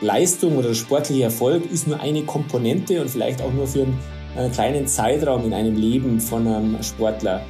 Leistung 0.00 0.56
oder 0.56 0.68
der 0.68 0.74
sportliche 0.74 1.24
Erfolg 1.24 1.70
ist 1.70 1.88
nur 1.88 2.00
eine 2.00 2.22
Komponente 2.22 3.00
und 3.00 3.10
vielleicht 3.10 3.42
auch 3.42 3.52
nur 3.52 3.66
für 3.66 3.86
einen 4.36 4.52
kleinen 4.52 4.86
Zeitraum 4.86 5.44
in 5.44 5.52
einem 5.52 5.74
Leben 5.74 6.20
von 6.20 6.46
einem 6.46 6.80
Sportler. 6.82 7.44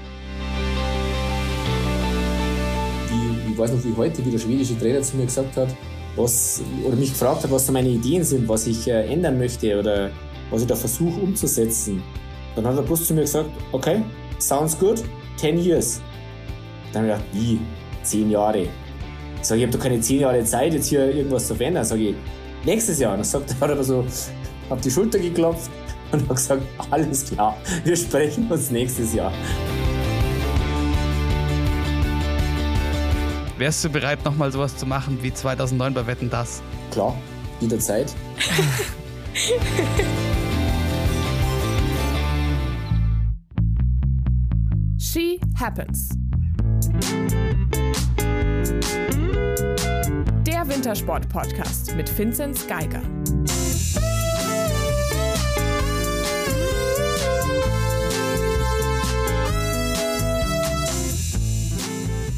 Die, 3.10 3.52
ich 3.52 3.58
weiß 3.58 3.72
noch 3.72 3.84
wie 3.84 3.94
heute, 3.94 4.24
wie 4.24 4.30
der 4.30 4.38
schwedische 4.38 4.78
Trainer 4.78 5.02
zu 5.02 5.16
mir 5.16 5.26
gesagt 5.26 5.56
hat, 5.58 5.68
was, 6.16 6.62
oder 6.86 6.96
mich 6.96 7.10
gefragt 7.10 7.44
hat, 7.44 7.50
was 7.50 7.66
da 7.66 7.72
meine 7.72 7.90
Ideen 7.90 8.24
sind, 8.24 8.48
was 8.48 8.66
ich 8.66 8.88
äh, 8.88 9.12
ändern 9.12 9.38
möchte 9.38 9.78
oder 9.78 10.10
was 10.50 10.62
ich 10.62 10.68
da 10.68 10.74
versuche 10.74 11.20
umzusetzen. 11.20 12.02
Dann 12.56 12.66
hat 12.66 12.76
er 12.76 12.82
bloß 12.82 13.06
zu 13.06 13.14
mir 13.14 13.20
gesagt, 13.22 13.50
okay, 13.72 14.02
sounds 14.38 14.78
good, 14.78 15.02
10 15.36 15.58
years. 15.58 16.00
Dann 16.92 17.02
habe 17.02 17.12
ich 17.12 17.18
gedacht, 17.18 17.34
wie? 17.34 17.60
10 18.04 18.30
Jahre? 18.30 18.62
Ich 19.40 19.46
sage, 19.46 19.60
ich 19.60 19.66
habe 19.66 19.76
doch 19.76 19.84
keine 19.84 20.00
10 20.00 20.20
Jahre 20.20 20.42
Zeit, 20.44 20.72
jetzt 20.72 20.86
hier 20.86 21.14
irgendwas 21.14 21.46
zu 21.46 21.54
verändern. 21.54 21.84
Sage 21.84 22.08
ich, 22.08 22.14
nächstes 22.64 22.98
Jahr. 22.98 23.12
Und 23.12 23.18
dann 23.18 23.24
sagt 23.24 23.50
er, 23.50 23.60
hat 23.60 23.70
er 23.70 23.84
so 23.84 24.04
auf 24.70 24.80
die 24.80 24.90
Schulter 24.90 25.18
geklopft 25.18 25.70
und 26.12 26.26
hat 26.28 26.36
gesagt, 26.36 26.62
alles 26.90 27.26
klar, 27.26 27.56
wir 27.84 27.96
sprechen 27.96 28.50
uns 28.50 28.70
nächstes 28.70 29.12
Jahr. 29.14 29.32
Wärst 33.58 33.84
du 33.84 33.90
bereit, 33.90 34.24
nochmal 34.24 34.50
sowas 34.52 34.76
zu 34.76 34.86
machen 34.86 35.18
wie 35.20 35.34
2009 35.34 35.94
bei 35.94 36.06
Wetten 36.06 36.30
Das? 36.30 36.62
Klar, 36.92 37.16
jederzeit. 37.60 38.14
She 44.98 45.40
Happens. 45.58 46.10
Wintersport-Podcast 50.78 51.96
mit 51.96 52.16
Vinzenz 52.16 52.64
Geiger. 52.68 53.02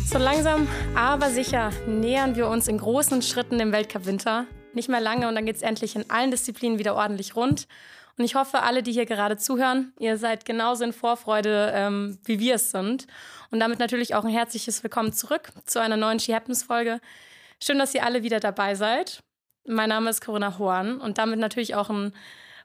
So 0.07 0.17
langsam, 0.17 0.67
aber 0.97 1.29
sicher 1.29 1.69
nähern 1.87 2.35
wir 2.35 2.49
uns 2.49 2.67
in 2.67 2.79
großen 2.79 3.21
Schritten 3.21 3.59
dem 3.59 3.73
Weltcup-Winter. 3.73 4.47
Nicht 4.73 4.89
mehr 4.89 5.01
lange 5.01 5.29
und 5.29 5.35
dann 5.35 5.45
geht 5.45 5.57
es 5.57 5.63
endlich 5.63 5.95
in 5.95 6.09
allen 6.09 6.31
Disziplinen 6.31 6.79
wieder 6.79 6.95
ordentlich 6.95 7.37
rund. 7.37 7.69
Und 8.17 8.25
ich 8.25 8.37
hoffe, 8.37 8.63
alle, 8.63 8.83
die 8.83 8.93
hier 8.93 9.05
gerade 9.05 9.37
zuhören, 9.37 9.93
ihr 9.99 10.17
seid 10.17 10.47
genauso 10.47 10.85
in 10.85 10.95
Vorfreude, 10.95 11.73
ähm, 11.75 12.19
wie 12.25 12.39
wir 12.39 12.55
es 12.55 12.71
sind. 12.71 13.07
Und 13.51 13.61
damit 13.61 13.81
natürlich 13.81 14.15
auch 14.15 14.25
ein 14.25 14.31
herzliches 14.31 14.83
Willkommen 14.83 15.13
zurück 15.13 15.53
zu 15.67 15.79
einer 15.79 15.99
neuen 15.99 16.21
She 16.21 16.35
Happens-Folge. 16.35 17.03
Schön, 17.63 17.79
dass 17.79 17.95
ihr 17.95 18.05
alle 18.05 18.23
wieder 18.23 18.41
dabei 18.41 18.75
seid. 18.75 19.23
Mein 19.67 19.91
Name 19.91 20.09
ist 20.09 20.25
Corinna 20.25 20.59
Horn 20.59 20.99
und 20.99 21.19
damit 21.19 21.39
natürlich 21.39 21.75
auch 21.75 21.91
einen 21.91 22.15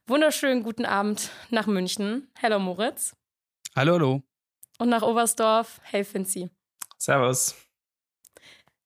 wunderschönen 0.08 0.64
guten 0.64 0.86
Abend 0.86 1.32
nach 1.50 1.68
München. 1.68 2.32
Hallo 2.42 2.60
Moritz. 2.60 3.14
Hallo, 3.76 3.94
hallo. 3.96 4.24
Und 4.80 4.88
nach 4.88 5.02
Oberstdorf. 5.02 5.82
Hey 5.84 6.06
Finzi. 6.06 6.50
Servus. 6.98 7.56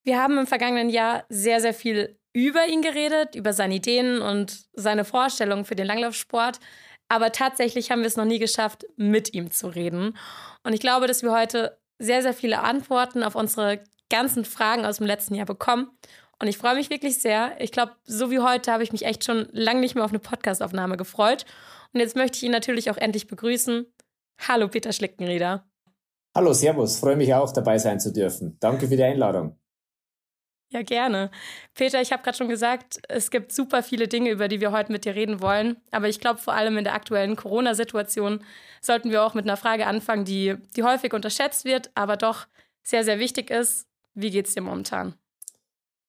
Wir 0.03 0.19
haben 0.19 0.39
im 0.39 0.47
vergangenen 0.47 0.89
Jahr 0.89 1.25
sehr, 1.29 1.61
sehr 1.61 1.75
viel 1.75 2.19
über 2.33 2.65
ihn 2.65 2.81
geredet, 2.81 3.35
über 3.35 3.53
seine 3.53 3.75
Ideen 3.75 4.21
und 4.21 4.65
seine 4.73 5.05
Vorstellungen 5.05 5.65
für 5.65 5.75
den 5.75 5.85
Langlaufsport. 5.85 6.59
Aber 7.07 7.31
tatsächlich 7.31 7.91
haben 7.91 7.99
wir 7.99 8.07
es 8.07 8.17
noch 8.17 8.25
nie 8.25 8.39
geschafft, 8.39 8.85
mit 8.95 9.35
ihm 9.35 9.51
zu 9.51 9.67
reden. 9.67 10.17
Und 10.63 10.73
ich 10.73 10.79
glaube, 10.79 11.05
dass 11.05 11.21
wir 11.21 11.31
heute 11.31 11.79
sehr, 11.99 12.23
sehr 12.23 12.33
viele 12.33 12.61
Antworten 12.61 13.23
auf 13.23 13.35
unsere 13.35 13.83
ganzen 14.09 14.45
Fragen 14.45 14.85
aus 14.85 14.97
dem 14.97 15.07
letzten 15.07 15.35
Jahr 15.35 15.45
bekommen. 15.45 15.89
Und 16.41 16.47
ich 16.47 16.57
freue 16.57 16.75
mich 16.75 16.89
wirklich 16.89 17.21
sehr. 17.21 17.59
Ich 17.59 17.71
glaube, 17.71 17.93
so 18.05 18.31
wie 18.31 18.39
heute 18.39 18.71
habe 18.71 18.83
ich 18.83 18.91
mich 18.91 19.05
echt 19.05 19.25
schon 19.25 19.47
lange 19.51 19.81
nicht 19.81 19.95
mehr 19.95 20.05
auf 20.05 20.11
eine 20.11 20.19
Podcastaufnahme 20.19 20.97
gefreut. 20.97 21.45
Und 21.93 21.99
jetzt 21.99 22.15
möchte 22.15 22.37
ich 22.37 22.43
ihn 22.43 22.51
natürlich 22.51 22.89
auch 22.89 22.97
endlich 22.97 23.27
begrüßen. 23.27 23.85
Hallo, 24.47 24.67
Peter 24.67 24.93
Schlickenrieder. 24.93 25.65
Hallo, 26.35 26.53
Servus. 26.53 26.99
Freue 26.99 27.17
mich 27.17 27.33
auch, 27.33 27.51
dabei 27.51 27.77
sein 27.77 27.99
zu 27.99 28.13
dürfen. 28.13 28.57
Danke 28.59 28.87
für 28.87 28.95
die 28.95 29.03
Einladung. 29.03 29.59
Ja, 30.71 30.83
gerne. 30.83 31.31
Peter, 31.73 31.99
ich 31.99 32.11
habe 32.11 32.21
gerade 32.21 32.37
schon 32.37 32.47
gesagt, 32.47 32.99
es 33.09 33.31
gibt 33.31 33.51
super 33.51 33.81
viele 33.81 34.07
Dinge, 34.07 34.29
über 34.29 34.47
die 34.47 34.61
wir 34.61 34.71
heute 34.71 34.91
mit 34.91 35.03
dir 35.03 35.15
reden 35.15 35.41
wollen. 35.41 35.77
Aber 35.89 36.07
ich 36.07 36.19
glaube, 36.19 36.39
vor 36.39 36.53
allem 36.53 36.77
in 36.77 36.83
der 36.83 36.93
aktuellen 36.93 37.35
Corona-Situation 37.35 38.45
sollten 38.79 39.09
wir 39.09 39.23
auch 39.23 39.33
mit 39.33 39.45
einer 39.45 39.57
Frage 39.57 39.87
anfangen, 39.87 40.25
die, 40.25 40.55
die 40.75 40.83
häufig 40.83 41.13
unterschätzt 41.13 41.65
wird, 41.65 41.89
aber 41.95 42.17
doch 42.17 42.45
sehr, 42.83 43.03
sehr 43.03 43.17
wichtig 43.17 43.49
ist. 43.49 43.88
Wie 44.19 44.31
geht's 44.31 44.53
dir 44.53 44.61
momentan? 44.61 45.13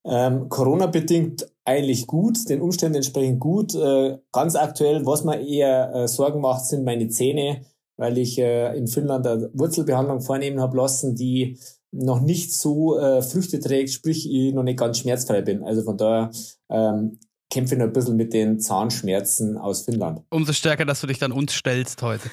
Ähm, 0.05 0.49
Corona-bedingt 0.49 1.47
eigentlich 1.65 2.07
gut, 2.07 2.49
den 2.49 2.61
Umständen 2.61 2.97
entsprechend 2.97 3.39
gut. 3.39 3.75
Äh, 3.75 4.19
ganz 4.33 4.57
aktuell, 4.57 5.07
was 5.07 5.25
mir 5.25 5.41
eher 5.41 5.95
äh, 5.95 6.09
Sorgen 6.09 6.41
macht, 6.41 6.65
sind 6.65 6.85
meine 6.85 7.09
Zähne, 7.09 7.65
weil 7.97 8.19
ich 8.19 8.39
äh, 8.39 8.77
in 8.77 8.89
Finnland 8.89 9.27
eine 9.27 9.51
Wurzelbehandlung 9.53 10.23
vornehmen 10.23 10.61
habe 10.61 10.77
lassen, 10.77 11.15
die 11.15 11.59
noch 11.93 12.21
nicht 12.21 12.53
so 12.53 12.99
äh, 12.99 13.23
Früchte 13.23 13.61
trägt, 13.61 13.91
sprich 13.91 14.29
ich 14.29 14.55
noch 14.55 14.63
nicht 14.63 14.79
ganz 14.79 14.99
schmerzfrei 14.99 15.43
bin. 15.43 15.63
Also 15.63 15.83
von 15.83 15.97
daher 15.97 16.31
ähm, 16.69 17.19
kämpfe 17.51 17.75
ich 17.75 17.79
noch 17.79 17.87
ein 17.87 17.93
bisschen 17.93 18.17
mit 18.17 18.33
den 18.33 18.59
Zahnschmerzen 18.59 19.57
aus 19.57 19.83
Finnland. 19.83 20.23
Umso 20.31 20.53
stärker, 20.53 20.85
dass 20.85 21.01
du 21.01 21.07
dich 21.07 21.19
dann 21.19 21.33
uns 21.33 21.53
stellst 21.53 22.03
heute. 22.03 22.31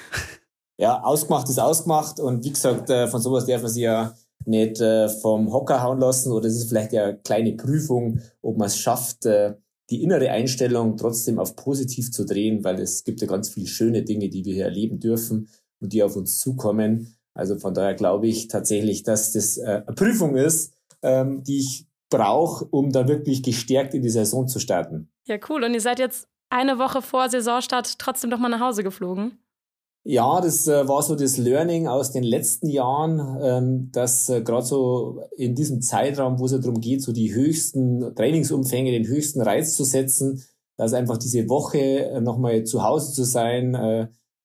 Ja, 0.80 1.02
ausgemacht 1.04 1.50
ist 1.50 1.60
ausgemacht 1.60 2.20
und 2.20 2.46
wie 2.46 2.52
gesagt, 2.52 2.92
äh, 2.92 3.08
von 3.08 3.20
sowas 3.20 3.48
darf 3.48 3.64
man 3.64 3.72
sich 3.72 3.82
ja 3.82 4.14
nicht 4.48 4.80
äh, 4.82 5.10
vom 5.10 5.52
Hocker 5.52 5.84
hauen 5.84 6.00
lassen 6.00 6.32
oder 6.32 6.48
es 6.48 6.56
ist 6.56 6.70
vielleicht 6.70 6.94
ja 6.94 7.06
eine 7.06 7.18
kleine 7.18 7.54
Prüfung, 7.54 8.20
ob 8.42 8.58
man 8.58 8.68
es 8.68 8.78
schafft, 8.78 9.26
äh, 9.26 9.56
die 9.90 10.04
innere 10.04 10.32
Einstellung 10.32 10.98
trotzdem 10.98 11.40
auf 11.40 11.56
positiv 11.56 12.12
zu 12.12 12.26
drehen, 12.26 12.64
weil 12.64 12.80
es 12.80 13.04
gibt 13.04 13.22
ja 13.22 13.28
ganz 13.28 13.50
viele 13.50 13.68
schöne 13.68 14.04
Dinge, 14.04 14.30
die 14.30 14.44
wir 14.44 14.54
hier 14.54 14.66
erleben 14.66 15.00
dürfen 15.00 15.50
und 15.80 15.94
die 15.94 16.04
auf 16.04 16.16
uns 16.16 16.40
zukommen. 16.40 17.16
Also 17.34 17.58
von 17.58 17.74
daher 17.74 17.94
glaube 17.94 18.28
ich 18.28 18.48
tatsächlich, 18.48 19.04
dass 19.04 19.32
das 19.32 19.58
äh, 19.58 19.84
eine 19.86 19.96
Prüfung 19.96 20.36
ist, 20.36 20.74
ähm, 21.02 21.44
die 21.44 21.60
ich 21.60 21.88
brauche, 22.10 22.66
um 22.66 22.92
da 22.92 23.08
wirklich 23.08 23.44
gestärkt 23.44 23.94
in 23.94 24.02
die 24.02 24.10
Saison 24.10 24.48
zu 24.48 24.60
starten. 24.60 25.10
Ja, 25.26 25.38
cool. 25.50 25.64
Und 25.64 25.74
ihr 25.74 25.82
seid 25.82 26.00
jetzt 26.00 26.28
eine 26.50 26.80
Woche 26.80 27.02
vor 27.02 27.30
Saisonstart 27.30 28.00
trotzdem 28.00 28.30
noch 28.30 28.40
mal 28.40 28.50
nach 28.50 28.62
Hause 28.62 28.84
geflogen? 28.84 29.40
Ja, 30.10 30.40
das 30.40 30.66
äh, 30.70 30.88
war 30.88 31.04
so 31.04 31.16
das 31.16 31.38
Learning 31.38 31.90
aus 31.90 32.14
den 32.14 32.24
letzten 32.24 32.70
Jahren, 32.70 33.20
ähm, 33.42 33.90
dass 33.92 34.30
äh, 34.30 34.42
gerade 34.42 34.66
so 34.66 35.20
in 35.36 35.54
diesem 35.54 35.82
Zeitraum, 35.82 36.40
wo 36.40 36.46
es 36.46 36.54
ja 36.54 36.60
darum 36.60 36.80
geht, 36.80 37.02
so 37.02 37.12
die 37.12 37.34
höchsten 37.34 38.16
Trainingsumfänge, 38.16 38.92
den 38.92 39.06
höchsten 39.06 39.42
Reiz 39.42 39.76
zu 39.76 39.84
setzen, 39.84 40.46
dass 40.78 40.94
einfach 40.94 41.18
diese 41.18 41.50
Woche 41.50 42.06
äh, 42.06 42.22
nochmal 42.22 42.64
zu 42.64 42.84
Hause 42.84 43.12
zu 43.12 43.26
sein, 43.26 43.74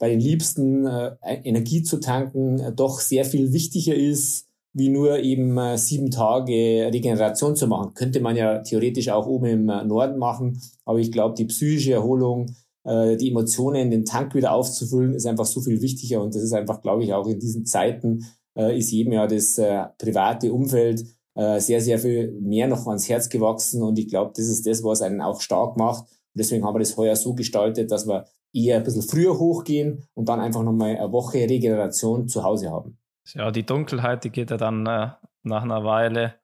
bei 0.00 0.08
den 0.08 0.18
Liebsten 0.18 0.84
äh, 0.84 1.14
Energie 1.44 1.84
zu 1.84 2.00
tanken 2.00 2.74
doch 2.74 2.98
sehr 2.98 3.24
viel 3.24 3.52
wichtiger 3.52 3.94
ist, 3.94 4.48
wie 4.72 4.88
nur 4.88 5.20
eben 5.20 5.76
sieben 5.76 6.10
Tage 6.10 6.90
Regeneration 6.92 7.54
zu 7.54 7.68
machen. 7.68 7.94
Könnte 7.94 8.18
man 8.18 8.34
ja 8.34 8.58
theoretisch 8.58 9.10
auch 9.10 9.28
oben 9.28 9.46
im 9.46 9.66
Norden 9.66 10.18
machen, 10.18 10.60
aber 10.84 10.98
ich 10.98 11.12
glaube, 11.12 11.36
die 11.36 11.44
psychische 11.44 11.92
Erholung, 11.92 12.52
äh, 12.84 13.16
die 13.16 13.30
Emotionen, 13.30 13.90
den 13.90 14.04
Tank 14.04 14.34
wieder 14.34 14.52
aufzufüllen, 14.52 15.14
ist 15.14 15.26
einfach 15.26 15.46
so 15.46 15.60
viel 15.60 15.80
wichtiger 15.80 16.22
und 16.22 16.34
das 16.34 16.42
ist 16.42 16.52
einfach, 16.52 16.82
glaube 16.82 17.04
ich, 17.04 17.12
auch 17.12 17.26
in 17.26 17.38
diesen 17.38 17.66
Zeiten 17.66 18.24
äh, 18.56 18.76
ist 18.76 18.90
jedem 18.90 19.12
ja 19.12 19.26
das 19.26 19.58
äh, 19.58 19.84
private 19.98 20.52
Umfeld 20.52 21.04
äh, 21.34 21.58
sehr, 21.60 21.80
sehr 21.80 21.98
viel 21.98 22.32
mehr 22.40 22.68
noch 22.68 22.86
ans 22.86 23.08
Herz 23.08 23.28
gewachsen 23.28 23.82
und 23.82 23.98
ich 23.98 24.08
glaube, 24.08 24.32
das 24.36 24.46
ist 24.46 24.66
das, 24.66 24.82
was 24.84 25.02
einen 25.02 25.20
auch 25.20 25.40
stark 25.40 25.76
macht. 25.76 26.02
Und 26.02 26.38
deswegen 26.38 26.64
haben 26.64 26.74
wir 26.74 26.80
das 26.80 26.96
heuer 26.96 27.16
so 27.16 27.34
gestaltet, 27.34 27.90
dass 27.90 28.06
wir 28.06 28.26
eher 28.52 28.76
ein 28.76 28.84
bisschen 28.84 29.02
früher 29.02 29.38
hochgehen 29.38 30.04
und 30.14 30.28
dann 30.28 30.40
einfach 30.40 30.62
nochmal 30.62 30.96
eine 30.96 31.12
Woche 31.12 31.38
Regeneration 31.38 32.28
zu 32.28 32.42
Hause 32.42 32.70
haben. 32.70 32.98
Ja, 33.34 33.50
die 33.50 33.64
Dunkelheit, 33.64 34.24
die 34.24 34.30
geht 34.30 34.50
ja 34.50 34.56
dann 34.56 34.86
äh, 34.86 35.08
nach 35.42 35.62
einer 35.62 35.84
Weile 35.84 36.34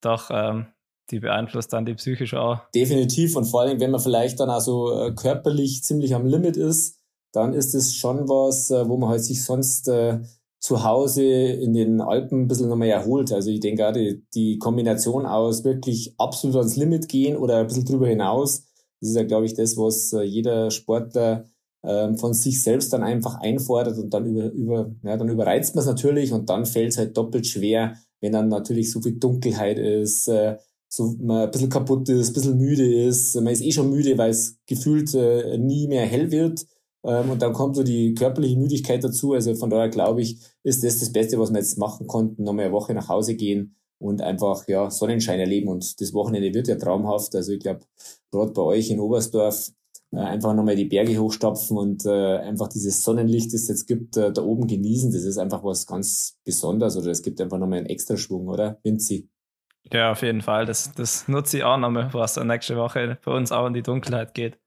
doch, 0.00 0.30
ähm, 0.32 0.66
die 1.10 1.20
beeinflusst 1.20 1.72
dann 1.72 1.86
die 1.86 1.94
psychische 1.94 2.40
auch. 2.40 2.60
Definitiv 2.74 3.36
und 3.36 3.44
vor 3.44 3.62
allem, 3.62 3.80
wenn 3.80 3.90
man 3.90 4.00
vielleicht 4.00 4.40
dann 4.40 4.50
also 4.50 5.12
körperlich 5.16 5.82
ziemlich 5.82 6.14
am 6.14 6.26
Limit 6.26 6.56
ist, 6.56 6.98
dann 7.32 7.54
ist 7.54 7.74
es 7.74 7.94
schon 7.94 8.28
was, 8.28 8.70
äh, 8.70 8.88
wo 8.88 8.96
man 8.96 9.10
halt 9.10 9.24
sich 9.24 9.44
sonst 9.44 9.88
äh, 9.88 10.20
zu 10.60 10.82
Hause 10.82 11.24
in 11.24 11.72
den 11.72 12.00
Alpen 12.00 12.42
ein 12.42 12.48
bisschen 12.48 12.68
nochmal 12.68 12.88
erholt. 12.88 13.32
Also 13.32 13.50
ich 13.50 13.60
denke 13.60 13.82
gerade 13.82 14.22
die 14.34 14.58
Kombination 14.58 15.24
aus 15.24 15.62
wirklich 15.64 16.14
absolut 16.18 16.56
ans 16.56 16.76
Limit 16.76 17.08
gehen 17.08 17.36
oder 17.36 17.58
ein 17.58 17.66
bisschen 17.66 17.84
drüber 17.84 18.08
hinaus, 18.08 18.64
das 19.00 19.10
ist 19.10 19.16
ja, 19.16 19.22
glaube 19.22 19.46
ich, 19.46 19.54
das, 19.54 19.76
was 19.76 20.12
äh, 20.12 20.22
jeder 20.22 20.70
Sportler 20.70 21.44
ähm, 21.84 22.16
von 22.16 22.34
sich 22.34 22.62
selbst 22.62 22.92
dann 22.92 23.04
einfach 23.04 23.36
einfordert 23.36 23.96
und 23.98 24.12
dann 24.12 24.26
über, 24.26 24.50
über 24.50 24.90
ja, 25.04 25.16
dann 25.16 25.28
überreizt 25.28 25.76
man 25.76 25.82
es 25.82 25.88
natürlich 25.88 26.32
und 26.32 26.50
dann 26.50 26.66
fällt 26.66 26.90
es 26.90 26.98
halt 26.98 27.16
doppelt 27.16 27.46
schwer, 27.46 27.94
wenn 28.20 28.32
dann 28.32 28.48
natürlich 28.48 28.90
so 28.90 29.00
viel 29.00 29.18
Dunkelheit 29.18 29.78
ist, 29.78 30.26
äh, 30.26 30.56
so 30.88 31.14
man 31.20 31.42
ein 31.42 31.50
bisschen 31.50 31.68
kaputt 31.68 32.08
ist, 32.08 32.30
ein 32.30 32.32
bisschen 32.34 32.58
müde 32.58 33.04
ist. 33.04 33.34
Man 33.36 33.48
ist 33.52 33.62
eh 33.62 33.72
schon 33.72 33.90
müde, 33.90 34.16
weil 34.18 34.30
es 34.30 34.58
gefühlt 34.66 35.14
äh, 35.14 35.58
nie 35.58 35.86
mehr 35.86 36.06
hell 36.06 36.30
wird. 36.30 36.66
Ähm, 37.04 37.30
und 37.30 37.42
dann 37.42 37.52
kommt 37.52 37.76
so 37.76 37.82
die 37.82 38.14
körperliche 38.14 38.56
Müdigkeit 38.56 39.04
dazu. 39.04 39.34
Also 39.34 39.54
von 39.54 39.70
daher 39.70 39.88
glaube 39.88 40.22
ich, 40.22 40.40
ist 40.62 40.82
das 40.84 40.98
das 40.98 41.12
Beste, 41.12 41.38
was 41.38 41.50
wir 41.50 41.58
jetzt 41.58 41.78
machen 41.78 42.06
konnten. 42.06 42.44
Nochmal 42.44 42.66
eine 42.66 42.74
Woche 42.74 42.94
nach 42.94 43.08
Hause 43.08 43.34
gehen 43.34 43.76
und 43.98 44.22
einfach 44.22 44.66
ja 44.68 44.90
Sonnenschein 44.90 45.40
erleben. 45.40 45.68
Und 45.68 46.00
das 46.00 46.14
Wochenende 46.14 46.52
wird 46.54 46.68
ja 46.68 46.76
traumhaft. 46.76 47.34
Also 47.34 47.52
ich 47.52 47.60
glaube, 47.60 47.80
gerade 48.30 48.52
bei 48.52 48.62
euch 48.62 48.90
in 48.90 49.00
Oberstdorf 49.00 49.72
äh, 50.12 50.16
einfach 50.18 50.54
nochmal 50.54 50.76
die 50.76 50.86
Berge 50.86 51.18
hochstapfen 51.18 51.76
und 51.76 52.06
äh, 52.06 52.38
einfach 52.38 52.68
dieses 52.68 53.02
Sonnenlicht, 53.02 53.52
das 53.52 53.62
es 53.62 53.68
jetzt 53.68 53.86
gibt, 53.86 54.16
äh, 54.16 54.32
da 54.32 54.42
oben 54.42 54.66
genießen. 54.66 55.12
Das 55.12 55.24
ist 55.24 55.38
einfach 55.38 55.62
was 55.64 55.86
ganz 55.86 56.36
Besonderes 56.44 56.96
oder 56.96 57.10
es 57.10 57.22
gibt 57.22 57.40
einfach 57.40 57.58
nochmal 57.58 57.80
einen 57.80 57.86
extra 57.86 58.16
Schwung, 58.16 58.48
oder? 58.48 58.78
Vinzi? 58.82 59.28
Ja, 59.92 60.12
auf 60.12 60.22
jeden 60.22 60.42
Fall. 60.42 60.66
Das, 60.66 60.92
das 60.92 61.28
nutze 61.28 61.58
ich 61.58 61.64
auch 61.64 61.78
nochmal, 61.78 62.12
was 62.12 62.34
dann 62.34 62.46
nächste 62.46 62.76
Woche 62.76 63.18
bei 63.24 63.32
uns 63.32 63.52
auch 63.52 63.66
in 63.66 63.74
die 63.74 63.82
Dunkelheit 63.82 64.34
geht. 64.34 64.58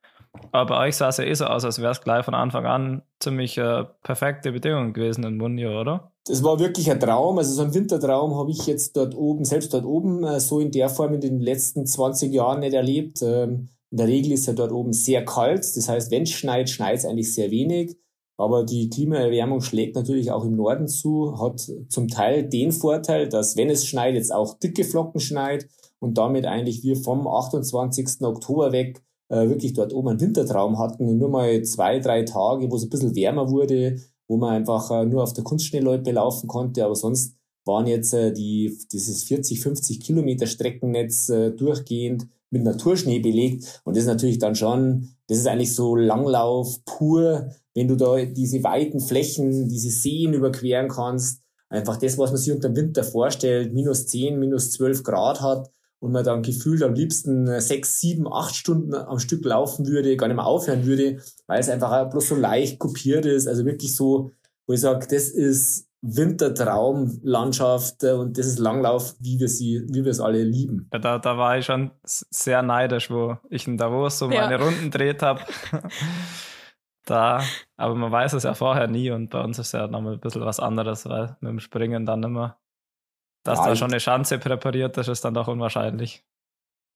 Aber 0.52 0.76
bei 0.76 0.88
euch 0.88 0.96
sah 0.96 1.10
es 1.10 1.18
ja 1.18 1.26
eh 1.26 1.34
so 1.34 1.46
aus, 1.46 1.66
als 1.66 1.80
wäre 1.80 1.92
es 1.92 2.02
gleich 2.02 2.24
von 2.24 2.34
Anfang 2.34 2.66
an 2.66 3.02
ziemlich 3.20 3.58
äh, 3.58 3.84
perfekte 4.04 4.52
Bedingungen 4.52 4.94
gewesen 4.94 5.24
in 5.26 5.38
Munio, 5.38 5.80
oder? 5.80 6.12
Das 6.26 6.44
war 6.44 6.60
wirklich 6.60 6.90
ein 6.90 7.00
Traum. 7.00 7.38
Also 7.38 7.54
so 7.54 7.64
ein 7.64 7.74
Wintertraum 7.74 8.36
habe 8.36 8.52
ich 8.52 8.66
jetzt 8.66 8.96
dort 8.96 9.16
oben, 9.16 9.44
selbst 9.44 9.74
dort 9.74 9.86
oben, 9.86 10.24
äh, 10.24 10.40
so 10.40 10.60
in 10.60 10.72
der 10.72 10.90
Form 10.90 11.14
in 11.14 11.22
den 11.22 11.40
letzten 11.40 11.86
20 11.86 12.32
Jahren 12.32 12.62
nicht 12.62 12.74
erlebt. 12.74 13.22
Ähm, 13.22 13.70
in 13.92 13.98
der 13.98 14.08
Regel 14.08 14.32
ist 14.32 14.48
ja 14.48 14.54
dort 14.54 14.72
oben 14.72 14.94
sehr 14.94 15.26
kalt. 15.26 15.60
Das 15.60 15.90
heißt, 15.90 16.12
wenn 16.12 16.24
es 16.24 16.32
schneit, 16.32 16.70
schneit 16.70 17.00
es 17.00 17.06
eigentlich 17.06 17.34
sehr 17.34 17.52
wenig. 17.52 17.98
Aber 18.42 18.64
die 18.64 18.90
Klimaerwärmung 18.90 19.62
schlägt 19.62 19.96
natürlich 19.96 20.32
auch 20.32 20.44
im 20.44 20.56
Norden 20.56 20.88
zu, 20.88 21.40
hat 21.40 21.72
zum 21.90 22.08
Teil 22.08 22.50
den 22.50 22.72
Vorteil, 22.72 23.30
dass 23.30 23.56
wenn 23.56 23.70
es 23.70 23.86
schneit, 23.86 24.16
jetzt 24.16 24.34
auch 24.34 24.58
dicke 24.58 24.84
Flocken 24.84 25.20
schneit 25.20 25.68
und 26.00 26.18
damit 26.18 26.48
eigentlich 26.48 26.82
wir 26.82 26.96
vom 26.96 27.28
28. 27.28 28.22
Oktober 28.22 28.72
weg 28.72 29.04
äh, 29.30 29.48
wirklich 29.48 29.74
dort 29.74 29.94
oben 29.94 30.10
einen 30.10 30.22
Wintertraum 30.22 30.80
hatten 30.80 31.08
und 31.08 31.20
nur 31.20 31.30
mal 31.30 31.62
zwei, 31.62 32.00
drei 32.00 32.24
Tage, 32.24 32.72
wo 32.72 32.78
es 32.78 32.84
ein 32.84 32.90
bisschen 32.90 33.16
wärmer 33.16 33.52
wurde, 33.52 33.98
wo 34.28 34.38
man 34.38 34.56
einfach 34.56 34.90
äh, 34.90 35.06
nur 35.06 35.22
auf 35.22 35.34
der 35.34 35.44
Kunstschneeloipe 35.44 36.10
laufen 36.10 36.48
konnte, 36.48 36.84
aber 36.84 36.96
sonst 36.96 37.36
waren 37.64 37.86
jetzt 37.86 38.12
äh, 38.16 38.34
die, 38.34 38.76
dieses 38.92 39.24
40, 39.26 39.62
50 39.62 40.00
Kilometer 40.00 40.48
Streckennetz 40.48 41.30
äh, 41.30 41.52
durchgehend 41.52 42.26
mit 42.52 42.64
Naturschnee 42.64 43.20
belegt. 43.20 43.82
Und 43.84 43.96
das 43.96 44.04
ist 44.04 44.10
natürlich 44.10 44.40
dann 44.40 44.56
schon, 44.56 45.10
das 45.28 45.40
ist 45.40 45.48
eigentlich 45.48 45.74
so 45.74 45.96
Langlauf 45.96 46.84
pur, 46.86 47.50
wenn 47.74 47.88
du 47.88 47.96
da 47.96 48.24
diese 48.24 48.64
weiten 48.64 49.00
Flächen, 49.00 49.70
diese 49.70 49.90
Seen 49.90 50.34
überqueren 50.34 50.90
kannst. 50.90 51.42
Einfach 51.70 51.98
das, 51.98 52.18
was 52.18 52.32
man 52.32 52.38
sich 52.38 52.54
unter 52.54 52.70
dem 52.70 52.76
Winter 52.76 53.04
vorstellt, 53.04 53.74
minus 53.74 54.08
10, 54.08 54.38
minus 54.38 54.72
12 54.72 55.04
Grad 55.04 55.42
hat 55.42 55.72
und 56.00 56.12
man 56.12 56.26
dann 56.26 56.44
gefühlt 56.44 56.84
am 56.84 56.94
liebsten 56.94 57.62
sechs, 57.62 58.00
sieben, 58.00 58.28
acht 58.28 58.56
Stunden 58.56 58.94
am 58.94 59.20
Stück 59.20 59.46
laufen 59.46 59.88
würde, 59.88 60.18
gar 60.18 60.28
nicht 60.28 60.36
mehr 60.36 60.46
aufhören 60.46 60.86
würde, 60.86 61.22
weil 61.48 61.62
es 61.62 61.70
einfach 61.70 62.10
bloß 62.10 62.28
so 62.28 62.36
leicht 62.36 62.78
kopiert 62.80 63.26
ist. 63.26 63.48
Also 63.48 63.66
wirklich 63.66 63.96
so, 63.96 64.32
wo 64.68 64.74
ich 64.74 64.82
sage, 64.82 65.08
das 65.10 65.30
ist 65.30 65.88
Wintertraumlandschaft 66.02 68.04
äh, 68.04 68.14
und 68.14 68.38
das 68.38 68.48
ist 68.48 68.60
Langlauf, 68.60 69.16
wie 69.20 69.40
wir 69.40 69.48
sie, 69.48 69.86
wie 69.90 70.04
wir 70.04 70.12
es 70.12 70.20
alle 70.20 70.44
lieben. 70.44 70.90
Ja, 70.92 71.00
da, 71.00 71.20
da 71.20 71.38
war 71.38 71.58
ich 71.58 71.66
schon 71.66 71.92
sehr 72.04 72.64
neidisch, 72.64 73.12
wo 73.12 73.38
ich 73.50 73.68
in 73.68 73.78
Davos 73.78 74.18
so 74.18 74.28
meine 74.28 74.58
ja. 74.58 74.64
Runden 74.64 74.90
dreht 74.90 75.22
habe. 75.22 75.42
da, 77.06 77.44
aber 77.78 77.96
man 77.96 78.12
weiß 78.12 78.34
es 78.34 78.44
ja 78.44 78.56
vorher 78.56 78.88
nie 78.88 79.12
und 79.12 79.30
bei 79.30 79.44
uns 79.44 79.60
ist 79.60 79.74
ja 79.74 79.88
nochmal 79.88 80.14
ein 80.14 80.20
bisschen 80.20 80.46
was 80.46 80.60
anderes, 80.60 81.06
weil 81.06 81.38
mit 81.40 81.52
dem 81.52 81.60
Springen 81.60 82.06
dann 82.06 82.24
immer, 82.24 82.58
dass 83.44 83.60
ja, 83.60 83.68
da 83.68 83.76
schon 83.76 83.92
eine 83.92 84.00
Chance 84.00 84.40
präpariert 84.40 84.98
ist, 84.98 85.08
ist 85.08 85.24
dann 85.24 85.36
doch 85.36 85.48
unwahrscheinlich. 85.48 86.26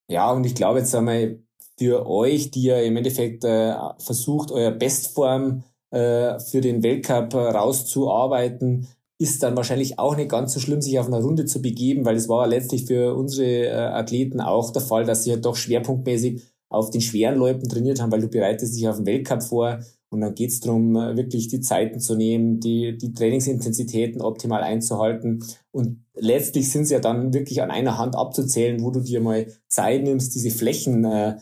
Ja, 0.07 0.31
und 0.31 0.45
ich 0.45 0.55
glaube 0.55 0.79
jetzt 0.79 0.95
einmal 0.95 1.39
für 1.77 2.07
euch, 2.07 2.51
die 2.51 2.63
ja 2.63 2.79
im 2.79 2.97
Endeffekt 2.97 3.43
äh, 3.43 3.75
versucht, 3.99 4.51
euer 4.51 4.71
Bestform 4.71 5.63
äh, 5.91 6.39
für 6.39 6.61
den 6.61 6.83
Weltcup 6.83 7.33
rauszuarbeiten, 7.33 8.87
ist 9.17 9.43
dann 9.43 9.55
wahrscheinlich 9.55 9.97
auch 9.97 10.17
nicht 10.17 10.29
ganz 10.29 10.53
so 10.53 10.59
schlimm, 10.59 10.81
sich 10.81 10.99
auf 10.99 11.07
einer 11.07 11.21
Runde 11.21 11.45
zu 11.45 11.61
begeben, 11.61 12.05
weil 12.05 12.15
es 12.15 12.27
war 12.27 12.47
letztlich 12.47 12.85
für 12.85 13.15
unsere 13.15 13.67
äh, 13.67 13.71
Athleten 13.71 14.41
auch 14.41 14.71
der 14.71 14.81
Fall, 14.81 15.05
dass 15.05 15.23
sie 15.23 15.31
halt 15.31 15.45
doch 15.45 15.55
schwerpunktmäßig 15.55 16.41
auf 16.69 16.89
den 16.89 17.01
schweren 17.01 17.37
Läufen 17.37 17.69
trainiert 17.69 18.01
haben, 18.01 18.11
weil 18.11 18.21
du 18.21 18.27
bereitest 18.27 18.75
dich 18.75 18.87
auf 18.87 18.97
den 18.97 19.05
Weltcup 19.05 19.43
vor 19.43 19.79
und 20.09 20.21
dann 20.21 20.35
geht's 20.35 20.59
darum, 20.59 20.95
äh, 20.95 21.15
wirklich 21.17 21.47
die 21.47 21.61
Zeiten 21.61 21.99
zu 21.99 22.15
nehmen, 22.15 22.59
die, 22.59 22.97
die 22.97 23.13
Trainingsintensitäten 23.13 24.21
optimal 24.21 24.63
einzuhalten. 24.63 25.43
Und 25.71 26.05
letztlich 26.15 26.71
sind 26.71 26.83
es 26.83 26.89
ja 26.89 26.99
dann 26.99 27.33
wirklich 27.33 27.61
an 27.61 27.71
einer 27.71 27.97
Hand 27.97 28.15
abzuzählen, 28.15 28.81
wo 28.81 28.91
du 28.91 29.01
dir 29.01 29.21
mal 29.21 29.47
Zeit 29.67 30.03
nimmst, 30.03 30.33
diese 30.35 30.51
Flächen 30.51 31.05
äh, 31.05 31.37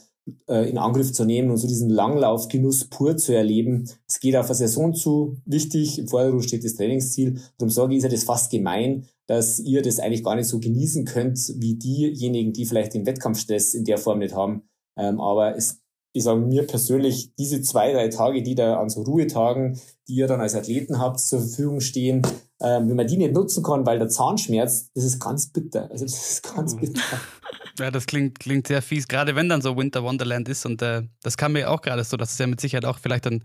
äh, 0.47 0.69
in 0.69 0.77
Angriff 0.77 1.11
zu 1.11 1.25
nehmen 1.25 1.51
und 1.51 1.57
so 1.57 1.67
diesen 1.67 1.89
Langlaufgenuss 1.89 2.85
pur 2.85 3.17
zu 3.17 3.35
erleben. 3.35 3.89
Es 4.07 4.19
geht 4.19 4.35
auf 4.35 4.45
eine 4.45 4.55
Saison 4.55 4.93
zu. 4.93 5.37
Wichtig, 5.45 5.99
im 5.99 6.07
Vordergrund 6.07 6.45
steht 6.45 6.63
das 6.63 6.75
Trainingsziel. 6.75 7.39
Darum 7.57 7.69
sage 7.69 7.93
ich, 7.93 7.97
ist 7.97 8.03
ja 8.03 8.09
das 8.09 8.23
fast 8.23 8.51
gemein, 8.51 9.05
dass 9.27 9.59
ihr 9.59 9.81
das 9.81 9.99
eigentlich 9.99 10.23
gar 10.23 10.35
nicht 10.35 10.47
so 10.47 10.59
genießen 10.59 11.05
könnt, 11.05 11.53
wie 11.57 11.75
diejenigen, 11.75 12.53
die 12.53 12.65
vielleicht 12.65 12.93
den 12.93 13.05
Wettkampfstress 13.05 13.73
in 13.73 13.85
der 13.85 13.97
Form 13.97 14.19
nicht 14.19 14.35
haben. 14.35 14.63
Ähm, 14.97 15.19
aber 15.19 15.55
es, 15.55 15.81
ich 16.13 16.23
sage 16.23 16.39
mir 16.39 16.67
persönlich, 16.67 17.33
diese 17.35 17.61
zwei, 17.61 17.91
drei 17.91 18.09
Tage, 18.09 18.43
die 18.43 18.55
da 18.55 18.79
an 18.79 18.89
so 18.89 19.01
Ruhetagen, 19.01 19.79
die 20.07 20.15
ihr 20.15 20.27
dann 20.27 20.41
als 20.41 20.55
Athleten 20.55 20.99
habt, 20.99 21.19
zur 21.19 21.39
Verfügung 21.39 21.79
stehen, 21.79 22.21
ähm, 22.61 22.89
wenn 22.89 22.95
man 22.95 23.07
die 23.07 23.17
nicht 23.17 23.33
nutzen 23.33 23.63
kann, 23.63 23.85
weil 23.85 23.99
der 23.99 24.09
Zahnschmerz, 24.09 24.91
das 24.93 25.03
ist 25.03 25.19
ganz 25.19 25.51
bitter. 25.51 25.89
Also 25.91 26.05
das 26.05 26.31
ist 26.31 26.55
ganz 26.55 26.75
bitter. 26.75 27.01
Ja, 27.79 27.89
das 27.89 28.05
klingt, 28.05 28.39
klingt 28.39 28.67
sehr 28.67 28.81
fies, 28.81 29.07
gerade 29.07 29.35
wenn 29.35 29.49
dann 29.49 29.61
so 29.61 29.75
Winter 29.77 30.03
Wonderland 30.03 30.47
ist. 30.47 30.65
Und 30.65 30.81
äh, 30.81 31.03
das 31.21 31.37
kam 31.37 31.53
mir 31.53 31.71
auch 31.71 31.81
gerade 31.81 32.03
so, 32.03 32.17
dass 32.17 32.33
es 32.33 32.37
ja 32.37 32.47
mit 32.47 32.61
Sicherheit 32.61 32.85
auch 32.85 32.99
vielleicht 32.99 33.25
dann, 33.25 33.43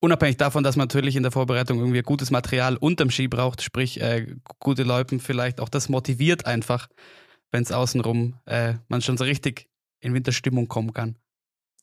unabhängig 0.00 0.36
davon, 0.36 0.64
dass 0.64 0.76
man 0.76 0.88
natürlich 0.88 1.16
in 1.16 1.22
der 1.22 1.32
Vorbereitung 1.32 1.78
irgendwie 1.78 2.02
gutes 2.02 2.30
Material 2.30 2.76
unterm 2.76 3.10
Ski 3.10 3.28
braucht, 3.28 3.62
sprich 3.62 4.00
äh, 4.00 4.26
gute 4.58 4.82
Läupen, 4.82 5.20
vielleicht 5.20 5.60
auch 5.60 5.68
das 5.68 5.88
motiviert 5.88 6.46
einfach, 6.46 6.88
wenn 7.52 7.62
es 7.62 7.72
außenrum 7.72 8.34
äh, 8.46 8.74
man 8.88 9.00
schon 9.00 9.16
so 9.16 9.24
richtig 9.24 9.68
in 10.00 10.12
Winterstimmung 10.12 10.68
kommen 10.68 10.92
kann. 10.92 11.16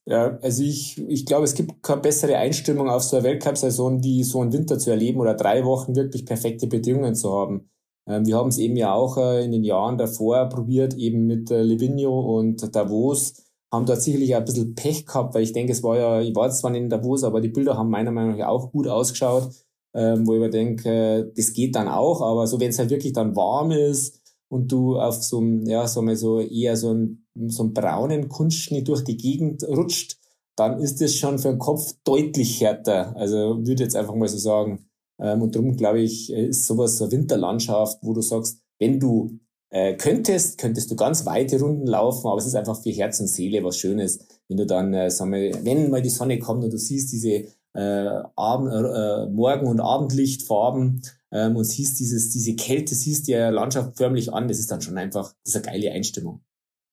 Ja, 0.05 0.37
also 0.41 0.63
ich, 0.63 0.97
ich 1.07 1.25
glaube, 1.25 1.45
es 1.45 1.53
gibt 1.53 1.83
keine 1.83 2.01
bessere 2.01 2.37
Einstimmung 2.37 2.89
auf 2.89 3.03
so 3.03 3.17
eine 3.17 3.25
Weltcup-Saison, 3.25 4.03
wie 4.03 4.23
so 4.23 4.41
einen 4.41 4.51
Winter 4.51 4.79
zu 4.79 4.89
erleben 4.89 5.19
oder 5.19 5.35
drei 5.35 5.63
Wochen 5.63 5.95
wirklich 5.95 6.25
perfekte 6.25 6.67
Bedingungen 6.67 7.15
zu 7.15 7.31
haben. 7.31 7.69
Ähm, 8.07 8.25
wir 8.25 8.35
haben 8.35 8.49
es 8.49 8.57
eben 8.57 8.75
ja 8.75 8.93
auch 8.93 9.17
äh, 9.17 9.43
in 9.43 9.51
den 9.51 9.63
Jahren 9.63 9.97
davor 9.97 10.49
probiert, 10.49 10.95
eben 10.95 11.25
mit 11.27 11.51
äh, 11.51 11.61
Livigno 11.61 12.37
und 12.37 12.75
Davos, 12.75 13.33
haben 13.71 13.85
dort 13.85 14.01
sicherlich 14.01 14.35
ein 14.35 14.43
bisschen 14.45 14.75
Pech 14.75 15.05
gehabt, 15.05 15.33
weil 15.33 15.43
ich 15.43 15.53
denke, 15.53 15.71
es 15.71 15.83
war 15.83 15.97
ja, 15.97 16.21
ich 16.21 16.35
war 16.35 16.49
zwar 16.51 16.71
nicht 16.71 16.81
in 16.81 16.89
Davos, 16.89 17.23
aber 17.23 17.39
die 17.41 17.49
Bilder 17.49 17.77
haben 17.77 17.89
meiner 17.89 18.11
Meinung 18.11 18.37
nach 18.37 18.47
auch 18.47 18.71
gut 18.71 18.87
ausgeschaut, 18.87 19.49
ähm, 19.93 20.27
wo 20.27 20.33
ich 20.33 20.39
mir 20.39 20.49
denke, 20.49 21.31
das 21.35 21.53
geht 21.53 21.75
dann 21.75 21.87
auch, 21.87 22.21
aber 22.21 22.47
so 22.47 22.59
wenn 22.59 22.69
es 22.69 22.79
halt 22.79 22.89
wirklich 22.89 23.13
dann 23.13 23.35
warm 23.35 23.71
ist 23.71 24.21
und 24.49 24.71
du 24.71 24.99
auf 24.99 25.15
so 25.23 25.39
einem, 25.39 25.65
ja, 25.65 25.87
so 25.87 26.01
mal 26.01 26.17
so 26.17 26.39
eher 26.41 26.75
so 26.75 26.89
einen, 26.89 27.25
so 27.47 27.63
einen 27.63 27.73
braunen 27.73 28.27
Kunstschnitt 28.27 28.87
durch 28.87 29.03
die 29.03 29.17
Gegend 29.17 29.63
rutscht, 29.63 30.17
dann 30.57 30.79
ist 30.79 31.01
das 31.01 31.15
schon 31.15 31.39
für 31.39 31.49
den 31.49 31.59
Kopf 31.59 31.93
deutlich 32.03 32.59
härter. 32.61 33.15
Also 33.15 33.65
würde 33.65 33.83
jetzt 33.83 33.95
einfach 33.95 34.15
mal 34.15 34.27
so 34.27 34.37
sagen, 34.37 34.85
und 35.21 35.55
darum 35.55 35.75
glaube 35.75 36.01
ich, 36.01 36.33
äh, 36.33 36.47
ist 36.47 36.65
sowas 36.65 36.97
so 36.97 37.05
eine 37.05 37.13
Winterlandschaft, 37.13 37.99
wo 38.01 38.13
du 38.13 38.21
sagst, 38.21 38.61
wenn 38.79 38.99
du 38.99 39.39
äh, 39.69 39.95
könntest, 39.95 40.57
könntest 40.57 40.91
du 40.91 40.95
ganz 40.95 41.25
weite 41.25 41.59
Runden 41.59 41.87
laufen, 41.87 42.27
aber 42.27 42.37
es 42.37 42.45
ist 42.45 42.55
einfach 42.55 42.81
für 42.81 42.89
Herz 42.89 43.19
und 43.19 43.27
Seele 43.27 43.63
was 43.63 43.77
Schönes, 43.77 44.19
wenn 44.49 44.57
du 44.57 44.65
dann, 44.65 44.93
äh, 44.93 45.09
sag 45.09 45.29
mal, 45.29 45.51
wenn 45.63 45.89
mal 45.89 46.01
die 46.01 46.09
Sonne 46.09 46.39
kommt 46.39 46.63
und 46.63 46.73
du 46.73 46.77
siehst 46.77 47.11
diese 47.13 47.45
äh, 47.73 48.21
Abend, 48.35 48.73
äh, 48.73 49.27
Morgen- 49.27 49.67
und 49.67 49.79
Abendlichtfarben 49.79 51.01
ähm, 51.31 51.55
und 51.55 51.63
siehst 51.63 51.99
dieses, 51.99 52.31
diese 52.31 52.55
Kälte, 52.55 52.95
siehst 52.95 53.27
die 53.27 53.33
Landschaft 53.33 53.95
förmlich 53.95 54.33
an, 54.33 54.47
das 54.47 54.59
ist 54.59 54.71
dann 54.71 54.81
schon 54.81 54.97
einfach, 54.97 55.33
das 55.45 55.55
ist 55.55 55.67
eine 55.67 55.73
geile 55.73 55.91
Einstimmung. 55.91 56.41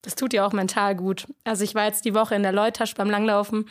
Das 0.03 0.15
tut 0.15 0.33
dir 0.33 0.47
auch 0.47 0.53
mental 0.53 0.95
gut. 0.95 1.27
Also 1.43 1.65
ich 1.65 1.75
war 1.75 1.87
jetzt 1.87 2.05
die 2.05 2.15
Woche 2.15 2.37
in 2.37 2.45
der 2.45 2.53
Leutasch 2.53 2.95
beim 2.95 3.11
Langlaufen 3.11 3.65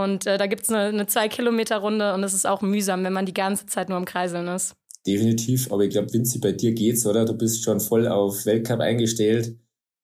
und 0.00 0.26
äh, 0.26 0.38
da 0.38 0.46
gibt 0.46 0.62
es 0.62 0.70
eine, 0.70 0.88
eine 0.88 1.06
Zwei-Kilometer-Runde 1.06 2.14
und 2.14 2.24
es 2.24 2.34
ist 2.34 2.46
auch 2.46 2.62
mühsam, 2.62 3.04
wenn 3.04 3.12
man 3.12 3.26
die 3.26 3.34
ganze 3.34 3.66
Zeit 3.66 3.88
nur 3.88 3.98
im 3.98 4.04
Kreiseln 4.04 4.48
ist. 4.48 4.76
Definitiv, 5.06 5.72
aber 5.72 5.84
ich 5.84 5.90
glaube, 5.90 6.12
Vinzi, 6.12 6.38
bei 6.40 6.52
dir 6.52 6.72
geht's, 6.72 7.06
oder? 7.06 7.24
Du 7.24 7.34
bist 7.34 7.64
schon 7.64 7.80
voll 7.80 8.06
auf 8.06 8.44
Weltcup 8.44 8.80
eingestellt. 8.80 9.56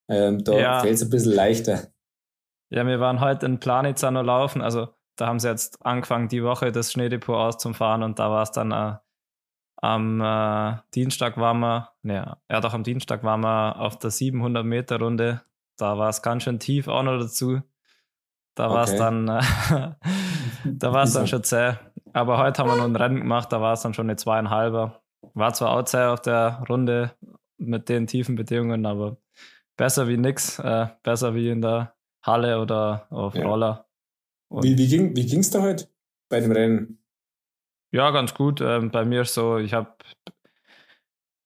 Ähm, 0.08 0.42
da 0.44 0.58
ja. 0.58 0.80
fällt 0.80 0.94
es 0.94 1.02
ein 1.02 1.10
bisschen 1.10 1.32
leichter. 1.32 1.88
Ja, 2.70 2.86
wir 2.86 3.00
waren 3.00 3.20
heute 3.20 3.46
in 3.46 3.60
Planitza 3.60 4.10
nur 4.10 4.24
laufen. 4.24 4.62
Also 4.62 4.88
da 5.16 5.26
haben 5.26 5.38
sie 5.38 5.48
jetzt 5.48 5.84
angefangen, 5.84 6.28
die 6.28 6.42
Woche 6.42 6.72
das 6.72 6.92
Schneedepot 6.92 7.36
auszufahren 7.36 8.02
und 8.02 8.18
da 8.18 8.30
war 8.30 8.42
es 8.42 8.52
dann 8.52 8.72
äh, 8.72 8.94
am 9.76 10.20
äh, 10.20 10.78
Dienstag 10.94 11.36
waren 11.36 11.60
wir, 11.60 11.90
ne, 12.02 12.36
ja 12.50 12.60
doch 12.60 12.74
am 12.74 12.82
Dienstag 12.82 13.22
waren 13.22 13.40
wir 13.40 13.78
auf 13.78 13.98
der 13.98 14.10
700 14.10 14.64
Meter 14.64 14.98
Runde. 14.98 15.42
Da 15.76 15.98
war 15.98 16.08
es 16.08 16.22
ganz 16.22 16.44
schön 16.44 16.58
tief 16.58 16.88
auch 16.88 17.02
noch 17.02 17.18
dazu. 17.18 17.60
Da 18.56 18.70
war 18.70 18.84
es 18.84 18.96
dann, 18.96 19.28
äh, 19.28 19.42
da 20.64 20.92
war 20.92 21.04
es 21.04 21.12
dann 21.12 21.26
schon 21.26 21.44
zäh. 21.44 21.74
Aber 22.14 22.38
heute 22.38 22.62
haben 22.62 22.70
wir 22.70 22.76
noch 22.76 22.84
ein 22.84 22.96
Rennen 22.96 23.20
gemacht, 23.20 23.52
da 23.52 23.60
war 23.60 23.74
es 23.74 23.82
dann 23.82 23.92
schon 23.92 24.06
eine 24.06 24.16
zweieinhalber. 24.16 25.02
War 25.34 25.52
zwar 25.52 25.72
auch 25.72 25.84
zäh 25.84 26.06
auf 26.06 26.22
der 26.22 26.64
Runde 26.68 27.12
mit 27.58 27.90
den 27.90 28.06
tiefen 28.06 28.34
Bedingungen, 28.34 28.86
aber 28.86 29.18
besser 29.76 30.08
wie 30.08 30.16
nix, 30.16 30.58
äh, 30.58 30.88
besser 31.02 31.34
wie 31.34 31.50
in 31.50 31.60
der 31.60 31.94
Halle 32.22 32.60
oder 32.60 33.06
auf 33.10 33.34
ja. 33.34 33.46
Roller. 33.46 33.86
Und 34.48 34.64
wie 34.64 34.78
wie 34.78 34.88
ging 34.88 35.14
wie 35.14 35.26
ging's 35.26 35.50
da 35.50 35.60
heute 35.60 35.88
bei 36.30 36.40
dem 36.40 36.52
Rennen? 36.52 36.98
Ja, 37.92 38.10
ganz 38.10 38.32
gut. 38.32 38.62
Ähm, 38.62 38.90
bei 38.90 39.04
mir 39.04 39.24
so, 39.26 39.58
ich 39.58 39.74
habe 39.74 39.96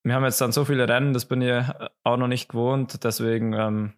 wir 0.05 0.15
haben 0.15 0.25
jetzt 0.25 0.41
dann 0.41 0.53
so 0.53 0.65
viele 0.65 0.89
Rennen, 0.89 1.13
das 1.13 1.27
bin 1.27 1.43
ich 1.43 1.65
auch 2.05 2.17
noch 2.17 2.29
nicht 2.29 2.49
gewohnt. 2.49 3.03
Deswegen, 3.03 3.53
ähm, 3.53 3.95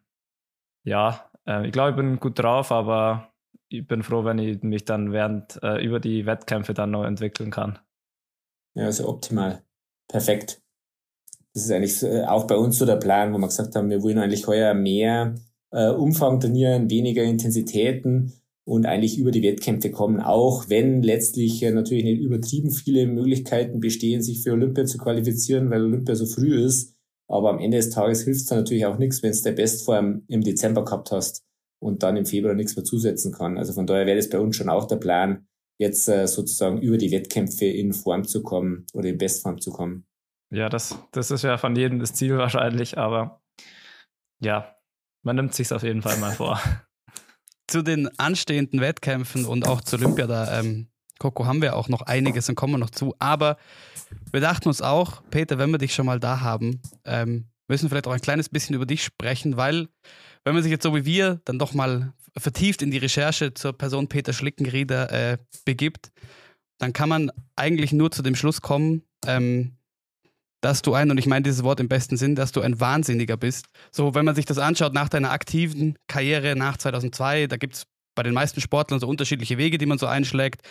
ja, 0.83 1.31
äh, 1.47 1.67
ich 1.67 1.73
glaube, 1.73 1.91
ich 1.91 1.97
bin 1.97 2.21
gut 2.21 2.39
drauf, 2.39 2.73
aber 2.73 3.33
ich 3.69 3.87
bin 3.87 4.03
froh, 4.03 4.25
wenn 4.25 4.39
ich 4.39 4.63
mich 4.63 4.85
dann 4.85 5.13
während 5.13 5.59
äh, 5.63 5.85
über 5.85 6.01
die 6.01 6.27
Wettkämpfe 6.27 6.75
dann 6.75 6.91
noch 6.91 7.05
entwickeln 7.05 7.51
kann. 7.51 7.79
Ja, 8.75 8.87
also 8.87 9.09
optimal. 9.09 9.63
Perfekt. 10.09 10.63
Das 11.55 11.65
ist 11.65 11.71
eigentlich 11.71 12.03
äh, 12.03 12.25
auch 12.25 12.47
bei 12.47 12.57
uns 12.57 12.79
so 12.79 12.87
der 12.87 12.97
Plan, 12.97 13.33
wo 13.33 13.39
wir 13.39 13.47
gesagt 13.47 13.75
haben, 13.75 13.91
wir 13.91 14.03
wollen 14.03 14.19
eigentlich 14.19 14.47
heuer 14.47 14.75
mehr 14.75 15.35
äh, 15.71 15.89
Umfang 15.89 16.41
trainieren, 16.41 16.91
weniger 16.91 17.23
Intensitäten 17.23 18.33
und 18.65 18.87
eigentlich 18.87 19.19
über 19.19 19.31
die 19.31 19.43
Wettkämpfe 19.43 19.91
kommen, 19.91 20.21
auch 20.21 20.69
wenn 20.69 21.03
letztlich 21.03 21.63
natürlich 21.63 22.05
nicht 22.05 22.21
übertrieben 22.21 22.71
viele 22.71 23.07
Möglichkeiten 23.07 23.81
bestehen, 23.81 24.23
sich 24.23 24.43
für 24.43 24.53
Olympia 24.53 24.85
zu 24.85 24.99
qualifizieren, 24.99 25.71
weil 25.71 25.83
Olympia 25.83 26.15
so 26.15 26.27
früh 26.27 26.63
ist. 26.65 26.92
Aber 27.33 27.49
am 27.49 27.59
Ende 27.59 27.79
des 27.79 27.89
Tages 27.89 28.25
hilft 28.25 28.41
es 28.41 28.47
dann 28.47 28.59
natürlich 28.59 28.85
auch 28.85 28.99
nichts, 28.99 29.23
wenn 29.23 29.33
du 29.33 29.43
der 29.43 29.53
Bestform 29.53 30.23
im 30.29 30.43
Dezember 30.43 30.85
gehabt 30.85 31.13
hast 31.13 31.43
und 31.81 32.03
dann 32.03 32.19
im 32.19 32.27
Februar 32.27 32.55
nichts 32.55 32.77
mehr 32.77 32.85
zusetzen 32.85 33.33
kann. 33.33 33.57
Also 33.57 33.73
von 33.73 33.87
daher 33.87 34.05
wäre 34.05 34.19
das 34.19 34.29
bei 34.29 34.39
uns 34.39 34.55
schon 34.55 34.69
auch 34.69 34.87
der 34.87 34.97
Plan, 34.97 35.47
jetzt 35.79 36.09
äh, 36.09 36.27
sozusagen 36.27 36.83
über 36.83 36.99
die 36.99 37.11
Wettkämpfe 37.11 37.65
in 37.65 37.95
Form 37.95 38.25
zu 38.25 38.43
kommen 38.43 38.87
oder 38.93 39.09
in 39.09 39.17
Bestform 39.17 39.61
zu 39.63 39.71
kommen. 39.71 40.05
Ja, 40.51 40.69
das, 40.69 40.99
das 41.13 41.31
ist 41.31 41.43
ja 41.43 41.57
von 41.57 41.75
jedem 41.75 42.01
das 42.01 42.13
Ziel 42.13 42.37
wahrscheinlich, 42.37 42.99
aber 42.99 43.41
ja, 44.41 44.77
man 45.23 45.37
nimmt 45.37 45.55
sich 45.55 45.73
auf 45.73 45.83
jeden 45.83 46.03
Fall 46.03 46.19
mal 46.19 46.33
vor. 46.33 46.61
zu 47.67 47.83
den 47.83 48.11
anstehenden 48.19 48.81
Wettkämpfen 48.83 49.47
und 49.47 49.67
auch 49.67 49.81
zu 49.81 49.97
Olympia, 49.97 50.27
da, 50.27 50.61
ähm, 50.61 50.89
Coco, 51.19 51.47
haben 51.47 51.63
wir 51.63 51.77
auch 51.77 51.89
noch 51.89 52.03
einiges 52.03 52.49
und 52.51 52.57
kommen 52.57 52.75
wir 52.75 52.79
noch 52.79 52.91
zu. 52.91 53.15
Aber 53.19 53.57
wir 54.31 54.41
dachten 54.41 54.69
uns 54.69 54.83
auch, 54.83 55.23
Peter, 55.31 55.59
wenn 55.59 55.71
wir 55.71 55.79
dich 55.79 55.95
schon 55.95 56.07
mal 56.07 56.21
da 56.21 56.41
haben, 56.41 56.81
ähm, 57.05 57.47
müssen 57.69 57.85
wir 57.85 57.91
vielleicht 57.91 58.07
auch 58.07 58.13
ein 58.13 58.21
kleines 58.21 58.49
bisschen 58.49 58.75
über 58.75 58.87
dich 58.87 59.03
sprechen, 59.05 59.57
weil 59.57 59.89
wenn 60.45 60.55
man 60.55 60.63
sich 60.63 60.73
jetzt 60.73 60.83
so 60.83 60.95
wie 60.95 61.05
wir 61.05 61.41
dann 61.45 61.59
doch 61.59 61.75
mal 61.75 62.13
vertieft 62.37 62.83
in 62.83 62.91
die 62.91 62.99
Recherche 62.99 63.55
zur 63.55 63.73
Person 63.77 64.09
Peter 64.09 64.33
Schlickenrieder 64.33 65.11
äh, 65.13 65.39
begibt, 65.65 66.11
dann 66.79 66.93
kann 66.93 67.09
man 67.09 67.31
eigentlich 67.57 67.93
nur 67.93 68.11
zu 68.11 68.23
dem 68.23 68.35
Schluss 68.35 68.61
kommen, 68.61 69.03
ähm, 69.27 69.77
dass 70.61 70.83
du 70.83 70.95
ein, 70.95 71.11
und 71.11 71.19
ich 71.19 71.27
meine 71.27 71.43
dieses 71.43 71.63
Wort 71.63 71.81
im 71.81 71.89
besten 71.89 72.17
Sinn, 72.17 72.35
dass 72.35 72.53
du 72.53 72.61
ein 72.61 72.81
Wahnsinniger 72.81 73.37
bist. 73.37 73.67
So, 73.91 74.15
wenn 74.15 74.25
man 74.25 74.35
sich 74.35 74.47
das 74.47 74.59
anschaut 74.59 74.95
nach 74.95 75.09
deiner 75.09 75.31
aktiven 75.31 75.97
Karriere 76.07 76.57
nach 76.57 76.77
2002, 76.77 77.49
da 77.49 77.57
gibt 77.57 77.75
es 77.75 77.87
bei 78.15 78.23
den 78.23 78.35
meisten 78.35 78.61
Sportlern 78.61 79.01
so 79.01 79.09
unterschiedliche 79.09 79.59
Wege, 79.59 79.79
die 79.79 79.87
man 79.87 79.99
so 79.99 80.07
einschlägt. 80.07 80.63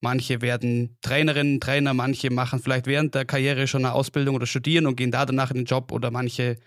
Manche 0.00 0.42
werden 0.42 0.98
Trainerinnen, 1.00 1.60
Trainer, 1.60 1.94
manche 1.94 2.30
machen 2.30 2.60
vielleicht 2.60 2.86
während 2.86 3.14
der 3.14 3.24
Karriere 3.24 3.66
schon 3.66 3.84
eine 3.84 3.94
Ausbildung 3.94 4.34
oder 4.34 4.46
studieren 4.46 4.86
und 4.86 4.96
gehen 4.96 5.10
da 5.10 5.24
danach 5.24 5.50
in 5.50 5.56
den 5.56 5.64
Job 5.64 5.90
oder 5.90 6.10
manche 6.10 6.58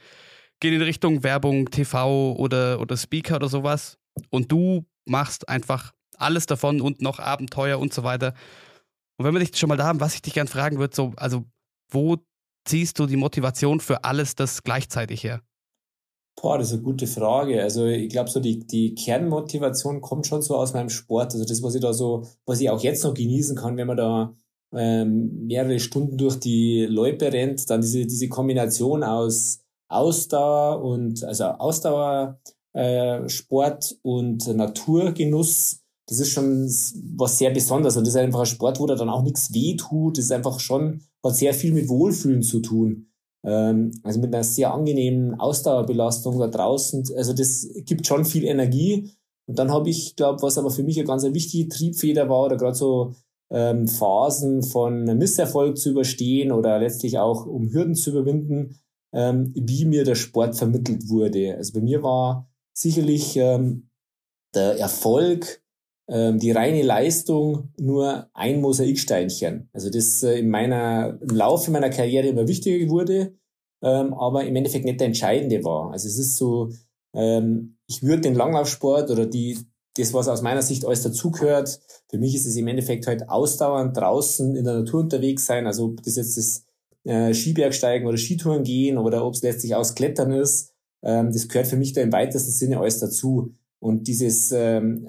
gehen 0.59 0.74
in 0.74 0.81
Richtung 0.81 1.24
Werbung, 1.24 1.69
TV 1.69 2.33
oder, 2.33 2.79
oder 2.79 2.98
Speaker 2.98 3.38
oder 3.38 3.48
sowas. 3.48 3.98
Und 4.29 4.51
du 4.51 4.86
machst 5.05 5.48
einfach 5.48 5.93
alles 6.17 6.45
davon 6.45 6.81
und 6.81 7.01
noch 7.01 7.19
Abenteuer 7.19 7.79
und 7.79 7.93
so 7.93 8.03
weiter. 8.03 8.33
Und 9.17 9.25
wenn 9.25 9.33
wir 9.33 9.39
dich 9.39 9.57
schon 9.57 9.69
mal 9.69 9.77
da 9.77 9.86
haben, 9.86 10.00
was 10.00 10.15
ich 10.15 10.21
dich 10.21 10.33
gern 10.33 10.48
fragen 10.48 10.79
würde, 10.79 10.95
so, 10.95 11.13
also 11.15 11.45
wo 11.89 12.17
ziehst 12.65 13.00
du 13.00 13.05
die 13.05 13.15
Motivation 13.15 13.79
für 13.79 14.03
alles 14.03 14.36
das 14.36 14.63
gleichzeitig 14.63 15.24
her? 15.24 15.41
Boah, 16.41 16.58
das 16.58 16.67
ist 16.67 16.74
eine 16.75 16.84
gute 16.84 17.05
Frage. 17.05 17.62
Also 17.62 17.86
ich 17.86 18.10
glaube, 18.10 18.29
so 18.29 18.39
die, 18.39 18.60
die 18.60 18.96
Kernmotivation 18.96 20.00
kommt 20.00 20.25
schon 20.25 20.41
so 20.41 20.55
aus 20.55 20.74
meinem 20.74 20.89
Sport. 20.89 21.34
Also 21.34 21.43
das, 21.43 21.62
was 21.62 21.75
ich 21.75 21.81
da 21.81 21.91
so, 21.93 22.24
was 22.46 22.62
ich 22.62 22.69
auch 22.69 22.81
jetzt 22.81 23.03
noch 23.03 23.13
genießen 23.13 23.58
kann, 23.58 23.75
wenn 23.75 23.88
man 23.88 23.98
da 23.98 24.34
ähm, 24.74 25.48
mehrere 25.48 25.79
Stunden 25.79 26.17
durch 26.17 26.39
die 26.39 26.86
Loipe 26.86 27.34
rennt, 27.34 27.69
dann 27.69 27.81
diese, 27.81 28.05
diese 28.05 28.29
Kombination 28.29 29.03
aus 29.03 29.60
Ausdauer 29.89 30.81
und 30.84 31.24
also 31.24 31.46
Ausdauer, 31.46 32.39
äh, 32.74 33.27
Sport 33.27 33.98
und 34.03 34.48
Naturgenuss, 34.48 35.81
das 36.08 36.19
ist 36.19 36.29
schon 36.29 36.65
was 37.17 37.38
sehr 37.38 37.51
Besonderes. 37.51 37.98
Und 37.98 38.08
das 38.08 38.15
ist 38.15 38.19
einfach 38.19 38.41
ein 38.41 38.46
Sport, 38.46 38.79
wo 38.79 38.86
da 38.86 38.96
dann 38.96 39.10
auch 39.10 39.24
nichts 39.24 39.53
weh 39.53 39.75
tut. 39.75 40.17
Das 40.17 40.25
ist 40.25 40.31
einfach 40.31 40.60
schon 40.60 41.01
hat 41.24 41.36
sehr 41.36 41.53
viel 41.53 41.74
mit 41.74 41.89
Wohlfühlen 41.89 42.43
zu 42.43 42.62
tun. 42.62 43.08
Ähm, 43.43 43.91
also 44.03 44.19
mit 44.19 44.34
einer 44.34 44.43
sehr 44.43 44.74
angenehmen 44.74 45.39
Ausdauerbelastung 45.39 46.39
da 46.39 46.48
draußen. 46.48 47.05
Also 47.15 47.34
das 47.34 47.67
gibt 47.86 48.08
schon 48.08 48.25
viel 48.25 48.43
Energie. 48.43 49.12
Und 49.46 49.58
dann 49.58 49.72
habe 49.72 49.89
ich, 49.89 50.15
glaube 50.15 50.41
was 50.41 50.58
aber 50.58 50.69
für 50.69 50.84
mich 50.84 50.98
eine 50.98 51.08
ganz 51.08 51.24
wichtige 51.24 51.69
Triebfeder 51.69 52.29
war, 52.29 52.46
oder 52.46 52.58
gerade 52.58 52.75
so 52.75 53.13
ähm, 53.51 53.88
Phasen 53.88 54.62
von 54.63 55.05
Misserfolg 55.17 55.77
zu 55.77 55.89
überstehen 55.89 56.51
oder 56.51 56.79
letztlich 56.79 57.17
auch 57.17 57.46
um 57.46 57.72
Hürden 57.72 57.96
zu 57.96 58.12
überwinden, 58.12 58.79
ähm, 59.12 59.51
wie 59.55 59.86
mir 59.86 60.03
der 60.03 60.15
Sport 60.15 60.55
vermittelt 60.55 61.10
wurde. 61.10 61.55
Also 61.55 61.74
bei 61.74 61.81
mir 61.81 62.03
war 62.03 62.48
sicherlich 62.74 63.36
ähm, 63.38 63.89
der 64.53 64.77
Erfolg 64.79 65.63
die 66.11 66.51
reine 66.51 66.81
Leistung 66.81 67.69
nur 67.77 68.29
ein 68.33 68.61
Mosaiksteinchen. 68.61 69.69
Also 69.73 69.91
das 69.91 70.23
äh, 70.23 70.39
in 70.39 70.49
meiner, 70.49 71.19
im 71.21 71.35
Laufe 71.35 71.69
meiner 71.69 71.91
Karriere 71.91 72.27
immer 72.27 72.47
wichtiger 72.47 72.89
wurde, 72.89 73.35
ähm, 73.83 74.13
aber 74.13 74.43
im 74.45 74.55
Endeffekt 74.55 74.85
nicht 74.85 74.99
der 74.99 75.07
entscheidende 75.07 75.63
war. 75.63 75.91
Also 75.91 76.07
es 76.07 76.17
ist 76.17 76.37
so, 76.37 76.71
ähm, 77.13 77.77
ich 77.87 78.03
würde 78.03 78.21
den 78.21 78.35
Langlaufsport 78.35 79.11
oder 79.11 79.25
die, 79.25 79.59
das, 79.97 80.13
was 80.13 80.27
aus 80.27 80.41
meiner 80.41 80.61
Sicht 80.61 80.85
alles 80.85 81.03
dazugehört, 81.03 81.79
für 82.09 82.17
mich 82.17 82.35
ist 82.35 82.45
es 82.45 82.55
im 82.55 82.67
Endeffekt 82.67 83.07
halt 83.07 83.29
ausdauernd 83.29 83.95
draußen 83.95 84.55
in 84.55 84.63
der 84.63 84.79
Natur 84.79 85.01
unterwegs 85.01 85.45
sein, 85.45 85.67
also 85.67 85.85
ob 85.85 86.03
das 86.03 86.15
jetzt 86.15 86.37
das 86.37 86.65
äh, 87.05 87.33
Skibergsteigen 87.33 88.07
oder 88.07 88.17
Skitouren 88.17 88.63
gehen 88.63 88.97
oder 88.97 89.25
ob 89.25 89.33
es 89.33 89.41
letztlich 89.41 89.75
aus 89.75 89.95
Klettern 89.95 90.31
ist, 90.31 90.73
ähm, 91.01 91.31
das 91.31 91.47
gehört 91.47 91.67
für 91.67 91.77
mich 91.77 91.93
da 91.93 92.01
im 92.01 92.11
weitesten 92.11 92.51
Sinne 92.51 92.79
alles 92.79 92.99
dazu. 92.99 93.53
Und 93.81 94.07
dieses, 94.07 94.51
ähm, 94.51 95.07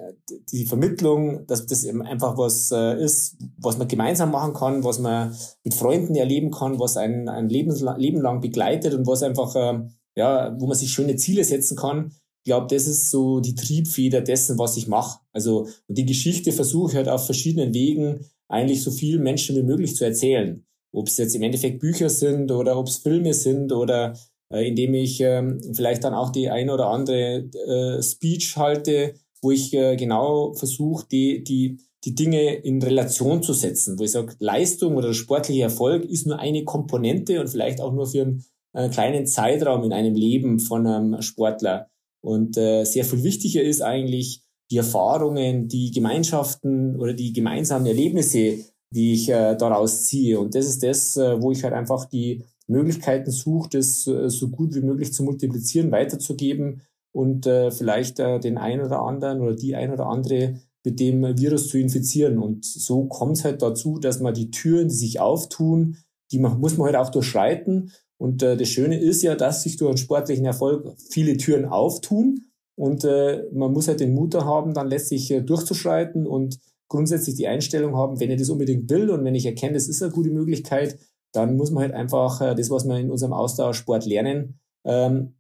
die 0.53 0.65
Vermittlung, 0.65 1.45
dass 1.47 1.67
das 1.67 1.85
eben 1.85 2.03
einfach 2.03 2.39
was 2.39 2.71
äh, 2.71 3.03
ist, 3.03 3.37
was 3.59 3.79
man 3.79 3.89
gemeinsam 3.89 4.31
machen 4.31 4.55
kann, 4.55 4.85
was 4.85 5.00
man 5.00 5.35
mit 5.65 5.75
Freunden 5.75 6.15
erleben 6.15 6.53
kann, 6.53 6.79
was 6.79 6.97
einen 6.97 7.29
ein 7.29 7.49
Leben, 7.49 7.73
lang 8.21 8.41
begleitet 8.41 8.95
und 8.95 9.09
was 9.09 9.25
einfach, 9.25 9.57
äh, 9.57 9.81
ja, 10.17 10.57
wo 10.61 10.69
man 10.69 10.77
sich 10.77 10.93
schöne 10.93 11.17
Ziele 11.17 11.43
setzen 11.43 11.77
kann. 11.77 12.12
Ich 12.43 12.45
glaube, 12.45 12.69
das 12.75 12.87
ist 12.87 13.11
so 13.11 13.41
die 13.41 13.57
Triebfeder 13.57 14.21
dessen, 14.21 14.57
was 14.57 14.77
ich 14.77 14.87
mache. 14.87 15.19
Also 15.33 15.69
die 15.89 16.07
Geschichte 16.07 16.53
versuche 16.53 16.93
ich 16.93 16.97
halt 16.97 17.09
auf 17.09 17.27
verschiedenen 17.27 17.75
Wegen 17.75 18.25
eigentlich 18.49 18.83
so 18.83 18.93
vielen 18.93 19.23
Menschen 19.23 19.57
wie 19.57 19.62
möglich 19.62 19.97
zu 19.97 20.05
erzählen. 20.05 20.65
Ob 20.93 21.09
es 21.09 21.17
jetzt 21.19 21.35
im 21.35 21.43
Endeffekt 21.43 21.81
Bücher 21.81 22.09
sind 22.09 22.50
oder 22.50 22.79
ob 22.79 22.87
es 22.87 22.99
Filme 22.99 23.35
sind 23.35 23.73
oder 23.73 24.17
indem 24.59 24.95
ich 24.95 25.21
ähm, 25.21 25.61
vielleicht 25.75 26.04
dann 26.04 26.14
auch 26.14 26.30
die 26.30 26.50
ein 26.50 26.71
oder 26.71 26.88
andere 26.88 27.45
äh, 27.45 28.02
Speech 28.02 28.57
halte, 28.57 29.14
wo 29.42 29.50
ich 29.50 29.73
äh, 29.73 29.97
genau 29.97 30.54
versuche, 30.54 31.07
die, 31.11 31.45
die, 31.45 31.78
die 32.04 32.14
Dinge 32.14 32.54
in 32.54 32.83
Relation 32.83 33.42
zu 33.42 33.52
setzen, 33.52 33.99
wo 33.99 34.04
ich 34.04 34.11
sage, 34.11 34.35
Leistung 34.38 34.97
oder 34.97 35.14
sportlicher 35.14 35.64
Erfolg 35.64 36.04
ist 36.04 36.26
nur 36.26 36.38
eine 36.38 36.64
Komponente 36.64 37.40
und 37.40 37.49
vielleicht 37.49 37.80
auch 37.80 37.92
nur 37.92 38.07
für 38.07 38.23
einen 38.23 38.45
äh, 38.73 38.88
kleinen 38.88 39.26
Zeitraum 39.26 39.85
in 39.85 39.92
einem 39.92 40.14
Leben 40.14 40.59
von 40.59 40.87
einem 40.87 41.23
Sportler. 41.23 41.88
Und 42.23 42.57
äh, 42.57 42.85
sehr 42.85 43.04
viel 43.04 43.23
wichtiger 43.23 43.62
ist 43.62 43.80
eigentlich 43.80 44.42
die 44.71 44.76
Erfahrungen, 44.76 45.69
die 45.69 45.90
Gemeinschaften 45.90 46.97
oder 46.97 47.12
die 47.12 47.33
gemeinsamen 47.33 47.87
Erlebnisse, 47.87 48.59
die 48.92 49.14
ich 49.14 49.28
äh, 49.28 49.57
daraus 49.57 50.04
ziehe. 50.04 50.38
Und 50.38 50.54
das 50.54 50.66
ist 50.66 50.83
das, 50.83 51.16
äh, 51.16 51.40
wo 51.40 51.50
ich 51.50 51.64
halt 51.64 51.75
einfach 51.75 52.04
die 52.04 52.45
Möglichkeiten 52.71 53.31
sucht, 53.31 53.75
es 53.75 54.07
äh, 54.07 54.29
so 54.31 54.49
gut 54.49 54.75
wie 54.75 54.81
möglich 54.81 55.12
zu 55.12 55.23
multiplizieren, 55.23 55.91
weiterzugeben 55.91 56.83
und 57.12 57.47
äh, 57.47 57.71
vielleicht 57.71 58.19
äh, 58.21 58.39
den 58.39 58.59
einen 58.59 58.85
oder 58.85 59.03
anderen 59.03 59.41
oder 59.41 59.55
die 59.55 59.75
ein 59.75 59.93
oder 59.93 60.07
andere 60.07 60.61
mit 60.85 60.99
dem 61.00 61.23
Virus 61.39 61.69
zu 61.69 61.79
infizieren. 61.79 62.39
Und 62.39 62.65
so 62.65 63.05
kommt 63.05 63.37
es 63.37 63.45
halt 63.45 63.61
dazu, 63.62 63.99
dass 63.99 64.21
man 64.21 64.33
die 64.33 64.50
Türen, 64.50 64.89
die 64.89 64.95
sich 64.95 65.21
auftun, 65.21 65.99
die 66.33 66.39
man, 66.39 66.59
muss 66.59 66.79
man 66.79 66.87
halt 66.87 66.97
auch 66.97 67.11
durchschreiten. 67.11 67.93
Und 68.17 68.43
äh, 68.43 68.57
das 68.57 68.69
Schöne 68.69 68.99
ist 68.99 69.23
ja, 69.23 69.35
dass 69.35 69.62
sich 69.62 69.77
durch 69.77 69.91
einen 69.91 69.99
sportlichen 69.99 70.47
Erfolg 70.47 70.95
viele 71.11 71.37
Türen 71.37 71.67
auftun. 71.67 72.47
Und 72.77 73.05
äh, 73.05 73.45
man 73.53 73.73
muss 73.73 73.89
halt 73.89 74.00
den 74.00 74.15
Mut 74.15 74.35
haben, 74.35 74.73
dann 74.73 74.89
letztlich 74.89 75.31
äh, 75.31 75.43
durchzuschreiten 75.43 76.27
und 76.27 76.59
grundsätzlich 76.89 77.37
die 77.37 77.47
Einstellung 77.47 77.97
haben, 77.97 78.21
wenn 78.21 78.31
ich 78.31 78.39
das 78.39 78.49
unbedingt 78.49 78.91
will 78.91 79.11
und 79.11 79.25
wenn 79.25 79.35
ich 79.35 79.47
erkenne, 79.47 79.75
das 79.75 79.89
ist 79.89 80.03
eine 80.03 80.12
gute 80.12 80.31
Möglichkeit, 80.31 80.99
dann 81.33 81.57
muss 81.57 81.71
man 81.71 81.83
halt 81.85 81.95
einfach 81.95 82.41
äh, 82.41 82.55
das, 82.55 82.71
was 82.71 82.85
wir 82.87 82.97
in 82.99 83.11
unserem 83.11 83.33
Ausdauersport 83.33 84.07
lernen, 84.07 84.61
ähm, 84.85 85.35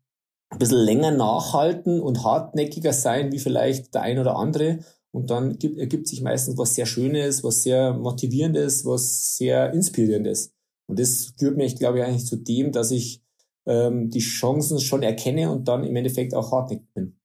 ein 0.50 0.58
bisschen 0.58 0.78
länger 0.78 1.12
nachhalten 1.12 2.00
und 2.00 2.24
hartnäckiger 2.24 2.92
sein 2.92 3.32
wie 3.32 3.38
vielleicht 3.38 3.94
der 3.94 4.02
ein 4.02 4.18
oder 4.18 4.36
andere. 4.36 4.80
Und 5.12 5.30
dann 5.30 5.58
gibt, 5.58 5.78
ergibt 5.78 6.08
sich 6.08 6.22
meistens 6.22 6.58
was 6.58 6.74
sehr 6.74 6.86
Schönes, 6.86 7.42
was 7.42 7.62
sehr 7.62 7.94
Motivierendes, 7.94 8.84
was 8.84 9.36
sehr 9.36 9.72
Inspirierendes. 9.72 10.52
Und 10.86 10.98
das 10.98 11.32
führt 11.38 11.56
mich, 11.56 11.76
glaube 11.76 11.98
ich, 11.98 12.04
eigentlich 12.04 12.26
zu 12.26 12.36
dem, 12.36 12.72
dass 12.72 12.90
ich 12.90 13.22
ähm, 13.66 14.10
die 14.10 14.20
Chancen 14.20 14.80
schon 14.80 15.02
erkenne 15.02 15.50
und 15.50 15.68
dann 15.68 15.84
im 15.84 15.94
Endeffekt 15.96 16.34
auch 16.34 16.52
hartnäckig 16.52 16.92
bin. 16.94 17.19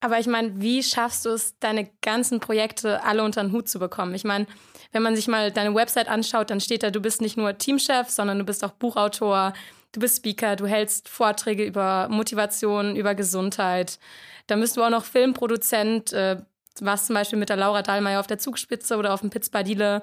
Aber 0.00 0.18
ich 0.18 0.26
meine, 0.26 0.60
wie 0.60 0.82
schaffst 0.82 1.24
du 1.24 1.30
es, 1.30 1.58
deine 1.58 1.90
ganzen 2.02 2.40
Projekte 2.40 3.02
alle 3.02 3.24
unter 3.24 3.42
den 3.42 3.52
Hut 3.52 3.68
zu 3.68 3.78
bekommen? 3.78 4.14
Ich 4.14 4.24
meine, 4.24 4.46
wenn 4.92 5.02
man 5.02 5.16
sich 5.16 5.28
mal 5.28 5.50
deine 5.50 5.74
Website 5.74 6.08
anschaut, 6.08 6.50
dann 6.50 6.60
steht 6.60 6.82
da, 6.82 6.90
du 6.90 7.00
bist 7.00 7.20
nicht 7.20 7.36
nur 7.36 7.58
Teamchef, 7.58 8.08
sondern 8.08 8.38
du 8.38 8.44
bist 8.44 8.64
auch 8.64 8.70
Buchautor, 8.70 9.52
du 9.92 10.00
bist 10.00 10.18
Speaker, 10.18 10.56
du 10.56 10.66
hältst 10.66 11.08
Vorträge 11.08 11.64
über 11.64 12.08
Motivation, 12.08 12.96
über 12.96 13.14
Gesundheit. 13.14 13.98
Dann 14.46 14.60
bist 14.60 14.76
du 14.76 14.82
auch 14.82 14.90
noch 14.90 15.04
Filmproduzent, 15.04 16.12
äh, 16.12 16.36
warst 16.80 17.06
zum 17.06 17.14
Beispiel 17.14 17.38
mit 17.38 17.48
der 17.48 17.56
Laura 17.56 17.82
Dahlmeier 17.82 18.20
auf 18.20 18.28
der 18.28 18.38
Zugspitze 18.38 18.96
oder 18.96 19.12
auf 19.12 19.20
dem 19.20 19.30
Pitz 19.30 19.48
Badile. 19.48 20.02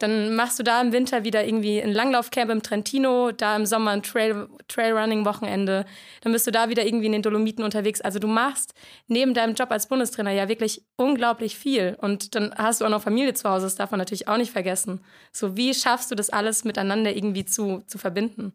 Dann 0.00 0.34
machst 0.34 0.58
du 0.58 0.62
da 0.62 0.80
im 0.80 0.92
Winter 0.92 1.24
wieder 1.24 1.44
irgendwie 1.46 1.80
ein 1.80 1.92
Langlaufcamp 1.92 2.50
im 2.50 2.62
Trentino, 2.62 3.32
da 3.32 3.54
im 3.54 3.66
Sommer 3.66 3.92
ein 3.92 4.02
Trail, 4.02 4.48
Trailrunning-Wochenende. 4.66 5.84
Dann 6.22 6.32
bist 6.32 6.46
du 6.46 6.50
da 6.50 6.70
wieder 6.70 6.86
irgendwie 6.86 7.06
in 7.06 7.12
den 7.12 7.22
Dolomiten 7.22 7.62
unterwegs. 7.62 8.00
Also 8.00 8.18
du 8.18 8.26
machst 8.26 8.72
neben 9.08 9.34
deinem 9.34 9.54
Job 9.54 9.70
als 9.70 9.88
Bundestrainer 9.88 10.32
ja 10.32 10.48
wirklich 10.48 10.82
unglaublich 10.96 11.56
viel. 11.56 11.98
Und 12.00 12.34
dann 12.34 12.54
hast 12.56 12.80
du 12.80 12.86
auch 12.86 12.90
noch 12.90 13.02
Familie 13.02 13.34
zu 13.34 13.48
Hause, 13.48 13.66
das 13.66 13.76
darf 13.76 13.90
man 13.90 13.98
natürlich 13.98 14.26
auch 14.26 14.38
nicht 14.38 14.52
vergessen. 14.52 15.00
So, 15.32 15.56
wie 15.56 15.74
schaffst 15.74 16.10
du 16.10 16.14
das 16.14 16.30
alles 16.30 16.64
miteinander 16.64 17.14
irgendwie 17.14 17.44
zu, 17.44 17.82
zu 17.86 17.98
verbinden? 17.98 18.54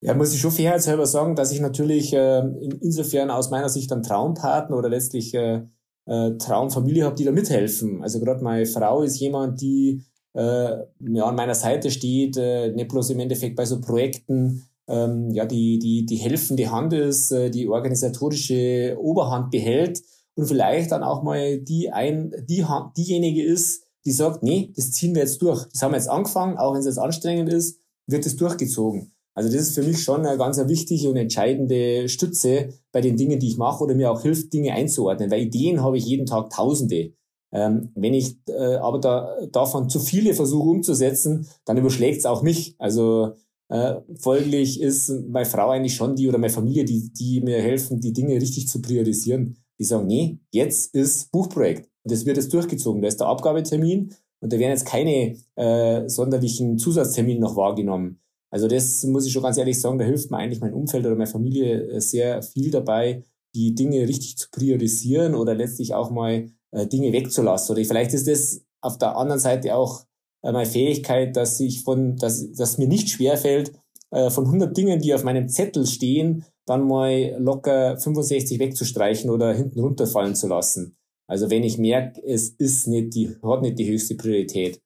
Ja, 0.00 0.14
muss 0.14 0.32
ich 0.32 0.40
schon 0.40 0.50
fairheitshalber 0.50 1.06
sagen, 1.06 1.36
dass 1.36 1.52
ich 1.52 1.60
natürlich 1.60 2.14
äh, 2.14 2.42
insofern 2.80 3.30
aus 3.30 3.50
meiner 3.50 3.68
Sicht 3.68 3.92
einen 3.92 4.02
Traumpartner 4.02 4.76
oder 4.76 4.88
letztlich 4.88 5.34
äh, 5.34 5.62
äh, 6.06 6.30
Traumfamilie 6.38 7.04
habe, 7.04 7.14
die 7.14 7.24
da 7.24 7.30
mithelfen. 7.30 8.02
Also 8.02 8.20
gerade 8.20 8.42
meine 8.42 8.66
Frau 8.66 9.02
ist 9.02 9.20
jemand, 9.20 9.60
die 9.60 10.02
äh, 10.34 10.76
ja, 11.00 11.24
an 11.24 11.36
meiner 11.36 11.54
Seite 11.54 11.90
steht, 11.90 12.36
äh, 12.36 12.72
nicht 12.72 12.88
bloß 12.88 13.10
im 13.10 13.20
Endeffekt 13.20 13.56
bei 13.56 13.64
so 13.64 13.80
Projekten, 13.80 14.66
ähm, 14.88 15.30
ja, 15.30 15.46
die, 15.46 15.78
die, 15.78 16.06
die 16.06 16.16
helfende 16.16 16.70
Hand 16.70 16.92
ist, 16.92 17.30
äh, 17.32 17.50
die 17.50 17.68
organisatorische 17.68 18.96
Oberhand 19.00 19.50
behält 19.50 20.02
und 20.34 20.46
vielleicht 20.46 20.92
dann 20.92 21.02
auch 21.02 21.22
mal 21.22 21.58
die 21.58 21.90
ein, 21.90 22.32
die, 22.48 22.64
diejenige 22.96 23.42
ist, 23.42 23.84
die 24.04 24.12
sagt, 24.12 24.42
nee, 24.42 24.72
das 24.74 24.92
ziehen 24.92 25.14
wir 25.14 25.22
jetzt 25.22 25.40
durch. 25.42 25.64
Das 25.72 25.82
haben 25.82 25.92
wir 25.92 25.98
jetzt 25.98 26.08
angefangen, 26.08 26.56
auch 26.56 26.72
wenn 26.72 26.80
es 26.80 26.86
jetzt 26.86 26.98
anstrengend 26.98 27.52
ist, 27.52 27.78
wird 28.06 28.26
es 28.26 28.36
durchgezogen. 28.36 29.12
Also 29.34 29.50
das 29.50 29.68
ist 29.68 29.74
für 29.74 29.82
mich 29.82 30.02
schon 30.02 30.26
eine 30.26 30.36
ganz 30.36 30.58
wichtige 30.58 31.08
und 31.08 31.16
entscheidende 31.16 32.08
Stütze 32.08 32.74
bei 32.90 33.00
den 33.00 33.16
Dingen, 33.16 33.38
die 33.38 33.48
ich 33.48 33.56
mache 33.56 33.82
oder 33.82 33.94
mir 33.94 34.10
auch 34.10 34.22
hilft, 34.22 34.52
Dinge 34.52 34.72
einzuordnen, 34.72 35.30
weil 35.30 35.42
Ideen 35.42 35.82
habe 35.82 35.96
ich 35.96 36.04
jeden 36.04 36.26
Tag 36.26 36.50
Tausende. 36.50 37.14
Ähm, 37.52 37.90
wenn 37.94 38.14
ich 38.14 38.36
äh, 38.48 38.76
aber 38.76 38.98
da, 38.98 39.36
davon 39.52 39.88
zu 39.88 40.00
viele 40.00 40.34
versuche 40.34 40.68
umzusetzen, 40.68 41.46
dann 41.64 41.76
überschlägt 41.76 42.18
es 42.18 42.26
auch 42.26 42.42
mich. 42.42 42.74
Also 42.78 43.34
äh, 43.68 44.00
folglich 44.18 44.80
ist 44.80 45.10
meine 45.28 45.46
Frau 45.46 45.70
eigentlich 45.70 45.94
schon 45.94 46.16
die 46.16 46.28
oder 46.28 46.38
meine 46.38 46.52
Familie, 46.52 46.84
die, 46.84 47.12
die 47.12 47.40
mir 47.40 47.60
helfen, 47.60 48.00
die 48.00 48.12
Dinge 48.12 48.34
richtig 48.34 48.68
zu 48.68 48.80
priorisieren. 48.80 49.56
Die 49.78 49.84
sagen, 49.84 50.06
nee, 50.06 50.38
jetzt 50.50 50.94
ist 50.94 51.30
Buchprojekt. 51.30 51.88
Und 52.04 52.12
das 52.12 52.24
wird 52.26 52.36
jetzt 52.36 52.52
durchgezogen. 52.52 53.02
Da 53.02 53.08
ist 53.08 53.20
der 53.20 53.28
Abgabetermin 53.28 54.14
und 54.40 54.52
da 54.52 54.58
werden 54.58 54.72
jetzt 54.72 54.86
keine 54.86 55.36
äh, 55.56 56.08
sonderlichen 56.08 56.78
Zusatztermine 56.78 57.40
noch 57.40 57.56
wahrgenommen. 57.56 58.20
Also 58.50 58.68
das 58.68 59.02
muss 59.04 59.26
ich 59.26 59.32
schon 59.32 59.42
ganz 59.42 59.56
ehrlich 59.56 59.80
sagen, 59.80 59.98
da 59.98 60.04
hilft 60.04 60.30
mir 60.30 60.36
eigentlich 60.36 60.60
mein 60.60 60.74
Umfeld 60.74 61.06
oder 61.06 61.16
meine 61.16 61.30
Familie 61.30 61.88
äh, 61.88 62.00
sehr 62.00 62.42
viel 62.42 62.70
dabei, 62.70 63.22
die 63.54 63.74
Dinge 63.74 64.06
richtig 64.08 64.36
zu 64.36 64.50
priorisieren 64.50 65.34
oder 65.34 65.54
letztlich 65.54 65.94
auch 65.94 66.10
mal 66.10 66.50
äh, 66.72 66.86
Dinge 66.86 67.12
wegzulassen. 67.12 67.74
Oder 67.74 67.84
vielleicht 67.84 68.12
ist 68.14 68.26
das 68.26 68.62
auf 68.80 68.98
der 68.98 69.16
anderen 69.16 69.40
Seite 69.40 69.74
auch 69.76 70.04
äh, 70.42 70.52
meine 70.52 70.66
Fähigkeit, 70.66 71.36
dass 71.36 71.60
ich 71.60 71.82
von, 71.82 72.16
dass, 72.16 72.52
dass 72.52 72.78
mir 72.78 72.88
nicht 72.88 73.10
schwerfällt, 73.10 73.72
äh, 74.10 74.30
von 74.30 74.46
100 74.46 74.76
Dingen, 74.76 75.00
die 75.00 75.14
auf 75.14 75.24
meinem 75.24 75.48
Zettel 75.48 75.86
stehen, 75.86 76.44
dann 76.66 76.86
mal 76.86 77.36
locker 77.38 77.96
65 77.98 78.58
wegzustreichen 78.58 79.30
oder 79.30 79.52
hinten 79.54 79.80
runterfallen 79.80 80.34
zu 80.34 80.48
lassen. 80.48 80.96
Also 81.26 81.50
wenn 81.50 81.64
ich 81.64 81.78
merke, 81.78 82.22
es 82.24 82.50
ist 82.50 82.86
nicht 82.86 83.14
die, 83.14 83.36
hat 83.42 83.62
nicht 83.62 83.78
die 83.78 83.90
höchste 83.90 84.16
Priorität. 84.16 84.80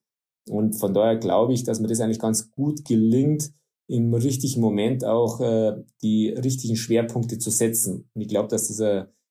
Und 0.48 0.74
von 0.74 0.94
daher 0.94 1.16
glaube 1.16 1.52
ich, 1.52 1.64
dass 1.64 1.80
mir 1.80 1.88
das 1.88 2.00
eigentlich 2.00 2.20
ganz 2.20 2.50
gut 2.50 2.84
gelingt, 2.84 3.50
im 3.88 4.14
richtigen 4.14 4.60
Moment 4.60 5.04
auch 5.04 5.40
äh, 5.40 5.82
die 6.02 6.30
richtigen 6.30 6.76
Schwerpunkte 6.76 7.38
zu 7.38 7.50
setzen. 7.50 8.08
Und 8.14 8.20
ich 8.20 8.28
glaube, 8.28 8.48
dass 8.48 8.68
das 8.68 8.80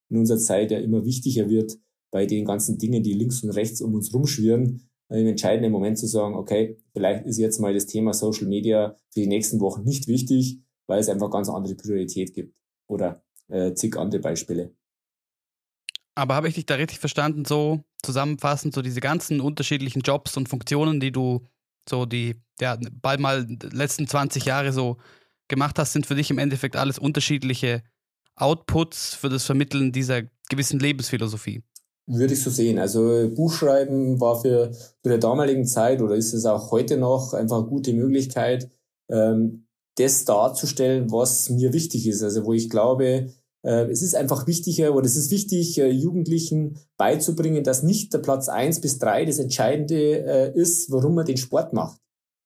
in 0.09 0.17
unserer 0.17 0.37
Zeit 0.37 0.71
ja 0.71 0.79
immer 0.79 1.05
wichtiger 1.05 1.49
wird, 1.49 1.77
bei 2.15 2.25
den 2.25 2.45
ganzen 2.45 2.77
Dingen, 2.77 3.03
die 3.03 3.11
links 3.11 3.43
und 3.43 3.49
rechts 3.49 3.81
um 3.81 3.93
uns 3.93 4.13
rumschwirren, 4.13 4.89
im 5.09 5.27
entscheidenden 5.27 5.69
Moment 5.69 5.99
zu 5.99 6.07
sagen, 6.07 6.35
okay, 6.35 6.77
vielleicht 6.93 7.25
ist 7.25 7.37
jetzt 7.37 7.59
mal 7.59 7.73
das 7.73 7.87
Thema 7.87 8.13
Social 8.13 8.47
Media 8.47 8.95
für 9.09 9.19
die 9.19 9.27
nächsten 9.27 9.59
Wochen 9.59 9.83
nicht 9.83 10.07
wichtig, 10.07 10.61
weil 10.87 11.01
es 11.01 11.09
einfach 11.09 11.29
ganz 11.29 11.49
andere 11.49 11.75
Priorität 11.75 12.33
gibt. 12.33 12.55
Oder 12.87 13.21
äh, 13.49 13.73
zig 13.73 13.97
andere 13.97 14.21
Beispiele. 14.21 14.73
Aber 16.15 16.35
habe 16.35 16.47
ich 16.47 16.55
dich 16.55 16.65
da 16.65 16.75
richtig 16.75 16.99
verstanden, 16.99 17.43
so 17.43 17.83
zusammenfassend, 18.01 18.73
so 18.73 18.81
diese 18.81 19.01
ganzen 19.01 19.41
unterschiedlichen 19.41 19.99
Jobs 19.99 20.37
und 20.37 20.47
Funktionen, 20.47 21.01
die 21.01 21.11
du 21.11 21.45
so 21.89 22.05
die, 22.05 22.37
ja, 22.61 22.79
bald 23.01 23.19
mal 23.19 23.45
letzten 23.73 24.07
20 24.07 24.45
Jahre 24.45 24.71
so 24.71 24.95
gemacht 25.49 25.77
hast, 25.79 25.91
sind 25.91 26.05
für 26.05 26.15
dich 26.15 26.31
im 26.31 26.37
Endeffekt 26.37 26.77
alles 26.77 26.97
unterschiedliche 26.97 27.83
Outputs 28.37 29.15
für 29.15 29.27
das 29.27 29.43
Vermitteln 29.43 29.91
dieser 29.91 30.21
gewissen 30.47 30.79
Lebensphilosophie. 30.79 31.61
Würde 32.07 32.33
ich 32.33 32.43
so 32.43 32.49
sehen. 32.51 32.77
Also 32.77 33.31
Buchschreiben 33.33 34.19
war 34.19 34.39
für, 34.39 34.71
für 35.01 35.09
der 35.09 35.17
damaligen 35.17 35.65
Zeit 35.65 36.01
oder 36.01 36.15
ist 36.15 36.33
es 36.33 36.45
auch 36.45 36.71
heute 36.71 36.97
noch 36.97 37.33
einfach 37.33 37.57
eine 37.57 37.67
gute 37.67 37.93
Möglichkeit, 37.93 38.69
ähm, 39.09 39.67
das 39.97 40.25
darzustellen, 40.25 41.11
was 41.11 41.49
mir 41.49 41.73
wichtig 41.73 42.05
ist. 42.07 42.21
Also 42.21 42.45
wo 42.45 42.53
ich 42.53 42.69
glaube, 42.69 43.31
äh, 43.63 43.89
es 43.89 44.01
ist 44.01 44.15
einfach 44.15 44.45
wichtiger 44.45 44.93
oder 44.93 45.05
es 45.05 45.15
ist 45.15 45.31
wichtig, 45.31 45.77
äh, 45.79 45.89
Jugendlichen 45.89 46.77
beizubringen, 46.97 47.63
dass 47.63 47.81
nicht 47.81 48.13
der 48.13 48.19
Platz 48.19 48.49
eins 48.49 48.79
bis 48.79 48.99
drei 48.99 49.25
das 49.25 49.39
Entscheidende 49.39 50.25
äh, 50.25 50.59
ist, 50.59 50.91
warum 50.91 51.15
man 51.15 51.25
den 51.25 51.37
Sport 51.37 51.73
macht. 51.73 51.99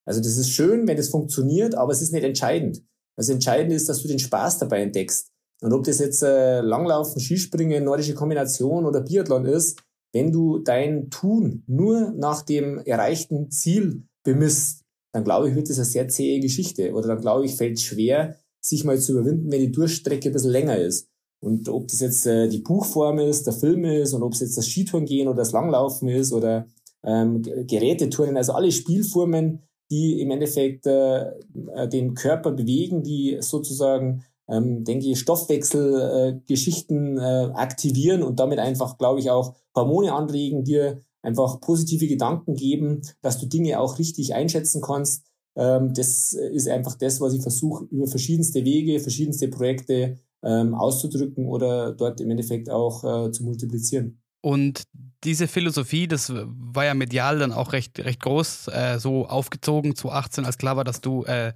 Also 0.05 0.21
das 0.21 0.37
ist 0.37 0.49
schön, 0.49 0.87
wenn 0.87 0.97
es 0.97 1.09
funktioniert, 1.09 1.75
aber 1.75 1.91
es 1.91 2.01
ist 2.01 2.13
nicht 2.13 2.23
entscheidend. 2.23 2.81
Das 3.17 3.29
Entscheidende 3.29 3.75
ist, 3.75 3.89
dass 3.89 4.01
du 4.01 4.07
den 4.07 4.19
Spaß 4.19 4.59
dabei 4.59 4.81
entdeckst. 4.81 5.31
Und 5.61 5.73
ob 5.73 5.83
das 5.83 5.99
jetzt 5.99 6.23
äh, 6.23 6.61
Langlaufen, 6.61 7.19
Skispringen, 7.19 7.83
nordische 7.83 8.13
Kombination 8.13 8.85
oder 8.85 9.01
Biathlon 9.01 9.45
ist, 9.45 9.81
wenn 10.13 10.31
du 10.31 10.59
dein 10.59 11.09
Tun 11.09 11.63
nur 11.67 12.11
nach 12.11 12.41
dem 12.41 12.79
erreichten 12.79 13.51
Ziel 13.51 14.03
bemisst, 14.23 14.83
dann 15.13 15.23
glaube 15.23 15.49
ich, 15.49 15.55
wird 15.55 15.69
das 15.69 15.77
eine 15.77 15.85
sehr 15.85 16.07
zähe 16.07 16.39
Geschichte. 16.39 16.93
Oder 16.93 17.09
dann 17.09 17.21
glaube 17.21 17.45
ich, 17.45 17.55
fällt 17.55 17.77
es 17.77 17.83
schwer, 17.83 18.35
sich 18.61 18.83
mal 18.83 18.99
zu 18.99 19.13
überwinden, 19.13 19.51
wenn 19.51 19.61
die 19.61 19.71
Durchstrecke 19.71 20.29
ein 20.29 20.33
bisschen 20.33 20.51
länger 20.51 20.77
ist. 20.77 21.09
Und 21.41 21.69
ob 21.69 21.87
das 21.87 22.01
jetzt 22.01 22.25
äh, 22.25 22.49
die 22.49 22.59
Buchform 22.59 23.19
ist, 23.19 23.45
der 23.45 23.53
Film 23.53 23.85
ist 23.85 24.13
und 24.13 24.23
ob 24.23 24.33
es 24.33 24.41
jetzt 24.41 24.57
das 24.57 24.67
Skitouren 24.67 25.05
gehen 25.05 25.27
oder 25.27 25.37
das 25.37 25.53
Langlaufen 25.53 26.09
ist 26.09 26.33
oder 26.33 26.67
ähm, 27.03 27.41
Gerätetouren, 27.41 28.35
also 28.35 28.53
alle 28.53 28.71
Spielformen, 28.71 29.63
die 29.89 30.19
im 30.21 30.31
Endeffekt 30.31 30.85
äh, 30.85 31.29
äh 31.75 31.87
den 31.87 32.13
Körper 32.13 32.51
bewegen, 32.51 33.03
die 33.03 33.37
sozusagen 33.39 34.25
ähm, 34.49 34.83
denke 34.83 35.05
ich, 35.07 35.19
Stoffwechselgeschichten 35.19 37.17
äh, 37.17 37.43
äh, 37.43 37.51
aktivieren 37.53 38.23
und 38.23 38.39
damit 38.39 38.59
einfach, 38.59 38.97
glaube 38.97 39.19
ich, 39.19 39.29
auch 39.29 39.55
Hormone 39.75 40.13
anregen, 40.13 40.63
dir 40.63 41.01
einfach 41.21 41.59
positive 41.61 42.07
Gedanken 42.07 42.55
geben, 42.55 43.01
dass 43.21 43.39
du 43.39 43.45
Dinge 43.45 43.79
auch 43.79 43.99
richtig 43.99 44.33
einschätzen 44.33 44.81
kannst. 44.81 45.25
Ähm, 45.55 45.93
das 45.93 46.33
ist 46.33 46.67
einfach 46.67 46.95
das, 46.95 47.21
was 47.21 47.33
ich 47.33 47.41
versuche, 47.41 47.85
über 47.91 48.07
verschiedenste 48.07 48.65
Wege, 48.65 48.99
verschiedenste 48.99 49.49
Projekte 49.49 50.17
ähm, 50.43 50.73
auszudrücken 50.73 51.47
oder 51.47 51.93
dort 51.93 52.21
im 52.21 52.31
Endeffekt 52.31 52.69
auch 52.69 53.03
äh, 53.03 53.31
zu 53.31 53.43
multiplizieren. 53.43 54.21
Und 54.41 54.83
diese 55.25 55.47
Philosophie, 55.49 56.07
das 56.07 56.31
war 56.33 56.85
ja 56.85 56.93
medial 56.93 57.39
dann 57.39 57.51
auch 57.51 57.73
recht, 57.73 57.99
recht 57.99 58.21
groß, 58.21 58.69
äh, 58.69 58.97
so 58.97 59.27
aufgezogen 59.27 59.95
zu 59.95 60.11
18, 60.11 60.45
als 60.45 60.57
klar 60.57 60.77
war, 60.77 60.85
dass 60.85 61.01
du 61.01 61.25
äh, 61.25 61.51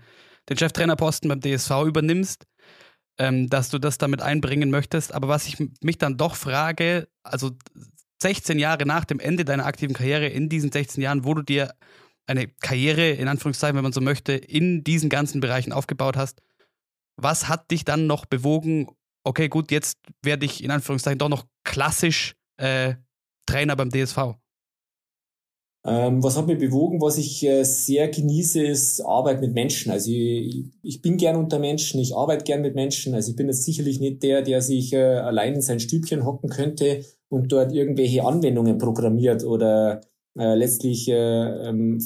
den 0.49 0.57
Cheftrainerposten 0.57 1.29
beim 1.29 1.39
DSV 1.39 1.85
übernimmst 1.85 2.45
ähm, 3.17 3.49
dass 3.49 3.69
du 3.69 3.79
das 3.79 3.97
damit 3.97 4.21
einbringen 4.21 4.69
möchtest. 4.69 5.13
Aber 5.13 5.27
was 5.27 5.47
ich 5.47 5.57
mich 5.81 5.97
dann 5.97 6.17
doch 6.17 6.35
frage, 6.35 7.07
also 7.23 7.51
16 8.21 8.59
Jahre 8.59 8.85
nach 8.85 9.05
dem 9.05 9.19
Ende 9.19 9.45
deiner 9.45 9.65
aktiven 9.65 9.93
Karriere, 9.93 10.27
in 10.27 10.49
diesen 10.49 10.71
16 10.71 11.01
Jahren, 11.03 11.25
wo 11.25 11.33
du 11.33 11.41
dir 11.41 11.73
eine 12.25 12.47
Karriere, 12.47 13.11
in 13.11 13.27
Anführungszeichen, 13.27 13.75
wenn 13.75 13.83
man 13.83 13.93
so 13.93 14.01
möchte, 14.01 14.33
in 14.33 14.83
diesen 14.83 15.09
ganzen 15.09 15.41
Bereichen 15.41 15.73
aufgebaut 15.73 16.15
hast, 16.15 16.41
was 17.17 17.49
hat 17.49 17.69
dich 17.69 17.85
dann 17.85 18.07
noch 18.07 18.25
bewogen, 18.25 18.87
okay, 19.23 19.49
gut, 19.49 19.71
jetzt 19.71 19.99
werde 20.21 20.45
ich 20.45 20.63
in 20.63 20.71
Anführungszeichen 20.71 21.19
doch 21.19 21.29
noch 21.29 21.45
klassisch 21.63 22.35
äh, 22.57 22.95
Trainer 23.45 23.75
beim 23.75 23.89
DSV? 23.89 24.35
Ähm, 25.85 26.23
was 26.23 26.37
hat 26.37 26.47
mich 26.47 26.59
bewogen, 26.59 27.01
was 27.01 27.17
ich 27.17 27.43
äh, 27.43 27.63
sehr 27.65 28.07
genieße, 28.07 28.63
ist 28.63 29.01
Arbeit 29.01 29.41
mit 29.41 29.53
Menschen. 29.53 29.91
Also 29.91 30.11
ich, 30.11 30.65
ich 30.81 31.01
bin 31.01 31.17
gern 31.17 31.35
unter 31.35 31.59
Menschen, 31.59 31.99
ich 31.99 32.15
arbeite 32.15 32.45
gern 32.45 32.61
mit 32.61 32.73
Menschen. 32.73 33.13
Also 33.13 33.31
ich 33.31 33.35
bin 33.35 33.47
jetzt 33.47 33.63
sicherlich 33.63 33.99
nicht 33.99 34.23
der, 34.23 34.43
der 34.43 34.61
sich 34.61 34.93
äh, 34.93 35.03
allein 35.03 35.55
in 35.55 35.61
sein 35.61 35.81
Stübchen 35.81 36.25
hocken 36.25 36.49
könnte 36.49 37.03
und 37.27 37.51
dort 37.51 37.73
irgendwelche 37.73 38.23
Anwendungen 38.23 38.77
programmiert 38.77 39.43
oder 39.43 39.99
äh, 40.37 40.55
letztlich 40.55 41.09
äh, 41.09 41.67
ähm, 41.67 41.99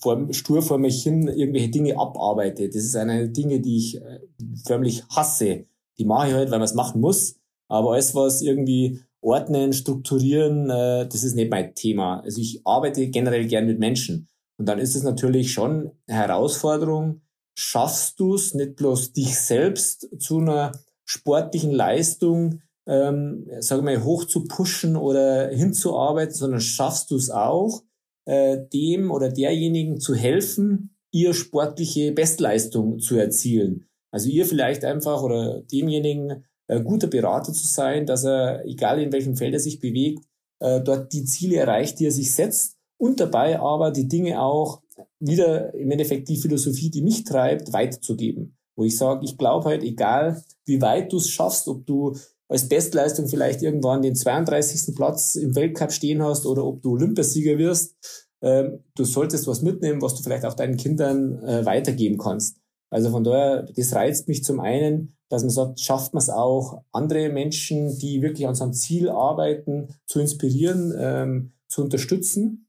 vor, 0.00 0.26
stur 0.32 0.62
vor 0.62 0.78
mich 0.78 1.02
hin 1.04 1.28
irgendwelche 1.28 1.70
Dinge 1.70 1.96
abarbeitet. 1.96 2.74
Das 2.74 2.82
ist 2.82 2.96
eine 2.96 3.28
Dinge, 3.28 3.60
die 3.60 3.76
ich 3.76 4.02
äh, 4.02 4.20
förmlich 4.66 5.04
hasse. 5.08 5.66
Die 5.98 6.04
mache 6.04 6.28
ich 6.28 6.34
halt, 6.34 6.50
weil 6.50 6.58
man 6.58 6.66
es 6.66 6.74
machen 6.74 7.00
muss. 7.00 7.36
Aber 7.68 7.92
alles, 7.92 8.14
was 8.14 8.42
irgendwie 8.42 9.00
ordnen, 9.24 9.72
strukturieren, 9.72 10.70
äh, 10.70 11.08
das 11.08 11.24
ist 11.24 11.34
nicht 11.34 11.50
mein 11.50 11.74
Thema. 11.74 12.20
Also 12.20 12.40
ich 12.40 12.60
arbeite 12.64 13.08
generell 13.08 13.46
gern 13.46 13.66
mit 13.66 13.78
Menschen. 13.78 14.28
Und 14.58 14.66
dann 14.68 14.78
ist 14.78 14.94
es 14.94 15.02
natürlich 15.02 15.52
schon 15.52 15.90
eine 16.06 16.18
Herausforderung, 16.18 17.22
schaffst 17.56 18.20
du 18.20 18.34
es 18.34 18.54
nicht 18.54 18.76
bloß 18.76 19.12
dich 19.12 19.38
selbst 19.38 20.08
zu 20.18 20.38
einer 20.38 20.72
sportlichen 21.04 21.72
Leistung, 21.72 22.60
ähm, 22.86 23.46
sage 23.60 23.82
mal, 23.82 24.04
hoch 24.04 24.24
zu 24.24 24.44
pushen 24.44 24.96
oder 24.96 25.48
hinzuarbeiten, 25.48 26.34
sondern 26.34 26.60
schaffst 26.60 27.10
du 27.10 27.16
es 27.16 27.30
auch, 27.30 27.82
äh, 28.26 28.58
dem 28.72 29.10
oder 29.10 29.30
derjenigen 29.30 30.00
zu 30.00 30.14
helfen, 30.14 30.96
ihr 31.10 31.34
sportliche 31.34 32.12
Bestleistung 32.12 32.98
zu 32.98 33.16
erzielen. 33.16 33.86
Also 34.10 34.28
ihr 34.28 34.46
vielleicht 34.46 34.84
einfach 34.84 35.22
oder 35.22 35.62
demjenigen 35.62 36.44
äh, 36.68 36.80
guter 36.80 37.06
Berater 37.06 37.52
zu 37.52 37.66
sein, 37.66 38.06
dass 38.06 38.24
er, 38.24 38.64
egal 38.64 39.00
in 39.00 39.12
welchem 39.12 39.36
Feld 39.36 39.54
er 39.54 39.60
sich 39.60 39.80
bewegt, 39.80 40.24
äh, 40.60 40.80
dort 40.80 41.12
die 41.12 41.24
Ziele 41.24 41.56
erreicht, 41.56 41.98
die 41.98 42.06
er 42.06 42.12
sich 42.12 42.34
setzt 42.34 42.76
und 42.98 43.20
dabei 43.20 43.60
aber 43.60 43.90
die 43.90 44.08
Dinge 44.08 44.40
auch 44.40 44.82
wieder 45.18 45.74
im 45.74 45.90
Endeffekt 45.90 46.28
die 46.28 46.36
Philosophie, 46.36 46.90
die 46.90 47.02
mich 47.02 47.24
treibt, 47.24 47.72
weiterzugeben. 47.72 48.56
Wo 48.76 48.84
ich 48.84 48.96
sage, 48.96 49.24
ich 49.24 49.38
glaube 49.38 49.66
halt, 49.66 49.82
egal 49.82 50.42
wie 50.66 50.80
weit 50.80 51.12
du 51.12 51.18
es 51.18 51.30
schaffst, 51.30 51.68
ob 51.68 51.86
du 51.86 52.16
als 52.48 52.68
Bestleistung 52.68 53.28
vielleicht 53.28 53.62
irgendwann 53.62 54.02
den 54.02 54.14
32. 54.14 54.94
Platz 54.94 55.34
im 55.34 55.54
Weltcup 55.54 55.92
stehen 55.92 56.22
hast 56.22 56.46
oder 56.46 56.64
ob 56.64 56.82
du 56.82 56.92
Olympiasieger 56.92 57.58
wirst, 57.58 57.96
äh, 58.40 58.70
du 58.94 59.04
solltest 59.04 59.46
was 59.46 59.62
mitnehmen, 59.62 60.02
was 60.02 60.14
du 60.14 60.22
vielleicht 60.22 60.44
auch 60.44 60.54
deinen 60.54 60.76
Kindern 60.76 61.42
äh, 61.42 61.64
weitergeben 61.64 62.18
kannst. 62.18 62.58
Also 62.94 63.10
von 63.10 63.24
daher, 63.24 63.64
das 63.74 63.92
reizt 63.92 64.28
mich 64.28 64.44
zum 64.44 64.60
einen, 64.60 65.16
dass 65.28 65.42
man 65.42 65.50
sagt, 65.50 65.80
schafft 65.80 66.14
man 66.14 66.20
es 66.20 66.30
auch, 66.30 66.80
andere 66.92 67.28
Menschen, 67.28 67.98
die 67.98 68.22
wirklich 68.22 68.46
an 68.46 68.54
seinem 68.54 68.72
Ziel 68.72 69.10
arbeiten, 69.10 69.88
zu 70.06 70.20
inspirieren, 70.20 70.94
ähm, 70.96 71.52
zu 71.66 71.82
unterstützen. 71.82 72.68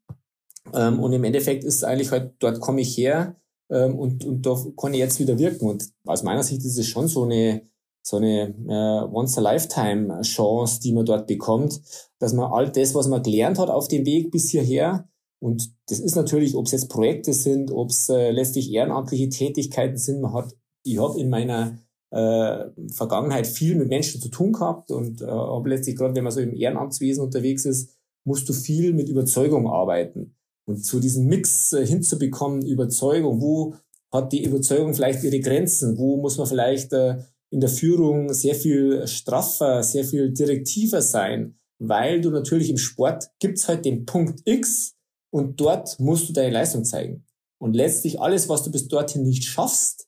Ähm, 0.73 0.99
und 0.99 1.13
im 1.13 1.23
Endeffekt 1.23 1.63
ist 1.63 1.75
es 1.75 1.83
eigentlich 1.83 2.09
halt, 2.09 2.33
dort 2.39 2.59
komme 2.59 2.81
ich 2.81 2.97
her 2.97 3.35
ähm, 3.69 3.99
und, 3.99 4.25
und 4.25 4.43
da 4.47 4.57
kann 4.75 4.95
ich 4.95 4.99
jetzt 4.99 5.19
wieder 5.19 5.37
wirken. 5.37 5.69
Und 5.69 5.91
aus 6.07 6.23
meiner 6.23 6.41
Sicht 6.41 6.65
ist 6.65 6.79
es 6.79 6.87
schon 6.87 7.07
so 7.07 7.25
eine, 7.25 7.61
so 8.01 8.17
eine 8.17 8.55
äh, 8.67 9.15
Once-a-Lifetime-Chance, 9.15 10.79
die 10.79 10.93
man 10.93 11.05
dort 11.05 11.27
bekommt, 11.27 11.81
dass 12.17 12.33
man 12.33 12.51
all 12.51 12.71
das, 12.71 12.95
was 12.95 13.07
man 13.07 13.21
gelernt 13.21 13.59
hat 13.59 13.69
auf 13.69 13.89
dem 13.89 14.07
Weg 14.07 14.31
bis 14.31 14.49
hierher, 14.49 15.07
und 15.45 15.75
das 15.89 15.99
ist 15.99 16.15
natürlich, 16.15 16.55
ob 16.55 16.65
es 16.65 16.71
jetzt 16.71 16.89
Projekte 16.89 17.31
sind, 17.31 17.69
ob 17.69 17.91
es 17.91 18.09
äh, 18.09 18.31
letztlich 18.31 18.73
ehrenamtliche 18.73 19.29
Tätigkeiten 19.29 19.95
sind. 19.95 20.19
Man 20.19 20.33
hat, 20.33 20.55
ich 20.83 20.97
habe 20.97 21.19
in 21.19 21.29
meiner 21.29 21.77
äh, 22.09 22.65
Vergangenheit 22.91 23.45
viel 23.45 23.75
mit 23.75 23.89
Menschen 23.89 24.19
zu 24.19 24.29
tun 24.29 24.53
gehabt 24.53 24.89
und 24.89 25.21
äh, 25.21 25.27
habe 25.27 25.69
letztlich 25.69 25.97
gerade, 25.97 26.15
wenn 26.15 26.23
man 26.23 26.33
so 26.33 26.39
im 26.39 26.55
Ehrenamtswesen 26.55 27.23
unterwegs 27.23 27.65
ist, 27.65 27.95
musst 28.23 28.49
du 28.49 28.53
viel 28.53 28.93
mit 28.93 29.07
Überzeugung 29.07 29.69
arbeiten. 29.69 30.35
Und 30.67 30.83
zu 30.83 30.99
diesem 30.99 31.27
Mix 31.27 31.73
äh, 31.73 31.85
hinzubekommen, 31.85 32.65
Überzeugung, 32.65 33.39
wo 33.39 33.75
hat 34.11 34.33
die 34.33 34.45
Überzeugung 34.45 34.95
vielleicht 34.95 35.23
ihre 35.23 35.41
Grenzen, 35.41 35.99
wo 35.99 36.17
muss 36.17 36.39
man 36.39 36.47
vielleicht 36.47 36.91
äh, 36.91 37.19
in 37.51 37.59
der 37.59 37.69
Führung 37.69 38.33
sehr 38.33 38.55
viel 38.55 39.05
straffer, 39.05 39.83
sehr 39.83 40.05
viel 40.05 40.31
direktiver 40.31 41.03
sein, 41.03 41.59
weil 41.77 42.19
du 42.19 42.31
natürlich 42.31 42.71
im 42.71 42.79
Sport 42.79 43.29
gibt's 43.39 43.67
halt 43.67 43.85
den 43.85 44.07
Punkt 44.07 44.41
X, 44.45 44.94
und 45.35 45.59
dort 45.59 45.99
musst 45.99 46.29
du 46.29 46.33
deine 46.33 46.53
Leistung 46.53 46.85
zeigen. 46.85 47.25
Und 47.57 47.75
letztlich 47.75 48.21
alles, 48.21 48.47
was 48.47 48.63
du 48.63 48.71
bis 48.71 48.87
dorthin 48.87 49.23
nicht 49.23 49.43
schaffst, 49.43 50.07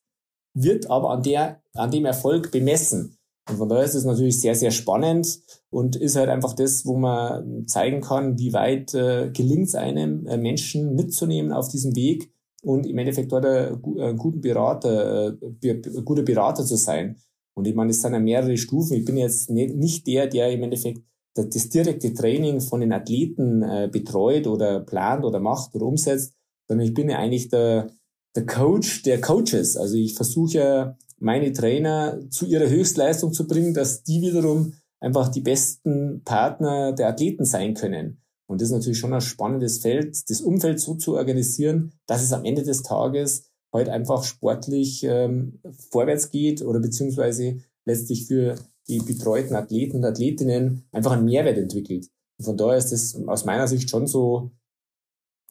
wird 0.53 0.89
aber 0.89 1.09
an, 1.09 1.21
der, 1.21 1.61
an 1.73 1.91
dem 1.91 2.05
Erfolg 2.05 2.49
bemessen. 2.49 3.17
Und 3.49 3.57
von 3.57 3.67
daher 3.67 3.83
ist 3.83 3.95
es 3.95 4.05
natürlich 4.05 4.39
sehr, 4.39 4.55
sehr 4.55 4.71
spannend 4.71 5.41
und 5.69 5.97
ist 5.97 6.15
halt 6.15 6.29
einfach 6.29 6.53
das, 6.53 6.85
wo 6.85 6.95
man 6.95 7.67
zeigen 7.67 7.99
kann, 7.99 8.39
wie 8.39 8.53
weit 8.53 8.93
äh, 8.93 9.29
gelingt 9.31 9.67
es 9.67 9.75
einem, 9.75 10.25
äh, 10.27 10.37
Menschen 10.37 10.95
mitzunehmen 10.95 11.51
auf 11.51 11.67
diesem 11.67 11.93
Weg 11.97 12.31
und 12.61 12.85
im 12.85 12.97
Endeffekt 12.97 13.29
dort 13.33 13.45
ein, 13.45 13.83
ein 13.99 14.15
guten 14.15 14.39
Berater, 14.39 15.35
äh, 15.61 16.01
guter 16.05 16.23
Berater 16.23 16.63
zu 16.63 16.77
sein. 16.77 17.17
Und 17.53 17.67
ich 17.67 17.75
meine, 17.75 17.91
es 17.91 18.01
sind 18.01 18.13
ja 18.13 18.19
mehrere 18.19 18.55
Stufen. 18.55 18.95
Ich 18.95 19.03
bin 19.03 19.17
jetzt 19.17 19.49
nicht, 19.49 19.75
nicht 19.75 20.07
der, 20.07 20.27
der 20.27 20.53
im 20.53 20.63
Endeffekt 20.63 21.01
das 21.43 21.69
direkte 21.69 22.13
Training 22.13 22.61
von 22.61 22.81
den 22.81 22.93
Athleten 22.93 23.61
äh, 23.63 23.89
betreut 23.91 24.47
oder 24.47 24.79
plant 24.79 25.23
oder 25.23 25.39
macht 25.39 25.75
oder 25.75 25.85
umsetzt, 25.85 26.33
sondern 26.67 26.87
ich 26.87 26.93
bin 26.93 27.09
ja 27.09 27.17
eigentlich 27.17 27.49
der, 27.49 27.91
der 28.35 28.45
Coach 28.45 29.03
der 29.03 29.21
Coaches. 29.21 29.77
Also 29.77 29.95
ich 29.95 30.13
versuche 30.13 30.95
meine 31.19 31.51
Trainer 31.51 32.19
zu 32.29 32.45
ihrer 32.45 32.69
Höchstleistung 32.69 33.33
zu 33.33 33.47
bringen, 33.47 33.73
dass 33.73 34.03
die 34.03 34.21
wiederum 34.21 34.73
einfach 34.99 35.29
die 35.29 35.41
besten 35.41 36.23
Partner 36.23 36.93
der 36.93 37.09
Athleten 37.09 37.45
sein 37.45 37.73
können. 37.73 38.21
Und 38.47 38.61
das 38.61 38.69
ist 38.69 38.73
natürlich 38.73 38.99
schon 38.99 39.13
ein 39.13 39.21
spannendes 39.21 39.79
Feld, 39.79 40.29
das 40.29 40.41
Umfeld 40.41 40.79
so 40.79 40.95
zu 40.95 41.15
organisieren, 41.15 41.93
dass 42.07 42.23
es 42.23 42.33
am 42.33 42.45
Ende 42.45 42.63
des 42.63 42.81
Tages 42.81 43.51
halt 43.73 43.89
einfach 43.89 44.23
sportlich 44.23 45.03
ähm, 45.03 45.59
vorwärts 45.91 46.31
geht 46.31 46.61
oder 46.61 46.79
beziehungsweise 46.79 47.57
letztlich 47.85 48.25
für 48.25 48.55
die 48.89 48.99
betreuten 48.99 49.55
Athleten 49.55 49.97
und 49.97 50.05
Athletinnen 50.05 50.87
einfach 50.91 51.11
einen 51.11 51.25
Mehrwert 51.25 51.57
entwickelt. 51.57 52.07
Und 52.37 52.45
von 52.45 52.57
daher 52.57 52.77
ist 52.77 52.91
das 52.91 53.15
aus 53.27 53.45
meiner 53.45 53.67
Sicht 53.67 53.89
schon 53.89 54.07
so, 54.07 54.51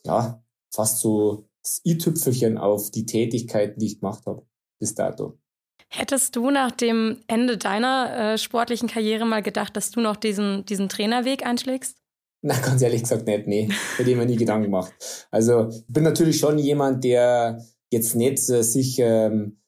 ja, 0.04 0.42
fast 0.72 0.98
so 0.98 1.48
das 1.62 1.80
i-Tüpfelchen 1.84 2.58
auf 2.58 2.90
die 2.90 3.06
Tätigkeiten, 3.06 3.80
die 3.80 3.86
ich 3.86 4.00
gemacht 4.00 4.24
habe 4.26 4.46
bis 4.78 4.94
dato. 4.94 5.38
Hättest 5.88 6.36
du 6.36 6.50
nach 6.50 6.72
dem 6.72 7.20
Ende 7.26 7.58
deiner 7.58 8.32
äh, 8.34 8.38
sportlichen 8.38 8.88
Karriere 8.88 9.24
mal 9.24 9.42
gedacht, 9.42 9.76
dass 9.76 9.90
du 9.90 10.00
noch 10.00 10.16
diesen, 10.16 10.64
diesen 10.64 10.88
Trainerweg 10.88 11.46
einschlägst? 11.46 11.96
Na, 12.42 12.58
ganz 12.58 12.82
ehrlich 12.82 13.02
gesagt 13.02 13.26
nicht, 13.26 13.46
nee. 13.46 13.68
Hätte 13.96 14.10
ich 14.10 14.16
mir 14.16 14.26
nie 14.26 14.36
Gedanken 14.36 14.64
gemacht. 14.64 14.92
Also, 15.30 15.68
ich 15.68 15.84
bin 15.88 16.04
natürlich 16.04 16.38
schon 16.38 16.58
jemand, 16.58 17.04
der 17.04 17.64
jetzt 17.90 18.14
nicht 18.14 18.48
äh, 18.50 18.62
sich 18.62 18.98
ähm, 18.98 19.60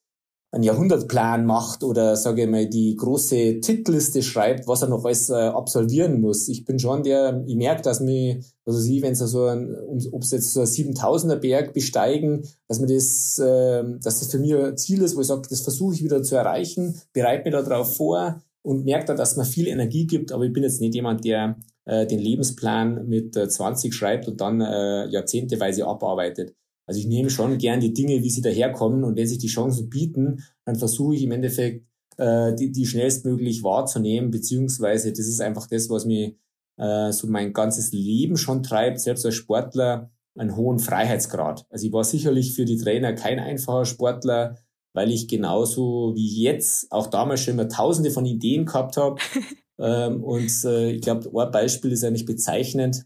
einen 0.50 0.64
Jahrhundertplan 0.64 1.44
macht 1.44 1.84
oder 1.84 2.16
sage 2.16 2.42
ich 2.42 2.48
mal 2.48 2.66
die 2.66 2.96
große 2.96 3.61
Titelliste 3.61 4.22
schreibt, 4.22 4.66
was 4.66 4.80
er 4.80 4.88
noch 4.88 5.04
alles 5.04 5.28
äh, 5.28 5.34
absolvieren 5.34 6.20
muss. 6.20 6.48
Ich 6.48 6.64
bin 6.64 6.78
schon 6.78 7.02
der, 7.02 7.44
ich 7.46 7.56
merke, 7.56 7.82
dass 7.82 8.00
mir, 8.00 8.40
also 8.64 8.78
sie, 8.78 9.02
wenn 9.02 9.12
es 9.12 9.18
so 9.18 9.44
ein, 9.44 9.76
ob 10.11 10.22
es 10.22 10.30
jetzt 10.30 10.52
so 10.54 10.61
ein 10.61 10.66
7000er 10.66 11.37
Berg 11.37 11.74
besteigen, 11.74 12.46
dass 12.66 12.80
mir 12.80 12.87
das, 12.87 13.38
äh, 13.38 13.84
dass 14.02 14.20
das 14.20 14.30
für 14.30 14.38
mich 14.38 14.54
ein 14.54 14.76
Ziel 14.78 15.02
ist, 15.02 15.16
wo 15.16 15.20
ich 15.20 15.26
sage, 15.26 15.42
das 15.50 15.61
versuche 15.61 15.94
ich 15.94 16.02
wieder 16.02 16.22
zu 16.22 16.37
erreichen, 16.37 16.98
bereite 17.12 17.44
mir 17.44 17.62
darauf 17.62 17.96
vor 17.96 18.42
und 18.62 18.84
merke 18.84 19.06
da, 19.06 19.14
dass 19.14 19.37
man 19.37 19.44
viel 19.44 19.68
Energie 19.68 20.06
gibt, 20.06 20.32
aber 20.32 20.44
ich 20.44 20.52
bin 20.52 20.62
jetzt 20.62 20.80
nicht 20.80 20.94
jemand, 20.94 21.24
der 21.24 21.56
äh, 21.84 22.06
den 22.06 22.20
Lebensplan 22.20 23.06
mit 23.06 23.37
äh, 23.37 23.48
20 23.48 23.94
schreibt 23.94 24.28
und 24.28 24.40
dann 24.40 24.62
äh, 24.62 25.06
jahrzehnteweise 25.08 25.87
abarbeitet. 25.87 26.54
Also 26.88 27.01
ich 27.01 27.07
nehme 27.07 27.29
schon 27.29 27.59
gern 27.59 27.81
die 27.81 27.92
Dinge, 27.92 28.22
wie 28.22 28.31
sie 28.31 28.40
daherkommen 28.40 29.05
und 29.05 29.14
wenn 29.14 29.27
sich 29.27 29.37
die 29.37 29.48
Chancen 29.48 29.90
bieten, 29.90 30.42
dann 30.64 30.74
versuche 30.74 31.14
ich 31.14 31.22
im 31.22 31.33
Endeffekt 31.33 31.87
äh, 32.16 32.55
die, 32.55 32.72
die 32.72 32.87
schnellstmöglich 32.87 33.62
wahrzunehmen, 33.62 34.31
beziehungsweise 34.31 35.11
das 35.12 35.27
ist 35.27 35.42
einfach 35.42 35.66
das, 35.66 35.90
was 35.90 36.07
mir 36.07 36.33
äh, 36.79 37.12
so 37.12 37.27
mein 37.27 37.53
ganzes 37.53 37.92
Leben 37.92 38.38
schon 38.38 38.62
treibt, 38.62 39.01
selbst 39.01 39.27
als 39.27 39.35
Sportler, 39.35 40.11
einen 40.35 40.57
hohen 40.57 40.79
Freiheitsgrad. 40.79 41.66
Also 41.68 41.87
ich 41.87 41.92
war 41.92 42.05
sicherlich 42.05 42.55
für 42.55 42.64
die 42.64 42.79
Trainer 42.79 43.12
kein 43.12 43.38
einfacher 43.38 43.85
Sportler, 43.85 44.57
weil 44.94 45.11
ich 45.11 45.29
genauso 45.29 46.14
wie 46.14 46.42
jetzt 46.42 46.90
auch 46.90 47.09
damals 47.09 47.42
schon 47.42 47.55
immer 47.55 47.68
tausende 47.68 48.11
von 48.11 48.24
Ideen 48.24 48.64
gehabt 48.64 48.96
habe. 48.96 49.20
ähm, 49.79 50.24
und 50.24 50.51
äh, 50.64 50.92
ich 50.92 51.03
glaube, 51.03 51.31
ein 51.38 51.51
Beispiel 51.51 51.92
ist 51.92 52.03
eigentlich 52.03 52.24
bezeichnend 52.24 53.05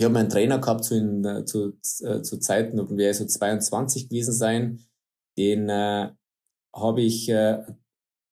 ich 0.00 0.04
habe 0.04 0.14
meinen 0.14 0.30
Trainer 0.30 0.58
gehabt 0.58 0.82
zu, 0.82 0.96
in, 0.96 1.22
äh, 1.26 1.44
zu, 1.44 1.74
äh, 2.04 2.22
zu 2.22 2.38
Zeiten, 2.38 2.78
da 2.78 2.88
wäre 2.88 3.12
so 3.12 3.26
22 3.26 4.08
gewesen 4.08 4.32
sein. 4.32 4.80
Den 5.36 5.68
äh, 5.68 6.08
habe 6.74 7.02
ich 7.02 7.28
äh, 7.28 7.58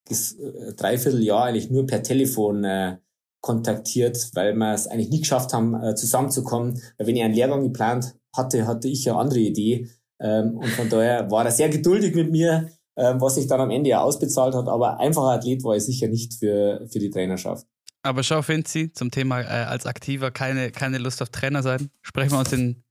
äh, 0.08 0.72
dreiviertel 0.74 1.22
Jahr 1.22 1.44
eigentlich 1.44 1.70
nur 1.70 1.86
per 1.86 2.02
Telefon 2.02 2.64
äh, 2.64 2.96
kontaktiert, 3.42 4.30
weil 4.32 4.54
wir 4.54 4.72
es 4.72 4.86
eigentlich 4.86 5.10
nie 5.10 5.20
geschafft 5.20 5.52
haben, 5.52 5.74
äh, 5.74 5.94
zusammenzukommen. 5.94 6.80
Weil 6.96 7.06
wenn 7.06 7.16
ich 7.16 7.22
einen 7.22 7.34
Lehrgang 7.34 7.62
geplant 7.62 8.16
hatte, 8.34 8.66
hatte 8.66 8.88
ich 8.88 9.06
eine 9.06 9.18
andere 9.18 9.40
Idee. 9.40 9.90
Ähm, 10.20 10.56
und 10.56 10.68
von 10.68 10.88
daher 10.88 11.30
war 11.30 11.44
er 11.44 11.50
sehr 11.50 11.68
geduldig 11.68 12.14
mit 12.14 12.30
mir, 12.30 12.70
ähm, 12.96 13.20
was 13.20 13.34
sich 13.34 13.46
dann 13.46 13.60
am 13.60 13.70
Ende 13.70 13.90
ja 13.90 14.00
ausbezahlt 14.00 14.54
hat. 14.54 14.68
Aber 14.68 15.00
einfacher 15.00 15.32
Athlet 15.32 15.62
war 15.64 15.76
ich 15.76 15.84
sicher 15.84 16.08
nicht 16.08 16.32
für, 16.32 16.86
für 16.90 16.98
die 16.98 17.10
Trainerschaft. 17.10 17.66
Aber 18.02 18.22
schau, 18.22 18.42
Finzi, 18.42 18.92
zum 18.92 19.10
Thema 19.10 19.40
äh, 19.40 19.44
als 19.44 19.86
Aktiver 19.86 20.30
keine, 20.30 20.70
keine 20.70 20.98
Lust 20.98 21.20
auf 21.22 21.30
Trainer 21.30 21.62
sein. 21.62 21.90
Sprechen 22.02 22.32
wir 22.32 22.38
uns 22.38 22.52
in, 22.52 22.82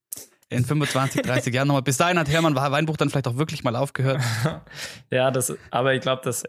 in 0.50 0.66
25, 0.66 1.22
30 1.22 1.54
Jahren 1.54 1.68
nochmal. 1.68 1.82
Bis 1.82 1.98
dahin 1.98 2.20
hat 2.20 2.30
Hermann 2.30 2.56
Weinbuch 2.56 2.98
dann 2.98 3.10
vielleicht 3.10 3.28
auch 3.28 3.38
wirklich 3.38 3.64
mal 3.64 3.76
aufgehört. 3.76 4.22
ja, 5.12 5.32
das, 5.32 5.54
aber 5.72 5.94
ich 5.94 6.02
glaube, 6.02 6.22
das 6.24 6.44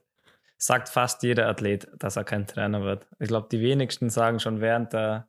sagt 0.58 0.88
fast 0.88 1.22
jeder 1.22 1.48
Athlet, 1.48 1.88
dass 1.98 2.16
er 2.16 2.24
kein 2.24 2.46
Trainer 2.46 2.82
wird. 2.82 3.06
Ich 3.20 3.28
glaube, 3.28 3.48
die 3.50 3.60
wenigsten 3.60 4.10
sagen 4.10 4.40
schon 4.40 4.60
während 4.60 4.92
der 4.92 5.28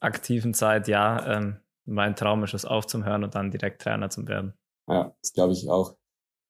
aktiven 0.00 0.54
Zeit, 0.54 0.88
ja, 0.88 1.36
ähm, 1.36 1.60
mein 1.84 2.16
Traum 2.16 2.42
ist 2.44 2.54
es 2.54 2.64
aufzuhören 2.64 3.24
und 3.24 3.34
dann 3.34 3.50
direkt 3.50 3.82
Trainer 3.82 4.10
zu 4.10 4.26
werden. 4.26 4.54
Ja, 4.88 5.14
das 5.20 5.32
glaube 5.32 5.52
ich 5.52 5.68
auch. 5.68 5.96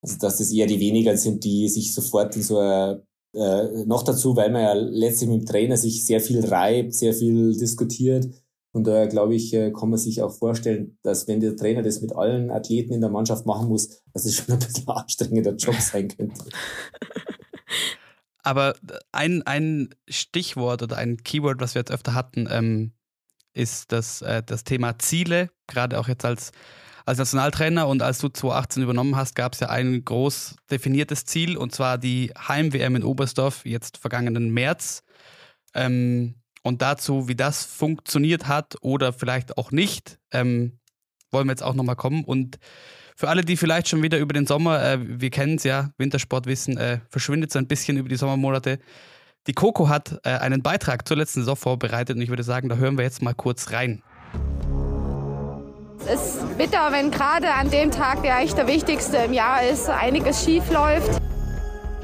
Also, 0.02 0.18
dass 0.18 0.38
das 0.38 0.52
eher 0.52 0.66
die 0.66 0.80
weniger 0.80 1.16
sind, 1.16 1.44
die 1.44 1.68
sich 1.68 1.94
sofort 1.94 2.34
in 2.36 2.42
so 2.42 2.58
eine 2.58 3.06
Äh, 3.32 3.84
noch 3.86 4.02
dazu, 4.02 4.34
weil 4.36 4.50
man 4.50 4.62
ja 4.62 4.72
letztlich 4.72 5.30
mit 5.30 5.42
dem 5.42 5.46
Trainer 5.46 5.76
sich 5.76 6.04
sehr 6.04 6.20
viel 6.20 6.44
reibt, 6.44 6.94
sehr 6.94 7.14
viel 7.14 7.56
diskutiert. 7.56 8.26
Und 8.72 8.86
daher 8.86 9.08
glaube 9.08 9.34
ich, 9.34 9.52
äh, 9.52 9.72
kann 9.72 9.90
man 9.90 9.98
sich 9.98 10.22
auch 10.22 10.32
vorstellen, 10.32 10.98
dass 11.02 11.26
wenn 11.26 11.40
der 11.40 11.56
Trainer 11.56 11.82
das 11.82 12.00
mit 12.00 12.14
allen 12.14 12.50
Athleten 12.50 12.92
in 12.92 13.00
der 13.00 13.10
Mannschaft 13.10 13.46
machen 13.46 13.68
muss, 13.68 14.02
dass 14.12 14.24
es 14.24 14.36
schon 14.36 14.54
ein 14.54 14.58
bisschen 14.58 14.88
anstrengender 14.88 15.54
Job 15.54 15.74
sein 15.80 16.08
könnte. 16.08 16.44
Aber 18.42 18.74
ein, 19.12 19.42
ein 19.42 19.94
Stichwort 20.08 20.82
oder 20.82 20.96
ein 20.96 21.18
Keyword, 21.18 21.60
was 21.60 21.74
wir 21.74 21.80
jetzt 21.80 21.90
öfter 21.90 22.14
hatten, 22.14 22.48
ähm, 22.50 22.92
ist 23.52 23.92
das, 23.92 24.22
äh, 24.22 24.42
das 24.44 24.64
Thema 24.64 24.98
Ziele. 24.98 25.50
Gerade 25.66 25.98
auch 25.98 26.08
jetzt 26.08 26.24
als, 26.24 26.52
als 27.06 27.18
Nationaltrainer 27.18 27.88
und 27.88 28.02
als 28.02 28.18
du 28.18 28.28
2018 28.28 28.82
übernommen 28.82 29.16
hast, 29.16 29.34
gab 29.34 29.54
es 29.54 29.60
ja 29.60 29.68
ein 29.68 30.04
groß 30.04 30.56
definiertes 30.70 31.24
Ziel 31.24 31.56
und 31.56 31.74
zwar 31.74 31.98
die 31.98 32.32
Heim-WM 32.36 32.96
in 32.96 33.04
Oberstdorf, 33.04 33.64
jetzt 33.64 33.98
vergangenen 33.98 34.50
März. 34.50 35.02
Ähm, 35.74 36.34
und 36.62 36.82
dazu, 36.82 37.28
wie 37.28 37.36
das 37.36 37.64
funktioniert 37.64 38.46
hat 38.46 38.76
oder 38.82 39.12
vielleicht 39.12 39.56
auch 39.56 39.70
nicht, 39.70 40.18
ähm, 40.30 40.78
wollen 41.30 41.46
wir 41.46 41.52
jetzt 41.52 41.62
auch 41.62 41.74
nochmal 41.74 41.96
kommen. 41.96 42.24
Und 42.24 42.58
für 43.16 43.28
alle, 43.28 43.42
die 43.42 43.56
vielleicht 43.56 43.88
schon 43.88 44.02
wieder 44.02 44.18
über 44.18 44.32
den 44.32 44.46
Sommer, 44.46 44.82
äh, 44.82 44.98
wir 45.00 45.30
kennen 45.30 45.56
es 45.56 45.64
ja, 45.64 45.90
Wintersportwissen, 45.98 46.76
äh, 46.76 47.00
verschwindet 47.08 47.52
so 47.52 47.58
ein 47.58 47.66
bisschen 47.66 47.96
über 47.96 48.08
die 48.08 48.16
Sommermonate. 48.16 48.78
Die 49.46 49.54
Coco 49.54 49.88
hat 49.88 50.20
äh, 50.24 50.30
einen 50.30 50.62
Beitrag 50.62 51.08
zur 51.08 51.16
letzten 51.16 51.40
Saison 51.40 51.56
vorbereitet 51.56 52.16
und 52.16 52.22
ich 52.22 52.28
würde 52.28 52.42
sagen, 52.42 52.68
da 52.68 52.76
hören 52.76 52.98
wir 52.98 53.04
jetzt 53.04 53.22
mal 53.22 53.34
kurz 53.34 53.72
rein. 53.72 54.02
Es 56.12 56.34
ist 56.34 56.58
bitter, 56.58 56.90
wenn 56.90 57.12
gerade 57.12 57.52
an 57.52 57.70
dem 57.70 57.92
Tag, 57.92 58.22
der 58.24 58.36
eigentlich 58.36 58.54
der 58.54 58.66
wichtigste 58.66 59.18
im 59.18 59.32
Jahr 59.32 59.62
ist, 59.62 59.88
einiges 59.88 60.44
schief 60.44 60.68
läuft. 60.72 61.20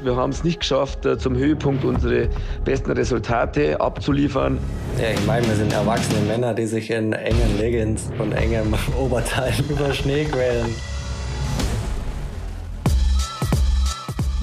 Wir 0.01 0.15
haben 0.15 0.29
es 0.29 0.45
nicht 0.45 0.61
geschafft, 0.61 1.05
äh, 1.05 1.17
zum 1.17 1.35
Höhepunkt 1.35 1.83
unsere 1.83 2.29
besten 2.63 2.91
Resultate 2.91 3.81
abzuliefern. 3.81 4.59
Ja, 4.97 5.09
ich 5.09 5.25
meine, 5.25 5.45
wir 5.45 5.55
sind 5.55 5.73
erwachsene 5.73 6.21
Männer, 6.21 6.53
die 6.53 6.67
sich 6.67 6.89
in 6.89 7.11
engen 7.11 7.57
Leggings 7.57 8.09
und 8.17 8.31
engem 8.31 8.73
Oberteil 8.97 9.53
über 9.69 9.93
Schnee 9.93 10.23
quälen. 10.23 10.73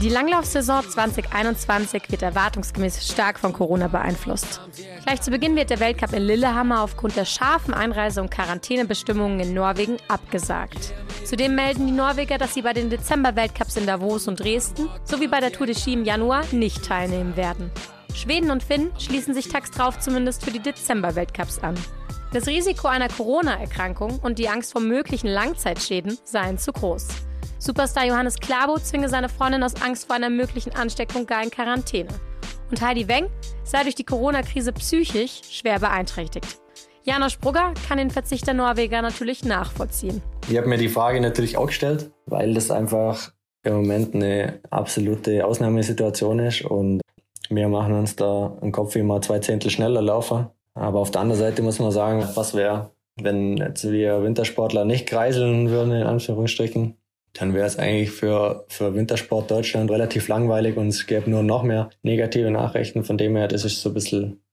Die 0.02 0.08
Langlaufsaison 0.08 0.82
2021 0.88 2.10
wird 2.10 2.22
erwartungsgemäß 2.22 3.08
stark 3.08 3.38
von 3.38 3.52
Corona 3.52 3.86
beeinflusst. 3.86 4.60
Gleich 5.04 5.22
zu 5.22 5.30
Beginn 5.30 5.54
wird 5.54 5.70
der 5.70 5.78
Weltcup 5.78 6.12
in 6.12 6.24
Lillehammer 6.24 6.82
aufgrund 6.82 7.16
der 7.16 7.24
scharfen 7.24 7.72
Einreise- 7.72 8.20
und 8.20 8.30
Quarantänebestimmungen 8.30 9.38
in 9.40 9.54
Norwegen 9.54 9.96
abgesagt. 10.08 10.92
Zudem 11.24 11.54
melden 11.54 11.86
die 11.86 11.92
Norweger, 11.92 12.38
dass 12.38 12.54
sie 12.54 12.62
bei 12.62 12.72
den 12.72 12.90
Dezember-Weltcups 12.90 13.76
in 13.76 13.86
Davos 13.86 14.26
und 14.26 14.40
Dresden 14.40 14.88
sowie 15.04 15.28
bei 15.28 15.40
der 15.40 15.52
Tour 15.52 15.66
de 15.66 15.76
Ski 15.76 15.92
im 15.94 16.04
Januar 16.04 16.44
nicht 16.50 16.84
teilnehmen 16.84 17.36
werden. 17.36 17.70
Schweden 18.14 18.50
und 18.50 18.62
Finn 18.62 18.90
schließen 18.98 19.32
sich 19.32 19.48
tags 19.48 19.70
drauf 19.70 20.00
zumindest 20.00 20.44
für 20.44 20.50
die 20.50 20.60
Dezember-Weltcups 20.60 21.60
an. 21.60 21.76
Das 22.32 22.48
Risiko 22.48 22.88
einer 22.88 23.08
Corona-Erkrankung 23.08 24.18
und 24.18 24.40
die 24.40 24.48
Angst 24.48 24.72
vor 24.72 24.80
möglichen 24.80 25.28
Langzeitschäden 25.28 26.18
seien 26.24 26.58
zu 26.58 26.72
groß. 26.72 27.06
Superstar 27.64 28.04
Johannes 28.04 28.38
Klabo 28.38 28.78
zwinge 28.78 29.08
seine 29.08 29.30
Freundin 29.30 29.62
aus 29.62 29.80
Angst 29.80 30.06
vor 30.06 30.16
einer 30.16 30.28
möglichen 30.28 30.76
Ansteckung 30.76 31.24
gar 31.24 31.42
in 31.42 31.50
Quarantäne. 31.50 32.10
Und 32.70 32.82
Heidi 32.82 33.08
Weng 33.08 33.28
sei 33.62 33.84
durch 33.84 33.94
die 33.94 34.04
Corona-Krise 34.04 34.70
psychisch 34.74 35.40
schwer 35.50 35.78
beeinträchtigt. 35.78 36.60
Janosch 37.04 37.38
Brugger 37.38 37.72
kann 37.88 37.96
den 37.96 38.10
Verzicht 38.10 38.46
der 38.46 38.52
Norweger 38.52 39.00
natürlich 39.00 39.46
nachvollziehen. 39.46 40.20
Ich 40.50 40.58
habe 40.58 40.68
mir 40.68 40.76
die 40.76 40.90
Frage 40.90 41.22
natürlich 41.22 41.56
auch 41.56 41.68
gestellt, 41.68 42.10
weil 42.26 42.52
das 42.52 42.70
einfach 42.70 43.32
im 43.62 43.76
Moment 43.76 44.14
eine 44.14 44.60
absolute 44.68 45.46
Ausnahmesituation 45.46 46.40
ist 46.40 46.66
und 46.66 47.00
wir 47.48 47.68
machen 47.68 47.94
uns 47.94 48.14
da 48.14 48.58
im 48.60 48.72
Kopf 48.72 48.94
immer 48.94 49.22
zwei 49.22 49.38
Zehntel 49.38 49.70
schneller 49.70 50.02
laufen. 50.02 50.48
Aber 50.74 50.98
auf 50.98 51.12
der 51.12 51.22
anderen 51.22 51.40
Seite 51.40 51.62
muss 51.62 51.78
man 51.78 51.92
sagen, 51.92 52.28
was 52.34 52.52
wäre, 52.52 52.90
wenn 53.16 53.56
jetzt 53.56 53.90
wir 53.90 54.22
Wintersportler 54.22 54.84
nicht 54.84 55.06
kreiseln 55.06 55.70
würden, 55.70 55.92
in 55.92 56.02
Anführungsstrichen, 56.02 56.98
dann 57.34 57.52
wäre 57.52 57.66
es 57.66 57.78
eigentlich 57.78 58.12
für, 58.12 58.64
für 58.68 58.94
Wintersport 58.94 59.50
Deutschland 59.50 59.90
relativ 59.90 60.28
langweilig 60.28 60.76
und 60.76 60.88
es 60.88 61.06
gäbe 61.06 61.28
nur 61.28 61.42
noch 61.42 61.64
mehr 61.64 61.90
negative 62.02 62.50
Nachrichten. 62.50 63.04
Von 63.04 63.18
dem 63.18 63.36
her, 63.36 63.48
das 63.48 63.64
ist 63.64 63.82
so 63.82 63.90
ein 63.90 63.94
bisschen 63.94 64.43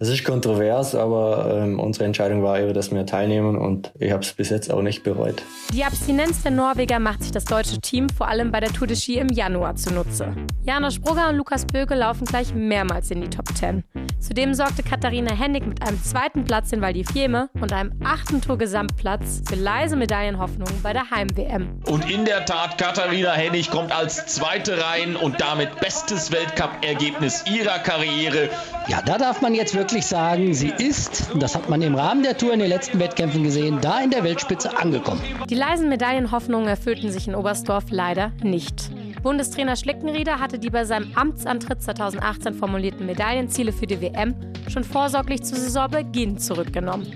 das 0.00 0.10
ist 0.10 0.22
kontrovers, 0.22 0.94
aber 0.94 1.60
ähm, 1.60 1.80
unsere 1.80 2.04
Entscheidung 2.04 2.44
war 2.44 2.60
eben, 2.60 2.72
dass 2.72 2.92
wir 2.92 3.04
teilnehmen 3.04 3.58
und 3.58 3.90
ich 3.98 4.12
habe 4.12 4.22
es 4.22 4.32
bis 4.32 4.48
jetzt 4.48 4.72
auch 4.72 4.80
nicht 4.80 5.02
bereut. 5.02 5.42
Die 5.72 5.82
Abstinenz 5.82 6.44
der 6.44 6.52
Norweger 6.52 7.00
macht 7.00 7.24
sich 7.24 7.32
das 7.32 7.44
deutsche 7.44 7.80
Team 7.80 8.08
vor 8.08 8.28
allem 8.28 8.52
bei 8.52 8.60
der 8.60 8.72
Tour 8.72 8.86
de 8.86 8.96
Ski 8.96 9.18
im 9.18 9.28
Januar 9.28 9.74
zunutze. 9.74 10.32
Janosch 10.62 11.00
Brugger 11.00 11.30
und 11.30 11.36
Lukas 11.36 11.66
Böke 11.66 11.96
laufen 11.96 12.26
gleich 12.26 12.54
mehrmals 12.54 13.10
in 13.10 13.22
die 13.22 13.28
Top 13.28 13.48
10. 13.48 13.82
Zudem 14.20 14.54
sorgte 14.54 14.84
Katharina 14.84 15.34
Hennig 15.34 15.66
mit 15.66 15.82
einem 15.82 16.00
zweiten 16.00 16.44
Platz 16.44 16.70
in 16.70 16.80
Val 16.80 16.92
di 16.92 17.02
Fiemme 17.02 17.50
und 17.60 17.72
einem 17.72 17.92
achten 18.04 18.40
Tour-Gesamtplatz 18.40 19.42
für 19.48 19.56
leise 19.56 19.96
Medaillenhoffnungen 19.96 20.80
bei 20.80 20.92
der 20.92 21.10
Heim-WM. 21.10 21.82
Und 21.86 22.08
in 22.08 22.24
der 22.24 22.44
Tat, 22.44 22.78
Katharina 22.78 23.32
Hennig 23.32 23.70
kommt 23.70 23.90
als 23.90 24.26
Zweite 24.26 24.80
rein 24.80 25.16
und 25.16 25.40
damit 25.40 25.80
bestes 25.80 26.30
Weltcup-Ergebnis 26.30 27.44
ihrer 27.50 27.80
Karriere. 27.80 28.48
Ja, 28.86 29.02
da 29.02 29.18
darf 29.18 29.40
man 29.40 29.54
jetzt 29.54 29.74
wirklich 29.74 29.87
sagen, 29.96 30.54
sie 30.54 30.72
ist, 30.78 31.30
das 31.36 31.54
hat 31.54 31.68
man 31.68 31.82
im 31.82 31.94
Rahmen 31.94 32.22
der 32.22 32.36
Tour 32.36 32.52
in 32.52 32.60
den 32.60 32.68
letzten 32.68 32.98
Wettkämpfen 32.98 33.42
gesehen, 33.42 33.78
da 33.80 34.00
in 34.00 34.10
der 34.10 34.22
Weltspitze 34.24 34.78
angekommen. 34.78 35.20
Die 35.48 35.54
leisen 35.54 35.88
Medaillenhoffnungen 35.88 36.68
erfüllten 36.68 37.10
sich 37.10 37.26
in 37.26 37.34
Oberstdorf 37.34 37.84
leider 37.90 38.32
nicht. 38.42 38.90
Bundestrainer 39.22 39.76
Schlickenrieder 39.76 40.38
hatte 40.38 40.58
die 40.58 40.70
bei 40.70 40.84
seinem 40.84 41.10
Amtsantritt 41.14 41.82
2018 41.82 42.54
formulierten 42.54 43.06
Medaillenziele 43.06 43.72
für 43.72 43.86
die 43.86 44.00
WM 44.00 44.34
schon 44.68 44.84
vorsorglich 44.84 45.42
zu 45.42 45.56
Saisonbeginn 45.56 46.38
zurückgenommen. 46.38 47.10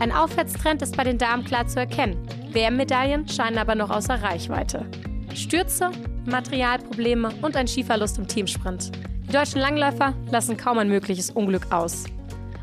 Ein 0.00 0.12
Aufwärtstrend 0.12 0.82
ist 0.82 0.96
bei 0.96 1.04
den 1.04 1.18
Damen 1.18 1.44
klar 1.44 1.66
zu 1.66 1.80
erkennen. 1.80 2.16
WM-Medaillen 2.52 3.26
scheinen 3.28 3.58
aber 3.58 3.74
noch 3.74 3.90
außer 3.90 4.22
Reichweite. 4.22 4.84
Stürze, 5.34 5.90
Materialprobleme 6.26 7.30
und 7.42 7.56
ein 7.56 7.66
Skiverlust 7.66 8.18
im 8.18 8.28
Teamsprint. 8.28 8.92
Die 9.28 9.32
deutschen 9.32 9.60
Langläufer 9.60 10.14
lassen 10.30 10.56
kaum 10.56 10.78
ein 10.78 10.88
mögliches 10.88 11.30
Unglück 11.30 11.72
aus. 11.72 12.04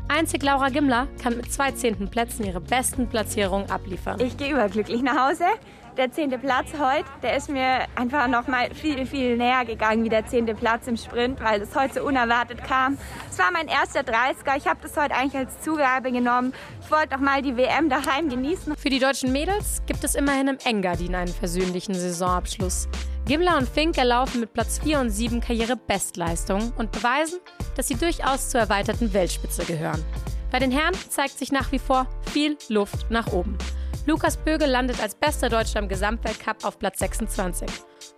Einzig 0.08 0.42
Laura 0.42 0.68
Gimmler 0.68 1.08
kann 1.22 1.36
mit 1.36 1.52
zwei 1.52 1.72
zehnten 1.72 2.08
Plätzen 2.08 2.44
ihre 2.44 2.60
besten 2.60 3.08
Platzierungen 3.08 3.70
abliefern. 3.70 4.20
Ich 4.20 4.36
gehe 4.36 4.52
überglücklich 4.52 5.02
nach 5.02 5.28
Hause 5.28 5.44
der 5.96 6.10
zehnte 6.10 6.38
Platz 6.38 6.68
heute, 6.78 7.04
der 7.22 7.36
ist 7.36 7.48
mir 7.48 7.86
einfach 7.94 8.26
noch 8.26 8.46
mal 8.46 8.74
viel, 8.74 9.06
viel 9.06 9.36
näher 9.36 9.64
gegangen 9.64 10.04
wie 10.04 10.08
der 10.08 10.26
zehnte 10.26 10.54
Platz 10.54 10.86
im 10.86 10.96
Sprint, 10.96 11.40
weil 11.40 11.62
es 11.62 11.74
heute 11.74 11.94
so 11.94 12.02
unerwartet 12.02 12.64
kam. 12.64 12.98
Es 13.30 13.38
war 13.38 13.50
mein 13.52 13.68
erster 13.68 14.00
30er. 14.00 14.56
Ich 14.56 14.66
habe 14.66 14.80
das 14.82 14.96
heute 14.96 15.14
eigentlich 15.14 15.36
als 15.36 15.60
Zugabe 15.60 16.10
genommen. 16.10 16.52
Ich 16.82 16.90
wollte 16.90 17.14
noch 17.14 17.20
mal 17.20 17.42
die 17.42 17.56
WM 17.56 17.88
daheim 17.88 18.28
genießen. 18.28 18.76
Für 18.76 18.90
die 18.90 18.98
deutschen 18.98 19.32
Mädels 19.32 19.82
gibt 19.86 20.04
es 20.04 20.14
immerhin 20.14 20.48
im 20.48 20.58
Engadin 20.64 21.14
einen 21.14 21.32
versöhnlichen 21.32 21.94
Saisonabschluss. 21.94 22.88
Gimler 23.26 23.56
und 23.56 23.66
Fink 23.66 23.96
erlaufen 23.96 24.40
mit 24.40 24.52
Platz 24.52 24.78
4 24.84 25.00
und 25.00 25.08
7 25.08 25.40
Karriere-Bestleistungen 25.40 26.74
und 26.76 26.92
beweisen, 26.92 27.38
dass 27.74 27.88
sie 27.88 27.94
durchaus 27.94 28.50
zur 28.50 28.60
erweiterten 28.60 29.14
Weltspitze 29.14 29.64
gehören. 29.64 30.04
Bei 30.50 30.58
den 30.58 30.70
Herren 30.70 30.94
zeigt 31.08 31.38
sich 31.38 31.50
nach 31.50 31.72
wie 31.72 31.78
vor 31.78 32.06
viel 32.32 32.58
Luft 32.68 33.10
nach 33.10 33.32
oben. 33.32 33.56
Lukas 34.06 34.36
Bögel 34.36 34.68
landet 34.68 35.00
als 35.00 35.14
bester 35.14 35.48
Deutscher 35.48 35.78
im 35.78 35.88
Gesamtweltcup 35.88 36.62
auf 36.62 36.78
Platz 36.78 36.98
26. 36.98 37.66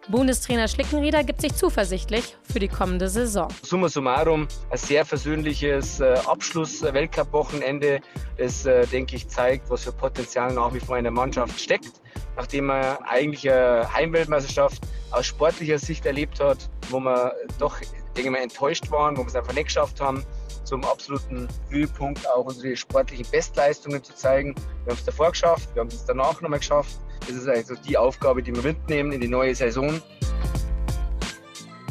Bundestrainer 0.08 0.66
Schlickenrieder 0.66 1.22
gibt 1.22 1.40
sich 1.40 1.54
zuversichtlich 1.54 2.36
für 2.42 2.58
die 2.58 2.66
kommende 2.66 3.08
Saison. 3.08 3.46
Summa 3.62 3.88
summarum, 3.88 4.48
ein 4.70 4.78
sehr 4.78 5.04
versöhnliches 5.04 6.00
äh, 6.00 6.14
Abschluss-Weltcup-Wochenende, 6.26 8.00
das, 8.36 8.66
äh, 8.66 8.84
denke 8.88 9.14
ich, 9.14 9.28
zeigt, 9.28 9.70
was 9.70 9.84
für 9.84 9.92
Potenzial 9.92 10.52
nach 10.54 10.74
wie 10.74 10.80
vor 10.80 10.98
in 10.98 11.04
der 11.04 11.12
Mannschaft 11.12 11.60
steckt. 11.60 12.00
Nachdem 12.34 12.66
man 12.66 12.82
eigentlich 13.04 13.48
eine 13.48 13.88
Heimweltmeisterschaft 13.94 14.82
aus 15.12 15.26
sportlicher 15.26 15.78
Sicht 15.78 16.04
erlebt 16.04 16.40
hat, 16.40 16.68
wo 16.90 16.98
wir 16.98 17.32
doch, 17.60 17.78
denke 17.78 18.22
ich 18.22 18.30
mal, 18.30 18.42
enttäuscht 18.42 18.90
waren, 18.90 19.16
wo 19.16 19.22
wir 19.22 19.28
es 19.28 19.36
einfach 19.36 19.54
nicht 19.54 19.66
geschafft 19.66 20.00
haben, 20.00 20.24
zum 20.66 20.84
absoluten 20.84 21.48
Höhepunkt 21.70 22.28
auch 22.28 22.44
unsere 22.44 22.76
sportlichen 22.76 23.26
Bestleistungen 23.30 24.02
zu 24.02 24.14
zeigen. 24.14 24.54
Wir 24.84 24.90
haben 24.90 24.98
es 24.98 25.04
davor 25.04 25.30
geschafft, 25.30 25.68
wir 25.74 25.80
haben 25.80 25.88
es 25.88 26.04
danach 26.04 26.40
nochmal 26.40 26.58
geschafft. 26.58 26.98
Das 27.20 27.30
ist 27.30 27.48
also 27.48 27.74
die 27.76 27.96
Aufgabe, 27.96 28.42
die 28.42 28.54
wir 28.54 28.62
mitnehmen 28.62 29.12
in 29.12 29.20
die 29.20 29.28
neue 29.28 29.54
Saison. 29.54 30.02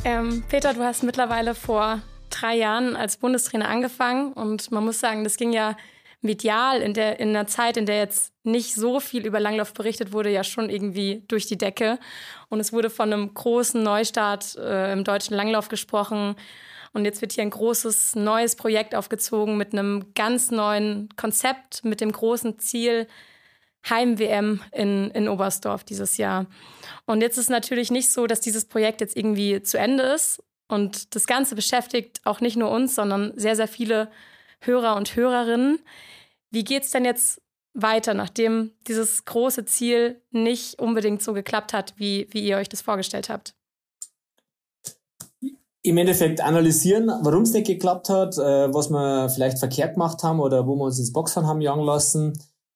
Ähm, 0.03 0.43
Peter, 0.49 0.73
du 0.73 0.83
hast 0.83 1.03
mittlerweile 1.03 1.55
vor 1.55 2.01
drei 2.29 2.55
Jahren 2.55 2.95
als 2.95 3.17
Bundestrainer 3.17 3.69
angefangen 3.69 4.33
und 4.33 4.69
man 4.71 4.83
muss 4.83 4.99
sagen, 4.99 5.23
das 5.23 5.38
ging 5.38 5.53
ja 5.53 5.75
medial 6.21 6.81
in 6.81 6.93
der 6.93 7.19
in 7.19 7.29
einer 7.29 7.47
Zeit, 7.47 7.77
in 7.77 7.85
der 7.85 7.99
jetzt 7.99 8.33
nicht 8.43 8.75
so 8.75 8.99
viel 8.99 9.25
über 9.25 9.39
Langlauf 9.39 9.73
berichtet 9.73 10.11
wurde, 10.11 10.29
ja 10.29 10.43
schon 10.43 10.69
irgendwie 10.69 11.23
durch 11.27 11.45
die 11.47 11.57
Decke. 11.57 11.97
Und 12.49 12.59
es 12.59 12.73
wurde 12.73 12.89
von 12.89 13.13
einem 13.13 13.33
großen 13.33 13.81
Neustart 13.81 14.55
äh, 14.57 14.91
im 14.91 15.03
deutschen 15.03 15.35
Langlauf 15.35 15.69
gesprochen. 15.69 16.35
Und 16.95 17.03
jetzt 17.03 17.19
wird 17.19 17.34
hier 17.34 17.43
ein 17.43 17.49
großes 17.49 18.15
neues 18.15 18.55
Projekt 18.55 18.95
aufgezogen 18.95 19.58
mit 19.58 19.73
einem 19.73 20.13
ganz 20.15 20.49
neuen 20.49 21.10
Konzept, 21.17 21.84
mit 21.84 21.99
dem 21.99 22.10
großen 22.10 22.58
Ziel 22.58 23.08
Heim-WM 23.89 24.62
in, 24.71 25.12
in 25.12 25.27
Oberstdorf 25.27 25.84
dieses 25.84 26.15
Jahr. 26.15 26.45
Und 27.05 27.19
jetzt 27.19 27.38
ist 27.38 27.49
natürlich 27.49 27.91
nicht 27.91 28.10
so, 28.10 28.27
dass 28.27 28.39
dieses 28.39 28.63
Projekt 28.63 29.01
jetzt 29.01 29.17
irgendwie 29.17 29.62
zu 29.62 29.77
Ende 29.77 30.03
ist, 30.03 30.41
Und 30.67 31.15
das 31.15 31.27
Ganze 31.27 31.55
beschäftigt 31.55 32.21
auch 32.23 32.41
nicht 32.41 32.55
nur 32.55 32.71
uns, 32.71 32.95
sondern 32.95 33.34
sehr, 33.36 33.55
sehr 33.55 33.67
viele 33.67 34.10
Hörer 34.62 34.95
und 34.95 35.15
Hörerinnen. 35.15 35.79
Wie 36.49 36.63
geht 36.63 36.84
es 36.84 36.91
denn 36.91 37.05
jetzt 37.05 37.41
weiter, 37.73 38.13
nachdem 38.13 38.71
dieses 38.88 39.25
große 39.25 39.65
Ziel 39.65 40.21
nicht 40.31 40.79
unbedingt 40.79 41.21
so 41.21 41.34
geklappt 41.34 41.73
hat, 41.73 41.93
wie, 41.97 42.27
wie 42.31 42.47
ihr 42.47 42.58
euch 42.58 42.69
das 42.69 42.81
vorgestellt 42.81 43.29
habt? 43.29 43.53
Im 45.86 45.98
Endeffekt 45.98 46.41
analysieren, 46.41 47.12
warum 47.21 47.43
es 47.43 47.54
nicht 47.54 47.67
geklappt 47.67 48.10
hat, 48.10 48.39
äh, 48.39 48.74
was 48.74 48.89
wir 48.89 49.30
vielleicht 49.30 49.60
verkehrt 49.60 49.93
gemacht 49.93 50.24
haben 50.24 50.39
oder 50.39 50.65
wo 50.65 50.76
wir 50.76 50.86
uns 50.86 50.98
ins 50.98 51.13
Boxen 51.13 51.45
haben 51.45 51.62
jagen 51.62 51.84
lassen. 51.84 52.34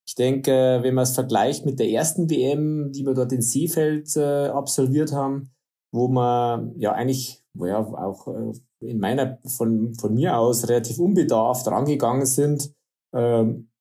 Ich 0.07 0.13
denke, 0.13 0.79
wenn 0.83 0.93
man 0.93 1.03
es 1.03 1.15
vergleicht 1.15 1.65
mit 1.65 1.79
der 1.79 1.89
ersten 1.89 2.29
WM, 2.29 2.91
die 2.91 3.03
wir 3.03 3.15
dort 3.15 3.31
in 3.31 3.41
Seefeld 3.41 4.15
äh, 4.15 4.49
absolviert 4.49 5.11
haben, 5.11 5.49
wo 5.91 6.07
man 6.07 6.75
ja 6.77 6.91
eigentlich, 6.91 7.43
wo 7.55 7.65
ja 7.65 7.79
auch 7.79 8.27
äh, 8.27 8.51
in 8.79 8.99
meiner, 8.99 9.39
von, 9.43 9.95
von 9.95 10.13
mir 10.13 10.37
aus 10.37 10.69
relativ 10.69 10.99
unbedarft 10.99 11.67
rangegangen 11.67 12.27
sind, 12.27 12.71
ähm, 13.15 13.71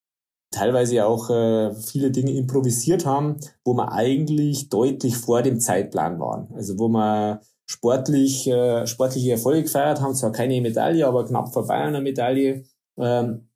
teilweise 0.51 1.05
auch 1.05 1.29
äh, 1.29 1.75
viele 1.75 2.11
Dinge 2.11 2.33
improvisiert 2.33 3.05
haben, 3.05 3.37
wo 3.62 3.75
wir 3.75 3.93
eigentlich 3.93 4.71
deutlich 4.71 5.19
vor 5.19 5.43
dem 5.43 5.61
Zeitplan 5.61 6.19
waren. 6.19 6.49
Also 6.55 6.79
wo 6.79 6.88
wir 6.88 7.43
sportlich, 7.68 8.48
äh, 8.48 8.87
sportliche 8.87 9.33
Erfolge 9.33 9.62
gefeiert 9.62 10.00
haben, 10.00 10.14
zwar 10.14 10.33
keine 10.33 10.61
Medaille, 10.61 11.07
aber 11.07 11.26
knapp 11.26 11.52
vorbei 11.52 11.74
einer 11.74 12.00
Medaille. 12.00 12.64
Ähm, 12.96 13.48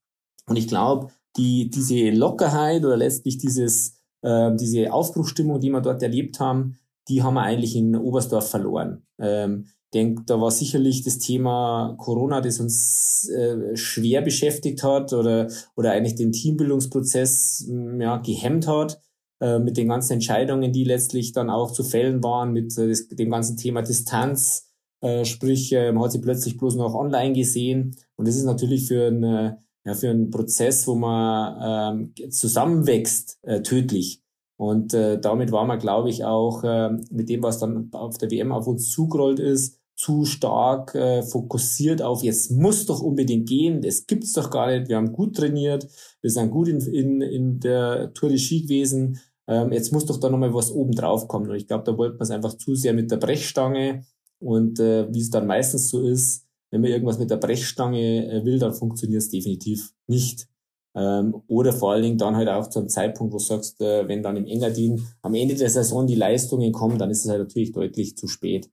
und 0.47 0.57
ich 0.57 0.69
glaube, 0.69 1.09
die, 1.37 1.71
diese 1.71 2.11
Lockerheit 2.11 2.85
oder 2.85 2.97
letztlich 2.97 3.39
dieses, 3.39 3.97
äh, 4.21 4.55
diese 4.55 4.93
Aufbruchstimmung, 4.93 5.61
die 5.61 5.71
wir 5.71 5.81
dort 5.81 6.03
erlebt 6.03 6.41
haben, 6.41 6.79
die 7.09 7.23
haben 7.23 7.35
wir 7.35 7.43
eigentlich 7.43 7.75
in 7.75 7.97
Oberstdorf 7.97 8.51
verloren. 8.51 9.07
Ähm, 9.19 9.69
denke, 9.95 10.23
da 10.27 10.41
war 10.41 10.51
sicherlich 10.51 11.03
das 11.03 11.19
Thema 11.19 11.95
Corona, 11.99 12.43
das 12.43 12.61
uns 12.61 13.29
äh, 13.31 13.77
schwer 13.77 14.21
beschäftigt 14.21 14.83
hat 14.83 15.15
oder, 15.15 15.49
oder 15.75 15.93
eigentlich 15.93 16.17
den 16.17 16.33
Teambildungsprozess 16.33 17.67
ja, 17.99 18.19
gehemmt 18.19 18.67
hat 18.67 19.01
äh, 19.43 19.59
mit 19.59 19.77
den 19.77 19.89
ganzen 19.89 20.15
Entscheidungen, 20.15 20.73
die 20.73 20.85
letztlich 20.85 21.33
dann 21.33 21.51
auch 21.51 21.73
zu 21.73 21.83
fällen 21.83 22.23
waren, 22.23 22.53
mit 22.53 22.79
äh, 22.79 22.95
dem 23.11 23.31
ganzen 23.31 23.57
Thema 23.57 23.83
Distanz. 23.83 24.71
Äh, 25.01 25.25
sprich, 25.25 25.73
äh, 25.73 25.91
man 25.91 26.05
hat 26.05 26.13
sie 26.13 26.21
plötzlich 26.21 26.57
bloß 26.57 26.77
noch 26.77 26.95
online 26.95 27.33
gesehen. 27.33 27.97
Und 28.15 28.29
das 28.29 28.37
ist 28.37 28.45
natürlich 28.45 28.87
für 28.87 29.09
einen, 29.09 29.25
äh, 29.25 29.57
ja, 29.85 29.95
für 29.95 30.11
einen 30.11 30.31
Prozess, 30.31 30.87
wo 30.87 30.95
man 30.95 32.13
ähm, 32.17 32.31
zusammenwächst, 32.31 33.41
äh, 33.43 33.63
tödlich. 33.63 34.23
Und 34.57 34.95
äh, 34.95 35.19
damit 35.19 35.51
war 35.51 35.67
man, 35.67 35.81
glaube 35.81 36.09
ich, 36.09 36.25
auch 36.25 36.63
äh, 36.63 36.91
mit 37.11 37.29
dem, 37.29 37.43
was 37.43 37.59
dann 37.59 37.89
auf 37.91 38.19
der 38.19 38.31
WM 38.31 38.53
auf 38.53 38.69
uns 38.69 38.91
zugerollt 38.91 39.41
ist, 39.41 39.81
zu 39.97 40.25
stark 40.25 40.95
äh, 40.95 41.23
fokussiert 41.23 42.01
auf, 42.01 42.23
jetzt 42.23 42.51
muss 42.51 42.87
doch 42.87 43.01
unbedingt 43.01 43.49
gehen, 43.49 43.83
das 43.83 44.07
gibt's 44.07 44.33
doch 44.33 44.51
gar 44.51 44.69
nicht, 44.69 44.89
wir 44.89 44.97
haben 44.97 45.13
gut 45.13 45.37
trainiert, 45.37 45.87
wir 46.21 46.31
sind 46.31 46.51
gut 46.51 46.69
in, 46.69 46.81
in, 46.81 47.21
in 47.21 47.61
der 47.61 48.13
Tour 48.15 48.29
de 48.29 48.39
Ski 48.39 48.63
gewesen, 48.63 49.21
ähm, 49.49 49.73
jetzt 49.73 49.93
muss 49.93 50.07
doch 50.07 50.19
da 50.19 50.31
nochmal 50.31 50.55
was 50.55 50.71
oben 50.71 50.93
drauf 50.93 51.29
kommen. 51.29 51.51
Und 51.51 51.57
ich 51.57 51.67
glaube, 51.67 51.85
da 51.85 51.97
wollte 51.97 52.15
man 52.15 52.23
es 52.23 52.31
einfach 52.31 52.55
zu 52.55 52.75
sehr 52.75 52.95
mit 52.95 53.11
der 53.11 53.17
Brechstange 53.17 54.05
und 54.39 54.81
äh, 54.81 55.13
wie 55.13 55.21
es 55.21 55.31
dann 55.31 55.47
meistens 55.47 55.89
so 55.89 56.03
ist, 56.03 56.47
wenn 56.71 56.81
man 56.81 56.91
irgendwas 56.91 57.19
mit 57.19 57.31
der 57.31 57.37
Brechstange 57.37 58.31
äh, 58.31 58.45
will, 58.45 58.59
dann 58.59 58.75
funktioniert 58.75 59.23
es 59.23 59.31
definitiv 59.31 59.93
nicht. 60.07 60.49
Ähm, 60.95 61.43
oder 61.47 61.73
vor 61.73 61.93
allen 61.93 62.03
Dingen 62.03 62.19
dann 62.19 62.37
halt 62.37 62.49
auch 62.49 62.69
zu 62.69 62.79
einem 62.79 62.89
Zeitpunkt, 62.89 63.33
wo 63.33 63.39
du 63.39 63.45
sagst, 63.45 63.81
äh, 63.81 64.07
wenn 64.09 64.23
dann 64.23 64.37
im 64.37 64.47
Engadin 64.47 65.07
am 65.23 65.35
Ende 65.35 65.55
der 65.55 65.71
Saison 65.71 66.07
die 66.07 66.15
Leistungen 66.15 66.73
kommen, 66.73 66.99
dann 66.99 67.11
ist 67.11 67.25
es 67.25 67.31
halt 67.31 67.41
natürlich 67.41 67.73
deutlich 67.73 68.17
zu 68.17 68.27
spät. 68.27 68.71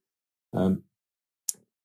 Ähm, 0.54 0.84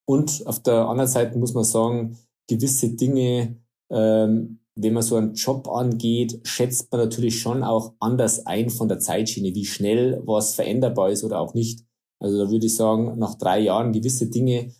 und 0.06 0.46
auf 0.46 0.62
der 0.62 0.88
anderen 0.88 1.10
Seite 1.10 1.38
muss 1.38 1.54
man 1.54 1.64
sagen, 1.64 2.18
gewisse 2.48 2.94
Dinge, 2.94 3.56
ähm, 3.90 4.60
wenn 4.76 4.92
man 4.92 5.02
so 5.02 5.16
einen 5.16 5.34
Job 5.34 5.68
angeht, 5.68 6.40
schätzt 6.44 6.90
man 6.90 7.00
natürlich 7.00 7.40
schon 7.40 7.62
auch 7.62 7.92
anders 8.00 8.46
ein 8.46 8.70
von 8.70 8.88
der 8.88 8.98
Zeitschiene, 8.98 9.54
wie 9.54 9.64
schnell 9.64 10.20
was 10.24 10.54
veränderbar 10.54 11.10
ist 11.10 11.24
oder 11.24 11.40
auch 11.40 11.54
nicht. 11.54 11.84
Also 12.20 12.44
da 12.44 12.50
würde 12.50 12.66
ich 12.66 12.74
sagen, 12.74 13.18
nach 13.18 13.37
drei 13.37 13.60
Jahren 13.60 13.92
gewisse 13.92 14.28
Dinge, 14.28 14.72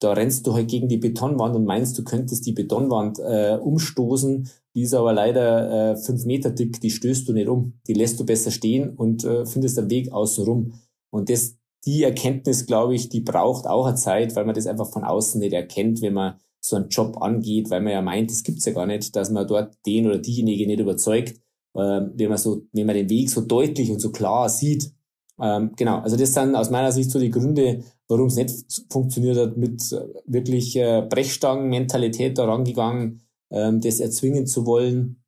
da 0.00 0.12
rennst 0.12 0.46
du 0.46 0.54
halt 0.54 0.68
gegen 0.68 0.88
die 0.88 0.98
Betonwand 0.98 1.56
und 1.56 1.64
meinst, 1.64 1.98
du 1.98 2.04
könntest 2.04 2.46
die 2.46 2.52
Betonwand 2.52 3.18
äh, 3.18 3.58
umstoßen. 3.60 4.48
Die 4.74 4.82
ist 4.82 4.94
aber 4.94 5.12
leider 5.12 5.92
äh, 5.92 5.96
fünf 5.96 6.24
Meter 6.24 6.50
dick, 6.50 6.80
die 6.80 6.90
stößt 6.90 7.28
du 7.28 7.32
nicht 7.32 7.48
um. 7.48 7.80
Die 7.88 7.94
lässt 7.94 8.20
du 8.20 8.26
besser 8.26 8.50
stehen 8.50 8.90
und 8.90 9.24
äh, 9.24 9.44
findest 9.44 9.78
einen 9.78 9.90
Weg 9.90 10.12
außen 10.12 10.44
rum. 10.44 10.74
Und 11.10 11.30
das, 11.30 11.56
die 11.84 12.04
Erkenntnis, 12.04 12.66
glaube 12.66 12.94
ich, 12.94 13.08
die 13.08 13.20
braucht 13.20 13.66
auch 13.66 13.86
eine 13.86 13.96
Zeit, 13.96 14.36
weil 14.36 14.44
man 14.44 14.54
das 14.54 14.66
einfach 14.66 14.88
von 14.88 15.04
außen 15.04 15.40
nicht 15.40 15.52
erkennt, 15.52 16.00
wenn 16.00 16.14
man 16.14 16.38
so 16.60 16.76
einen 16.76 16.88
Job 16.88 17.20
angeht, 17.20 17.70
weil 17.70 17.80
man 17.80 17.92
ja 17.92 18.02
meint, 18.02 18.30
es 18.30 18.42
gibt's 18.42 18.64
ja 18.64 18.72
gar 18.72 18.86
nicht, 18.86 19.14
dass 19.16 19.30
man 19.30 19.46
dort 19.46 19.74
den 19.86 20.06
oder 20.06 20.18
diejenige 20.18 20.66
nicht 20.66 20.80
überzeugt, 20.80 21.36
äh, 21.74 22.00
wenn 22.14 22.28
man 22.28 22.38
so, 22.38 22.62
wenn 22.72 22.86
man 22.86 22.96
den 22.96 23.10
Weg 23.10 23.30
so 23.30 23.42
deutlich 23.42 23.90
und 23.90 24.00
so 24.00 24.10
klar 24.10 24.48
sieht. 24.48 24.92
Ähm, 25.40 25.72
genau, 25.76 26.00
also 26.00 26.16
das 26.16 26.34
sind 26.34 26.56
aus 26.56 26.70
meiner 26.70 26.90
Sicht 26.90 27.10
so 27.10 27.20
die 27.20 27.30
Gründe, 27.30 27.84
warum 28.08 28.26
es 28.26 28.36
nicht 28.36 28.50
funktioniert 28.90 29.38
hat, 29.38 29.56
mit 29.56 29.92
äh, 29.92 30.08
wirklich 30.26 30.74
äh, 30.76 31.02
Brechstangen-Mentalität 31.08 32.38
da 32.38 32.46
rangegangen, 32.46 33.22
ähm, 33.50 33.80
das 33.80 34.00
erzwingen 34.00 34.46
zu 34.46 34.66
wollen. 34.66 35.22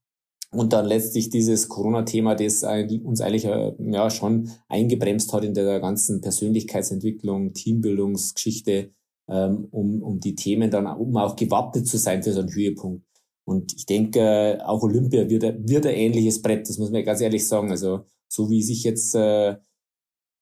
Und 0.53 0.73
dann 0.73 0.87
letztlich 0.87 1.31
dieses 1.31 1.69
Corona-Thema, 1.69 2.35
das 2.35 2.65
uns 2.65 3.21
eigentlich 3.21 3.45
äh, 3.45 3.73
ja 3.79 4.11
schon 4.11 4.51
eingebremst 4.69 5.33
hat 5.33 5.45
in 5.45 5.55
der 5.55 5.79
ganzen 5.79 6.21
Persönlichkeitsentwicklung, 6.21 7.53
Teambildungsgeschichte, 7.53 8.91
ähm, 9.31 9.69
um, 9.71 10.03
um 10.03 10.21
die 10.21 10.35
Themen 10.35 10.71
dann, 10.71 10.87
um 10.87 11.17
auch 11.17 11.37
gewappnet 11.37 11.87
zu 11.87 11.99
sein 11.99 12.23
für 12.23 12.33
so 12.33 12.41
einen 12.41 12.55
Höhepunkt. 12.55 13.05
Und 13.45 13.75
ich 13.75 13.87
denke, 13.87 14.61
auch 14.65 14.83
Olympia 14.83 15.29
wird, 15.29 15.69
wird 15.69 15.87
ein 15.87 15.95
ähnliches 15.95 16.43
Brett, 16.43 16.69
das 16.69 16.79
muss 16.79 16.91
man 16.91 17.05
ganz 17.05 17.21
ehrlich 17.21 17.47
sagen. 17.47 17.71
Also 17.71 18.05
so 18.29 18.51
wie 18.51 18.63
sich 18.63 18.85
jetzt 18.85 19.15
äh, 19.15 19.57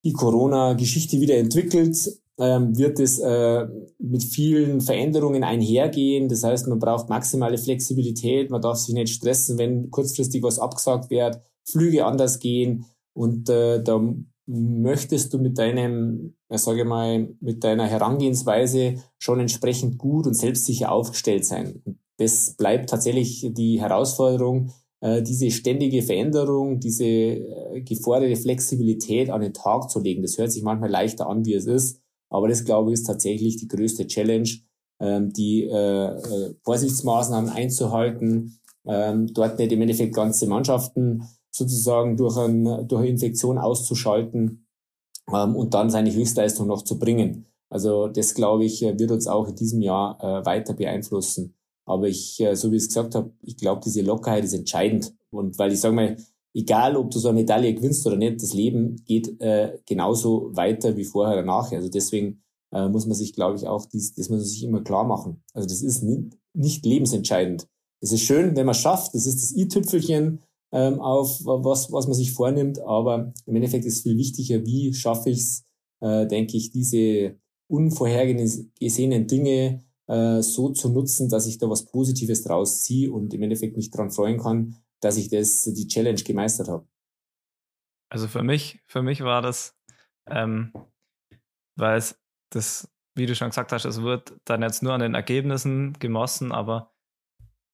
die 0.04 0.12
Corona-Geschichte 0.12 1.20
wieder 1.20 1.36
entwickelt, 1.36 1.96
ähm, 2.38 2.76
wird 2.76 3.00
es 3.00 3.18
äh, 3.18 3.66
mit 3.98 4.22
vielen 4.22 4.80
Veränderungen 4.80 5.42
einhergehen. 5.42 6.28
Das 6.28 6.44
heißt, 6.44 6.68
man 6.68 6.78
braucht 6.78 7.08
maximale 7.08 7.58
Flexibilität, 7.58 8.50
man 8.50 8.62
darf 8.62 8.78
sich 8.78 8.94
nicht 8.94 9.12
stressen, 9.12 9.58
wenn 9.58 9.90
kurzfristig 9.90 10.42
was 10.42 10.58
abgesagt 10.58 11.10
wird, 11.10 11.40
Flüge 11.64 12.04
anders 12.04 12.38
gehen 12.38 12.86
und 13.12 13.48
äh, 13.48 13.82
da 13.82 14.00
möchtest 14.46 15.34
du 15.34 15.38
mit 15.38 15.58
deinem, 15.58 16.36
ja, 16.50 16.58
sage 16.58 16.84
mal, 16.84 17.28
mit 17.40 17.62
deiner 17.64 17.86
Herangehensweise 17.86 18.96
schon 19.18 19.40
entsprechend 19.40 19.98
gut 19.98 20.26
und 20.26 20.34
selbstsicher 20.34 20.90
aufgestellt 20.90 21.44
sein. 21.44 21.82
das 22.16 22.54
bleibt 22.56 22.90
tatsächlich 22.90 23.48
die 23.52 23.80
Herausforderung, 23.80 24.72
äh, 25.00 25.22
diese 25.22 25.50
ständige 25.50 26.02
Veränderung, 26.02 26.80
diese 26.80 27.04
äh, 27.04 27.82
geforderte 27.82 28.34
Flexibilität 28.34 29.30
an 29.30 29.40
den 29.40 29.54
Tag 29.54 29.90
zu 29.90 30.00
legen. 30.00 30.22
Das 30.22 30.38
hört 30.38 30.50
sich 30.50 30.62
manchmal 30.64 30.90
leichter 30.90 31.28
an, 31.28 31.44
wie 31.44 31.54
es 31.54 31.66
ist, 31.66 32.00
aber 32.30 32.48
das, 32.48 32.64
glaube 32.64 32.90
ich, 32.90 32.94
ist 32.94 33.04
tatsächlich 33.04 33.56
die 33.56 33.68
größte 33.68 34.06
Challenge, 34.06 34.48
ähm, 35.00 35.32
die 35.32 35.64
äh, 35.64 36.54
Vorsichtsmaßnahmen 36.64 37.50
einzuhalten, 37.50 38.58
ähm, 38.86 39.28
dort 39.32 39.58
nicht 39.58 39.70
im 39.70 39.82
Endeffekt 39.82 40.14
ganze 40.14 40.48
Mannschaften 40.48 41.22
sozusagen 41.50 42.16
durch, 42.16 42.34
durch 42.34 43.00
eine 43.00 43.08
Infektion 43.08 43.58
auszuschalten 43.58 44.67
ähm, 45.32 45.56
und 45.56 45.74
dann 45.74 45.90
seine 45.90 46.12
Höchstleistung 46.12 46.66
noch 46.66 46.82
zu 46.82 46.98
bringen. 46.98 47.46
Also 47.70 48.08
das, 48.08 48.34
glaube 48.34 48.64
ich, 48.64 48.80
wird 48.80 49.10
uns 49.10 49.26
auch 49.26 49.48
in 49.48 49.54
diesem 49.54 49.82
Jahr 49.82 50.18
äh, 50.22 50.46
weiter 50.46 50.74
beeinflussen. 50.74 51.54
Aber 51.84 52.08
ich, 52.08 52.40
äh, 52.40 52.54
so 52.54 52.70
wie 52.70 52.76
ich 52.76 52.82
es 52.82 52.88
gesagt 52.88 53.14
habe, 53.14 53.32
ich 53.42 53.56
glaube, 53.56 53.80
diese 53.84 54.02
Lockerheit 54.02 54.44
ist 54.44 54.54
entscheidend. 54.54 55.14
Und 55.30 55.58
weil 55.58 55.72
ich 55.72 55.80
sage 55.80 55.94
mal, 55.94 56.16
egal 56.54 56.96
ob 56.96 57.10
du 57.10 57.18
so 57.18 57.28
eine 57.28 57.40
Medaille 57.40 57.74
gewinnst 57.74 58.06
oder 58.06 58.16
nicht, 58.16 58.42
das 58.42 58.54
Leben 58.54 58.96
geht 59.04 59.40
äh, 59.40 59.78
genauso 59.86 60.54
weiter 60.54 60.96
wie 60.96 61.04
vorher 61.04 61.34
oder 61.34 61.46
nachher. 61.46 61.78
Also 61.78 61.88
deswegen 61.90 62.42
äh, 62.72 62.88
muss 62.88 63.06
man 63.06 63.14
sich, 63.14 63.32
glaube 63.32 63.56
ich, 63.56 63.66
auch 63.66 63.86
dies, 63.86 64.14
das 64.14 64.28
muss 64.28 64.38
man 64.38 64.46
sich 64.46 64.64
immer 64.64 64.82
klar 64.82 65.04
machen. 65.04 65.42
Also 65.54 65.68
das 65.68 65.82
ist 65.82 66.02
nicht, 66.02 66.36
nicht 66.54 66.84
lebensentscheidend. 66.84 67.66
Es 68.00 68.12
ist 68.12 68.22
schön, 68.22 68.56
wenn 68.56 68.66
man 68.66 68.74
es 68.74 68.80
schafft, 68.80 69.14
das 69.14 69.26
ist 69.26 69.42
das 69.42 69.56
i-Tüpfelchen 69.56 70.40
ähm, 70.72 71.00
auf 71.00 71.40
was, 71.44 71.90
was 71.92 72.06
man 72.06 72.14
sich 72.14 72.32
vornimmt, 72.32 72.80
aber 72.80 73.32
im 73.46 73.56
Endeffekt 73.56 73.84
ist 73.84 74.02
viel 74.02 74.16
wichtiger, 74.16 74.64
wie 74.64 74.92
schaffe 74.92 75.30
ich 75.30 75.38
es, 75.38 75.66
äh, 76.00 76.26
denke 76.26 76.56
ich, 76.56 76.70
diese 76.70 77.36
unvorhergesehenen 77.68 79.26
Dinge 79.26 79.84
äh, 80.06 80.42
so 80.42 80.70
zu 80.70 80.90
nutzen, 80.90 81.28
dass 81.28 81.46
ich 81.46 81.58
da 81.58 81.68
was 81.68 81.86
Positives 81.86 82.42
draus 82.42 82.82
ziehe 82.82 83.12
und 83.12 83.32
im 83.34 83.42
Endeffekt 83.42 83.76
mich 83.76 83.90
dran 83.90 84.10
freuen 84.10 84.38
kann, 84.38 84.76
dass 85.00 85.16
ich 85.16 85.28
das, 85.28 85.64
die 85.64 85.86
Challenge 85.86 86.22
gemeistert 86.22 86.68
habe. 86.68 86.86
Also 88.10 88.26
für 88.26 88.42
mich, 88.42 88.80
für 88.86 89.02
mich 89.02 89.22
war 89.22 89.42
das, 89.42 89.76
ähm, 90.26 90.72
weil 91.76 91.98
es 91.98 92.18
das, 92.50 92.90
wie 93.14 93.26
du 93.26 93.34
schon 93.34 93.50
gesagt 93.50 93.72
hast, 93.72 93.84
es 93.84 94.02
wird 94.02 94.34
dann 94.44 94.62
jetzt 94.62 94.82
nur 94.82 94.94
an 94.94 95.00
den 95.00 95.14
Ergebnissen 95.14 95.92
gemossen, 95.98 96.52
aber 96.52 96.94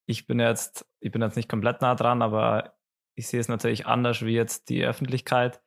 ich 0.06 0.26
bin 0.26 0.40
jetzt, 0.40 0.86
ich 1.00 1.12
bin 1.12 1.22
jetzt 1.22 1.36
nicht 1.36 1.48
komplett 1.48 1.80
nah 1.80 1.94
dran, 1.94 2.20
aber 2.20 2.73
ich 3.14 3.28
sehe 3.28 3.40
es 3.40 3.48
natürlich 3.48 3.86
anders 3.86 4.22
wie 4.24 4.34
jetzt 4.34 4.68
die 4.68 4.84
Öffentlichkeit. 4.84 5.62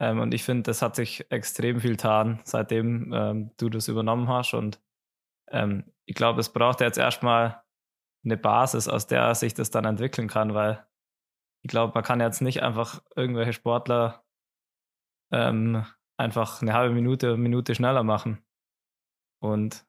Ähm, 0.00 0.20
und 0.20 0.34
ich 0.34 0.44
finde, 0.44 0.64
das 0.64 0.82
hat 0.82 0.96
sich 0.96 1.30
extrem 1.30 1.80
viel 1.80 1.92
getan, 1.92 2.40
seitdem 2.44 3.12
ähm, 3.12 3.50
du 3.56 3.68
das 3.68 3.88
übernommen 3.88 4.28
hast. 4.28 4.54
Und 4.54 4.80
ähm, 5.50 5.92
ich 6.06 6.14
glaube, 6.14 6.40
es 6.40 6.52
braucht 6.52 6.80
jetzt 6.80 6.98
erstmal 6.98 7.62
eine 8.24 8.36
Basis, 8.36 8.88
aus 8.88 9.06
der 9.06 9.34
sich 9.34 9.54
das 9.54 9.70
dann 9.70 9.84
entwickeln 9.84 10.28
kann, 10.28 10.54
weil 10.54 10.86
ich 11.62 11.68
glaube, 11.70 11.92
man 11.94 12.04
kann 12.04 12.20
jetzt 12.20 12.40
nicht 12.40 12.62
einfach 12.62 13.02
irgendwelche 13.14 13.52
Sportler 13.52 14.24
ähm, 15.32 15.86
einfach 16.16 16.62
eine 16.62 16.72
halbe 16.72 16.94
Minute, 16.94 17.28
eine 17.28 17.36
Minute 17.36 17.74
schneller 17.74 18.02
machen. 18.02 18.42
Und 19.42 19.86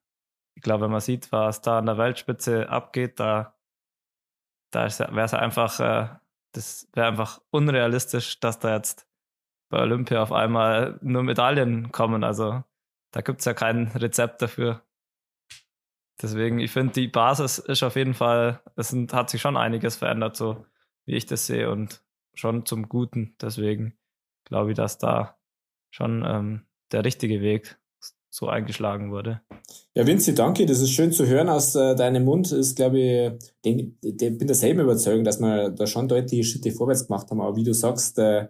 ich 0.56 0.64
glaube, 0.64 0.86
wenn 0.86 0.91
man 0.91 1.02
sieht, 1.02 1.32
was 1.32 1.62
da 1.62 1.80
an 1.80 1.86
der 1.86 1.97
Weltspitze 1.97 2.70
abgeht, 2.70 3.20
da, 3.20 3.58
da 4.72 4.82
wäre 4.82 5.26
es 5.26 5.34
einfach, 5.34 5.80
äh, 5.80 6.21
das 6.54 6.88
wäre 6.93 7.08
einfach 7.08 7.41
unrealistisch, 7.52 8.39
dass 8.39 8.60
da 8.60 8.76
jetzt 8.76 9.08
bei 9.70 9.80
Olympia 9.80 10.22
auf 10.22 10.32
einmal 10.32 10.99
nur 11.02 11.24
Medaillen 11.24 11.91
kommen. 11.91 12.24
Also 12.24 12.64
da 13.12 13.22
gibt 13.22 13.39
es 13.39 13.45
ja 13.45 13.54
kein 13.54 13.88
Rezept 13.88 14.41
dafür. 14.41 14.84
Deswegen, 16.22 16.60
ich 16.60 16.72
finde, 16.72 16.93
die 16.93 17.08
Basis 17.08 17.58
ist 17.58 17.84
auf 17.84 17.95
jeden 17.95 18.14
Fall, 18.14 18.62
es 18.76 18.89
sind, 18.89 19.14
hat 19.14 19.30
sich 19.30 19.41
schon 19.41 19.58
einiges 19.58 19.95
verändert, 19.95 20.36
so 20.36 20.66
wie 21.06 21.16
ich 21.16 21.26
das 21.26 21.47
sehe, 21.47 21.72
und 21.72 22.04
schon 22.36 22.66
zum 22.66 22.89
Guten. 22.89 23.36
Deswegen 23.41 23.97
glaube 24.43 24.72
ich, 24.72 24.76
dass 24.76 24.97
da 24.97 25.39
schon 25.89 26.24
ähm, 26.26 26.66
der 26.91 27.04
richtige 27.06 27.41
Weg 27.41 27.80
so 28.32 28.48
eingeschlagen 28.48 29.12
wurde. 29.12 29.42
Ja, 29.94 30.08
Vinci, 30.08 30.34
danke. 30.34 30.66
Das 30.66 30.80
ist 30.80 30.92
schön 30.92 31.12
zu 31.12 31.28
hören 31.28 31.50
aus 31.50 31.76
äh, 31.76 31.96
deinem 31.96 32.24
Mund. 32.24 32.52
Ist, 32.52 32.78
glaube 32.78 33.00
ich, 33.00 33.52
denk, 33.64 34.02
denk, 34.02 34.40
bin 34.40 34.48
derselben 34.48 34.80
Überzeugung, 34.80 35.26
dass 35.26 35.40
wir 35.40 35.70
da 35.70 35.86
schon 35.86 36.08
deutliche 36.08 36.46
Schritte 36.46 36.72
vorwärts 36.72 37.08
gemacht 37.08 37.30
haben. 37.30 37.42
Aber 37.42 37.58
wie 37.58 37.66
du 37.66 37.74
sagst, 37.74 38.18
äh, 38.18 38.48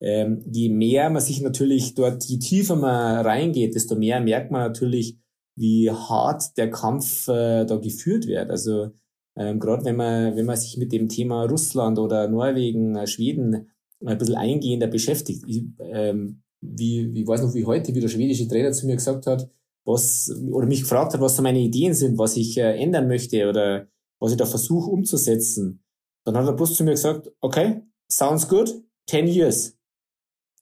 ähm, 0.00 0.44
je 0.50 0.68
mehr 0.68 1.10
man 1.10 1.20
sich 1.20 1.40
natürlich 1.42 1.94
dort, 1.94 2.24
je 2.24 2.38
tiefer 2.38 2.76
man 2.76 3.26
reingeht, 3.26 3.74
desto 3.74 3.96
mehr 3.96 4.20
merkt 4.20 4.52
man 4.52 4.60
natürlich, 4.60 5.18
wie 5.56 5.90
hart 5.90 6.56
der 6.56 6.70
Kampf 6.70 7.26
äh, 7.26 7.64
da 7.64 7.76
geführt 7.76 8.26
wird. 8.26 8.50
Also 8.50 8.90
ähm, 9.36 9.58
gerade 9.58 9.84
wenn 9.84 9.96
man, 9.96 10.36
wenn 10.36 10.46
man 10.46 10.56
sich 10.56 10.76
mit 10.76 10.92
dem 10.92 11.08
Thema 11.08 11.44
Russland 11.44 11.98
oder 11.98 12.28
Norwegen, 12.28 12.94
äh, 12.94 13.08
Schweden 13.08 13.70
ein 14.04 14.18
bisschen 14.18 14.36
eingehender 14.36 14.86
beschäftigt. 14.86 15.42
Ich, 15.46 15.64
ähm, 15.80 16.43
wie, 16.76 17.20
ich 17.20 17.26
weiß 17.26 17.42
noch, 17.42 17.54
wie 17.54 17.64
heute, 17.64 17.94
wie 17.94 18.00
der 18.00 18.08
schwedische 18.08 18.48
Trainer 18.48 18.72
zu 18.72 18.86
mir 18.86 18.96
gesagt 18.96 19.26
hat, 19.26 19.50
was, 19.84 20.30
oder 20.50 20.66
mich 20.66 20.82
gefragt 20.82 21.12
hat, 21.12 21.20
was 21.20 21.36
so 21.36 21.42
meine 21.42 21.60
Ideen 21.60 21.94
sind, 21.94 22.18
was 22.18 22.36
ich 22.36 22.56
äh, 22.56 22.76
ändern 22.76 23.06
möchte 23.08 23.48
oder 23.48 23.86
was 24.18 24.32
ich 24.32 24.38
da 24.38 24.46
versuche 24.46 24.90
umzusetzen. 24.90 25.84
Dann 26.24 26.36
hat 26.36 26.46
er 26.46 26.54
bloß 26.54 26.74
zu 26.74 26.84
mir 26.84 26.92
gesagt, 26.92 27.30
okay, 27.40 27.82
sounds 28.10 28.48
good, 28.48 28.82
10 29.08 29.28
years. 29.28 29.76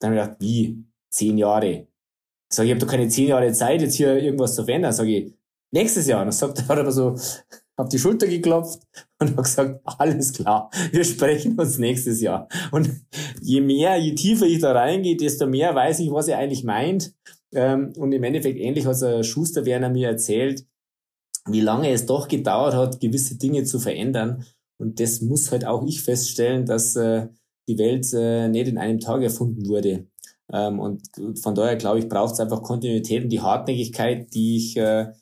Dann 0.01 0.11
habe 0.11 0.21
ich 0.21 0.25
gedacht, 0.25 0.41
wie? 0.41 0.85
Zehn 1.11 1.39
Jahre. 1.39 1.87
Sag 2.49 2.65
ich, 2.65 2.71
ich 2.71 2.75
habe 2.75 2.85
doch 2.85 2.91
keine 2.91 3.09
zehn 3.09 3.29
Jahre 3.29 3.53
Zeit, 3.53 3.81
jetzt 3.83 3.95
hier 3.95 4.17
irgendwas 4.17 4.55
zu 4.55 4.65
verändern. 4.65 4.93
Sag 4.93 5.07
ich, 5.07 5.33
nächstes 5.71 6.07
Jahr. 6.07 6.21
Und 6.21 6.27
dann 6.27 6.33
sagt 6.33 6.59
er, 6.59 6.69
hat 6.69 6.79
er 6.79 6.91
so 6.91 7.15
auf 7.83 7.89
die 7.89 7.99
Schulter 7.99 8.27
geklopft 8.27 8.83
und 9.19 9.37
hat 9.37 9.45
gesagt, 9.45 9.81
alles 9.85 10.33
klar, 10.33 10.71
wir 10.93 11.05
sprechen 11.05 11.59
uns 11.59 11.79
nächstes 11.79 12.21
Jahr. 12.21 12.49
Und 12.71 12.91
je 13.41 13.61
mehr, 13.61 13.97
je 13.97 14.15
tiefer 14.15 14.47
ich 14.47 14.61
da 14.61 14.73
reingehe, 14.73 15.17
desto 15.17 15.47
mehr 15.47 15.75
weiß 15.75 16.01
ich, 16.01 16.11
was 16.11 16.29
er 16.29 16.39
eigentlich 16.39 16.65
meint. 16.65 17.15
Ähm, 17.55 17.93
und 17.97 18.13
im 18.13 18.23
Endeffekt 18.23 18.59
ähnlich 18.59 18.87
hat 18.87 19.01
der 19.01 19.23
Schuster 19.23 19.67
Werner 19.67 19.91
mir 19.91 20.09
erzählt, 20.09 20.65
wie 21.47 21.61
lange 21.61 21.91
es 21.91 22.07
doch 22.07 22.29
gedauert 22.29 22.75
hat, 22.75 23.01
gewisse 23.01 23.37
Dinge 23.37 23.65
zu 23.65 23.81
verändern. 23.81 24.45
Und 24.79 25.01
das 25.01 25.21
muss 25.21 25.51
halt 25.51 25.65
auch 25.65 25.85
ich 25.87 26.03
feststellen, 26.03 26.67
dass 26.67 26.97
äh, 26.97 27.29
die 27.69 27.79
Welt 27.79 28.07
äh, 28.15 28.49
nicht 28.49 28.69
in 28.69 28.79
einem 28.79 29.01
Tag 29.01 29.23
erfunden 29.23 29.69
wurde. 29.69 30.07
Ähm, 30.53 30.79
und 30.79 31.03
von 31.41 31.55
daher 31.55 31.77
glaube 31.77 31.99
ich, 31.99 32.09
braucht 32.09 32.35
es 32.35 32.41
einfach 32.41 32.63
Kontinuität 32.63 33.25
und 33.25 33.31
die 33.31 33.41
Hartnäckigkeit, 33.41 34.33
die 34.35 34.57
ich 34.57 34.77
äh, 34.77 35.13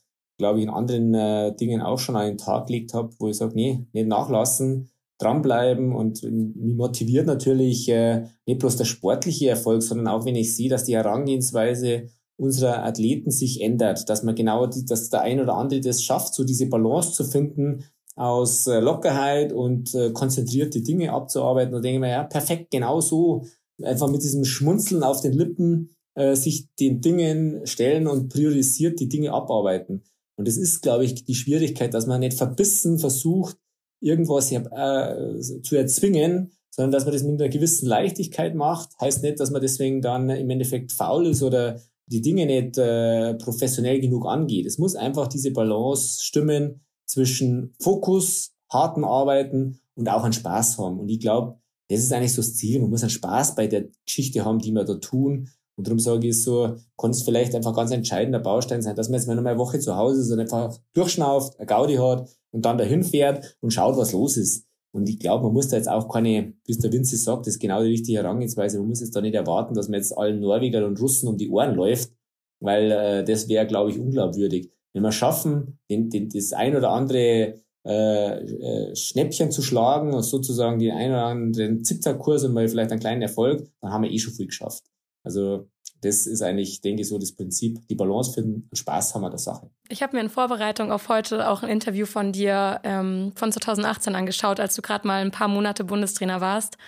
glaube 0.41 0.59
ich, 0.59 0.65
in 0.65 0.71
anderen 0.71 1.15
äh, 1.15 1.55
Dingen 1.55 1.83
auch 1.83 1.99
schon 1.99 2.17
an 2.17 2.27
den 2.27 2.39
Tag 2.39 2.67
gelegt 2.67 2.95
habe, 2.95 3.11
wo 3.19 3.29
ich 3.29 3.37
sage, 3.37 3.53
nee, 3.55 3.87
nicht 3.93 4.09
nachlassen, 4.09 4.89
dranbleiben 5.19 5.95
und 5.95 6.23
mich 6.23 6.77
motiviert 6.77 7.27
natürlich 7.27 7.87
äh, 7.91 8.25
nicht 8.47 8.59
bloß 8.59 8.77
der 8.77 8.87
sportliche 8.87 9.51
Erfolg, 9.51 9.83
sondern 9.83 10.09
auch 10.09 10.25
wenn 10.25 10.35
ich 10.35 10.57
sehe, 10.57 10.71
dass 10.71 10.85
die 10.85 10.97
Herangehensweise 10.97 12.09
unserer 12.39 12.85
Athleten 12.87 13.31
sich 13.31 13.61
ändert, 13.61 14.09
dass 14.09 14.23
man 14.23 14.35
genau, 14.35 14.67
die, 14.67 14.87
dass 14.87 15.11
der 15.11 15.21
ein 15.21 15.41
oder 15.41 15.57
andere 15.57 15.81
das 15.81 16.03
schafft, 16.03 16.33
so 16.33 16.43
diese 16.43 16.67
Balance 16.67 17.13
zu 17.13 17.25
finden 17.25 17.85
aus 18.17 18.67
äh, 18.67 18.81
Lockerheit 18.81 19.53
und 19.53 19.95
äh, 19.95 20.11
konzentrierte 20.13 20.81
Dinge 20.81 21.13
abzuarbeiten. 21.13 21.73
Da 21.73 21.81
denke 21.81 21.97
ich 21.97 22.01
mir, 22.01 22.11
ja, 22.11 22.25
perfekt, 22.25 22.71
genau 22.71 23.01
so, 23.01 23.45
einfach 23.83 24.09
mit 24.09 24.23
diesem 24.23 24.45
Schmunzeln 24.45 25.03
auf 25.03 25.21
den 25.21 25.35
Lippen 25.35 25.91
äh, 26.15 26.35
sich 26.35 26.75
den 26.77 27.03
Dingen 27.03 27.67
stellen 27.67 28.07
und 28.07 28.31
priorisiert 28.31 29.01
die 29.01 29.09
Dinge 29.09 29.33
abarbeiten. 29.33 30.03
Und 30.41 30.49
es 30.49 30.57
ist, 30.57 30.81
glaube 30.81 31.05
ich, 31.05 31.27
die 31.27 31.35
Schwierigkeit, 31.35 31.93
dass 31.93 32.07
man 32.07 32.21
nicht 32.21 32.39
verbissen 32.39 32.99
versucht, 32.99 33.59
irgendwas 34.01 34.51
äh, 34.51 35.61
zu 35.63 35.77
erzwingen, 35.77 36.53
sondern 36.71 36.93
dass 36.93 37.05
man 37.05 37.13
das 37.13 37.25
mit 37.25 37.39
einer 37.39 37.51
gewissen 37.51 37.87
Leichtigkeit 37.87 38.55
macht. 38.55 38.99
Heißt 38.99 39.23
nicht, 39.23 39.39
dass 39.39 39.51
man 39.51 39.61
deswegen 39.61 40.01
dann 40.01 40.31
im 40.31 40.49
Endeffekt 40.49 40.93
faul 40.93 41.27
ist 41.27 41.43
oder 41.43 41.79
die 42.07 42.23
Dinge 42.23 42.47
nicht 42.47 42.79
äh, 42.79 43.35
professionell 43.35 44.01
genug 44.01 44.25
angeht. 44.25 44.65
Es 44.65 44.79
muss 44.79 44.97
einfach 44.97 45.29
diese 45.29 45.51
Balance 45.51 46.25
stimmen 46.25 46.87
zwischen 47.05 47.75
Fokus, 47.79 48.55
harten 48.73 49.05
Arbeiten 49.05 49.83
und 49.95 50.09
auch 50.09 50.25
einen 50.25 50.33
Spaß 50.33 50.79
haben. 50.79 51.01
Und 51.01 51.11
ich 51.11 51.21
glaube, 51.21 51.61
das 51.91 52.01
ist 52.01 52.15
eigentlich 52.15 52.33
so 52.33 52.41
das 52.41 52.57
Ziel. 52.57 52.81
Man 52.81 52.89
muss 52.89 53.03
einen 53.03 53.11
Spaß 53.11 53.57
bei 53.57 53.67
der 53.67 53.89
Geschichte 54.07 54.43
haben, 54.47 54.59
die 54.59 54.73
wir 54.73 54.85
da 54.85 54.95
tun. 54.95 55.51
Und 55.81 55.87
darum 55.87 55.99
sage 55.99 56.29
ich 56.29 56.43
so, 56.43 56.77
kann 56.99 57.11
es 57.11 57.23
vielleicht 57.23 57.55
einfach 57.55 57.75
ganz 57.75 57.91
entscheidender 57.91 58.39
Baustein 58.39 58.83
sein, 58.83 58.97
dass 58.97 59.09
man 59.09 59.19
jetzt 59.19 59.27
mal 59.27 59.39
eine 59.39 59.57
Woche 59.57 59.79
zu 59.79 59.97
Hause 59.97 60.21
ist 60.21 60.31
und 60.31 60.39
einfach 60.39 60.77
durchschnauft, 60.93 61.59
eine 61.59 61.65
Gaudi 61.65 61.95
hat 61.95 62.29
und 62.51 62.67
dann 62.67 62.77
dahin 62.77 63.03
fährt 63.03 63.57
und 63.63 63.73
schaut, 63.73 63.97
was 63.97 64.13
los 64.13 64.37
ist. 64.37 64.67
Und 64.93 65.09
ich 65.09 65.19
glaube, 65.19 65.45
man 65.45 65.55
muss 65.55 65.69
da 65.69 65.79
jetzt 65.79 65.89
auch 65.89 66.07
keine, 66.07 66.53
wie 66.67 66.73
es 66.73 66.81
der 66.81 66.93
Vinci 66.93 67.17
sagt, 67.17 67.47
das 67.47 67.55
ist 67.55 67.61
genau 67.61 67.83
die 67.83 67.93
richtige 67.93 68.19
Herangehensweise. 68.19 68.79
Man 68.79 68.89
muss 68.89 69.01
jetzt 69.01 69.17
da 69.17 69.23
nicht 69.23 69.35
erwarten, 69.35 69.73
dass 69.73 69.89
man 69.89 70.01
jetzt 70.01 70.15
allen 70.19 70.41
Norwegern 70.41 70.85
und 70.85 71.01
Russen 71.01 71.31
um 71.31 71.39
die 71.39 71.49
Ohren 71.49 71.75
läuft, 71.75 72.13
weil 72.61 72.91
äh, 72.91 73.25
das 73.25 73.49
wäre, 73.49 73.67
glaube 73.67 73.91
ich, 73.91 73.99
unglaubwürdig. 73.99 74.71
Wenn 74.93 75.03
wir 75.03 75.13
schaffen, 75.13 75.79
den, 75.89 76.11
den, 76.11 76.29
das 76.29 76.53
ein 76.53 76.77
oder 76.77 76.91
andere 76.91 77.55
äh, 77.87 78.35
äh, 78.35 78.95
Schnäppchen 78.95 79.51
zu 79.51 79.63
schlagen 79.63 80.13
und 80.13 80.25
sozusagen 80.25 80.79
den 80.79 80.93
ein 80.93 81.11
oder 81.11 81.25
anderen 81.25 81.83
Zickzackkurs 81.85 82.45
und 82.45 82.53
mal 82.53 82.69
vielleicht 82.69 82.91
einen 82.91 83.01
kleinen 83.01 83.23
Erfolg, 83.23 83.67
dann 83.81 83.93
haben 83.93 84.03
wir 84.03 84.11
eh 84.11 84.19
schon 84.19 84.35
viel 84.35 84.49
geschafft. 84.49 84.85
Also 85.23 85.69
das 86.03 86.27
ist 86.27 86.43
eigentlich, 86.43 86.81
denke 86.81 87.03
ich, 87.03 87.09
so 87.09 87.19
das 87.19 87.33
Prinzip, 87.33 87.87
die 87.89 87.95
Balance 87.95 88.33
finden 88.33 88.67
und 88.71 88.77
Spaß 88.77 89.15
haben 89.15 89.25
an 89.25 89.31
der 89.31 89.39
Sache. 89.39 89.71
Ich 89.89 90.03
habe 90.03 90.17
mir 90.17 90.23
in 90.23 90.31
Vorbereitung 90.31 90.93
auf 90.93 91.09
heute 91.09 91.49
auch 91.49 91.63
ein 91.63 91.69
Interview 91.69 92.07
von 92.07 92.33
dir 92.33 92.81
ähm, 92.85 93.33
von 93.35 93.53
2018 93.53 94.15
angeschaut, 94.15 94.61
als 94.61 94.75
du 94.75 94.83
gerade 94.83 95.07
mal 95.07 95.21
ein 95.21 95.31
paar 95.31 95.49
Monate 95.49 95.85
Bundestrainer 95.85 96.41
warst. 96.41 96.79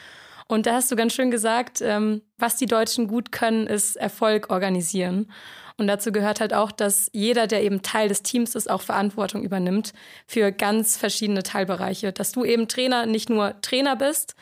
Und 0.48 0.66
da 0.66 0.74
hast 0.74 0.90
du 0.90 0.96
ganz 0.96 1.12
schön 1.12 1.30
gesagt, 1.30 1.80
ähm, 1.82 2.22
was 2.38 2.56
die 2.56 2.66
Deutschen 2.66 3.06
gut 3.06 3.32
können, 3.32 3.66
ist 3.66 3.96
Erfolg 3.96 4.50
organisieren. 4.50 5.30
Und 5.78 5.86
dazu 5.86 6.12
gehört 6.12 6.40
halt 6.40 6.52
auch, 6.52 6.70
dass 6.70 7.08
jeder, 7.12 7.46
der 7.46 7.62
eben 7.62 7.82
Teil 7.82 8.08
des 8.08 8.22
Teams 8.22 8.54
ist, 8.54 8.70
auch 8.70 8.82
Verantwortung 8.82 9.42
übernimmt 9.42 9.92
für 10.26 10.52
ganz 10.52 10.96
verschiedene 10.96 11.42
Teilbereiche. 11.42 12.12
Dass 12.12 12.32
du 12.32 12.44
eben 12.44 12.68
Trainer 12.68 13.06
nicht 13.06 13.30
nur 13.30 13.60
Trainer 13.62 13.96
bist, 13.96 14.34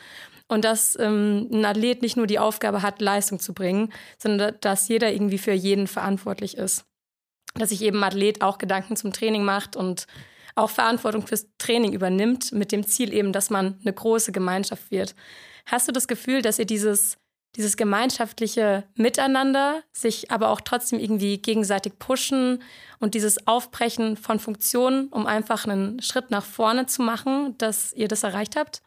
und 0.51 0.65
dass 0.65 0.99
ähm, 0.99 1.47
ein 1.49 1.63
Athlet 1.63 2.01
nicht 2.01 2.17
nur 2.17 2.27
die 2.27 2.37
Aufgabe 2.37 2.81
hat, 2.81 2.99
Leistung 2.99 3.39
zu 3.39 3.53
bringen, 3.53 3.91
sondern 4.17 4.55
dass 4.59 4.89
jeder 4.89 5.11
irgendwie 5.11 5.37
für 5.37 5.53
jeden 5.53 5.87
verantwortlich 5.87 6.57
ist. 6.57 6.83
Dass 7.53 7.69
sich 7.69 7.81
eben 7.81 8.03
Athlet 8.03 8.41
auch 8.41 8.57
Gedanken 8.57 8.97
zum 8.97 9.13
Training 9.13 9.45
macht 9.45 9.77
und 9.77 10.07
auch 10.55 10.69
Verantwortung 10.69 11.25
fürs 11.25 11.47
Training 11.57 11.93
übernimmt, 11.93 12.51
mit 12.51 12.73
dem 12.73 12.85
Ziel 12.85 13.13
eben, 13.13 13.31
dass 13.31 13.49
man 13.49 13.79
eine 13.81 13.93
große 13.93 14.33
Gemeinschaft 14.33 14.91
wird. 14.91 15.15
Hast 15.65 15.87
du 15.87 15.93
das 15.93 16.09
Gefühl, 16.09 16.41
dass 16.41 16.59
ihr 16.59 16.65
dieses, 16.65 17.15
dieses 17.55 17.77
gemeinschaftliche 17.77 18.83
Miteinander 18.95 19.81
sich 19.93 20.31
aber 20.31 20.49
auch 20.49 20.59
trotzdem 20.59 20.99
irgendwie 20.99 21.37
gegenseitig 21.37 21.97
pushen 21.97 22.61
und 22.99 23.13
dieses 23.13 23.47
Aufbrechen 23.47 24.17
von 24.17 24.37
Funktionen, 24.37 25.07
um 25.07 25.27
einfach 25.27 25.63
einen 25.63 26.01
Schritt 26.01 26.29
nach 26.29 26.43
vorne 26.43 26.87
zu 26.87 27.01
machen, 27.03 27.57
dass 27.57 27.93
ihr 27.93 28.09
das 28.09 28.23
erreicht 28.23 28.57
habt? 28.57 28.81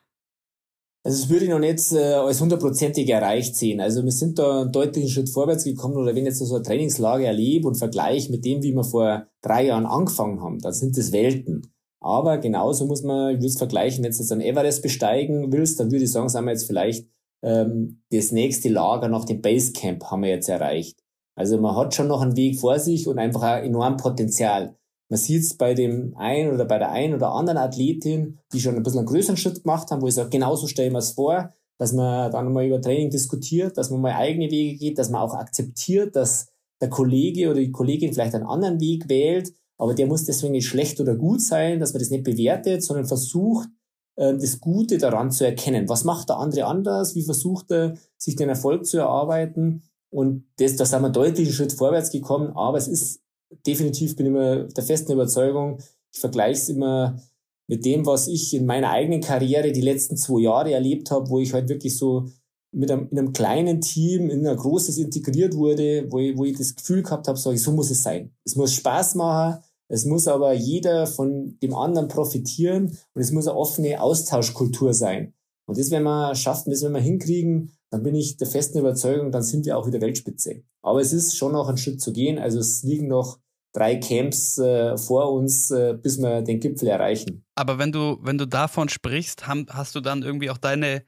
Also 1.06 1.20
das 1.20 1.28
würde 1.28 1.44
ich 1.44 1.50
noch 1.50 1.58
nicht 1.58 1.92
äh, 1.92 2.14
als 2.14 2.40
hundertprozentig 2.40 3.08
erreicht 3.10 3.56
sehen. 3.56 3.80
Also 3.80 4.02
wir 4.02 4.10
sind 4.10 4.38
da 4.38 4.62
einen 4.62 4.72
deutlichen 4.72 5.10
Schritt 5.10 5.28
vorwärts 5.28 5.64
gekommen 5.64 5.96
oder 5.96 6.14
wenn 6.14 6.24
ich 6.24 6.30
jetzt 6.30 6.38
so 6.38 6.54
eine 6.54 6.64
Trainingslage 6.64 7.26
erlebe 7.26 7.68
und 7.68 7.74
vergleiche 7.76 8.30
mit 8.30 8.44
dem, 8.46 8.62
wie 8.62 8.72
wir 8.72 8.84
vor 8.84 9.26
drei 9.42 9.66
Jahren 9.66 9.84
angefangen 9.84 10.40
haben, 10.40 10.60
dann 10.60 10.72
sind 10.72 10.96
das 10.96 11.12
Welten. 11.12 11.74
Aber 12.00 12.38
genauso 12.38 12.86
muss 12.86 13.02
man, 13.02 13.34
ich 13.34 13.36
würde 13.36 13.46
es 13.46 13.58
vergleichen, 13.58 14.02
wenn 14.02 14.12
du 14.12 14.18
jetzt 14.18 14.32
einen 14.32 14.40
Everest 14.40 14.82
besteigen 14.82 15.52
willst, 15.52 15.78
dann 15.78 15.90
würde 15.90 16.04
ich 16.04 16.10
sagen, 16.10 16.30
sagen 16.30 16.46
wir 16.46 16.52
jetzt 16.52 16.66
vielleicht 16.66 17.06
ähm, 17.42 18.02
das 18.10 18.32
nächste 18.32 18.70
Lager 18.70 19.08
nach 19.08 19.26
dem 19.26 19.42
Basecamp 19.42 20.04
haben 20.04 20.22
wir 20.22 20.30
jetzt 20.30 20.48
erreicht. 20.48 20.98
Also 21.34 21.60
man 21.60 21.76
hat 21.76 21.94
schon 21.94 22.08
noch 22.08 22.22
einen 22.22 22.36
Weg 22.36 22.58
vor 22.58 22.78
sich 22.78 23.06
und 23.08 23.18
einfach 23.18 23.42
ein 23.42 23.64
enorm 23.64 23.98
Potenzial. 23.98 24.76
Man 25.14 25.20
sieht 25.20 25.42
es 25.42 25.56
bei 25.56 25.74
dem 25.74 26.16
einen 26.16 26.52
oder 26.52 26.64
bei 26.64 26.78
der 26.78 26.90
einen 26.90 27.14
oder 27.14 27.30
anderen 27.30 27.58
Athletin, 27.58 28.38
die 28.52 28.60
schon 28.60 28.74
ein 28.74 28.82
bisschen 28.82 28.98
einen 28.98 29.08
größeren 29.08 29.36
Schritt 29.36 29.62
gemacht 29.62 29.90
haben, 29.90 30.02
wo 30.02 30.08
ich 30.08 30.14
sage, 30.14 30.30
genauso 30.30 30.66
stellen 30.66 30.92
wir 30.92 30.98
es 30.98 31.12
vor, 31.12 31.54
dass 31.78 31.92
man 31.92 32.30
dann 32.32 32.52
mal 32.52 32.66
über 32.66 32.80
Training 32.80 33.10
diskutiert, 33.10 33.78
dass 33.78 33.90
man 33.90 34.00
mal 34.00 34.14
eigene 34.14 34.50
Wege 34.50 34.76
geht, 34.76 34.98
dass 34.98 35.10
man 35.10 35.22
auch 35.22 35.34
akzeptiert, 35.34 36.16
dass 36.16 36.48
der 36.80 36.88
Kollege 36.88 37.50
oder 37.50 37.60
die 37.60 37.72
Kollegin 37.72 38.12
vielleicht 38.12 38.34
einen 38.34 38.46
anderen 38.46 38.80
Weg 38.80 39.08
wählt 39.08 39.52
aber 39.78 39.94
der 39.94 40.06
muss 40.06 40.24
deswegen 40.24 40.52
nicht 40.52 40.68
schlecht 40.68 41.00
oder 41.00 41.16
gut 41.16 41.40
sein, 41.40 41.80
dass 41.80 41.92
man 41.92 42.00
das 42.00 42.10
nicht 42.10 42.24
bewertet, 42.24 42.82
sondern 42.82 43.06
versucht, 43.06 43.68
ähm, 44.16 44.38
das 44.38 44.60
Gute 44.60 44.98
daran 44.98 45.30
zu 45.30 45.44
erkennen. 45.44 45.88
Was 45.88 46.04
macht 46.04 46.28
der 46.28 46.38
andere 46.38 46.66
anders? 46.66 47.14
Wie 47.14 47.22
versucht 47.22 47.70
er, 47.70 47.94
sich 48.16 48.36
den 48.36 48.48
Erfolg 48.48 48.86
zu 48.86 48.98
erarbeiten? 48.98 49.82
Und 50.10 50.46
das, 50.58 50.76
da 50.76 50.84
sind 50.84 51.02
wir 51.02 51.10
deutlich 51.10 51.48
einen 51.48 51.54
Schritt 51.54 51.72
vorwärts 51.72 52.10
gekommen, 52.10 52.52
aber 52.54 52.78
es 52.78 52.86
ist 52.86 53.20
definitiv, 53.66 54.16
bin 54.16 54.26
ich 54.26 54.30
immer 54.30 54.64
der 54.64 54.84
festen 54.84 55.12
Überzeugung, 55.12 55.78
ich 56.12 56.20
vergleiche 56.20 56.60
es 56.60 56.68
immer 56.68 57.20
mit 57.66 57.84
dem, 57.84 58.06
was 58.06 58.28
ich 58.28 58.54
in 58.54 58.66
meiner 58.66 58.90
eigenen 58.90 59.20
Karriere 59.20 59.72
die 59.72 59.80
letzten 59.80 60.16
zwei 60.16 60.40
Jahre 60.40 60.72
erlebt 60.72 61.10
habe, 61.10 61.28
wo 61.30 61.38
ich 61.38 61.52
halt 61.52 61.68
wirklich 61.68 61.96
so 61.96 62.26
mit 62.72 62.90
einem, 62.90 63.08
in 63.10 63.18
einem 63.18 63.32
kleinen 63.32 63.80
Team 63.80 64.28
in 64.28 64.46
ein 64.46 64.56
großes 64.56 64.98
integriert 64.98 65.54
wurde, 65.54 66.06
wo 66.10 66.18
ich, 66.18 66.36
wo 66.36 66.44
ich 66.44 66.58
das 66.58 66.74
Gefühl 66.74 67.02
gehabt 67.02 67.28
habe, 67.28 67.38
so, 67.38 67.54
so 67.56 67.72
muss 67.72 67.90
es 67.90 68.02
sein. 68.02 68.32
Es 68.44 68.56
muss 68.56 68.74
Spaß 68.74 69.14
machen, 69.14 69.62
es 69.88 70.04
muss 70.04 70.28
aber 70.28 70.52
jeder 70.52 71.06
von 71.06 71.58
dem 71.62 71.74
anderen 71.74 72.08
profitieren 72.08 72.98
und 73.14 73.22
es 73.22 73.32
muss 73.32 73.46
eine 73.46 73.56
offene 73.56 74.00
Austauschkultur 74.00 74.92
sein. 74.92 75.34
Und 75.66 75.78
das, 75.78 75.90
wenn 75.90 76.02
wir 76.02 76.34
schaffen, 76.34 76.70
das, 76.70 76.82
wenn 76.82 76.92
wir 76.92 77.00
hinkriegen, 77.00 77.70
dann 77.90 78.02
bin 78.02 78.14
ich 78.14 78.36
der 78.36 78.48
festen 78.48 78.78
Überzeugung, 78.78 79.30
dann 79.30 79.42
sind 79.42 79.64
wir 79.66 79.78
auch 79.78 79.86
wieder 79.86 80.00
Weltspitze. 80.00 80.62
Aber 80.82 81.00
es 81.00 81.12
ist 81.12 81.36
schon 81.36 81.52
noch 81.52 81.68
ein 81.68 81.78
Schritt 81.78 82.00
zu 82.00 82.12
gehen. 82.12 82.38
Also 82.38 82.58
es 82.58 82.82
liegen 82.82 83.06
noch 83.06 83.38
drei 83.74 83.96
Camps 83.96 84.56
äh, 84.56 84.96
vor 84.96 85.32
uns, 85.32 85.70
äh, 85.70 85.94
bis 86.00 86.18
wir 86.18 86.42
den 86.42 86.60
Gipfel 86.60 86.88
erreichen. 86.88 87.44
Aber 87.54 87.78
wenn 87.78 87.92
du, 87.92 88.18
wenn 88.22 88.38
du 88.38 88.46
davon 88.46 88.88
sprichst, 88.88 89.46
haben, 89.46 89.66
hast 89.68 89.94
du 89.94 90.00
dann 90.00 90.22
irgendwie 90.22 90.48
auch 90.48 90.58
deine, 90.58 91.04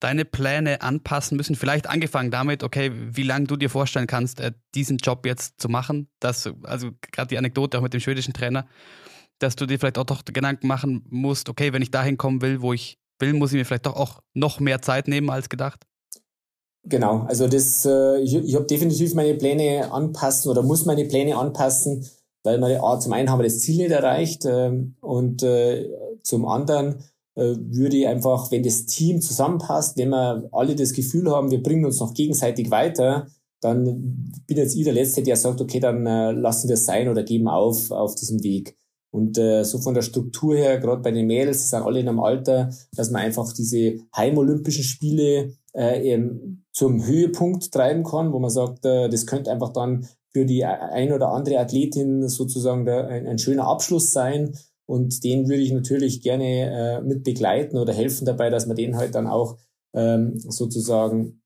deine 0.00 0.24
Pläne 0.24 0.82
anpassen 0.82 1.36
müssen? 1.36 1.54
Vielleicht 1.54 1.88
angefangen 1.88 2.30
damit, 2.30 2.62
okay, 2.64 2.90
wie 2.92 3.22
lange 3.22 3.46
du 3.46 3.56
dir 3.56 3.70
vorstellen 3.70 4.08
kannst, 4.08 4.40
äh, 4.40 4.52
diesen 4.74 4.98
Job 4.98 5.24
jetzt 5.24 5.60
zu 5.60 5.68
machen. 5.68 6.10
Das, 6.18 6.50
also 6.64 6.90
gerade 7.12 7.28
die 7.28 7.38
Anekdote 7.38 7.78
auch 7.78 7.82
mit 7.82 7.94
dem 7.94 8.00
schwedischen 8.00 8.34
Trainer, 8.34 8.66
dass 9.38 9.56
du 9.56 9.64
dir 9.64 9.78
vielleicht 9.78 9.96
auch 9.96 10.04
doch 10.04 10.24
Gedanken 10.24 10.66
machen 10.66 11.04
musst, 11.08 11.48
okay, 11.48 11.72
wenn 11.72 11.82
ich 11.82 11.90
dahin 11.90 12.18
kommen 12.18 12.42
will, 12.42 12.60
wo 12.60 12.72
ich 12.72 12.98
will, 13.20 13.32
muss 13.32 13.52
ich 13.52 13.58
mir 13.58 13.64
vielleicht 13.64 13.86
doch 13.86 13.96
auch 13.96 14.20
noch 14.34 14.58
mehr 14.60 14.82
Zeit 14.82 15.06
nehmen 15.06 15.30
als 15.30 15.48
gedacht. 15.48 15.86
Genau, 16.84 17.20
also 17.28 17.46
das, 17.46 17.84
äh, 17.84 18.20
ich, 18.20 18.34
ich 18.34 18.54
habe 18.54 18.64
definitiv 18.64 19.14
meine 19.14 19.34
Pläne 19.34 19.92
anpassen 19.92 20.50
oder 20.50 20.62
muss 20.62 20.86
meine 20.86 21.04
Pläne 21.04 21.36
anpassen, 21.36 22.06
weil 22.42 22.58
wir 22.58 22.82
A, 22.82 22.98
zum 22.98 23.12
einen 23.12 23.30
haben 23.30 23.40
wir 23.40 23.44
das 23.44 23.60
Ziel 23.60 23.76
nicht 23.76 23.90
erreicht 23.90 24.46
äh, 24.46 24.72
und 25.00 25.42
äh, 25.42 25.90
zum 26.22 26.46
anderen 26.46 27.04
äh, 27.34 27.54
würde 27.58 27.98
ich 27.98 28.06
einfach, 28.08 28.50
wenn 28.50 28.62
das 28.62 28.86
Team 28.86 29.20
zusammenpasst, 29.20 29.98
wenn 29.98 30.08
wir 30.08 30.48
alle 30.52 30.74
das 30.74 30.94
Gefühl 30.94 31.30
haben, 31.30 31.50
wir 31.50 31.62
bringen 31.62 31.84
uns 31.84 32.00
noch 32.00 32.14
gegenseitig 32.14 32.70
weiter, 32.70 33.26
dann 33.60 33.84
bin 34.46 34.56
jetzt 34.56 34.74
ich 34.74 34.84
der 34.84 34.94
Letzte, 34.94 35.22
der 35.22 35.36
sagt, 35.36 35.60
okay, 35.60 35.80
dann 35.80 36.06
äh, 36.06 36.32
lassen 36.32 36.68
wir 36.68 36.74
es 36.74 36.86
sein 36.86 37.08
oder 37.08 37.22
geben 37.22 37.46
auf 37.46 37.90
auf 37.90 38.14
diesem 38.14 38.42
Weg. 38.42 38.76
Und 39.12 39.38
äh, 39.38 39.64
so 39.64 39.78
von 39.78 39.94
der 39.94 40.02
Struktur 40.02 40.56
her, 40.56 40.78
gerade 40.78 41.02
bei 41.02 41.10
den 41.10 41.26
Mädels, 41.26 41.62
die 41.62 41.68
sind 41.68 41.82
alle 41.82 42.00
in 42.00 42.08
einem 42.08 42.20
Alter, 42.20 42.70
dass 42.94 43.10
man 43.10 43.22
einfach 43.22 43.52
diese 43.52 43.98
Heimolympischen 44.16 44.84
Spiele 44.84 45.52
äh, 45.74 46.12
eben 46.12 46.64
zum 46.80 47.04
Höhepunkt 47.04 47.72
treiben 47.72 48.04
kann, 48.04 48.32
wo 48.32 48.38
man 48.38 48.48
sagt, 48.48 48.86
äh, 48.86 49.10
das 49.10 49.26
könnte 49.26 49.52
einfach 49.52 49.68
dann 49.74 50.08
für 50.32 50.46
die 50.46 50.64
ein 50.64 51.12
oder 51.12 51.28
andere 51.28 51.58
Athletin 51.58 52.26
sozusagen 52.26 52.88
ein, 52.88 53.26
ein 53.26 53.38
schöner 53.38 53.66
Abschluss 53.66 54.14
sein. 54.14 54.56
Und 54.86 55.22
den 55.22 55.46
würde 55.46 55.60
ich 55.60 55.72
natürlich 55.72 56.22
gerne 56.22 56.46
äh, 56.46 57.02
mit 57.02 57.22
begleiten 57.22 57.76
oder 57.76 57.92
helfen 57.92 58.24
dabei, 58.24 58.48
dass 58.48 58.66
man 58.66 58.76
den 58.76 58.96
halt 58.96 59.14
dann 59.14 59.26
auch 59.26 59.58
ähm, 59.92 60.38
sozusagen 60.38 61.42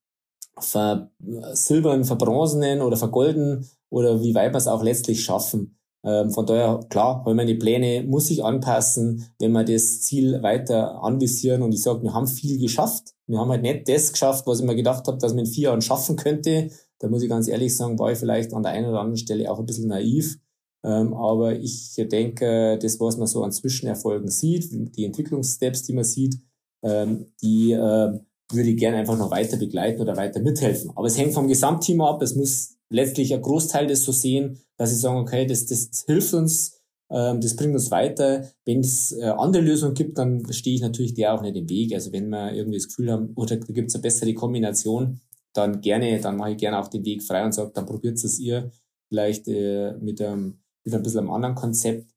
versilbern, 0.57 2.05
verbronzenen 2.05 2.81
oder 2.81 2.97
vergolden 2.97 3.69
oder 3.91 4.23
wie 4.23 4.37
weit 4.37 4.53
wir 4.53 4.59
es 4.59 4.69
auch 4.69 4.85
letztlich 4.85 5.25
schaffen. 5.25 5.81
Ähm, 6.05 6.31
von 6.31 6.45
daher, 6.45 6.81
klar, 6.91 7.23
weil 7.25 7.35
meine 7.35 7.55
Pläne 7.55 8.05
muss 8.07 8.31
ich 8.31 8.45
anpassen, 8.45 9.27
wenn 9.39 9.53
wir 9.53 9.65
das 9.65 10.03
Ziel 10.03 10.43
weiter 10.43 11.03
anvisieren. 11.03 11.63
Und 11.63 11.73
ich 11.73 11.83
sage, 11.83 12.03
wir 12.03 12.13
haben 12.13 12.27
viel 12.27 12.59
geschafft. 12.59 13.15
Wir 13.27 13.39
haben 13.39 13.51
halt 13.51 13.63
nicht 13.63 13.89
das 13.89 14.13
geschafft, 14.13 14.47
was 14.47 14.61
ich 14.61 14.67
mir 14.67 14.77
gedacht 14.77 15.07
habe, 15.07 15.19
dass 15.19 15.33
man 15.33 15.47
in 15.47 15.51
vier 15.51 15.65
Jahren 15.65 15.81
schaffen 15.81 16.17
könnte. 16.17 16.69
Da 16.99 17.09
muss 17.09 17.23
ich 17.23 17.29
ganz 17.29 17.49
ehrlich 17.49 17.75
sagen, 17.75 17.99
war 17.99 18.13
ich 18.13 18.19
vielleicht 18.19 18.53
an 18.53 18.63
der 18.63 18.73
einen 18.73 18.89
oder 18.89 19.01
anderen 19.01 19.17
Stelle 19.17 19.51
auch 19.51 19.59
ein 19.59 19.67
bisschen 19.67 19.89
naiv. 19.89 20.37
Ähm, 20.85 21.15
aber 21.15 21.55
ich 21.59 21.95
denke, 21.97 22.79
das, 22.81 23.01
was 23.01 23.17
man 23.17 23.27
so 23.27 23.43
an 23.43 23.53
Zwischenerfolgen 23.53 24.29
sieht, 24.29 24.97
die 24.97 25.07
Entwicklungssteps, 25.07 25.85
die 25.85 25.95
man 25.95 26.05
sieht, 26.05 26.39
ähm, 26.83 27.33
die 27.41 27.73
äh, 27.73 28.19
würde 28.53 28.69
ich 28.69 28.77
gerne 28.77 28.99
einfach 28.99 29.17
noch 29.17 29.31
weiter 29.31 29.57
begleiten 29.57 30.03
oder 30.03 30.17
weiter 30.17 30.41
mithelfen. 30.41 30.91
Aber 30.95 31.07
es 31.07 31.17
hängt 31.17 31.33
vom 31.33 31.49
Gesamtteam 31.49 32.03
ab. 32.03 32.21
Es 32.21 32.37
muss 32.37 32.74
letztlich 32.91 33.35
ein 33.35 33.43
Großteil 33.43 33.87
das 33.87 34.05
so 34.05 34.13
sehen, 34.13 34.59
dass 34.77 34.91
sie 34.91 34.97
sagen, 34.97 35.19
okay, 35.19 35.47
das, 35.47 35.67
das 35.67 36.05
hilft 36.07 36.35
uns, 36.35 36.83
ähm, 37.11 37.41
das 37.41 37.57
bringt 37.57 37.75
uns 37.75 37.91
weiter. 37.91 38.49
Wenn 38.65 38.81
es 38.81 39.13
äh, 39.13 39.25
andere 39.25 39.63
Lösungen 39.63 39.95
gibt, 39.95 40.19
dann 40.19 40.53
stehe 40.53 40.77
ich 40.77 40.83
natürlich 40.83 41.15
der 41.15 41.35
auch 41.35 41.43
nicht 41.43 41.57
im 41.57 41.69
Weg. 41.69 41.95
Also 41.95 42.13
wenn 42.13 42.29
wir 42.29 42.53
irgendwie 42.53 42.79
das 42.79 42.89
Gefühl 42.89 43.11
haben, 43.11 43.33
oder 43.35 43.57
da 43.57 43.73
gibt 43.73 43.89
es 43.89 43.95
eine 43.95 44.03
bessere 44.03 44.35
Kombination, 44.35 45.21
dann 45.53 45.81
gerne, 45.81 46.21
dann 46.21 46.37
mache 46.37 46.53
ich 46.53 46.57
gerne 46.57 46.79
auch 46.79 46.89
den 46.89 47.05
Weg 47.05 47.23
frei 47.23 47.45
und 47.45 47.53
sage, 47.53 47.71
dann 47.75 47.87
probiert 47.87 48.23
es 48.23 48.39
ihr 48.39 48.71
vielleicht 49.09 49.47
äh, 49.49 49.93
mit, 50.01 50.21
einem, 50.21 50.61
mit 50.85 50.95
ein 50.95 51.03
bisschen 51.03 51.21
einem 51.21 51.31
anderen 51.31 51.55
Konzept. 51.55 52.11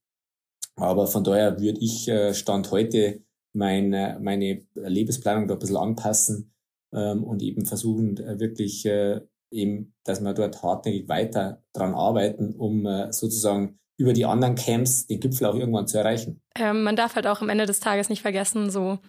Aber 0.75 1.07
von 1.07 1.23
daher 1.23 1.59
würde 1.59 1.79
ich 1.79 2.07
äh, 2.07 2.33
Stand 2.33 2.71
heute 2.71 3.23
meine, 3.53 4.19
meine 4.21 4.65
Lebensplanung 4.75 5.47
da 5.47 5.55
ein 5.55 5.59
bisschen 5.59 5.77
anpassen 5.77 6.53
ähm, 6.93 7.23
und 7.23 7.41
eben 7.41 7.65
versuchen, 7.65 8.17
äh, 8.17 8.39
wirklich 8.39 8.85
äh, 8.85 9.21
eben, 9.51 9.93
dass 10.03 10.21
wir 10.21 10.33
dort 10.33 10.61
hartnäckig 10.61 11.07
weiter 11.07 11.61
dran 11.73 11.93
arbeiten, 11.93 12.53
um 12.55 12.85
äh, 12.85 13.11
sozusagen 13.11 13.79
über 13.97 14.13
die 14.13 14.25
anderen 14.25 14.55
Camps 14.55 15.07
den 15.07 15.19
Gipfel 15.19 15.47
auch 15.47 15.55
irgendwann 15.55 15.87
zu 15.87 15.97
erreichen. 15.97 16.41
Ähm, 16.55 16.83
man 16.83 16.95
darf 16.95 17.15
halt 17.15 17.27
auch 17.27 17.41
am 17.41 17.49
Ende 17.49 17.65
des 17.65 17.79
Tages 17.79 18.09
nicht 18.09 18.21
vergessen, 18.21 18.69
so 18.69 18.99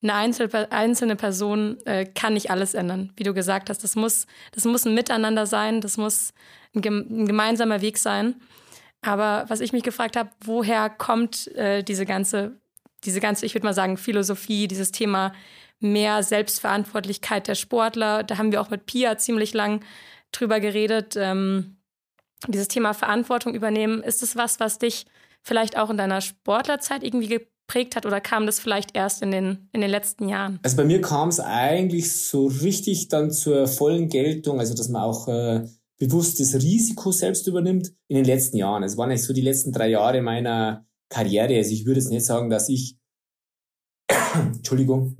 eine 0.00 0.14
einzelne 0.14 1.16
Person 1.16 1.78
äh, 1.84 2.04
kann 2.06 2.34
nicht 2.34 2.50
alles 2.50 2.74
ändern. 2.74 3.12
Wie 3.16 3.24
du 3.24 3.34
gesagt 3.34 3.68
hast, 3.68 3.82
das 3.82 3.96
muss, 3.96 4.26
das 4.52 4.64
muss 4.64 4.84
ein 4.84 4.94
Miteinander 4.94 5.44
sein, 5.44 5.80
das 5.80 5.96
muss 5.96 6.32
ein, 6.74 6.84
ein 6.84 7.26
gemeinsamer 7.26 7.80
Weg 7.80 7.98
sein. 7.98 8.36
Aber 9.02 9.44
was 9.48 9.60
ich 9.60 9.72
mich 9.72 9.82
gefragt 9.82 10.16
habe, 10.16 10.30
woher 10.44 10.88
kommt 10.88 11.48
äh, 11.56 11.82
diese 11.82 12.06
ganze, 12.06 12.60
diese 13.04 13.20
ganze, 13.20 13.44
ich 13.44 13.54
würde 13.54 13.66
mal 13.66 13.74
sagen, 13.74 13.96
Philosophie, 13.96 14.68
dieses 14.68 14.92
Thema 14.92 15.32
mehr 15.80 16.22
Selbstverantwortlichkeit 16.22 17.48
der 17.48 17.54
Sportler. 17.54 18.22
Da 18.22 18.38
haben 18.38 18.52
wir 18.52 18.60
auch 18.60 18.70
mit 18.70 18.86
Pia 18.86 19.18
ziemlich 19.18 19.54
lang 19.54 19.84
drüber 20.32 20.60
geredet. 20.60 21.16
Ähm, 21.16 21.76
dieses 22.46 22.68
Thema 22.68 22.94
Verantwortung 22.94 23.54
übernehmen, 23.54 24.02
ist 24.02 24.22
es 24.22 24.36
was, 24.36 24.60
was 24.60 24.78
dich 24.78 25.06
vielleicht 25.42 25.76
auch 25.76 25.90
in 25.90 25.96
deiner 25.96 26.20
Sportlerzeit 26.20 27.02
irgendwie 27.02 27.28
geprägt 27.28 27.96
hat 27.96 28.06
oder 28.06 28.20
kam 28.20 28.46
das 28.46 28.60
vielleicht 28.60 28.96
erst 28.96 29.22
in 29.22 29.30
den, 29.30 29.68
in 29.72 29.80
den 29.80 29.90
letzten 29.90 30.28
Jahren? 30.28 30.60
Also 30.62 30.76
bei 30.76 30.84
mir 30.84 31.00
kam 31.00 31.28
es 31.28 31.40
eigentlich 31.40 32.12
so 32.12 32.46
richtig 32.46 33.08
dann 33.08 33.30
zur 33.30 33.66
vollen 33.66 34.08
Geltung, 34.08 34.60
also 34.60 34.74
dass 34.74 34.88
man 34.88 35.02
auch 35.02 35.28
äh, 35.28 35.66
bewusst 35.98 36.38
das 36.40 36.54
Risiko 36.54 37.12
selbst 37.12 37.46
übernimmt 37.46 37.92
in 38.06 38.16
den 38.16 38.24
letzten 38.24 38.56
Jahren. 38.56 38.82
Es 38.82 38.96
waren 38.96 39.08
nicht 39.08 39.24
so 39.24 39.32
die 39.32 39.40
letzten 39.40 39.72
drei 39.72 39.88
Jahre 39.88 40.22
meiner 40.22 40.86
Karriere. 41.08 41.56
Also 41.56 41.72
ich 41.72 41.86
würde 41.86 42.00
jetzt 42.00 42.10
nicht 42.10 42.24
sagen, 42.24 42.50
dass 42.50 42.68
ich, 42.68 42.96
Entschuldigung, 44.34 45.16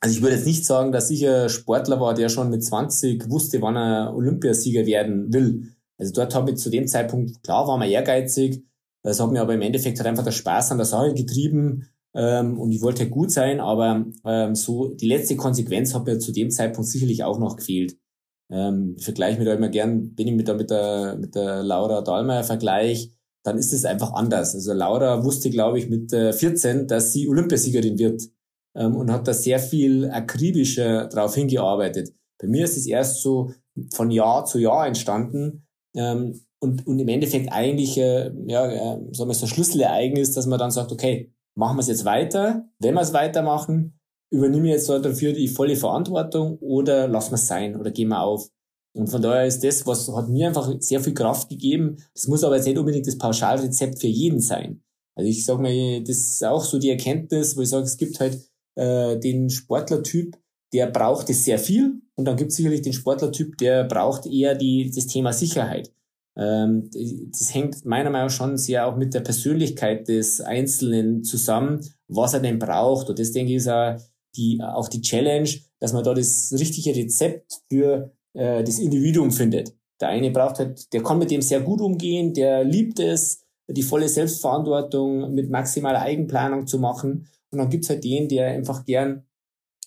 also 0.00 0.16
ich 0.16 0.22
würde 0.22 0.36
jetzt 0.36 0.46
nicht 0.46 0.64
sagen, 0.66 0.92
dass 0.92 1.10
ich 1.10 1.26
ein 1.26 1.48
Sportler 1.48 2.00
war, 2.00 2.14
der 2.14 2.28
schon 2.28 2.50
mit 2.50 2.64
20 2.64 3.30
wusste, 3.30 3.62
wann 3.62 3.76
er 3.76 4.14
Olympiasieger 4.14 4.86
werden 4.86 5.32
will. 5.32 5.72
Also 5.98 6.12
dort 6.12 6.34
habe 6.34 6.50
ich 6.50 6.58
zu 6.58 6.70
dem 6.70 6.86
Zeitpunkt, 6.86 7.42
klar 7.42 7.66
war 7.66 7.78
man 7.78 7.88
ehrgeizig, 7.88 8.64
das 9.02 9.20
hat 9.20 9.30
mir 9.30 9.40
aber 9.40 9.54
im 9.54 9.62
Endeffekt 9.62 9.98
halt 9.98 10.08
einfach 10.08 10.24
der 10.24 10.32
Spaß 10.32 10.72
an 10.72 10.78
der 10.78 10.84
Sache 10.84 11.14
getrieben 11.14 11.88
ähm, 12.14 12.58
und 12.58 12.72
ich 12.72 12.82
wollte 12.82 13.02
halt 13.02 13.10
gut 13.10 13.30
sein, 13.30 13.60
aber 13.60 14.04
ähm, 14.24 14.54
so 14.54 14.88
die 14.88 15.06
letzte 15.06 15.36
Konsequenz 15.36 15.94
hat 15.94 16.06
mir 16.06 16.18
zu 16.18 16.32
dem 16.32 16.50
Zeitpunkt 16.50 16.90
sicherlich 16.90 17.24
auch 17.24 17.38
noch 17.38 17.56
gefehlt. 17.56 17.96
Ähm, 18.50 18.94
ich 18.98 19.04
vergleiche 19.04 19.38
mich 19.38 19.46
da 19.46 19.54
immer 19.54 19.68
gern, 19.68 20.12
wenn 20.16 20.28
ich 20.28 20.34
mit 20.34 20.48
der, 20.48 20.54
mit 20.56 20.70
der, 20.70 21.16
mit 21.18 21.34
der 21.34 21.62
Laura 21.62 22.02
Dahlmeier 22.02 22.44
vergleiche, 22.44 23.10
dann 23.42 23.58
ist 23.58 23.72
es 23.72 23.84
einfach 23.84 24.12
anders. 24.12 24.54
Also 24.54 24.72
Laura 24.72 25.24
wusste, 25.24 25.50
glaube 25.50 25.78
ich, 25.78 25.88
mit 25.88 26.12
äh, 26.12 26.32
14, 26.32 26.86
dass 26.88 27.12
sie 27.12 27.28
Olympiasiegerin 27.28 27.98
wird 27.98 28.22
ähm, 28.76 28.94
und 28.96 29.10
hat 29.10 29.26
da 29.26 29.34
sehr 29.34 29.58
viel 29.58 30.10
akribischer 30.10 31.08
drauf 31.08 31.34
hingearbeitet. 31.34 32.14
Bei 32.38 32.46
mir 32.46 32.64
ist 32.64 32.76
es 32.76 32.86
erst 32.86 33.22
so 33.22 33.52
von 33.92 34.10
Jahr 34.10 34.44
zu 34.44 34.58
Jahr 34.58 34.86
entstanden 34.86 35.66
ähm, 35.96 36.40
und, 36.60 36.86
und 36.86 36.98
im 36.98 37.08
Endeffekt 37.08 37.52
eigentlich, 37.52 37.98
äh, 37.98 38.30
ja, 38.46 38.66
äh, 38.66 38.98
sagen 39.12 39.30
wir 39.30 39.34
so 39.34 39.46
ein 39.46 39.48
Schlüsselereignis, 39.48 40.32
dass 40.32 40.46
man 40.46 40.58
dann 40.58 40.70
sagt, 40.70 40.92
okay, 40.92 41.32
machen 41.54 41.76
wir 41.76 41.80
es 41.80 41.88
jetzt 41.88 42.04
weiter? 42.04 42.68
Wenn 42.78 42.94
wir 42.94 43.00
es 43.00 43.12
weitermachen, 43.12 43.98
übernehme 44.30 44.66
ich 44.66 44.74
jetzt 44.74 44.88
dafür 44.88 45.32
die 45.32 45.48
volle 45.48 45.76
Verantwortung 45.76 46.58
oder 46.58 47.08
lassen 47.08 47.32
wir 47.32 47.36
es 47.36 47.46
sein 47.46 47.76
oder 47.76 47.90
gehen 47.90 48.08
wir 48.08 48.22
auf? 48.22 48.50
Und 48.94 49.08
von 49.08 49.20
daher 49.20 49.46
ist 49.46 49.62
das, 49.62 49.86
was 49.86 50.08
hat 50.08 50.28
mir 50.28 50.48
einfach 50.48 50.72
sehr 50.80 51.00
viel 51.00 51.12
Kraft 51.12 51.50
gegeben. 51.50 51.96
Das 52.14 52.28
muss 52.28 52.42
aber 52.42 52.56
jetzt 52.56 52.64
nicht 52.64 52.78
unbedingt 52.78 53.06
das 53.06 53.18
Pauschalrezept 53.18 54.00
für 54.00 54.06
jeden 54.06 54.40
sein. 54.40 54.82
Also 55.14 55.30
ich 55.30 55.44
sage 55.44 55.62
mal, 55.62 56.02
das 56.02 56.16
ist 56.16 56.44
auch 56.44 56.64
so 56.64 56.78
die 56.78 56.90
Erkenntnis, 56.90 57.56
wo 57.56 57.60
ich 57.60 57.68
sage, 57.68 57.84
es 57.84 57.98
gibt 57.98 58.18
halt 58.20 58.40
äh, 58.76 59.18
den 59.18 59.50
Sportlertyp, 59.50 60.36
der 60.72 60.86
braucht 60.86 61.28
es 61.30 61.44
sehr 61.44 61.58
viel. 61.58 62.00
Und 62.14 62.24
dann 62.24 62.36
gibt 62.36 62.50
es 62.50 62.56
sicherlich 62.56 62.82
den 62.82 62.92
Sportlertyp, 62.92 63.58
der 63.58 63.84
braucht 63.84 64.26
eher 64.26 64.54
die, 64.54 64.90
das 64.94 65.06
Thema 65.06 65.32
Sicherheit. 65.32 65.92
Ähm, 66.36 66.90
das 67.30 67.54
hängt 67.54 67.84
meiner 67.84 68.10
Meinung 68.10 68.28
nach 68.28 68.34
schon 68.34 68.56
sehr 68.56 68.86
auch 68.86 68.96
mit 68.96 69.14
der 69.14 69.20
Persönlichkeit 69.20 70.08
des 70.08 70.40
Einzelnen 70.40 71.24
zusammen, 71.24 71.80
was 72.08 72.34
er 72.34 72.40
denn 72.40 72.58
braucht. 72.58 73.08
Und 73.08 73.18
das 73.18 73.32
denke 73.32 73.52
ich 73.52 73.56
ist 73.56 73.68
auch 73.68 73.96
die, 74.36 74.60
auch 74.62 74.88
die 74.88 75.00
Challenge, 75.00 75.48
dass 75.78 75.92
man 75.92 76.04
da 76.04 76.14
das 76.14 76.54
richtige 76.58 76.94
Rezept 76.94 77.62
für 77.70 78.12
äh, 78.34 78.62
das 78.62 78.78
Individuum 78.78 79.30
findet. 79.30 79.74
Der 80.00 80.08
eine 80.08 80.30
braucht 80.30 80.58
halt, 80.58 80.92
der 80.92 81.02
kann 81.02 81.18
mit 81.18 81.30
dem 81.30 81.40
sehr 81.40 81.60
gut 81.60 81.80
umgehen, 81.80 82.34
der 82.34 82.64
liebt 82.64 83.00
es, 83.00 83.42
die 83.68 83.82
volle 83.82 84.08
Selbstverantwortung 84.08 85.34
mit 85.34 85.50
maximaler 85.50 86.02
Eigenplanung 86.02 86.66
zu 86.66 86.78
machen. 86.78 87.28
Und 87.52 87.58
dann 87.58 87.70
gibt's 87.70 87.88
halt 87.88 88.04
den, 88.04 88.28
der 88.28 88.48
einfach 88.48 88.84
gern 88.84 89.26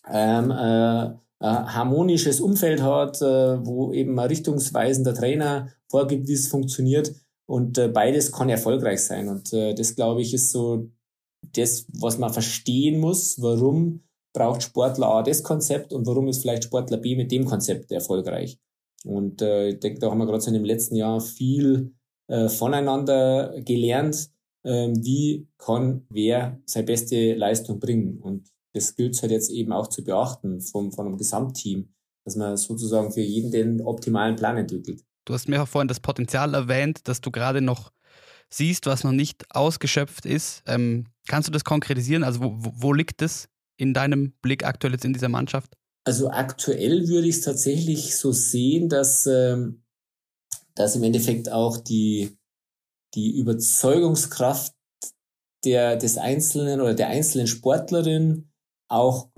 ähm, 0.10 0.51
äh, 0.51 1.14
harmonisches 1.41 2.41
Umfeld 2.41 2.82
hat, 2.82 3.22
äh, 3.22 3.66
wo 3.66 3.93
eben 3.93 4.20
ein 4.20 4.28
richtungsweisender 4.28 5.14
Trainer 5.14 5.70
vorgibt, 5.88 6.28
wie 6.28 6.34
es 6.34 6.47
funktioniert. 6.47 7.14
Und 7.47 7.78
äh, 7.78 7.88
beides 7.88 8.32
kann 8.32 8.49
erfolgreich 8.49 9.03
sein. 9.03 9.28
Und 9.28 9.53
äh, 9.53 9.74
das, 9.74 9.95
glaube 9.95 10.22
ich, 10.22 10.34
ist 10.34 10.51
so 10.51 10.89
das, 11.55 11.86
was 11.93 12.18
man 12.18 12.34
verstehen 12.34 12.99
muss, 12.99 13.41
warum 13.41 14.03
braucht 14.34 14.64
Sportler 14.64 15.07
A 15.07 15.24
das 15.24 15.41
Konzept 15.43 15.93
und 15.93 16.05
warum 16.05 16.28
ist 16.28 16.41
vielleicht 16.41 16.66
Sportler 16.66 16.97
B 16.97 17.16
mit 17.16 17.32
dem 17.32 17.45
Konzept 17.45 17.91
erfolgreich. 17.91 18.60
Und 19.05 19.41
äh, 19.41 19.70
ich 19.70 19.80
denke, 19.80 19.99
da 19.99 20.12
haben 20.12 20.20
wir 20.20 20.26
gerade 20.26 20.41
so 20.41 20.49
in 20.49 20.55
dem 20.55 20.66
letzten 20.66 20.95
Jahr 20.95 21.20
viel 21.22 21.93
äh, 22.28 22.49
voneinander 22.49 23.60
gelernt, 23.62 24.16
äh, 24.18 24.38
wie 24.64 25.47
kann 25.57 26.05
wer 26.10 26.60
seine 26.66 26.86
beste 26.86 27.34
Leistung 27.34 27.80
bringen. 27.80 28.20
Und 28.20 28.49
das 28.74 28.95
gilt 28.95 29.22
halt 29.22 29.32
jetzt 29.32 29.49
eben 29.49 29.72
auch 29.72 29.88
zu 29.88 30.03
beachten 30.03 30.62
vom, 30.62 30.91
von 30.91 31.07
einem 31.07 31.18
Gesamtteam, 31.18 31.89
dass 32.26 32.36
man 32.36 32.57
sozusagen 32.57 33.12
für 33.12 33.22
jeden 33.22 33.51
den 33.51 33.82
optimalen 33.82 34.36
Plan 34.36 34.57
entwickelt. 34.57 35.03
Du 35.26 35.34
hast 35.34 35.47
mir 35.47 35.62
auch 35.62 35.68
vorhin 35.68 35.88
das 35.88 35.99
Potenzial 35.99 36.53
erwähnt, 36.53 37.07
dass 37.07 37.22
du 37.22 37.32
gerade 37.32 37.62
noch 37.62 37.91
siehst, 38.49 38.86
was 38.88 39.03
noch 39.03 39.12
nicht 39.12 39.45
ausgeschöpft 39.55 40.26
ist. 40.26 40.64
Ähm, 40.66 41.05
kannst 41.28 41.47
du 41.47 41.51
das 41.51 41.64
konkretisieren? 41.64 42.24
Also 42.24 42.41
wo, 42.41 42.55
wo 42.57 42.93
liegt 42.93 43.22
es 43.22 43.47
in 43.78 43.93
deinem 43.93 44.34
Blick 44.41 44.66
aktuell 44.66 44.93
jetzt 44.93 45.05
in 45.05 45.14
dieser 45.14 45.30
Mannschaft? 45.30 45.76
Also 46.03 46.30
aktuell 46.30 47.07
würde 47.07 47.28
ich 47.28 47.36
es 47.36 47.41
tatsächlich 47.41 48.18
so 48.18 48.32
sehen, 48.32 48.89
dass, 48.89 49.28
ähm, 49.28 49.84
dass 50.74 50.95
im 50.95 51.03
Endeffekt 51.03 51.51
auch 51.51 51.78
die, 51.78 52.38
die 53.16 53.38
Überzeugungskraft 53.38 54.74
der, 55.66 55.97
des 55.97 56.18
Einzelnen 56.18 56.82
oder 56.82 56.93
der 56.93 57.07
einzelnen 57.07 57.47
Sportlerin 57.47 58.49
auch 58.88 59.30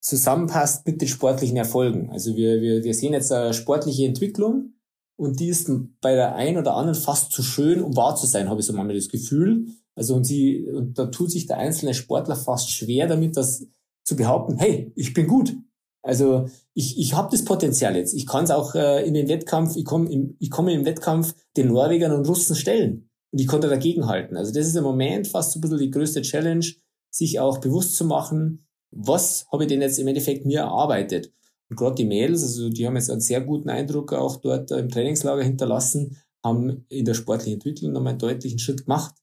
zusammenpasst 0.00 0.86
mit 0.86 1.00
den 1.00 1.08
sportlichen 1.08 1.56
Erfolgen. 1.56 2.10
Also 2.10 2.34
wir, 2.36 2.60
wir, 2.60 2.84
wir 2.84 2.94
sehen 2.94 3.12
jetzt 3.12 3.32
eine 3.32 3.52
sportliche 3.52 4.06
Entwicklung 4.06 4.74
und 5.16 5.40
die 5.40 5.48
ist 5.48 5.70
bei 6.00 6.14
der 6.14 6.34
einen 6.34 6.56
oder 6.56 6.74
anderen 6.74 6.98
fast 6.98 7.32
zu 7.32 7.42
schön, 7.42 7.82
um 7.82 7.96
wahr 7.96 8.16
zu 8.16 8.26
sein, 8.26 8.48
habe 8.48 8.60
ich 8.60 8.66
so 8.66 8.72
manchmal 8.72 8.96
das 8.96 9.08
Gefühl. 9.08 9.66
Also 9.94 10.14
und 10.14 10.24
sie, 10.24 10.66
und 10.66 10.98
da 10.98 11.06
tut 11.06 11.30
sich 11.30 11.46
der 11.46 11.58
einzelne 11.58 11.92
Sportler 11.92 12.36
fast 12.36 12.70
schwer 12.70 13.06
damit, 13.06 13.36
das 13.36 13.66
zu 14.04 14.16
behaupten, 14.16 14.56
hey, 14.56 14.92
ich 14.96 15.12
bin 15.12 15.26
gut. 15.26 15.54
Also 16.02 16.48
ich, 16.74 16.98
ich 16.98 17.14
habe 17.14 17.28
das 17.30 17.44
Potenzial 17.44 17.96
jetzt. 17.96 18.14
Ich 18.14 18.26
kann 18.26 18.44
es 18.44 18.50
auch 18.50 18.74
äh, 18.74 19.06
in 19.06 19.14
den 19.14 19.28
Wettkampf, 19.28 19.76
ich 19.76 19.84
komme 19.84 20.10
im, 20.10 20.36
ich 20.38 20.50
komme 20.50 20.72
im 20.72 20.84
Wettkampf 20.84 21.34
den 21.56 21.68
Norwegern 21.68 22.12
und 22.12 22.26
Russen 22.26 22.56
stellen. 22.56 23.10
Und 23.32 23.40
ich 23.40 23.46
konnte 23.46 23.68
dagegen 23.68 24.06
halten. 24.06 24.36
Also 24.36 24.52
das 24.52 24.66
ist 24.66 24.76
im 24.76 24.84
Moment 24.84 25.28
fast 25.28 25.52
so 25.52 25.58
ein 25.58 25.60
bisschen 25.60 25.78
die 25.78 25.90
größte 25.90 26.22
Challenge, 26.22 26.66
sich 27.10 27.38
auch 27.38 27.58
bewusst 27.58 27.96
zu 27.96 28.04
machen, 28.04 28.66
was 28.90 29.46
habe 29.52 29.64
ich 29.64 29.68
denn 29.68 29.82
jetzt 29.82 29.98
im 29.98 30.08
Endeffekt 30.08 30.46
mir 30.46 30.60
erarbeitet? 30.60 31.32
Und 31.68 31.76
gerade 31.76 31.94
die 31.94 32.04
Mädels, 32.04 32.42
also 32.42 32.68
die 32.68 32.86
haben 32.86 32.96
jetzt 32.96 33.10
einen 33.10 33.20
sehr 33.20 33.40
guten 33.40 33.70
Eindruck 33.70 34.12
auch 34.12 34.36
dort 34.36 34.70
im 34.72 34.88
Trainingslager 34.88 35.42
hinterlassen, 35.42 36.16
haben 36.42 36.84
in 36.88 37.04
der 37.04 37.14
sportlichen 37.14 37.54
Entwicklung 37.54 37.92
nochmal 37.92 38.12
einen 38.12 38.18
deutlichen 38.18 38.58
Schritt 38.58 38.84
gemacht. 38.84 39.14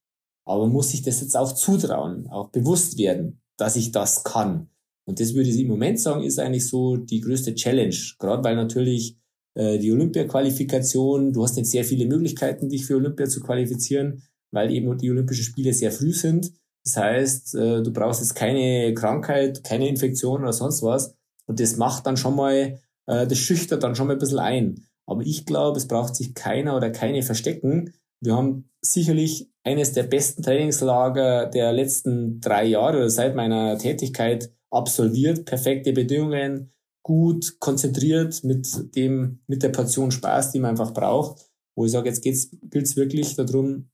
Aber 0.46 0.68
muss 0.68 0.92
sich 0.92 1.02
das 1.02 1.20
jetzt 1.20 1.36
auch 1.36 1.52
zutrauen, 1.52 2.28
auch 2.30 2.50
bewusst 2.50 2.98
werden, 2.98 3.42
dass 3.58 3.76
ich 3.76 3.92
das 3.92 4.24
kann. 4.24 4.70
Und 5.08 5.22
das 5.22 5.34
würde 5.34 5.50
ich 5.50 5.60
im 5.60 5.70
Moment 5.70 6.00
sagen, 6.00 6.24
ist 6.24 6.38
eigentlich 6.38 6.68
so 6.68 6.98
die 6.98 7.22
größte 7.22 7.56
Challenge. 7.56 7.96
Gerade 8.20 8.44
weil 8.44 8.58
natürlich 8.58 9.18
äh, 9.56 9.80
die 9.80 9.92
Olympia-Qualifikation, 9.92 11.32
du 11.32 11.44
hast 11.44 11.56
nicht 11.56 11.70
sehr 11.70 11.86
viele 11.86 12.06
Möglichkeiten, 12.06 12.68
dich 12.68 12.86
für 12.86 12.98
Olympia 12.98 13.28
zu 13.28 13.42
qualifizieren, 13.42 14.24
weil 14.52 14.72
eben 14.72 14.98
die 14.98 15.10
Olympischen 15.10 15.46
Spiele 15.46 15.74
sehr 15.74 15.94
früh 15.94 16.12
sind. 16.12 16.52
Das 16.84 16.98
heißt, 16.98 17.56
äh, 17.56 17.84
du 17.84 17.92
brauchst 17.94 18.20
jetzt 18.20 18.36
keine 18.36 18.94
Krankheit, 18.94 19.64
keine 19.64 19.88
Infektion 19.88 20.42
oder 20.42 20.52
sonst 20.52 20.84
was. 20.84 21.16
Und 21.46 21.62
das 21.62 21.78
macht 21.78 22.06
dann 22.06 22.18
schon 22.18 22.36
mal, 22.36 22.82
äh, 23.06 23.28
das 23.28 23.38
schüchtert 23.38 23.84
dann 23.84 23.96
schon 23.96 24.08
mal 24.08 24.14
ein 24.14 24.20
bisschen 24.20 24.40
ein. 24.40 24.86
Aber 25.06 25.22
ich 25.22 25.46
glaube, 25.46 25.78
es 25.78 25.88
braucht 25.88 26.18
sich 26.18 26.34
keiner 26.34 26.76
oder 26.76 26.90
keine 26.90 27.24
verstecken. 27.24 27.94
Wir 28.20 28.36
haben 28.36 28.70
sicherlich 28.82 29.50
eines 29.64 29.94
der 29.94 30.04
besten 30.04 30.44
Trainingslager 30.44 31.46
der 31.46 31.72
letzten 31.72 32.42
drei 32.42 32.66
Jahre 32.66 32.98
oder 32.98 33.10
seit 33.10 33.36
meiner 33.36 33.78
Tätigkeit 33.78 34.52
absolviert. 34.70 35.46
Perfekte 35.46 35.94
Bedingungen, 35.94 36.72
gut 37.04 37.60
konzentriert 37.60 38.44
mit 38.44 38.96
dem, 38.96 39.40
mit 39.48 39.64
der 39.64 39.70
Portion 39.70 40.12
Spaß, 40.12 40.52
die 40.52 40.60
man 40.60 40.72
einfach 40.72 40.94
braucht. 40.94 41.50
Wo 41.76 41.86
ich 41.86 41.92
sage, 41.92 42.10
jetzt 42.10 42.22
gilt 42.22 42.86
es 42.86 42.96
wirklich 42.96 43.36
darum, 43.36 43.90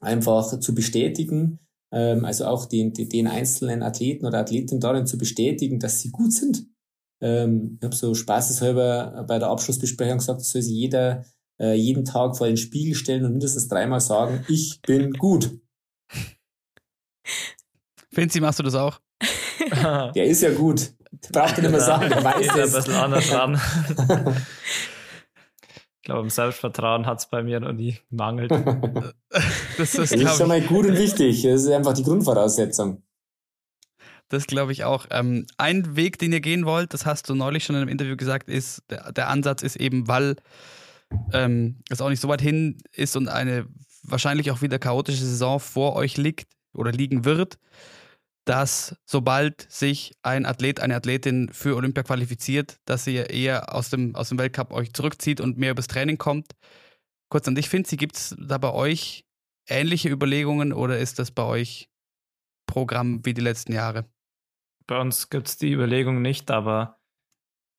einfach 0.00 0.60
zu 0.60 0.74
bestätigen, 0.74 1.58
ähm, 1.92 2.24
also 2.24 2.46
auch 2.46 2.66
den, 2.66 2.92
den 2.92 3.26
einzelnen 3.26 3.82
Athleten 3.82 4.26
oder 4.26 4.38
Athletinnen 4.38 4.80
darin 4.80 5.06
zu 5.06 5.18
bestätigen, 5.18 5.78
dass 5.78 6.00
sie 6.00 6.10
gut 6.10 6.32
sind. 6.32 6.66
Ähm, 7.20 7.78
ich 7.80 7.84
habe 7.84 7.96
so 7.96 8.14
spaßeshalber 8.14 9.24
bei 9.26 9.38
der 9.38 9.48
Abschlussbesprechung 9.48 10.18
gesagt, 10.18 10.42
soll 10.42 10.62
sich 10.62 10.72
jeder 10.72 11.24
äh, 11.58 11.74
jeden 11.74 12.04
Tag 12.04 12.36
vor 12.36 12.46
den 12.46 12.56
Spiegel 12.56 12.94
stellen 12.94 13.24
und 13.24 13.32
mindestens 13.32 13.68
dreimal 13.68 14.00
sagen, 14.00 14.44
ich 14.48 14.80
bin 14.82 15.12
gut. 15.12 15.58
Finzi, 18.12 18.40
machst 18.40 18.58
du 18.58 18.62
das 18.62 18.74
auch? 18.74 19.00
der 20.14 20.24
ist 20.24 20.42
ja 20.42 20.52
gut. 20.52 20.92
Braucht 21.32 21.58
nicht 21.58 21.70
mehr 21.70 21.80
sagen, 21.80 22.08
der 22.08 22.22
weiß 22.22 22.46
es. 22.56 22.74
ein 22.74 22.80
bisschen 22.80 22.94
anders 22.94 23.32
ran. 23.32 23.60
Ich 25.98 26.08
glaube, 26.08 26.22
im 26.22 26.30
Selbstvertrauen 26.30 27.04
hat 27.04 27.18
es 27.18 27.26
bei 27.26 27.42
mir 27.42 27.58
noch 27.58 27.72
nie 27.72 27.98
mangelt. 28.10 28.52
das 28.52 29.96
ist, 29.96 29.98
das 29.98 30.12
ist 30.12 30.38
schon 30.38 30.46
mal 30.46 30.60
gut 30.60 30.86
und 30.86 30.96
wichtig. 30.96 31.42
Das 31.42 31.64
ist 31.64 31.68
einfach 31.68 31.94
die 31.94 32.04
Grundvoraussetzung. 32.04 33.02
Das 34.28 34.46
glaube 34.46 34.70
ich 34.70 34.84
auch. 34.84 35.06
Ähm, 35.10 35.46
ein 35.58 35.96
Weg, 35.96 36.18
den 36.20 36.32
ihr 36.32 36.40
gehen 36.40 36.64
wollt, 36.64 36.94
das 36.94 37.06
hast 37.06 37.28
du 37.28 37.34
neulich 37.34 37.64
schon 37.64 37.74
in 37.74 37.82
einem 37.82 37.90
Interview 37.90 38.16
gesagt, 38.16 38.48
ist, 38.48 38.84
der, 38.88 39.10
der 39.10 39.28
Ansatz 39.28 39.64
ist 39.64 39.74
eben, 39.74 40.06
weil 40.06 40.36
ähm, 41.32 41.82
es 41.90 42.00
auch 42.00 42.08
nicht 42.08 42.20
so 42.20 42.28
weit 42.28 42.40
hin 42.40 42.78
ist 42.92 43.16
und 43.16 43.28
eine 43.28 43.66
wahrscheinlich 44.02 44.50
auch 44.50 44.62
wieder 44.62 44.78
chaotische 44.78 45.24
Saison 45.24 45.60
vor 45.60 45.96
euch 45.96 46.16
liegt 46.16 46.52
oder 46.72 46.92
liegen 46.92 47.24
wird, 47.24 47.58
dass 48.46 48.96
sobald 49.04 49.60
sich 49.70 50.16
ein 50.22 50.46
Athlet, 50.46 50.78
eine 50.80 50.94
Athletin 50.94 51.50
für 51.52 51.74
Olympia 51.74 52.04
qualifiziert, 52.04 52.78
dass 52.84 53.06
ihr 53.06 53.28
eher 53.28 53.74
aus 53.74 53.90
dem, 53.90 54.14
aus 54.14 54.28
dem 54.28 54.38
Weltcup 54.38 54.72
euch 54.72 54.92
zurückzieht 54.92 55.40
und 55.40 55.58
mehr 55.58 55.72
übers 55.72 55.88
Training 55.88 56.16
kommt. 56.16 56.52
Kurz 57.28 57.48
an 57.48 57.56
dich, 57.56 57.68
Finzi, 57.68 57.96
gibt 57.96 58.16
es 58.16 58.36
da 58.38 58.56
bei 58.58 58.72
euch 58.72 59.26
ähnliche 59.68 60.08
Überlegungen 60.10 60.72
oder 60.72 60.96
ist 60.98 61.18
das 61.18 61.32
bei 61.32 61.42
euch 61.42 61.90
Programm 62.66 63.26
wie 63.26 63.34
die 63.34 63.40
letzten 63.40 63.72
Jahre? 63.72 64.08
Bei 64.86 65.00
uns 65.00 65.28
gibt 65.28 65.48
es 65.48 65.56
die 65.58 65.72
Überlegung 65.72 66.22
nicht, 66.22 66.48
aber 66.52 67.00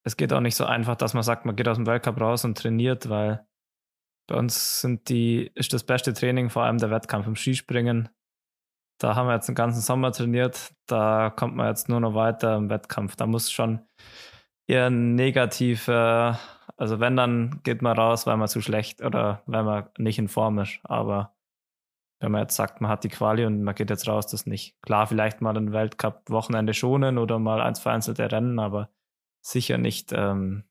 es 0.03 0.17
geht 0.17 0.33
auch 0.33 0.41
nicht 0.41 0.55
so 0.55 0.65
einfach, 0.65 0.97
dass 0.97 1.13
man 1.13 1.23
sagt, 1.23 1.45
man 1.45 1.55
geht 1.55 1.69
aus 1.69 1.77
dem 1.77 1.85
Weltcup 1.85 2.19
raus 2.19 2.43
und 2.43 2.57
trainiert, 2.57 3.07
weil 3.07 3.47
bei 4.27 4.35
uns 4.35 4.81
sind 4.81 5.07
die, 5.07 5.49
ist 5.55 5.71
das 5.71 5.85
beste 5.85 6.13
Training 6.13 6.49
vor 6.49 6.63
allem 6.63 6.77
der 6.77 6.91
Wettkampf 6.91 7.25
im 7.25 7.37
Skispringen 7.37 8.09
da 8.97 9.15
haben 9.15 9.27
wir 9.27 9.35
jetzt 9.35 9.47
den 9.47 9.55
ganzen 9.55 9.81
Sommer 9.81 10.11
trainiert. 10.11 10.73
Da 10.87 11.29
kommt 11.29 11.55
man 11.55 11.67
jetzt 11.67 11.89
nur 11.89 11.99
noch 11.99 12.15
weiter 12.15 12.55
im 12.55 12.69
Wettkampf. 12.69 13.15
Da 13.15 13.25
muss 13.27 13.51
schon 13.51 13.79
eher 14.67 14.89
negativ, 14.89 15.87
äh, 15.87 16.33
also 16.77 16.99
wenn, 16.99 17.15
dann 17.15 17.61
geht 17.63 17.81
man 17.81 17.97
raus, 17.97 18.27
weil 18.27 18.37
man 18.37 18.47
zu 18.47 18.61
schlecht 18.61 19.01
oder 19.01 19.43
weil 19.45 19.63
man 19.63 19.89
nicht 19.97 20.19
in 20.19 20.27
Form 20.27 20.59
ist. 20.59 20.79
Aber 20.83 21.35
wenn 22.19 22.31
man 22.31 22.41
jetzt 22.41 22.55
sagt, 22.55 22.81
man 22.81 22.89
hat 22.89 23.03
die 23.03 23.09
Quali 23.09 23.45
und 23.45 23.63
man 23.63 23.75
geht 23.75 23.89
jetzt 23.89 24.07
raus, 24.07 24.27
das 24.27 24.45
nicht. 24.45 24.81
Klar, 24.81 25.07
vielleicht 25.07 25.41
mal 25.41 25.55
ein 25.55 25.73
Weltcup-Wochenende 25.73 26.73
schonen 26.73 27.17
oder 27.17 27.39
mal 27.39 27.61
eins 27.61 27.79
vereinzelte 27.79 28.31
Rennen, 28.31 28.59
aber 28.59 28.89
sicher 29.41 29.77
nicht 29.77 30.11
ähm, 30.13 30.63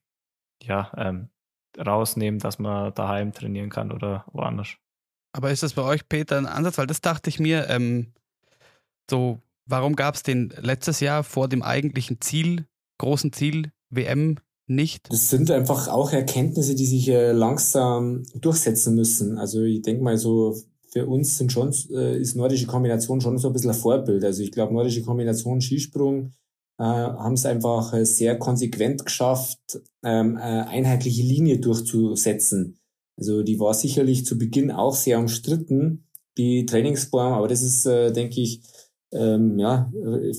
ja, 0.61 0.91
ähm, 0.97 1.29
rausnehmen, 1.77 2.39
dass 2.39 2.59
man 2.59 2.93
daheim 2.93 3.31
trainieren 3.31 3.69
kann 3.69 3.91
oder 3.91 4.25
woanders. 4.33 4.77
Aber 5.37 5.51
ist 5.51 5.61
das 5.61 5.73
bei 5.73 5.83
euch, 5.83 6.09
Peter, 6.09 6.35
ein 6.35 6.47
Ansatz? 6.47 6.79
Weil 6.79 6.87
das 6.87 6.99
dachte 6.99 7.29
ich 7.29 7.39
mir, 7.39 7.69
ähm, 7.69 8.07
so, 9.07 9.37
warum 9.67 9.95
gab 9.95 10.15
es 10.15 10.23
den 10.23 10.51
letztes 10.59 10.99
Jahr 10.99 11.23
vor 11.23 11.47
dem 11.47 11.61
eigentlichen 11.61 12.19
Ziel, 12.21 12.65
großen 12.97 13.31
Ziel, 13.31 13.71
WM, 13.91 14.37
nicht? 14.65 15.11
Das 15.11 15.29
sind 15.29 15.51
einfach 15.51 15.89
auch 15.89 16.11
Erkenntnisse, 16.11 16.73
die 16.73 16.87
sich 16.87 17.07
äh, 17.09 17.33
langsam 17.33 18.23
durchsetzen 18.33 18.95
müssen. 18.95 19.37
Also 19.37 19.61
ich 19.61 19.83
denke 19.83 20.01
mal 20.01 20.17
so, 20.17 20.57
für 20.87 21.05
uns 21.05 21.37
sind 21.37 21.51
schon, 21.51 21.71
äh, 21.91 22.19
ist 22.19 22.35
nordische 22.35 22.65
Kombination 22.65 23.21
schon 23.21 23.37
so 23.37 23.49
ein 23.49 23.53
bisschen 23.53 23.69
ein 23.69 23.77
Vorbild. 23.77 24.23
Also 24.23 24.41
ich 24.41 24.51
glaube, 24.51 24.73
nordische 24.73 25.03
Kombination 25.03 25.61
Skisprung 25.61 26.31
äh, 26.79 26.83
haben 26.83 27.33
es 27.33 27.45
einfach 27.45 27.93
äh, 27.93 28.07
sehr 28.07 28.39
konsequent 28.39 29.05
geschafft, 29.05 29.59
ähm, 30.03 30.35
äh, 30.37 30.39
einheitliche 30.39 31.21
Linie 31.21 31.59
durchzusetzen. 31.59 32.79
Also 33.17 33.43
die 33.43 33.59
war 33.59 33.73
sicherlich 33.73 34.25
zu 34.25 34.37
Beginn 34.37 34.71
auch 34.71 34.95
sehr 34.95 35.19
umstritten, 35.19 36.05
die 36.37 36.65
Trainingsform, 36.65 37.33
aber 37.33 37.47
das 37.47 37.63
ist, 37.63 37.85
äh, 37.85 38.11
denke 38.11 38.41
ich, 38.41 38.61
ähm, 39.11 39.57
ja, 39.57 39.91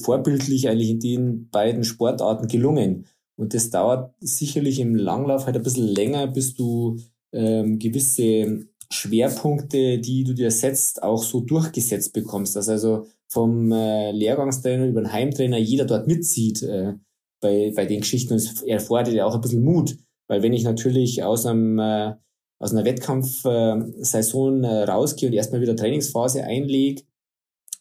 vorbildlich 0.03 0.68
eigentlich 0.68 0.91
in 0.91 1.01
den 1.01 1.49
beiden 1.51 1.85
Sportarten 1.85 2.49
gelungen. 2.49 3.07
Und 3.37 3.55
das 3.55 3.70
dauert 3.70 4.14
sicherlich 4.20 4.81
im 4.81 4.95
Langlauf 4.95 5.47
halt 5.47 5.57
ein 5.57 5.62
bisschen 5.62 5.87
länger, 5.87 6.26
bis 6.26 6.55
du 6.55 6.99
ähm, 7.33 7.79
gewisse 7.79 8.66
Schwerpunkte, 8.91 9.99
die 9.99 10.24
du 10.24 10.35
dir 10.35 10.51
setzt, 10.51 11.03
auch 11.03 11.22
so 11.22 11.41
durchgesetzt 11.41 12.12
bekommst. 12.12 12.57
Dass 12.57 12.68
also 12.68 13.07
vom 13.29 13.70
äh, 13.70 14.11
Lehrgangstrainer 14.11 14.87
über 14.87 15.03
den 15.03 15.12
Heimtrainer 15.12 15.59
jeder 15.59 15.85
dort 15.85 16.09
mitzieht 16.09 16.62
äh, 16.62 16.95
bei, 17.41 17.72
bei 17.76 17.87
den 17.87 18.01
Geschichten. 18.01 18.33
Und 18.33 18.39
es 18.39 18.62
erfordert 18.62 19.14
ja 19.14 19.24
auch 19.24 19.35
ein 19.35 19.41
bisschen 19.41 19.62
Mut. 19.62 19.97
Weil 20.26 20.43
wenn 20.43 20.53
ich 20.53 20.64
natürlich 20.64 21.22
aus 21.22 21.47
einem 21.47 21.79
äh, 21.79 22.14
aus 22.59 22.72
einer 22.72 22.84
Wettkampfsaison 22.84 24.64
äh, 24.64 24.82
rausgehe 24.84 25.28
und 25.28 25.34
erstmal 25.34 25.61
wieder 25.61 25.76
Trainingsphase 25.76 26.44
einlege, 26.44 27.02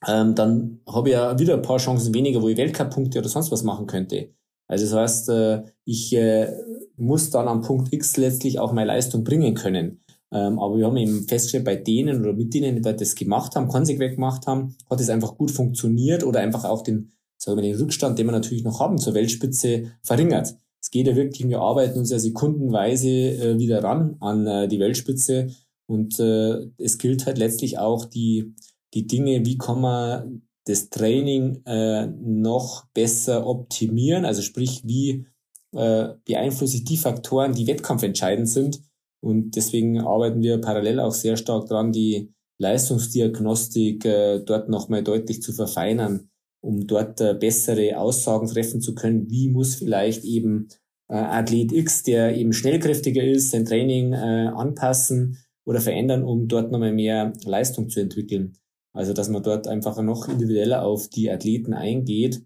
ähm, 0.06 0.36
dann 0.36 0.82
habe 0.88 1.10
ich 1.10 1.14
ja 1.14 1.40
wieder 1.40 1.56
ein 1.56 1.62
paar 1.62 1.78
Chancen 1.78 2.14
weniger, 2.14 2.42
wo 2.42 2.50
ich 2.50 2.58
Weltcup-Punkte 2.58 3.20
oder 3.20 3.30
sonst 3.30 3.52
was 3.52 3.64
machen 3.64 3.88
könnte. 3.88 4.30
Also 4.68 4.86
das 4.86 4.94
heißt, 4.94 5.30
äh, 5.30 5.64
ich 5.86 6.14
äh, 6.14 6.52
muss 6.98 7.30
dann 7.30 7.48
am 7.48 7.62
Punkt 7.62 7.94
X 7.94 8.18
letztlich 8.18 8.60
auch 8.60 8.74
meine 8.74 8.88
Leistung 8.88 9.24
bringen 9.24 9.56
können. 9.56 10.02
Ähm, 10.32 10.60
aber 10.60 10.78
wir 10.78 10.86
haben 10.86 10.98
eben 10.98 11.28
festgestellt, 11.28 11.64
bei 11.64 11.78
denen 11.78 12.22
oder 12.22 12.34
mit 12.34 12.54
denen, 12.54 12.76
die 12.76 12.82
das 12.82 13.16
gemacht 13.16 13.56
haben, 13.56 13.70
konsequent 13.70 14.16
gemacht 14.16 14.46
haben, 14.46 14.76
hat 14.90 15.00
es 15.00 15.10
einfach 15.10 15.38
gut 15.38 15.52
funktioniert 15.52 16.24
oder 16.24 16.42
einfach 16.42 16.66
auch 16.66 16.84
den, 16.84 17.12
sagen 17.38 17.58
wir, 17.58 17.64
den 17.64 17.80
Rückstand, 17.80 18.20
den 18.20 18.28
wir 18.28 18.34
natürlich 18.34 18.64
noch 18.64 18.80
haben 18.80 18.98
zur 18.98 19.14
Weltspitze, 19.14 19.92
verringert. 20.04 20.56
Es 20.82 20.92
geht 20.92 21.08
ja 21.08 21.16
wirklich, 21.16 21.48
wir 21.48 21.60
arbeiten 21.60 22.00
uns 22.00 22.12
ja 22.12 22.20
sekundenweise 22.20 23.10
äh, 23.10 23.60
wieder 23.60 23.84
ran 23.84 24.18
an 24.20 24.70
die 24.70 24.80
Weltspitze. 24.80 25.48
Und 25.90 26.20
es 26.20 26.98
gilt 26.98 27.26
halt 27.26 27.38
letztlich 27.38 27.80
auch 27.80 28.04
die, 28.04 28.54
die 28.94 29.08
Dinge, 29.08 29.46
wie 29.46 29.58
kann 29.58 29.80
man 29.80 30.42
das 30.68 30.90
Training 30.90 31.62
äh, 31.66 32.08
noch 32.08 32.86
besser 32.94 33.48
optimieren, 33.48 34.26
also 34.26 34.42
sprich, 34.42 34.82
wie 34.84 35.26
äh, 35.74 36.10
beeinflusse 36.26 36.78
ich 36.78 36.84
die 36.84 36.98
Faktoren, 36.98 37.54
die 37.54 37.68
wettkampfentscheidend 37.68 38.50
sind. 38.50 38.82
Und 39.22 39.56
deswegen 39.56 40.00
arbeiten 40.00 40.42
wir 40.42 40.60
parallel 40.60 41.00
auch 41.00 41.14
sehr 41.14 41.38
stark 41.38 41.68
dran, 41.68 41.92
die 41.92 42.34
Leistungsdiagnostik 42.60 44.06
äh, 44.06 44.40
dort 44.40 44.70
nochmal 44.70 45.04
deutlich 45.04 45.42
zu 45.42 45.54
verfeinern, 45.54 46.30
um 46.68 46.86
dort 46.86 47.22
äh, 47.22 47.34
bessere 47.34 47.98
Aussagen 47.98 48.48
treffen 48.48 48.82
zu 48.82 48.94
können, 48.94 49.30
wie 49.30 49.50
muss 49.50 49.76
vielleicht 49.76 50.26
eben 50.26 50.68
äh, 51.10 51.16
Athlet 51.16 51.72
X, 51.72 52.04
der 52.04 52.36
eben 52.36 52.52
schnellkräftiger 52.52 53.24
ist, 53.24 53.52
sein 53.52 53.64
Training 53.64 54.12
äh, 54.12 54.52
anpassen 54.54 55.38
oder 55.66 55.80
verändern, 55.80 56.24
um 56.24 56.50
dort 56.50 56.72
nochmal 56.72 56.92
mehr 56.92 57.32
Leistung 57.46 57.90
zu 57.90 58.02
entwickeln. 58.02 58.58
Also, 58.94 59.14
dass 59.14 59.30
man 59.30 59.44
dort 59.44 59.68
einfach 59.68 60.02
noch 60.02 60.28
individueller 60.28 60.84
auf 60.84 61.08
die 61.08 61.32
Athleten 61.32 61.74
eingeht. 61.74 62.44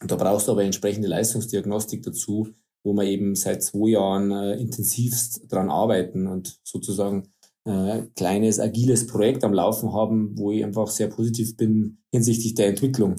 Und 0.00 0.10
da 0.10 0.16
brauchst 0.16 0.48
du 0.48 0.52
aber 0.52 0.64
entsprechende 0.64 1.08
Leistungsdiagnostik 1.08 2.02
dazu, 2.02 2.48
wo 2.82 2.94
wir 2.94 3.04
eben 3.04 3.34
seit 3.34 3.62
zwei 3.62 3.90
Jahren 3.90 4.30
äh, 4.30 4.54
intensivst 4.54 5.52
dran 5.52 5.68
arbeiten 5.68 6.26
und 6.26 6.60
sozusagen 6.64 7.28
äh, 7.66 8.02
kleines, 8.16 8.58
agiles 8.58 9.06
Projekt 9.06 9.44
am 9.44 9.52
Laufen 9.52 9.92
haben, 9.92 10.38
wo 10.38 10.50
ich 10.50 10.64
einfach 10.64 10.88
sehr 10.88 11.08
positiv 11.08 11.56
bin 11.56 11.98
hinsichtlich 12.10 12.54
der 12.54 12.68
Entwicklung, 12.68 13.16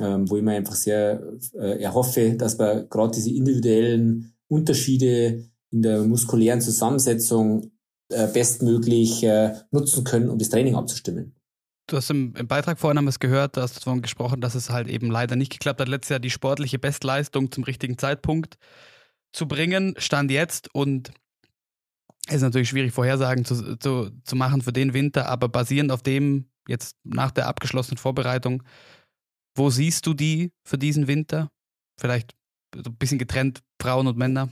ähm, 0.00 0.28
wo 0.28 0.36
ich 0.36 0.42
mir 0.42 0.52
einfach 0.52 0.74
sehr 0.74 1.22
äh, 1.54 1.82
erhoffe, 1.82 2.34
dass 2.34 2.58
wir 2.58 2.86
gerade 2.88 3.14
diese 3.14 3.30
individuellen 3.30 4.34
Unterschiede 4.48 5.44
in 5.70 5.82
der 5.82 6.02
muskulären 6.02 6.60
Zusammensetzung 6.60 7.70
äh, 8.10 8.26
bestmöglich 8.28 9.22
äh, 9.22 9.54
nutzen 9.70 10.04
können, 10.04 10.30
um 10.30 10.38
das 10.38 10.48
Training 10.48 10.74
abzustimmen. 10.74 11.34
Du 11.86 11.96
hast 11.96 12.10
im, 12.10 12.34
im, 12.36 12.46
Beitrag 12.46 12.78
vorhin 12.78 12.98
haben 12.98 13.06
wir 13.06 13.10
es 13.10 13.18
gehört, 13.20 13.56
da 13.56 13.62
hast 13.62 13.76
du 13.76 13.80
davon 13.80 14.02
gesprochen, 14.02 14.40
dass 14.40 14.54
es 14.54 14.70
halt 14.70 14.88
eben 14.88 15.10
leider 15.10 15.36
nicht 15.36 15.52
geklappt 15.52 15.80
hat, 15.80 15.88
letztes 15.88 16.10
Jahr 16.10 16.20
die 16.20 16.30
sportliche 16.30 16.78
Bestleistung 16.78 17.50
zum 17.50 17.64
richtigen 17.64 17.96
Zeitpunkt 17.96 18.58
zu 19.32 19.48
bringen, 19.48 19.94
stand 19.98 20.30
jetzt 20.30 20.74
und 20.74 21.10
ist 22.28 22.42
natürlich 22.42 22.68
schwierig, 22.68 22.92
Vorhersagen 22.92 23.44
zu, 23.44 23.76
zu, 23.78 24.10
zu 24.24 24.36
machen 24.36 24.60
für 24.60 24.72
den 24.72 24.92
Winter, 24.92 25.28
aber 25.28 25.48
basierend 25.48 25.92
auf 25.92 26.02
dem, 26.02 26.50
jetzt 26.66 26.96
nach 27.04 27.30
der 27.30 27.46
abgeschlossenen 27.46 27.96
Vorbereitung, 27.96 28.62
wo 29.58 29.70
siehst 29.70 30.06
du 30.06 30.14
die 30.14 30.52
für 30.64 30.78
diesen 30.78 31.08
Winter? 31.08 31.50
Vielleicht 32.00 32.34
ein 32.74 32.96
bisschen 32.96 33.18
getrennt, 33.18 33.62
Frauen 33.80 34.06
und 34.06 34.16
Männer? 34.16 34.50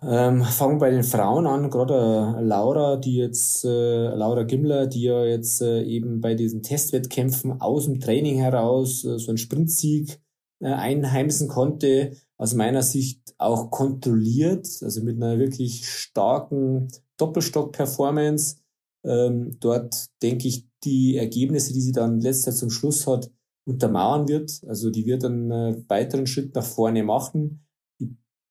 Ähm, 0.00 0.42
fangen 0.44 0.76
wir 0.76 0.80
bei 0.80 0.90
den 0.90 1.02
Frauen 1.02 1.46
an, 1.46 1.70
gerade 1.70 2.36
äh, 2.38 2.42
Laura, 2.42 2.96
die 2.96 3.16
jetzt, 3.16 3.64
äh, 3.64 4.08
Laura 4.14 4.44
Gimmler, 4.44 4.86
die 4.86 5.02
ja 5.02 5.24
jetzt 5.24 5.60
äh, 5.60 5.82
eben 5.82 6.20
bei 6.20 6.34
diesen 6.34 6.62
Testwettkämpfen 6.62 7.60
aus 7.60 7.86
dem 7.86 7.98
Training 7.98 8.38
heraus 8.38 9.04
äh, 9.04 9.18
so 9.18 9.30
einen 9.30 9.38
Sprintsieg 9.38 10.20
äh, 10.60 10.68
einheimsen 10.68 11.48
konnte, 11.48 12.12
aus 12.36 12.54
meiner 12.54 12.82
Sicht 12.82 13.34
auch 13.38 13.70
kontrolliert, 13.70 14.68
also 14.82 15.02
mit 15.02 15.16
einer 15.16 15.38
wirklich 15.38 15.88
starken 15.88 16.88
Doppelstock-Performance. 17.16 18.58
Ähm, 19.04 19.56
dort 19.58 20.06
denke 20.22 20.46
ich, 20.46 20.68
die 20.84 21.16
Ergebnisse, 21.16 21.72
die 21.72 21.80
sie 21.80 21.92
dann 21.92 22.20
letzter 22.20 22.52
zum 22.52 22.70
Schluss 22.70 23.08
hat, 23.08 23.32
untermauern 23.68 24.26
wird. 24.28 24.60
Also 24.66 24.90
die 24.90 25.06
wird 25.06 25.24
einen 25.24 25.50
äh, 25.50 25.76
weiteren 25.88 26.26
Schritt 26.26 26.54
nach 26.54 26.64
vorne 26.64 27.02
machen 27.04 27.64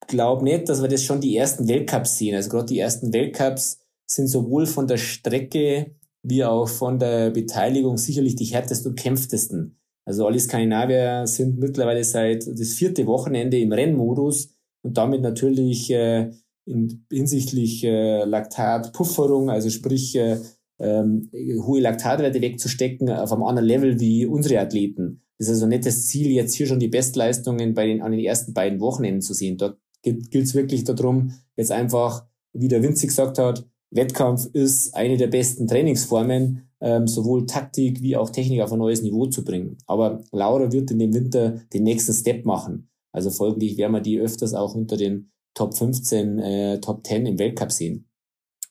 glaube 0.08 0.44
nicht, 0.44 0.68
dass 0.70 0.82
wir 0.82 0.90
das 0.90 1.04
schon 1.04 1.22
die 1.22 1.36
ersten 1.36 1.68
Weltcups 1.68 2.18
sehen. 2.18 2.36
Also 2.36 2.50
gerade 2.50 2.68
die 2.68 2.80
ersten 2.80 3.14
Weltcups 3.14 3.80
sind 4.10 4.28
sowohl 4.28 4.66
von 4.66 4.88
der 4.88 4.98
Strecke 4.98 5.96
wie 6.24 6.44
auch 6.44 6.68
von 6.68 7.00
der 7.00 7.30
Beteiligung 7.30 7.98
sicherlich 7.98 8.36
die 8.36 8.46
härtesten 8.46 8.92
und 8.92 9.00
kämpftesten. 9.00 9.80
Also 10.06 10.26
alle 10.26 10.40
Skandinavier 10.40 11.28
sind 11.28 11.60
mittlerweile 11.60 12.04
seit 12.04 12.48
das 12.48 12.74
vierte 12.74 13.06
Wochenende 13.06 13.60
im 13.60 13.72
Rennmodus 13.72 14.50
und 14.82 14.98
damit 14.98 15.22
natürlich 15.22 15.92
äh, 15.92 16.32
in, 16.66 17.06
hinsichtlich 17.12 17.84
äh, 17.84 18.24
Laktatpufferung, 18.24 19.50
also 19.50 19.70
sprich 19.70 20.16
äh, 20.16 20.40
ähm, 20.80 21.30
hohe 21.62 21.82
Laktatwerte 21.82 22.42
wegzustecken 22.42 23.10
auf 23.10 23.32
einem 23.32 23.44
anderen 23.44 23.68
Level 23.68 24.00
wie 24.00 24.26
unsere 24.26 24.60
Athleten. 24.60 25.22
Das 25.38 25.48
ist 25.48 25.56
also 25.56 25.68
nicht 25.68 25.86
das 25.86 26.08
Ziel, 26.08 26.32
jetzt 26.32 26.56
hier 26.56 26.68
schon 26.68 26.80
die 26.80 26.88
Bestleistungen 26.88 27.74
bei 27.74 27.86
den, 27.88 28.02
an 28.02 28.12
den 28.12 28.22
ersten 28.22 28.54
beiden 28.54 28.80
Wochenenden 28.80 29.22
zu 29.22 29.34
sehen. 29.34 29.58
Dort 29.58 29.80
gilt 30.02 30.34
es 30.34 30.56
wirklich 30.56 30.84
darum, 30.84 31.34
jetzt 31.56 31.72
einfach, 31.72 32.26
wie 32.54 32.68
der 32.68 32.82
Winzig 32.82 33.10
gesagt 33.10 33.38
hat, 33.38 33.68
Wettkampf 33.92 34.48
ist 34.54 34.96
eine 34.96 35.18
der 35.18 35.28
besten 35.28 35.68
Trainingsformen, 35.68 36.70
ähm, 36.82 37.08
sowohl 37.08 37.46
Taktik 37.46 38.02
wie 38.02 38.18
auch 38.18 38.30
Technik 38.30 38.62
auf 38.62 38.72
ein 38.72 38.80
neues 38.80 39.02
Niveau 39.02 39.28
zu 39.28 39.44
bringen. 39.44 39.78
Aber 39.86 40.24
Laura 40.32 40.72
wird 40.72 40.92
in 40.92 41.00
dem 41.00 41.14
Winter 41.14 41.62
den 41.74 41.84
nächsten 41.84 42.14
Step 42.14 42.46
machen. 42.46 42.90
Also 43.12 43.30
folglich 43.30 43.78
werden 43.78 43.94
wir 43.94 44.02
die 44.02 44.20
öfters 44.20 44.54
auch 44.54 44.76
unter 44.76 44.98
den 44.98 45.32
Top 45.54 45.76
15, 45.76 46.40
äh, 46.40 46.80
Top 46.82 47.06
10 47.06 47.26
im 47.26 47.40
Weltcup 47.40 47.72
sehen. 47.72 48.08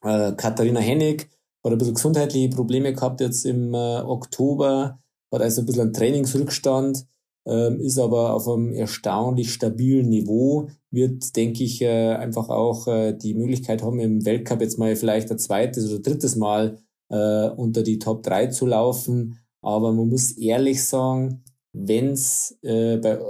Äh, 0.02 0.32
Katharina 0.36 0.80
Hennig 0.80 1.28
hat 1.66 1.72
ein 1.72 1.78
bisschen 1.78 1.94
gesundheitliche 1.94 2.48
Probleme 2.50 2.92
gehabt 2.92 3.20
jetzt 3.20 3.44
im 3.44 3.74
äh, 3.74 4.00
Oktober, 4.00 4.98
hat 5.32 5.42
also 5.42 5.62
ein 5.62 5.66
bisschen 5.66 5.82
einen 5.82 5.92
Trainingsrückstand 5.92 7.06
ähm, 7.46 7.80
ist 7.80 7.98
aber 7.98 8.34
auf 8.34 8.48
einem 8.48 8.72
erstaunlich 8.72 9.52
stabilen 9.52 10.08
Niveau, 10.08 10.68
wird, 10.90 11.36
denke 11.36 11.62
ich, 11.62 11.80
äh, 11.80 12.14
einfach 12.14 12.48
auch 12.48 12.88
äh, 12.88 13.12
die 13.12 13.34
Möglichkeit 13.34 13.82
haben, 13.82 14.00
im 14.00 14.24
Weltcup 14.24 14.60
jetzt 14.60 14.78
mal 14.78 14.96
vielleicht 14.96 15.30
ein 15.30 15.38
zweites 15.38 15.88
oder 15.88 16.00
drittes 16.00 16.34
Mal 16.34 16.78
äh, 17.08 17.48
unter 17.50 17.82
die 17.84 18.00
Top 18.00 18.24
3 18.24 18.48
zu 18.48 18.66
laufen. 18.66 19.38
Aber 19.62 19.92
man 19.92 20.08
muss 20.08 20.32
ehrlich 20.32 20.84
sagen, 20.84 21.44
wenn 21.72 22.10
es 22.10 22.58
äh, 22.62 22.96
bei, 22.96 23.20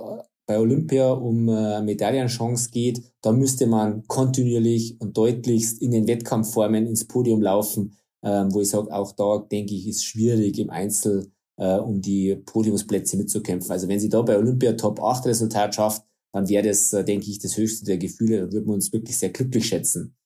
bei 0.47 0.59
Olympia 0.59 1.11
um 1.11 1.49
äh, 1.51 1.82
Medaillenchance 1.82 2.70
geht, 2.70 3.03
da 3.20 3.32
müsste 3.32 3.66
man 3.66 4.07
kontinuierlich 4.07 4.99
und 5.01 5.16
deutlichst 5.16 5.82
in 5.82 5.91
den 5.91 6.07
Wettkampfformen 6.07 6.87
ins 6.87 7.07
Podium 7.07 7.43
laufen, 7.43 7.97
äh, 8.27 8.45
wo 8.53 8.61
ich 8.61 8.68
sage, 8.68 8.93
auch 8.93 9.12
da 9.12 9.39
denke 9.39 9.74
ich, 9.74 9.87
ist 9.87 10.05
schwierig 10.05 10.59
im 10.59 10.70
Einzel 10.70 11.31
äh, 11.59 11.77
um 11.77 12.01
die 12.01 12.35
Podiumsplätze 12.35 13.16
mitzukämpfen. 13.16 13.70
Also 13.70 13.87
wenn 13.87 14.01
sie 14.01 14.09
da 14.09 14.20
bei 14.22 14.37
Olympia 14.37 14.72
Top 14.72 15.01
8 15.01 15.27
Resultat 15.27 15.77
schafft, 15.77 16.05
dann 16.33 16.49
wäre 16.49 16.66
das, 16.66 16.93
äh, 16.93 17.05
denke 17.05 17.31
ich, 17.31 17.39
das 17.39 17.57
höchste 17.57 17.87
der 17.87 17.99
Gefühle. 17.99 18.41
Da 18.41 18.53
würden 18.53 18.66
wir 18.66 18.74
uns 18.74 18.93
wirklich 18.93 19.16
sehr 19.16 19.31
glücklich 19.31 19.68
schätzen. 19.68 20.16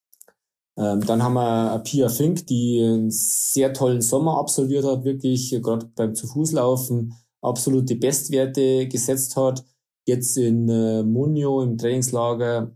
Ähm, 0.78 1.05
dann 1.05 1.22
haben 1.22 1.34
wir 1.34 1.78
Pia 1.84 2.09
Fink, 2.09 2.46
die 2.46 2.82
einen 2.82 3.11
sehr 3.11 3.74
tollen 3.74 4.01
Sommer 4.01 4.38
absolviert 4.38 4.86
hat, 4.86 5.05
wirklich 5.05 5.53
äh, 5.53 5.61
gerade 5.61 5.86
beim 5.94 6.14
Zu-Fuß-Laufen 6.14 7.12
absolute 7.42 7.96
Bestwerte 7.96 8.88
gesetzt 8.88 9.36
hat. 9.36 9.62
Jetzt 10.07 10.38
in 10.38 10.68
äh, 10.70 11.03
Munio 11.03 11.61
im 11.62 11.76
Trainingslager 11.76 12.74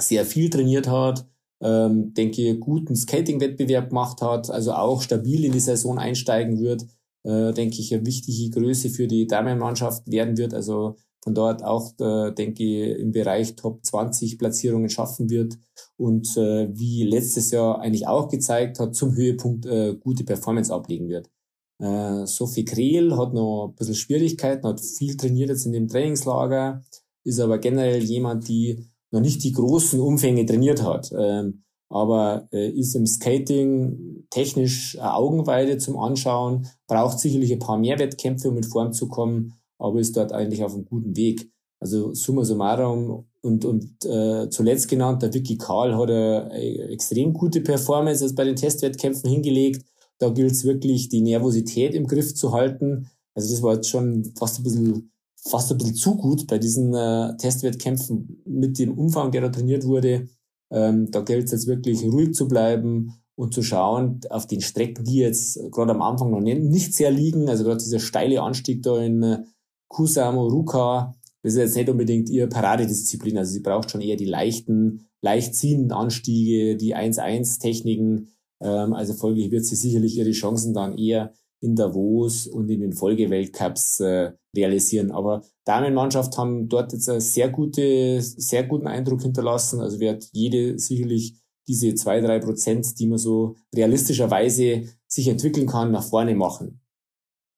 sehr 0.00 0.24
viel 0.24 0.50
trainiert 0.50 0.86
hat, 0.86 1.26
ähm, 1.62 2.12
denke 2.14 2.58
guten 2.58 2.96
Skating-Wettbewerb 2.96 3.88
gemacht 3.88 4.20
hat, 4.20 4.50
also 4.50 4.72
auch 4.72 5.02
stabil 5.02 5.44
in 5.44 5.52
die 5.52 5.60
Saison 5.60 5.98
einsteigen 5.98 6.60
wird 6.60 6.86
äh, 7.24 7.52
denke 7.52 7.80
ich, 7.80 7.94
eine 7.94 8.06
wichtige 8.06 8.50
Größe 8.50 8.90
für 8.90 9.06
die 9.06 9.26
Damenmannschaft 9.26 10.10
werden 10.10 10.36
wird. 10.36 10.54
Also 10.54 10.96
von 11.22 11.34
dort 11.34 11.62
auch, 11.62 11.92
äh, 12.00 12.32
denke 12.32 12.64
ich, 12.64 12.98
im 12.98 13.12
Bereich 13.12 13.54
Top 13.54 13.84
20 13.84 14.38
Platzierungen 14.38 14.88
schaffen 14.88 15.30
wird 15.30 15.56
und 15.96 16.36
äh, 16.36 16.68
wie 16.72 17.04
letztes 17.04 17.52
Jahr 17.52 17.80
eigentlich 17.80 18.08
auch 18.08 18.28
gezeigt 18.28 18.80
hat, 18.80 18.96
zum 18.96 19.14
Höhepunkt 19.14 19.66
äh, 19.66 19.94
gute 19.94 20.24
Performance 20.24 20.72
ablegen 20.74 21.08
wird. 21.08 21.30
Äh, 21.78 22.26
Sophie 22.26 22.64
Krehl 22.64 23.16
hat 23.16 23.34
noch 23.34 23.68
ein 23.68 23.74
bisschen 23.76 23.94
Schwierigkeiten, 23.94 24.66
hat 24.66 24.80
viel 24.80 25.16
trainiert 25.16 25.50
jetzt 25.50 25.66
in 25.66 25.72
dem 25.72 25.86
Trainingslager, 25.86 26.82
ist 27.24 27.38
aber 27.38 27.58
generell 27.58 28.02
jemand, 28.02 28.48
die 28.48 28.84
noch 29.12 29.20
nicht 29.20 29.44
die 29.44 29.52
großen 29.52 30.00
Umfänge 30.00 30.44
trainiert 30.44 30.82
hat. 30.82 31.12
Ähm, 31.16 31.62
aber 31.88 32.48
äh, 32.52 32.70
ist 32.70 32.96
im 32.96 33.06
Skating 33.06 34.24
technisch 34.30 34.98
eine 34.98 35.14
Augenweide 35.14 35.76
zum 35.76 35.98
Anschauen, 35.98 36.66
braucht 36.86 37.18
sicherlich 37.18 37.52
ein 37.52 37.58
paar 37.58 37.78
mehr 37.78 37.98
Wettkämpfe, 37.98 38.48
um 38.48 38.56
in 38.56 38.64
Form 38.64 38.92
zu 38.92 39.08
kommen, 39.08 39.52
aber 39.78 40.00
ist 40.00 40.16
dort 40.16 40.32
eigentlich 40.32 40.64
auf 40.64 40.74
einem 40.74 40.86
guten 40.86 41.14
Weg. 41.16 41.50
Also 41.80 42.14
summa 42.14 42.44
summarum 42.44 43.26
und, 43.42 43.64
und 43.64 44.04
äh, 44.06 44.48
zuletzt 44.48 44.88
genannt, 44.88 45.22
der 45.22 45.34
Vicky 45.34 45.58
Karl 45.58 45.96
hat 45.96 46.10
eine, 46.10 46.88
extrem 46.90 47.34
gute 47.34 47.60
Performance 47.60 48.34
bei 48.34 48.44
den 48.44 48.56
Testwettkämpfen 48.56 49.28
hingelegt. 49.28 49.84
Da 50.18 50.30
gilt 50.30 50.52
es 50.52 50.64
wirklich, 50.64 51.08
die 51.08 51.20
Nervosität 51.20 51.94
im 51.94 52.06
Griff 52.06 52.34
zu 52.34 52.52
halten. 52.52 53.10
Also 53.34 53.52
das 53.52 53.62
war 53.62 53.74
jetzt 53.74 53.88
schon 53.88 54.32
fast 54.38 54.60
ein 54.60 54.62
bisschen, 54.62 55.11
fast 55.44 55.70
ein 55.72 55.78
bisschen 55.78 55.94
zu 55.94 56.16
gut 56.16 56.46
bei 56.46 56.58
diesen 56.58 56.94
äh, 56.94 57.36
Testwettkämpfen 57.36 58.42
mit 58.46 58.78
dem 58.78 58.96
Umfang, 58.96 59.30
der 59.32 59.42
da 59.42 59.48
trainiert 59.48 59.84
wurde. 59.84 60.28
Ähm, 60.70 61.10
da 61.10 61.20
gilt 61.20 61.46
es 61.46 61.52
jetzt 61.52 61.66
wirklich 61.66 62.02
ruhig 62.04 62.34
zu 62.34 62.48
bleiben 62.48 63.14
und 63.34 63.52
zu 63.52 63.62
schauen 63.62 64.20
auf 64.30 64.46
den 64.46 64.60
Strecken, 64.60 65.04
die 65.04 65.16
jetzt 65.16 65.58
gerade 65.70 65.92
am 65.92 66.02
Anfang 66.02 66.30
noch 66.30 66.40
nicht, 66.40 66.94
sehr 66.94 67.10
liegen. 67.10 67.48
Also 67.48 67.64
gerade 67.64 67.82
dieser 67.82 67.98
steile 67.98 68.42
Anstieg 68.42 68.82
da 68.82 69.02
in 69.02 69.22
äh, 69.22 69.42
Kusamo, 69.88 70.46
Ruka, 70.46 71.14
das 71.42 71.54
ist 71.54 71.58
jetzt 71.58 71.76
nicht 71.76 71.88
unbedingt 71.88 72.30
ihr 72.30 72.48
Paradedisziplin. 72.48 73.36
Also 73.36 73.52
sie 73.52 73.60
braucht 73.60 73.90
schon 73.90 74.00
eher 74.00 74.16
die 74.16 74.26
leichten, 74.26 75.08
leicht 75.20 75.54
ziehenden 75.56 75.92
Anstiege, 75.92 76.76
die 76.76 76.94
1-1-Techniken. 76.94 78.28
Ähm, 78.60 78.92
also 78.92 79.12
folglich 79.12 79.50
wird 79.50 79.64
sie 79.64 79.76
sicherlich 79.76 80.16
ihre 80.16 80.30
Chancen 80.30 80.72
dann 80.72 80.96
eher 80.96 81.32
in 81.62 81.76
Davos 81.76 82.46
und 82.48 82.68
in 82.68 82.80
den 82.80 82.92
Folgeweltcups 82.92 84.00
äh, 84.00 84.32
realisieren. 84.54 85.12
Aber 85.12 85.42
Damenmannschaft 85.64 86.36
haben 86.36 86.68
dort 86.68 86.92
jetzt 86.92 87.08
einen 87.08 87.20
sehr 87.20 87.48
gute, 87.48 88.20
sehr 88.20 88.64
guten 88.64 88.88
Eindruck 88.88 89.22
hinterlassen. 89.22 89.80
Also 89.80 90.00
wird 90.00 90.28
jede 90.32 90.78
sicherlich 90.78 91.36
diese 91.68 91.94
zwei, 91.94 92.20
drei 92.20 92.40
Prozent, 92.40 92.98
die 92.98 93.06
man 93.06 93.18
so 93.18 93.54
realistischerweise 93.74 94.82
sich 95.06 95.28
entwickeln 95.28 95.68
kann, 95.68 95.92
nach 95.92 96.04
vorne 96.04 96.34
machen. 96.34 96.80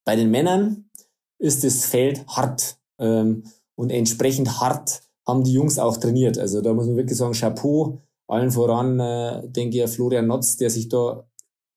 Bei 0.04 0.16
den 0.16 0.30
Männern 0.30 0.90
ist 1.38 1.64
das 1.64 1.86
Feld 1.86 2.26
hart 2.28 2.78
ähm, 2.98 3.44
und 3.74 3.90
entsprechend 3.90 4.60
hart 4.60 5.02
haben 5.26 5.44
die 5.44 5.52
Jungs 5.52 5.78
auch 5.78 5.96
trainiert. 5.96 6.38
Also 6.38 6.60
da 6.60 6.74
muss 6.74 6.86
man 6.86 6.96
wirklich 6.96 7.16
sagen, 7.16 7.32
Chapeau, 7.32 8.02
allen 8.28 8.50
voran, 8.50 9.00
äh, 9.00 9.48
denke 9.48 9.82
ich, 9.82 9.90
Florian 9.90 10.26
Notz, 10.26 10.58
der 10.58 10.68
sich 10.68 10.90
da 10.90 11.26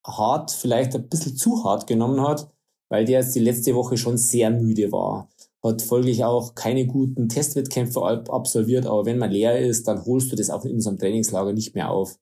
hart, 0.08 0.52
vielleicht 0.52 0.96
ein 0.96 1.10
bisschen 1.10 1.36
zu 1.36 1.64
hart 1.64 1.86
genommen 1.86 2.22
hat, 2.22 2.50
weil 2.90 3.06
der 3.06 3.20
jetzt 3.20 3.36
die 3.36 3.40
letzte 3.40 3.76
Woche 3.76 3.98
schon 3.98 4.18
sehr 4.18 4.50
müde 4.50 4.92
war. 4.92 5.30
Hat 5.64 5.82
folglich 5.82 6.24
auch 6.24 6.56
keine 6.56 6.86
guten 6.86 7.28
Testwettkämpfe 7.28 8.02
absolviert, 8.02 8.86
aber 8.86 9.06
wenn 9.06 9.18
man 9.18 9.32
leer 9.32 9.60
ist, 9.60 9.88
dann 9.88 10.06
holst 10.06 10.32
du 10.32 10.36
das 10.36 10.50
auch 10.50 10.64
in 10.64 10.76
unserem 10.76 10.98
Trainingslager 10.98 11.52
nicht 11.52 11.76
mehr 11.76 11.92
auf. 11.92 12.18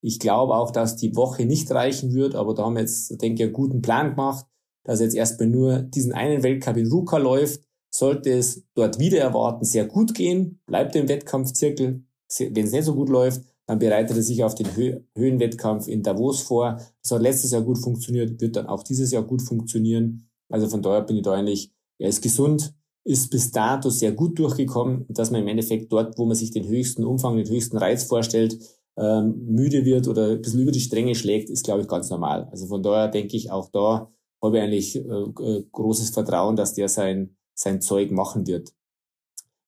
Ich 0.00 0.20
glaube 0.20 0.54
auch, 0.54 0.70
dass 0.70 0.96
die 0.96 1.16
Woche 1.16 1.46
nicht 1.46 1.70
reichen 1.70 2.12
wird, 2.12 2.34
aber 2.34 2.54
da 2.54 2.64
haben 2.64 2.74
wir 2.74 2.82
jetzt, 2.82 3.10
denke 3.22 3.42
ich, 3.42 3.46
einen 3.46 3.52
guten 3.54 3.82
Plan 3.82 4.10
gemacht, 4.10 4.46
dass 4.84 5.00
jetzt 5.00 5.16
erstmal 5.16 5.48
nur 5.48 5.78
diesen 5.80 6.12
einen 6.12 6.42
Weltcup 6.42 6.76
in 6.76 6.90
Ruka 6.90 7.16
läuft. 7.16 7.62
Sollte 7.90 8.30
es 8.30 8.64
dort 8.74 8.98
wieder 8.98 9.18
erwarten 9.18 9.64
sehr 9.64 9.86
gut 9.86 10.14
gehen, 10.14 10.60
bleibt 10.66 10.94
im 10.94 11.08
Wettkampfzirkel. 11.08 12.04
Wenn 12.38 12.66
es 12.66 12.72
nicht 12.72 12.84
so 12.84 12.94
gut 12.94 13.08
läuft, 13.08 13.44
dann 13.66 13.78
bereitet 13.78 14.16
er 14.16 14.22
sich 14.22 14.44
auf 14.44 14.54
den 14.54 14.76
Hö 14.76 15.00
Höhenwettkampf 15.16 15.88
in 15.88 16.02
Davos 16.02 16.42
vor. 16.42 16.80
Das 17.02 17.12
hat 17.12 17.22
letztes 17.22 17.50
Jahr 17.50 17.62
gut 17.62 17.78
funktioniert, 17.78 18.40
wird 18.40 18.56
dann 18.56 18.66
auch 18.66 18.82
dieses 18.82 19.10
Jahr 19.10 19.22
gut 19.22 19.42
funktionieren. 19.42 20.28
Also 20.50 20.68
von 20.68 20.82
daher 20.82 21.02
bin 21.02 21.16
ich 21.16 21.22
da 21.22 21.32
eigentlich, 21.32 21.72
er 21.98 22.08
ist 22.08 22.22
gesund, 22.22 22.74
ist 23.04 23.30
bis 23.30 23.50
dato 23.50 23.90
sehr 23.90 24.12
gut 24.12 24.38
durchgekommen, 24.38 25.06
dass 25.08 25.30
man 25.30 25.42
im 25.42 25.48
Endeffekt 25.48 25.92
dort, 25.92 26.18
wo 26.18 26.24
man 26.24 26.36
sich 26.36 26.50
den 26.50 26.66
höchsten 26.66 27.04
Umfang, 27.04 27.36
den 27.36 27.48
höchsten 27.48 27.76
Reiz 27.76 28.04
vorstellt, 28.04 28.58
ähm, 28.96 29.46
müde 29.46 29.84
wird 29.84 30.08
oder 30.08 30.30
ein 30.30 30.42
bisschen 30.42 30.60
über 30.60 30.72
die 30.72 30.80
Stränge 30.80 31.14
schlägt, 31.14 31.50
ist, 31.50 31.64
glaube 31.64 31.82
ich, 31.82 31.88
ganz 31.88 32.10
normal. 32.10 32.48
Also 32.50 32.66
von 32.66 32.82
daher 32.82 33.08
denke 33.08 33.36
ich, 33.36 33.50
auch 33.50 33.70
da 33.70 34.10
habe 34.42 34.58
ich 34.58 34.62
eigentlich 34.62 34.96
äh, 34.96 35.00
äh, 35.00 35.64
großes 35.72 36.10
Vertrauen, 36.10 36.56
dass 36.56 36.74
der 36.74 36.88
sein, 36.88 37.36
sein 37.54 37.80
Zeug 37.80 38.10
machen 38.10 38.46
wird. 38.46 38.72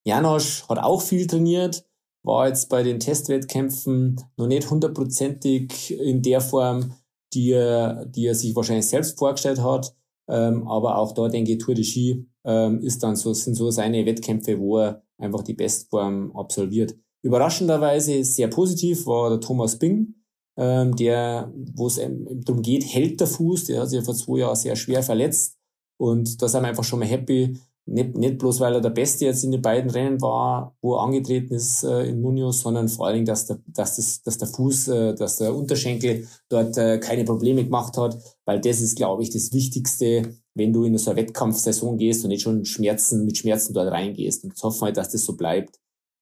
Janosch 0.04 0.68
hat 0.68 0.78
auch 0.78 1.02
viel 1.02 1.26
trainiert, 1.26 1.84
war 2.26 2.48
jetzt 2.48 2.68
bei 2.68 2.82
den 2.82 2.98
Testwettkämpfen 2.98 4.20
noch 4.36 4.48
nicht 4.48 4.68
hundertprozentig 4.68 5.98
in 5.98 6.22
der 6.22 6.40
Form, 6.40 6.92
die 7.32 7.52
er, 7.52 8.04
die 8.06 8.26
er 8.26 8.34
sich 8.34 8.54
wahrscheinlich 8.56 8.88
selbst 8.88 9.18
vorgestellt 9.18 9.62
hat. 9.62 9.94
Ähm, 10.28 10.66
aber 10.66 10.98
auch 10.98 11.12
da 11.12 11.28
denke 11.28 11.52
ich, 11.52 11.58
Tour 11.58 11.74
de 11.74 11.84
Ski 11.84 12.26
ähm, 12.44 12.80
ist 12.80 13.02
dann 13.02 13.14
so, 13.14 13.32
sind 13.32 13.54
so 13.54 13.70
seine 13.70 14.04
Wettkämpfe, 14.04 14.58
wo 14.58 14.78
er 14.78 15.02
einfach 15.18 15.42
die 15.42 15.54
Bestform 15.54 16.32
absolviert. 16.36 16.96
Überraschenderweise 17.22 18.24
sehr 18.24 18.48
positiv 18.48 19.06
war 19.06 19.30
der 19.30 19.40
Thomas 19.40 19.78
Bing, 19.78 20.14
ähm, 20.58 20.96
der, 20.96 21.52
wo 21.74 21.86
es 21.86 21.96
darum 21.96 22.62
geht, 22.62 22.84
hält 22.84 23.20
der 23.20 23.28
Fuß, 23.28 23.64
der 23.64 23.82
hat 23.82 23.90
sich 23.90 24.04
vor 24.04 24.14
zwei 24.14 24.38
Jahren 24.38 24.56
sehr 24.56 24.74
schwer 24.74 25.02
verletzt. 25.02 25.58
Und 25.98 26.42
da 26.42 26.48
sind 26.48 26.62
wir 26.62 26.68
einfach 26.68 26.84
schon 26.84 26.98
mal 26.98 27.08
happy, 27.08 27.56
nicht, 27.88 28.16
nicht 28.16 28.38
bloß, 28.38 28.60
weil 28.60 28.74
er 28.74 28.80
der 28.80 28.90
Beste 28.90 29.24
jetzt 29.24 29.44
in 29.44 29.52
den 29.52 29.62
beiden 29.62 29.90
Rennen 29.90 30.20
war, 30.20 30.76
wo 30.82 30.96
er 30.96 31.02
angetreten 31.02 31.54
ist 31.54 31.84
äh, 31.84 32.08
in 32.08 32.20
Munoz, 32.20 32.60
sondern 32.62 32.88
vor 32.88 33.06
allen 33.06 33.14
Dingen, 33.14 33.26
dass 33.26 33.46
der, 33.46 33.60
dass 33.66 33.96
das, 33.96 34.22
dass 34.22 34.38
der 34.38 34.48
Fuß, 34.48 34.88
äh, 34.88 35.14
dass 35.14 35.38
der 35.38 35.54
Unterschenkel 35.54 36.26
dort 36.48 36.76
äh, 36.76 36.98
keine 36.98 37.24
Probleme 37.24 37.64
gemacht 37.64 37.96
hat, 37.96 38.18
weil 38.44 38.60
das 38.60 38.80
ist, 38.80 38.96
glaube 38.96 39.22
ich, 39.22 39.30
das 39.30 39.52
Wichtigste, 39.52 40.34
wenn 40.54 40.72
du 40.72 40.84
in 40.84 40.98
so 40.98 41.10
eine 41.10 41.20
Wettkampfsaison 41.20 41.96
gehst 41.96 42.24
und 42.24 42.30
nicht 42.30 42.42
schon 42.42 42.64
Schmerzen, 42.64 43.24
mit 43.24 43.38
Schmerzen 43.38 43.72
dort 43.72 43.92
reingehst. 43.92 44.42
Und 44.42 44.54
ich 44.56 44.62
hoffe 44.64 44.86
halt, 44.86 44.96
dass 44.96 45.10
das 45.10 45.24
so 45.24 45.36
bleibt. 45.36 45.78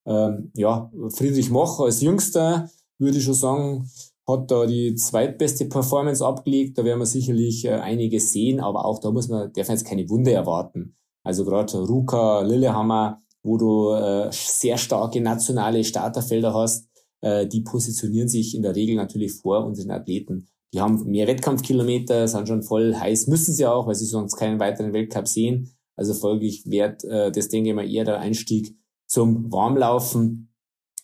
Ähm, 0.06 0.50
ja, 0.54 0.92
Friedrich 1.08 1.50
Moch 1.50 1.80
als 1.80 2.02
Jüngster, 2.02 2.68
würde 2.98 3.16
ich 3.16 3.24
schon 3.24 3.34
sagen, 3.34 3.90
hat 4.28 4.50
da 4.50 4.66
die 4.66 4.94
zweitbeste 4.96 5.64
Performance 5.64 6.24
abgelegt. 6.24 6.76
Da 6.76 6.84
werden 6.84 6.98
wir 6.98 7.06
sicherlich 7.06 7.64
äh, 7.64 7.72
einige 7.72 8.20
sehen, 8.20 8.60
aber 8.60 8.84
auch 8.84 8.98
da 9.00 9.10
muss 9.10 9.28
man, 9.28 9.50
darf 9.52 9.68
man 9.68 9.78
jetzt 9.78 9.86
keine 9.86 10.08
Wunder 10.10 10.32
erwarten. 10.32 10.94
Also 11.24 11.44
gerade 11.44 11.78
Ruka, 11.78 12.42
Lillehammer, 12.42 13.22
wo 13.42 13.56
du 13.56 13.92
äh, 13.92 14.30
sehr 14.30 14.78
starke 14.78 15.20
nationale 15.20 15.82
Starterfelder 15.82 16.54
hast, 16.54 16.88
äh, 17.20 17.46
die 17.46 17.62
positionieren 17.62 18.28
sich 18.28 18.54
in 18.54 18.62
der 18.62 18.76
Regel 18.76 18.96
natürlich 18.96 19.32
vor 19.32 19.64
unseren 19.64 19.90
Athleten. 19.90 20.48
Die 20.72 20.80
haben 20.80 21.04
mehr 21.06 21.26
Wettkampfkilometer, 21.26 22.28
sind 22.28 22.48
schon 22.48 22.62
voll 22.62 22.94
heiß, 22.94 23.26
müssen 23.28 23.54
sie 23.54 23.66
auch, 23.66 23.86
weil 23.86 23.94
sie 23.94 24.06
sonst 24.06 24.36
keinen 24.36 24.60
weiteren 24.60 24.92
Weltcup 24.92 25.26
sehen. 25.26 25.70
Also 25.96 26.14
folglich 26.14 26.66
wird 26.66 27.04
äh, 27.04 27.32
das, 27.32 27.48
denke 27.48 27.70
ich 27.70 27.76
mal, 27.76 27.90
eher 27.90 28.04
der 28.04 28.20
Einstieg 28.20 28.76
zum 29.06 29.50
Warmlaufen 29.52 30.52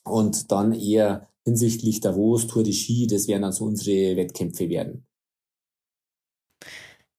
und 0.04 0.50
dann 0.50 0.72
eher 0.72 1.28
hinsichtlich 1.44 2.00
Davos, 2.00 2.46
Tour 2.46 2.62
de 2.62 2.72
Ski, 2.72 3.06
das 3.06 3.28
werden 3.28 3.42
dann 3.42 3.52
so 3.52 3.64
unsere 3.64 4.16
Wettkämpfe 4.16 4.68
werden. 4.68 5.06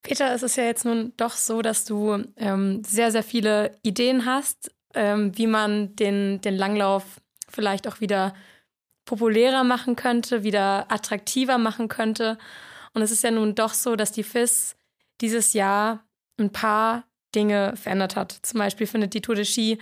Peter, 0.04 0.34
es 0.34 0.44
ist 0.44 0.56
ja 0.56 0.64
jetzt 0.64 0.86
nun 0.86 1.14
doch 1.18 1.34
so, 1.34 1.62
dass 1.62 1.86
du 1.86 2.24
ähm, 2.38 2.84
sehr, 2.84 3.12
sehr 3.12 3.24
viele 3.24 3.78
Ideen 3.84 4.26
hast, 4.26 4.72
ähm, 4.94 5.38
wie 5.38 5.48
man 5.48 5.96
den, 5.96 6.42
den 6.42 6.56
Langlauf 6.56 7.22
vielleicht 7.48 7.88
auch 7.88 8.02
wieder 8.02 8.34
populärer 9.06 9.64
machen 9.64 9.96
könnte, 9.96 10.44
wieder 10.44 10.92
attraktiver 10.92 11.58
machen 11.58 11.88
könnte. 11.88 12.38
Und 12.94 13.02
es 13.02 13.12
ist 13.12 13.24
ja 13.24 13.32
nun 13.32 13.56
doch 13.56 13.74
so, 13.74 13.96
dass 13.96 14.12
die 14.12 14.24
FIS 14.24 14.76
dieses 15.22 15.54
Jahr 15.54 16.04
ein 16.40 16.52
paar 16.52 17.04
Dinge 17.36 17.76
verändert 17.76 18.16
hat. 18.16 18.32
Zum 18.42 18.60
Beispiel 18.60 18.88
findet 18.88 19.14
die 19.14 19.22
Tour 19.22 19.36
de 19.36 19.46
Ski 19.46 19.78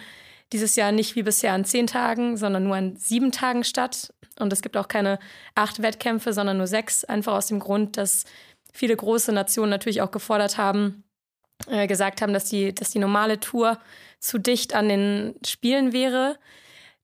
dieses 0.52 0.76
Jahr 0.76 0.92
nicht 0.92 1.16
wie 1.16 1.24
bisher 1.24 1.54
an 1.54 1.66
zehn 1.66 1.88
Tagen, 1.88 2.38
sondern 2.38 2.64
nur 2.64 2.76
an 2.76 2.96
sieben 2.96 3.32
Tagen 3.32 3.64
statt. 3.64 4.14
Und 4.40 4.54
es 4.54 4.62
gibt 4.62 4.78
auch 4.78 4.88
keine 4.88 5.20
acht 5.56 5.82
Wettkämpfe, 5.82 6.34
sondern 6.34 6.58
nur 6.58 6.68
sechs, 6.68 7.04
einfach 7.04 7.34
aus 7.34 7.48
dem 7.48 7.60
Grund, 7.60 7.98
dass 7.98 8.26
viele 8.74 8.96
große 8.96 9.32
Nationen 9.32 9.70
natürlich 9.70 10.02
auch 10.02 10.12
gefordert 10.12 10.58
haben, 10.58 11.04
äh, 11.68 11.88
gesagt 11.88 12.22
haben, 12.22 12.34
dass 12.34 12.46
die, 12.46 12.74
dass 12.74 12.92
die 12.92 13.00
normale 13.00 13.40
Tour 13.40 13.80
zu 14.20 14.38
dicht 14.38 14.74
an 14.74 14.90
den 14.90 15.36
Spielen 15.46 15.94
wäre. 15.94 16.38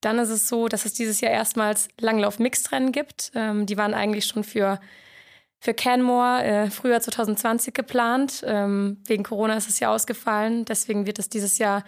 Dann 0.01 0.19
ist 0.19 0.29
es 0.29 0.47
so, 0.47 0.67
dass 0.67 0.85
es 0.85 0.93
dieses 0.93 1.21
Jahr 1.21 1.31
erstmals 1.31 1.87
Langlauf-Mixrennen 1.99 2.91
gibt. 2.91 3.31
Ähm, 3.33 3.65
die 3.65 3.77
waren 3.77 3.93
eigentlich 3.93 4.25
schon 4.25 4.43
für, 4.43 4.79
für 5.59 5.73
Canmore 5.73 6.43
äh, 6.43 6.69
Frühjahr 6.69 7.01
2020 7.01 7.73
geplant. 7.73 8.43
Ähm, 8.45 9.01
wegen 9.05 9.23
Corona 9.23 9.55
ist 9.55 9.69
es 9.69 9.79
ja 9.79 9.93
ausgefallen. 9.93 10.65
Deswegen 10.65 11.05
wird 11.05 11.19
es 11.19 11.29
dieses 11.29 11.57
Jahr 11.57 11.83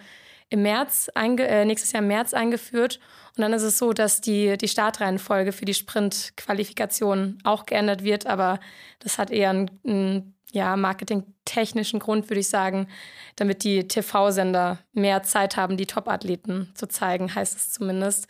im 0.50 0.62
März 0.62 1.10
äh, 1.14 1.64
nächstes 1.64 1.92
Jahr 1.92 2.02
im 2.02 2.08
März 2.08 2.34
eingeführt. 2.34 3.00
Und 3.36 3.42
dann 3.42 3.52
ist 3.52 3.62
es 3.62 3.78
so, 3.78 3.92
dass 3.92 4.20
die, 4.20 4.56
die 4.56 4.68
Startreihenfolge 4.68 5.52
für 5.52 5.64
die 5.64 5.74
Sprintqualifikation 5.74 7.38
auch 7.44 7.66
geändert 7.66 8.02
wird, 8.02 8.26
aber 8.26 8.58
das 8.98 9.18
hat 9.18 9.30
eher 9.30 9.50
einen, 9.50 9.70
einen 9.86 10.34
ja, 10.52 10.76
marketingtechnischen 10.76 12.00
Grund, 12.00 12.30
würde 12.30 12.40
ich 12.40 12.48
sagen, 12.48 12.88
damit 13.36 13.64
die 13.64 13.86
TV-Sender 13.86 14.78
mehr 14.92 15.22
Zeit 15.22 15.56
haben, 15.56 15.76
die 15.76 15.86
Top-Athleten 15.86 16.72
zu 16.74 16.88
zeigen, 16.88 17.34
heißt 17.34 17.56
es 17.56 17.70
zumindest. 17.70 18.26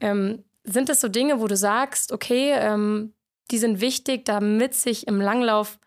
Ähm, 0.00 0.44
sind 0.64 0.88
das 0.88 1.00
so 1.00 1.08
Dinge, 1.08 1.40
wo 1.40 1.46
du 1.46 1.56
sagst, 1.56 2.10
okay, 2.12 2.52
ähm, 2.56 3.12
die 3.50 3.58
sind 3.58 3.80
wichtig, 3.80 4.24
damit 4.24 4.74
sich 4.74 5.06
im 5.06 5.20
Langlauf 5.20 5.78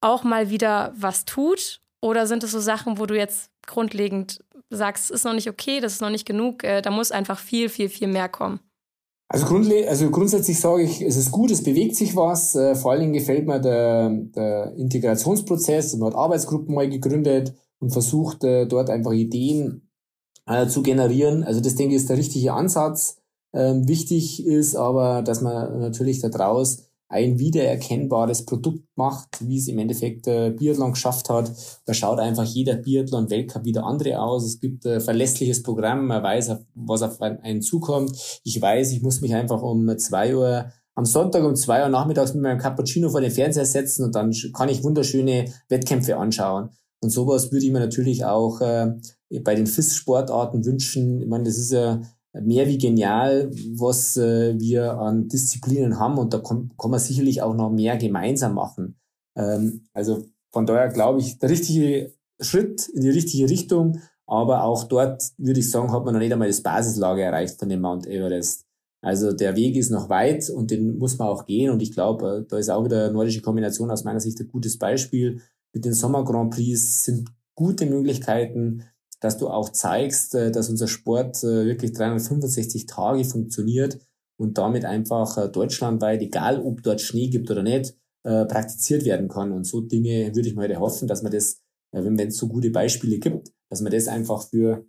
auch 0.00 0.24
mal 0.24 0.50
wieder 0.50 0.92
was 0.96 1.24
tut? 1.24 1.80
Oder 2.00 2.26
sind 2.26 2.42
es 2.42 2.52
so 2.52 2.60
Sachen, 2.60 2.98
wo 2.98 3.06
du 3.06 3.16
jetzt 3.16 3.50
grundlegend 3.66 4.40
sagst, 4.70 5.10
es 5.10 5.10
ist 5.10 5.24
noch 5.24 5.34
nicht 5.34 5.48
okay, 5.48 5.80
das 5.80 5.94
ist 5.94 6.00
noch 6.00 6.10
nicht 6.10 6.26
genug, 6.26 6.64
äh, 6.64 6.82
da 6.82 6.90
muss 6.90 7.12
einfach 7.12 7.38
viel, 7.38 7.68
viel, 7.68 7.88
viel 7.88 8.08
mehr 8.08 8.28
kommen? 8.28 8.60
Also, 9.28 9.46
grundle 9.46 9.88
also 9.88 10.08
grundsätzlich 10.10 10.60
sage 10.60 10.84
ich, 10.84 11.02
es 11.02 11.16
ist 11.16 11.32
gut, 11.32 11.50
es 11.50 11.64
bewegt 11.64 11.96
sich 11.96 12.14
was. 12.14 12.54
Äh, 12.54 12.76
vor 12.76 12.92
allen 12.92 13.00
Dingen 13.00 13.12
gefällt 13.12 13.46
mir 13.46 13.58
der, 13.60 14.10
der 14.10 14.74
Integrationsprozess. 14.76 15.96
Man 15.96 16.10
hat 16.10 16.18
Arbeitsgruppen 16.18 16.74
mal 16.74 16.88
gegründet 16.88 17.52
und 17.80 17.90
versucht, 17.90 18.44
äh, 18.44 18.66
dort 18.66 18.88
einfach 18.88 19.12
Ideen 19.12 19.90
äh, 20.46 20.68
zu 20.68 20.82
generieren. 20.82 21.42
Also 21.42 21.60
das 21.60 21.74
denke 21.74 21.94
ich 21.94 22.02
ist 22.02 22.08
der 22.08 22.18
richtige 22.18 22.52
Ansatz. 22.52 23.18
Ähm, 23.52 23.88
wichtig 23.88 24.46
ist 24.46 24.76
aber, 24.76 25.22
dass 25.22 25.40
man 25.40 25.80
natürlich 25.80 26.20
daraus 26.20 26.85
ein 27.08 27.38
wiedererkennbares 27.38 28.44
Produkt 28.44 28.84
macht, 28.96 29.46
wie 29.46 29.58
es 29.58 29.68
im 29.68 29.78
Endeffekt 29.78 30.26
der 30.26 30.50
Biathlon 30.50 30.92
geschafft 30.92 31.28
hat. 31.28 31.52
Da 31.84 31.94
schaut 31.94 32.18
einfach 32.18 32.44
jeder 32.44 32.74
Biathlon-Weltcup 32.74 33.64
wieder 33.64 33.84
andere 33.84 34.20
aus. 34.20 34.44
Es 34.44 34.60
gibt 34.60 34.84
ein 34.86 35.00
verlässliches 35.00 35.62
Programm, 35.62 36.06
man 36.06 36.22
weiß, 36.22 36.56
was 36.74 37.02
auf 37.02 37.20
einen 37.20 37.62
zukommt. 37.62 38.40
Ich 38.42 38.60
weiß, 38.60 38.92
ich 38.92 39.02
muss 39.02 39.20
mich 39.20 39.34
einfach 39.34 39.62
um 39.62 39.96
zwei 39.98 40.36
Uhr 40.36 40.66
am 40.96 41.04
Sonntag 41.04 41.44
um 41.44 41.54
zwei 41.54 41.82
Uhr 41.82 41.90
nachmittags 41.90 42.32
mit 42.32 42.42
meinem 42.42 42.58
Cappuccino 42.58 43.10
vor 43.10 43.20
den 43.20 43.30
Fernseher 43.30 43.66
setzen 43.66 44.04
und 44.04 44.14
dann 44.14 44.32
kann 44.54 44.70
ich 44.70 44.82
wunderschöne 44.82 45.44
Wettkämpfe 45.68 46.16
anschauen. 46.16 46.70
Und 47.02 47.10
sowas 47.10 47.52
würde 47.52 47.66
ich 47.66 47.72
mir 47.72 47.80
natürlich 47.80 48.24
auch 48.24 48.60
äh, 48.62 48.94
bei 49.44 49.54
den 49.54 49.66
FIS-Sportarten 49.66 50.64
wünschen. 50.64 51.20
Ich 51.20 51.28
meine, 51.28 51.44
das 51.44 51.58
ist 51.58 51.70
ja 51.70 52.00
mehr 52.42 52.68
wie 52.68 52.78
genial, 52.78 53.50
was 53.74 54.16
äh, 54.16 54.58
wir 54.58 54.98
an 54.98 55.28
Disziplinen 55.28 55.98
haben 55.98 56.18
und 56.18 56.34
da 56.34 56.38
kann, 56.38 56.70
man 56.84 57.00
sicherlich 57.00 57.42
auch 57.42 57.54
noch 57.54 57.70
mehr 57.70 57.96
gemeinsam 57.96 58.54
machen. 58.54 58.96
Ähm, 59.36 59.84
also 59.92 60.24
von 60.52 60.66
daher 60.66 60.88
glaube 60.88 61.20
ich, 61.20 61.38
der 61.38 61.50
richtige 61.50 62.12
Schritt 62.40 62.88
in 62.88 63.02
die 63.02 63.10
richtige 63.10 63.48
Richtung, 63.48 64.00
aber 64.26 64.64
auch 64.64 64.84
dort 64.84 65.22
würde 65.38 65.60
ich 65.60 65.70
sagen, 65.70 65.92
hat 65.92 66.04
man 66.04 66.14
noch 66.14 66.20
nicht 66.20 66.32
einmal 66.32 66.48
das 66.48 66.62
Basislager 66.62 67.22
erreicht 67.22 67.58
von 67.58 67.68
dem 67.68 67.80
Mount 67.80 68.06
Everest. 68.06 68.66
Also 69.02 69.32
der 69.32 69.54
Weg 69.56 69.76
ist 69.76 69.90
noch 69.90 70.08
weit 70.08 70.50
und 70.50 70.70
den 70.70 70.98
muss 70.98 71.18
man 71.18 71.28
auch 71.28 71.46
gehen 71.46 71.70
und 71.70 71.80
ich 71.80 71.92
glaube, 71.92 72.44
äh, 72.44 72.48
da 72.48 72.58
ist 72.58 72.70
auch 72.70 72.84
wieder 72.84 73.10
nordische 73.12 73.42
Kombination 73.42 73.90
aus 73.90 74.04
meiner 74.04 74.20
Sicht 74.20 74.40
ein 74.40 74.48
gutes 74.48 74.78
Beispiel. 74.78 75.40
Mit 75.72 75.84
den 75.84 75.92
Sommer 75.92 76.24
Grand 76.24 76.54
Prix 76.54 77.04
sind 77.04 77.28
gute 77.54 77.86
Möglichkeiten, 77.86 78.84
dass 79.26 79.38
du 79.38 79.48
auch 79.48 79.70
zeigst, 79.70 80.34
äh, 80.34 80.50
dass 80.52 80.70
unser 80.70 80.86
Sport 80.86 81.42
äh, 81.42 81.66
wirklich 81.66 81.92
365 81.92 82.86
Tage 82.86 83.24
funktioniert 83.24 83.98
und 84.38 84.56
damit 84.56 84.84
einfach 84.84 85.36
äh, 85.36 85.48
deutschlandweit, 85.48 86.22
egal 86.22 86.60
ob 86.60 86.82
dort 86.82 87.00
Schnee 87.00 87.28
gibt 87.28 87.50
oder 87.50 87.62
nicht, 87.62 87.94
praktiziert 88.24 89.04
werden 89.04 89.28
kann. 89.28 89.52
Und 89.52 89.68
so 89.68 89.80
Dinge 89.80 90.34
würde 90.34 90.48
ich 90.48 90.56
mir 90.56 90.62
heute 90.62 90.80
hoffen, 90.80 91.06
dass 91.06 91.22
man 91.22 91.30
das, 91.30 91.62
wenn 91.92 92.18
es 92.18 92.36
so 92.36 92.48
gute 92.48 92.70
Beispiele 92.70 93.20
gibt, 93.20 93.52
dass 93.70 93.82
man 93.82 93.92
das 93.92 94.08
einfach 94.08 94.42
für 94.48 94.84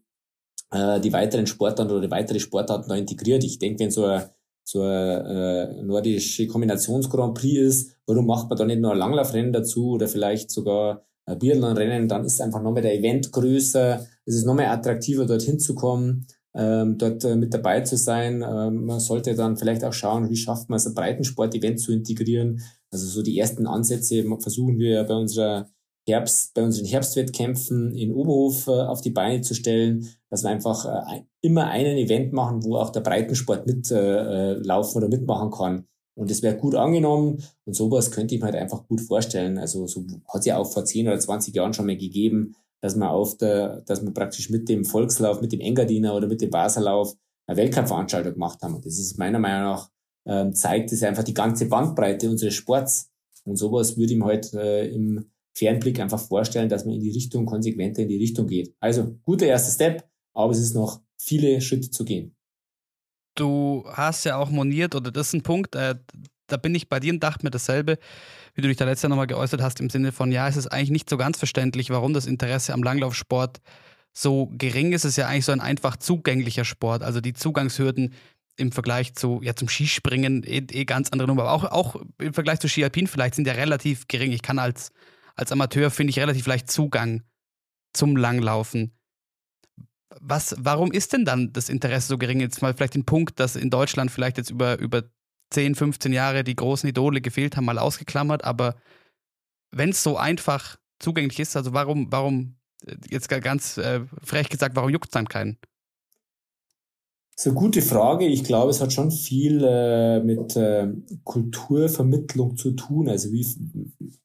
die 0.73 1.13
weiteren 1.13 1.45
Sportarten 1.45 1.91
oder 1.91 2.01
die 2.01 2.09
weitere 2.09 2.39
Sportarten 2.39 2.89
da 2.89 2.95
integriert. 2.95 3.43
Ich 3.43 3.59
denke, 3.59 3.81
wenn 3.81 3.91
so 3.91 4.05
ein 4.05 4.23
so 4.63 4.81
eine 4.81 5.77
äh, 5.79 5.83
nordische 5.83 6.47
Kombinations-Grand 6.47 7.35
Prix 7.35 7.59
ist, 7.59 7.97
warum 8.07 8.25
macht 8.25 8.49
man 8.49 8.57
da 8.57 8.65
nicht 8.65 8.81
nur 8.81 8.91
ein 8.91 8.97
Langlaufrennen 8.97 9.53
dazu 9.53 9.91
oder 9.91 10.07
vielleicht 10.07 10.49
sogar 10.49 11.05
Biathlon-Rennen, 11.36 12.07
dann 12.07 12.25
ist 12.25 12.41
einfach 12.41 12.61
nochmal 12.61 12.82
der 12.82 12.97
Event 12.97 13.32
größer, 13.32 14.05
es 14.25 14.36
ist 14.36 14.45
nochmal 14.45 14.67
attraktiver, 14.67 15.25
dorthin 15.25 15.59
zu 15.59 15.75
kommen, 15.75 16.28
ähm, 16.55 16.97
dort 16.97 17.23
äh, 17.23 17.36
mit 17.36 17.53
dabei 17.53 17.82
zu 17.82 17.97
sein. 17.97 18.43
Ähm, 18.47 18.86
man 18.86 18.99
sollte 18.99 19.36
dann 19.36 19.57
vielleicht 19.57 19.84
auch 19.84 19.93
schauen, 19.93 20.30
wie 20.30 20.36
schafft 20.36 20.69
man 20.69 20.78
es, 20.78 20.88
ein 20.88 20.95
Breitensport-Event 20.95 21.80
zu 21.80 21.91
integrieren. 21.93 22.61
Also 22.91 23.05
so 23.05 23.21
die 23.21 23.38
ersten 23.38 23.67
Ansätze 23.67 24.23
versuchen 24.39 24.80
wir 24.80 25.03
bei 25.03 25.15
unserer 25.15 25.69
Herbst, 26.07 26.53
bei 26.53 26.63
unseren 26.63 26.86
Herbstwettkämpfen 26.86 27.93
in 27.93 28.13
Oberhof 28.13 28.67
äh, 28.67 28.71
auf 28.71 29.01
die 29.01 29.11
Beine 29.11 29.41
zu 29.41 29.53
stellen, 29.53 30.07
dass 30.30 30.43
wir 30.43 30.49
einfach 30.49 30.86
äh, 30.86 31.23
immer 31.41 31.67
einen 31.67 31.97
Event 31.97 32.32
machen, 32.32 32.63
wo 32.63 32.78
auch 32.78 32.91
der 32.91 33.01
Breitensport 33.01 33.67
mitlaufen 33.67 34.63
äh, 34.63 34.97
oder 34.97 35.09
mitmachen 35.09 35.51
kann. 35.51 35.88
Und 36.18 36.32
es 36.32 36.41
wäre 36.41 36.57
gut 36.57 36.74
angenommen 36.74 37.43
und 37.65 37.76
sowas 37.76 38.09
könnte 38.09 38.34
ich 38.34 38.41
mir 38.41 38.47
halt 38.47 38.55
einfach 38.55 38.88
gut 38.88 39.01
vorstellen. 39.01 39.59
Also 39.59 39.86
so 39.86 40.03
hat 40.28 40.39
es 40.39 40.45
ja 40.45 40.57
auch 40.57 40.65
vor 40.65 40.84
10 40.84 41.07
oder 41.07 41.20
20 41.20 41.55
Jahren 41.55 41.74
schon 41.74 41.86
mal 41.86 41.95
gegeben, 41.95 42.55
dass 42.82 42.95
man 42.95 43.09
auf 43.09 43.38
der, 43.38 43.82
dass 43.82 44.01
man 44.01 44.15
praktisch 44.15 44.49
mit 44.49 44.68
dem 44.68 44.84
Volkslauf, 44.84 45.41
mit 45.41 45.51
dem 45.51 45.59
Engadiner 45.59 46.15
oder 46.15 46.28
mit 46.28 46.41
dem 46.41 46.49
Baserlauf 46.49 47.15
eine 47.45 47.57
Weltcup-Veranstaltung 47.57 48.34
gemacht 48.34 48.63
haben. 48.63 48.74
Und 48.74 48.86
das 48.86 48.97
ist 48.97 49.20
meiner 49.20 49.38
Meinung 49.38 49.74
nach, 49.74 49.91
ähm, 50.26 50.53
zeigt 50.55 50.91
es 50.91 51.03
einfach 51.03 51.24
die 51.24 51.36
ganze 51.36 51.68
Bandbreite 51.68 52.30
unseres 52.30 52.55
Sports. 52.55 53.11
Und 53.45 53.57
sowas 53.57 53.95
würde 53.95 54.13
ich 54.13 54.20
mir 54.20 54.26
halt 54.26 54.53
äh, 54.55 54.88
im 54.88 55.30
Fernblick 55.55 55.99
einfach 55.99 56.20
vorstellen, 56.20 56.70
dass 56.70 56.86
man 56.86 56.95
in 56.95 57.01
die 57.01 57.11
Richtung, 57.11 57.45
konsequenter 57.45 58.01
in 58.01 58.09
die 58.09 58.18
Richtung 58.18 58.47
geht. 58.47 58.76
Also, 58.80 59.15
guter 59.24 59.45
erster 59.45 59.72
Step, 59.72 60.07
aber 60.34 60.51
es 60.51 60.59
ist 60.59 60.76
noch 60.76 61.01
viele 61.20 61.61
Schritte 61.61 61.89
zu 61.89 62.05
gehen. 62.05 62.36
Du 63.38 63.85
hast 63.93 64.23
ja 64.23 64.38
auch 64.38 64.49
moniert, 64.49 64.95
oder 64.95 65.11
das 65.11 65.27
ist 65.27 65.33
ein 65.33 65.43
Punkt, 65.43 65.75
äh, 65.75 65.95
da 66.47 66.57
bin 66.57 66.73
ich 66.73 66.89
bei 66.89 66.99
dir 66.99 67.13
und 67.13 67.21
dachte 67.21 67.45
mir 67.45 67.51
dasselbe, 67.51 67.99
wie 68.55 68.61
du 68.61 68.67
dich 68.67 68.77
da 68.77 68.85
letztes 68.85 69.03
Jahr 69.03 69.09
nochmal 69.09 69.27
geäußert 69.27 69.61
hast, 69.61 69.79
im 69.79 69.89
Sinne 69.89 70.11
von, 70.11 70.31
ja, 70.31 70.47
es 70.47 70.57
ist 70.57 70.67
eigentlich 70.67 70.89
nicht 70.89 71.09
so 71.09 71.17
ganz 71.17 71.38
verständlich, 71.38 71.91
warum 71.91 72.13
das 72.13 72.25
Interesse 72.25 72.73
am 72.73 72.81
Langlaufsport 72.81 73.61
so 74.11 74.49
gering 74.57 74.91
ist. 74.91 75.05
Es 75.05 75.11
ist 75.11 75.17
ja 75.17 75.27
eigentlich 75.27 75.45
so 75.45 75.51
ein 75.51 75.61
einfach 75.61 75.97
zugänglicher 75.97 76.65
Sport. 76.65 77.03
Also 77.03 77.21
die 77.21 77.33
Zugangshürden 77.33 78.13
im 78.55 78.71
Vergleich 78.71 79.13
zu, 79.13 79.41
ja, 79.43 79.55
zum 79.55 79.69
Skispringen 79.69 80.43
eh, 80.43 80.63
eh 80.71 80.85
ganz 80.85 81.11
andere 81.11 81.27
Nummer. 81.27 81.43
Aber 81.43 81.51
auch, 81.51 81.65
auch 81.65 82.01
im 82.17 82.33
Vergleich 82.33 82.59
zu 82.59 82.67
Skialpin 82.67 83.05
vielleicht 83.05 83.35
sind 83.35 83.45
ja 83.45 83.53
relativ 83.53 84.07
gering. 84.07 84.31
Ich 84.31 84.41
kann 84.41 84.57
als, 84.57 84.91
als 85.35 85.51
Amateur, 85.51 85.91
finde 85.91 86.09
ich, 86.09 86.19
relativ 86.19 86.47
leicht 86.47 86.71
Zugang 86.71 87.21
zum 87.93 88.15
Langlaufen. 88.15 88.97
Was, 90.22 90.55
warum 90.59 90.91
ist 90.91 91.13
denn 91.13 91.26
dann 91.26 91.53
das 91.53 91.70
Interesse 91.70 92.07
so 92.07 92.18
gering? 92.18 92.39
Jetzt 92.39 92.61
mal 92.61 92.74
vielleicht 92.74 92.95
den 92.95 93.05
Punkt, 93.05 93.39
dass 93.39 93.55
in 93.55 93.70
Deutschland 93.70 94.11
vielleicht 94.11 94.38
jetzt 94.38 94.49
über, 94.49 94.80
über 94.80 95.03
10, 95.51 95.76
15 95.76 96.13
Jahre 96.13 96.43
die 96.43 96.55
großen 96.55 96.89
Idole 96.89 97.22
gefehlt 97.22 97.55
haben, 97.55 97.65
mal 97.65 97.80
ausgeklammert, 97.80 98.43
aber 98.43 98.76
wenn 99.72 99.89
es 99.89 100.03
so 100.03 100.18
einfach 100.18 100.78
zugänglich 100.99 101.39
ist, 101.39 101.55
also 101.55 101.74
warum, 101.74 102.11
warum, 102.11 102.55
äh, 102.86 102.95
jetzt 103.09 103.30
ganz 103.30 103.78
äh, 103.78 104.01
frech 104.24 104.49
gesagt, 104.49 104.76
warum 104.76 104.89
juckt 104.89 105.07
es 105.07 105.11
dann 105.11 105.28
keinen? 105.28 105.57
Eine 107.45 107.53
gute 107.53 107.84
Frage. 107.84 108.26
Ich 108.26 108.43
glaube, 108.43 108.72
es 108.72 108.82
hat 108.82 108.91
schon 108.91 109.11
viel 109.11 109.63
äh, 109.63 110.20
mit 110.22 110.55
äh, 110.55 110.88
Kulturvermittlung 111.24 112.57
zu 112.57 112.72
tun. 112.72 113.07
Also 113.07 113.32
wie, 113.32 113.45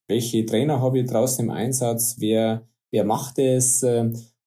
welche 0.08 0.46
Trainer 0.46 0.80
habe 0.80 1.00
ich 1.00 1.10
draußen 1.10 1.44
im 1.44 1.50
Einsatz? 1.50 2.16
Wer, 2.18 2.66
wer 2.90 3.04
macht 3.04 3.38
es? 3.38 3.84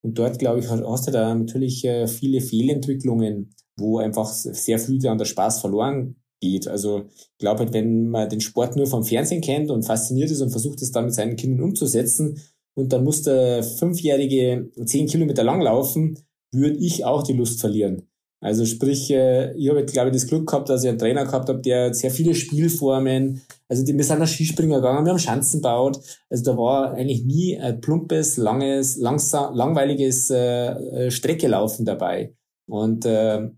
Und 0.06 0.20
dort, 0.20 0.38
glaube 0.38 0.60
ich, 0.60 0.70
hast 0.70 1.08
du 1.08 1.12
da 1.12 1.34
natürlich 1.34 1.84
äh, 1.84 2.06
viele 2.06 2.39
Fehlentwicklungen, 2.39 3.56
wo 3.76 3.97
einfach 3.97 4.32
sehr 4.32 4.78
früh 4.78 4.99
dann 4.99 5.18
der 5.18 5.26
Spaß 5.26 5.62
verloren 5.62 6.18
geht. 6.39 6.68
Also 6.68 7.06
ich 7.10 7.38
glaube 7.39 7.62
halt, 7.62 7.74
wenn 7.74 8.10
man 8.10 8.30
den 8.30 8.39
Sport 8.39 8.76
nur 8.76 8.86
vom 8.86 9.03
Fernsehen 9.03 9.41
kennt 9.41 9.72
und 9.72 9.82
fasziniert 9.82 10.30
ist 10.30 10.41
und 10.41 10.51
versucht 10.51 10.80
es 10.84 10.91
dann 10.91 11.06
mit 11.06 11.16
seinen 11.16 11.38
Kindern 11.38 11.64
umzusetzen 11.64 12.39
und 12.76 12.93
dann 12.93 13.03
muss 13.03 13.24
der 13.24 13.64
Fünfjährige 13.64 14.70
zehn 14.86 15.08
Kilometer 15.08 15.43
lang 15.43 15.60
laufen, 15.60 16.20
würde 16.53 16.78
ich 16.78 17.03
auch 17.03 17.24
die 17.24 17.34
Lust 17.34 17.60
verlieren. 17.60 18.03
Also 18.46 18.64
sprich, 18.64 19.10
äh, 19.10 19.54
ich 19.58 19.70
habe, 19.70 19.84
glaube 19.86 20.10
ich, 20.10 20.14
das 20.14 20.28
Glück 20.28 20.48
gehabt, 20.48 20.70
dass 20.70 20.84
ich 20.84 20.89
einen 20.89 21.00
Trainer 21.00 21.26
gehabt 21.26 21.50
habe, 21.50 21.62
der 21.62 21.96
sehr 21.96 22.12
viele 22.12 22.36
Spielformen, 22.36 23.41
also 23.68 23.84
die, 23.84 23.98
wir 23.98 24.04
sind 24.04 24.20
nach 24.20 24.28
Skispringer 24.28 24.76
gegangen, 24.76 25.04
wir 25.04 25.14
haben 25.14 25.20
Schanzen 25.20 25.62
gebaut. 25.62 26.00
Also 26.30 26.43
da 26.43 26.56
war 26.56 26.91
eigentlich 26.93 27.26
nie 27.26 27.60
ein 27.60 27.82
plumpes, 27.82 28.38
langes, 28.38 28.98
langsam, 28.98 29.56
langweiliges 29.56 30.30
äh, 30.30 30.68
äh 31.08 31.12
Streckelaufen 31.12 31.86
dabei. 31.86 32.36
Und 32.68 33.06
äh, 33.06 33.50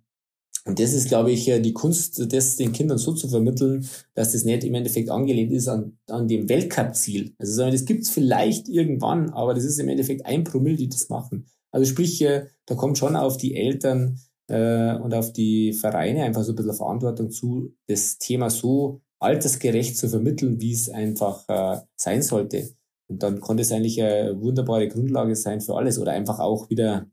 und 0.63 0.79
das 0.79 0.93
ist, 0.93 1.09
glaube 1.09 1.31
ich, 1.31 1.49
äh, 1.49 1.59
die 1.59 1.73
Kunst, 1.73 2.31
das 2.31 2.55
den 2.55 2.71
Kindern 2.71 2.97
so 2.97 3.13
zu 3.13 3.27
vermitteln, 3.27 3.85
dass 4.13 4.31
das 4.31 4.45
nicht 4.45 4.63
im 4.63 4.73
Endeffekt 4.73 5.09
angelehnt 5.09 5.51
ist 5.51 5.67
an, 5.67 5.97
an 6.09 6.29
dem 6.29 6.47
Weltcup-Ziel. 6.47 7.35
Also 7.39 7.69
das 7.69 7.83
gibt's 7.83 8.09
vielleicht 8.09 8.69
irgendwann, 8.69 9.31
aber 9.31 9.53
das 9.53 9.65
ist 9.65 9.79
im 9.79 9.89
Endeffekt 9.89 10.25
ein 10.25 10.45
Promille, 10.45 10.77
die 10.77 10.89
das 10.89 11.09
machen. 11.09 11.45
Also 11.71 11.85
sprich, 11.89 12.25
da 12.65 12.75
kommt 12.75 12.97
schon 12.97 13.17
auf 13.17 13.37
die 13.37 13.55
Eltern 13.55 14.17
äh, 14.47 14.95
und 14.95 15.13
auf 15.13 15.33
die 15.33 15.73
Vereine 15.73 16.23
einfach 16.23 16.43
so 16.43 16.53
ein 16.53 16.55
bisschen 16.55 16.73
Verantwortung 16.73 17.29
zu, 17.29 17.73
das 17.87 18.17
Thema 18.17 18.49
so 18.49 19.01
altersgerecht 19.19 19.97
zu 19.97 20.09
vermitteln, 20.09 20.59
wie 20.61 20.73
es 20.73 20.89
einfach 20.89 21.47
äh, 21.47 21.81
sein 21.95 22.21
sollte. 22.21 22.69
Und 23.09 23.23
dann 23.23 23.39
konnte 23.39 23.61
es 23.61 23.71
eigentlich 23.71 24.01
eine 24.01 24.39
wunderbare 24.39 24.87
Grundlage 24.87 25.35
sein 25.35 25.61
für 25.61 25.75
alles 25.75 25.97
oder 25.97 26.11
einfach 26.11 26.39
auch 26.39 26.69
wieder 26.69 27.07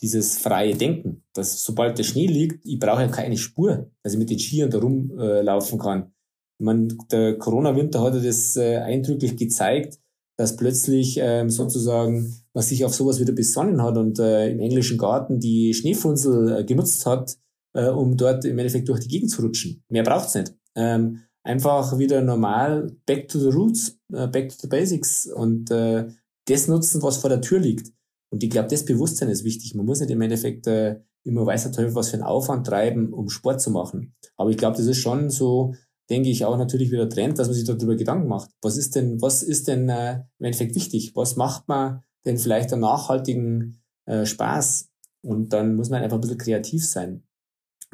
dieses 0.00 0.38
freie 0.38 0.74
Denken, 0.74 1.22
dass 1.32 1.64
sobald 1.64 1.96
der 1.98 2.02
Schnee 2.02 2.26
liegt, 2.26 2.66
ich 2.66 2.78
brauche 2.78 3.02
ja 3.02 3.08
keine 3.08 3.36
Spur, 3.36 3.90
dass 4.02 4.14
ich 4.14 4.18
mit 4.18 4.30
den 4.30 4.38
Skiern 4.38 4.70
da 4.70 4.78
rumlaufen 4.78 5.78
äh, 5.78 5.82
kann. 5.82 6.12
Ich 6.58 6.64
meine, 6.64 6.88
der 7.10 7.38
Corona-Winter 7.38 8.00
hat 8.00 8.14
ja 8.14 8.20
das 8.20 8.56
äh, 8.56 8.78
eindrücklich 8.78 9.36
gezeigt, 9.36 10.00
dass 10.36 10.56
plötzlich 10.56 11.18
ähm, 11.20 11.50
sozusagen 11.50 12.41
man 12.54 12.64
sich 12.64 12.84
auf 12.84 12.94
sowas 12.94 13.20
wieder 13.20 13.32
besonnen 13.32 13.82
hat 13.82 13.96
und 13.96 14.18
äh, 14.18 14.50
im 14.50 14.60
englischen 14.60 14.98
Garten 14.98 15.40
die 15.40 15.72
Schneefunzel 15.74 16.60
äh, 16.60 16.64
genutzt 16.64 17.06
hat, 17.06 17.36
äh, 17.74 17.88
um 17.88 18.16
dort 18.16 18.44
im 18.44 18.58
Endeffekt 18.58 18.88
durch 18.88 19.00
die 19.00 19.08
Gegend 19.08 19.30
zu 19.30 19.42
rutschen. 19.42 19.82
Mehr 19.88 20.02
braucht's 20.02 20.34
nicht. 20.34 20.54
Ähm, 20.74 21.20
einfach 21.42 21.98
wieder 21.98 22.22
normal 22.22 22.94
back 23.06 23.28
to 23.28 23.38
the 23.38 23.48
roots, 23.48 23.98
äh, 24.12 24.26
back 24.28 24.50
to 24.50 24.56
the 24.60 24.68
basics 24.68 25.26
und 25.26 25.70
äh, 25.70 26.08
das 26.46 26.68
nutzen, 26.68 27.02
was 27.02 27.18
vor 27.18 27.30
der 27.30 27.40
Tür 27.40 27.60
liegt. 27.60 27.92
Und 28.30 28.42
ich 28.42 28.50
glaube, 28.50 28.68
das 28.68 28.84
Bewusstsein 28.84 29.28
ist 29.28 29.44
wichtig. 29.44 29.74
Man 29.74 29.86
muss 29.86 30.00
nicht 30.00 30.10
im 30.10 30.20
Endeffekt 30.20 30.66
äh, 30.66 31.00
immer 31.24 31.46
weißer 31.46 31.72
Teufel 31.72 31.94
was 31.94 32.08
für 32.08 32.14
einen 32.14 32.24
Aufwand 32.24 32.66
treiben, 32.66 33.12
um 33.12 33.28
Sport 33.28 33.60
zu 33.60 33.70
machen. 33.70 34.14
Aber 34.36 34.50
ich 34.50 34.56
glaube, 34.56 34.76
das 34.76 34.86
ist 34.86 34.98
schon 34.98 35.30
so, 35.30 35.74
denke 36.10 36.30
ich, 36.30 36.44
auch 36.44 36.56
natürlich 36.56 36.90
wieder 36.90 37.08
Trend, 37.08 37.38
dass 37.38 37.48
man 37.48 37.54
sich 37.54 37.64
darüber 37.64 37.94
Gedanken 37.94 38.28
macht. 38.28 38.50
Was 38.60 38.76
ist 38.76 38.96
denn, 38.96 39.20
was 39.20 39.42
ist 39.42 39.68
denn 39.68 39.88
äh, 39.88 40.24
im 40.38 40.46
Endeffekt 40.46 40.74
wichtig? 40.74 41.12
Was 41.14 41.36
macht 41.36 41.68
man 41.68 42.02
denn 42.24 42.38
vielleicht 42.38 42.72
einen 42.72 42.82
nachhaltigen 42.82 43.82
äh, 44.06 44.26
Spaß? 44.26 44.90
Und 45.22 45.52
dann 45.52 45.76
muss 45.76 45.90
man 45.90 46.02
einfach 46.02 46.16
ein 46.16 46.20
bisschen 46.20 46.38
kreativ 46.38 46.86
sein. 46.86 47.24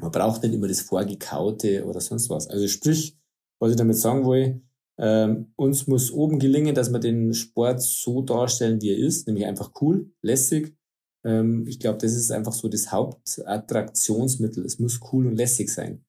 Man 0.00 0.10
braucht 0.10 0.42
nicht 0.42 0.54
immer 0.54 0.68
das 0.68 0.80
Vorgekaute 0.80 1.84
oder 1.84 2.00
sonst 2.00 2.30
was. 2.30 2.48
Also 2.48 2.68
sprich, 2.68 3.18
was 3.58 3.72
ich 3.72 3.76
damit 3.76 3.96
sagen 3.96 4.26
will, 4.26 4.62
ähm, 4.98 5.52
uns 5.56 5.86
muss 5.86 6.10
oben 6.10 6.38
gelingen, 6.38 6.74
dass 6.74 6.92
wir 6.92 6.98
den 6.98 7.32
Sport 7.34 7.82
so 7.82 8.22
darstellen, 8.22 8.80
wie 8.80 8.90
er 8.90 8.98
ist, 8.98 9.26
nämlich 9.26 9.46
einfach 9.46 9.72
cool, 9.80 10.10
lässig. 10.22 10.76
Ähm, 11.24 11.66
ich 11.66 11.78
glaube, 11.78 11.98
das 11.98 12.14
ist 12.14 12.30
einfach 12.30 12.52
so 12.52 12.68
das 12.68 12.90
Hauptattraktionsmittel. 12.90 14.64
Es 14.64 14.78
muss 14.78 15.00
cool 15.12 15.26
und 15.26 15.36
lässig 15.36 15.70
sein. 15.70 16.04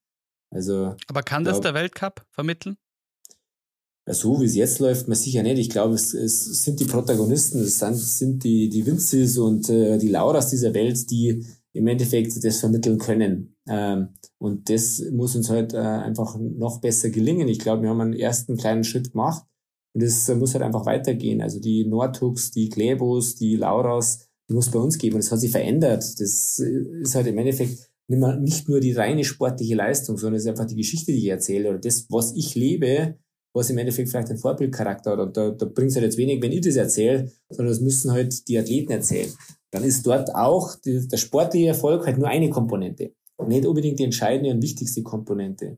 Also, 0.51 0.95
Aber 1.07 1.21
kann 1.21 1.43
das 1.43 1.61
der 1.61 1.75
Weltcup 1.75 2.25
vermitteln? 2.31 2.77
So 4.11 4.41
wie 4.41 4.45
es 4.45 4.55
jetzt 4.55 4.79
läuft, 4.79 5.07
man 5.07 5.17
sicher 5.17 5.43
nicht. 5.43 5.59
Ich 5.59 5.69
glaube, 5.69 5.95
es, 5.95 6.13
es 6.13 6.63
sind 6.63 6.79
die 6.79 6.85
Protagonisten, 6.85 7.61
es 7.61 7.79
sind, 7.79 7.95
sind 7.95 8.43
die, 8.43 8.69
die 8.69 8.85
Vinces 8.85 9.37
und 9.37 9.69
äh, 9.69 9.97
die 9.97 10.09
Lauras 10.09 10.49
dieser 10.49 10.73
Welt, 10.73 11.09
die 11.11 11.45
im 11.73 11.87
Endeffekt 11.87 12.43
das 12.43 12.59
vermitteln 12.59 12.97
können. 12.97 13.55
Ähm, 13.67 14.09
und 14.39 14.69
das 14.69 15.03
muss 15.11 15.35
uns 15.35 15.49
halt 15.49 15.73
äh, 15.73 15.77
einfach 15.77 16.37
noch 16.39 16.81
besser 16.81 17.09
gelingen. 17.09 17.47
Ich 17.47 17.59
glaube, 17.59 17.83
wir 17.83 17.89
haben 17.89 18.01
einen 18.01 18.13
ersten 18.13 18.57
kleinen 18.57 18.83
Schritt 18.83 19.11
gemacht 19.11 19.45
und 19.93 20.01
es 20.01 20.27
äh, 20.27 20.35
muss 20.35 20.53
halt 20.53 20.63
einfach 20.63 20.85
weitergehen. 20.85 21.41
Also 21.41 21.59
die 21.59 21.85
Nordhux, 21.85 22.51
die 22.51 22.69
Klebos, 22.69 23.35
die 23.35 23.55
Lauras, 23.55 24.27
die 24.49 24.53
muss 24.53 24.71
bei 24.71 24.79
uns 24.79 24.97
geben. 24.97 25.15
Und 25.15 25.21
es 25.21 25.31
hat 25.31 25.39
sich 25.39 25.51
verändert. 25.51 26.03
Das 26.19 26.59
äh, 26.59 27.01
ist 27.01 27.15
halt 27.15 27.27
im 27.27 27.37
Endeffekt 27.37 27.89
nicht 28.07 28.67
nur 28.67 28.79
die 28.79 28.93
reine 28.93 29.23
sportliche 29.23 29.75
Leistung, 29.75 30.17
sondern 30.17 30.37
es 30.37 30.43
ist 30.43 30.49
einfach 30.49 30.65
die 30.65 30.75
Geschichte, 30.75 31.11
die 31.11 31.19
ich 31.19 31.27
erzähle 31.27 31.69
oder 31.69 31.77
das, 31.77 32.07
was 32.09 32.35
ich 32.35 32.55
lebe, 32.55 33.19
was 33.53 33.69
im 33.69 33.77
Endeffekt 33.77 34.09
vielleicht 34.09 34.29
einen 34.29 34.39
Vorbildcharakter 34.39 35.11
hat. 35.11 35.19
Und 35.19 35.37
da, 35.37 35.49
da 35.49 35.65
bringt 35.65 35.89
es 35.89 35.95
halt 35.95 36.05
jetzt 36.05 36.17
wenig, 36.17 36.41
wenn 36.41 36.51
ich 36.51 36.61
das 36.61 36.75
erzähle, 36.75 37.31
sondern 37.49 37.73
das 37.73 37.81
müssen 37.81 38.11
halt 38.11 38.47
die 38.47 38.57
Athleten 38.57 38.91
erzählen 38.91 39.31
dann 39.71 39.83
ist 39.83 40.05
dort 40.05 40.33
auch 40.35 40.75
die, 40.75 41.07
der 41.07 41.17
sportliche 41.17 41.67
Erfolg 41.67 42.05
halt 42.05 42.17
nur 42.17 42.27
eine 42.27 42.49
Komponente. 42.49 43.13
Und 43.37 43.49
nicht 43.49 43.65
unbedingt 43.65 43.99
die 43.99 44.03
entscheidende 44.03 44.51
und 44.51 44.61
wichtigste 44.61 45.01
Komponente. 45.01 45.77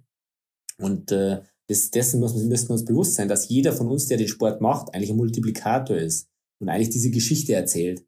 Und 0.80 1.12
äh, 1.12 1.42
das, 1.68 1.92
dessen 1.92 2.20
muss, 2.20 2.34
müssen 2.36 2.70
wir 2.70 2.74
uns 2.74 2.86
bewusst 2.86 3.16
sein, 3.16 3.28
dass 3.28 3.50
jeder 3.50 3.74
von 3.74 3.88
uns, 3.88 4.08
der 4.08 4.18
den 4.18 4.28
Sport 4.28 4.62
macht, 4.62 4.94
eigentlich 4.94 5.12
ein 5.12 5.18
Multiplikator 5.18 5.96
ist 5.96 6.28
und 6.60 6.70
eigentlich 6.70 6.90
diese 6.90 7.12
Geschichte 7.12 7.54
erzählt. 7.54 8.04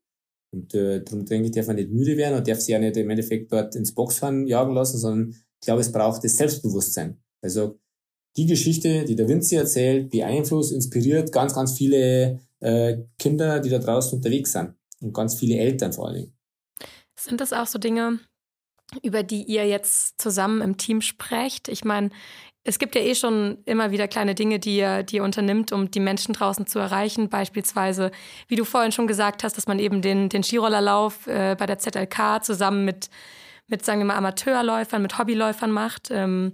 Und 0.52 0.74
äh, 0.74 1.04
darum 1.04 1.26
denke 1.26 1.48
ich, 1.48 1.52
darf 1.52 1.68
man 1.68 1.76
nicht 1.76 1.92
müde 1.92 2.18
werden 2.18 2.38
und 2.38 2.48
darf 2.48 2.60
sich 2.60 2.70
ja 2.70 2.80
nicht 2.80 2.98
im 2.98 3.10
Endeffekt 3.10 3.52
dort 3.52 3.76
ins 3.76 3.94
Boxfahren 3.94 4.48
jagen 4.48 4.74
lassen, 4.74 4.98
sondern 4.98 5.30
ich 5.32 5.66
glaube, 5.66 5.82
es 5.82 5.92
braucht 5.92 6.24
das 6.24 6.38
Selbstbewusstsein. 6.38 7.22
Also 7.42 7.80
die 8.36 8.46
Geschichte, 8.46 9.06
die 9.06 9.16
der 9.16 9.28
Vinci 9.28 9.56
erzählt, 9.56 10.10
beeinflusst, 10.10 10.72
inspiriert 10.72 11.32
ganz, 11.32 11.54
ganz 11.54 11.78
viele 11.78 12.40
äh, 12.60 12.98
Kinder, 13.20 13.60
die 13.60 13.70
da 13.70 13.80
draußen 13.80 14.18
unterwegs 14.18 14.52
sind 14.54 14.74
und 15.02 15.14
ganz 15.14 15.36
viele 15.36 15.58
Eltern 15.58 15.94
vor 15.94 16.08
allen 16.08 16.16
Dingen. 16.16 16.34
Sind 17.16 17.42
das 17.42 17.54
auch 17.54 17.68
so 17.68 17.78
Dinge, 17.80 18.20
über 19.02 19.24
die 19.24 19.44
ihr 19.44 19.68
jetzt 19.68 20.22
zusammen 20.22 20.62
im 20.62 20.78
Team 20.78 21.02
sprecht? 21.02 21.68
Ich 21.68 21.86
meine, 21.86 22.10
es 22.64 22.80
gibt 22.80 22.96
ja 22.96 23.02
eh 23.02 23.14
schon 23.14 23.58
immer 23.66 23.92
wieder 23.92 24.08
kleine 24.08 24.36
Dinge, 24.36 24.58
die 24.58 24.78
ihr, 24.78 25.04
die 25.04 25.18
ihr 25.18 25.24
unternimmt, 25.24 25.72
um 25.72 25.92
die 25.92 26.00
Menschen 26.00 26.34
draußen 26.34 26.66
zu 26.66 26.80
erreichen. 26.80 27.30
Beispielsweise, 27.30 28.12
wie 28.48 28.56
du 28.56 28.64
vorhin 28.64 28.94
schon 28.94 29.08
gesagt 29.08 29.44
hast, 29.44 29.58
dass 29.58 29.68
man 29.68 29.80
eben 29.80 30.02
den, 30.02 30.30
den 30.30 30.44
Skirollerlauf 30.44 31.28
äh, 31.28 31.56
bei 31.60 31.66
der 31.66 31.80
ZLK 31.80 32.42
zusammen 32.42 32.86
mit, 32.86 33.10
mit, 33.68 33.84
sagen 33.84 34.00
wir 34.00 34.06
mal, 34.06 34.16
Amateurläufern, 34.16 35.02
mit 35.02 35.18
Hobbyläufern 35.18 35.72
macht. 35.72 36.10
Ähm, 36.10 36.54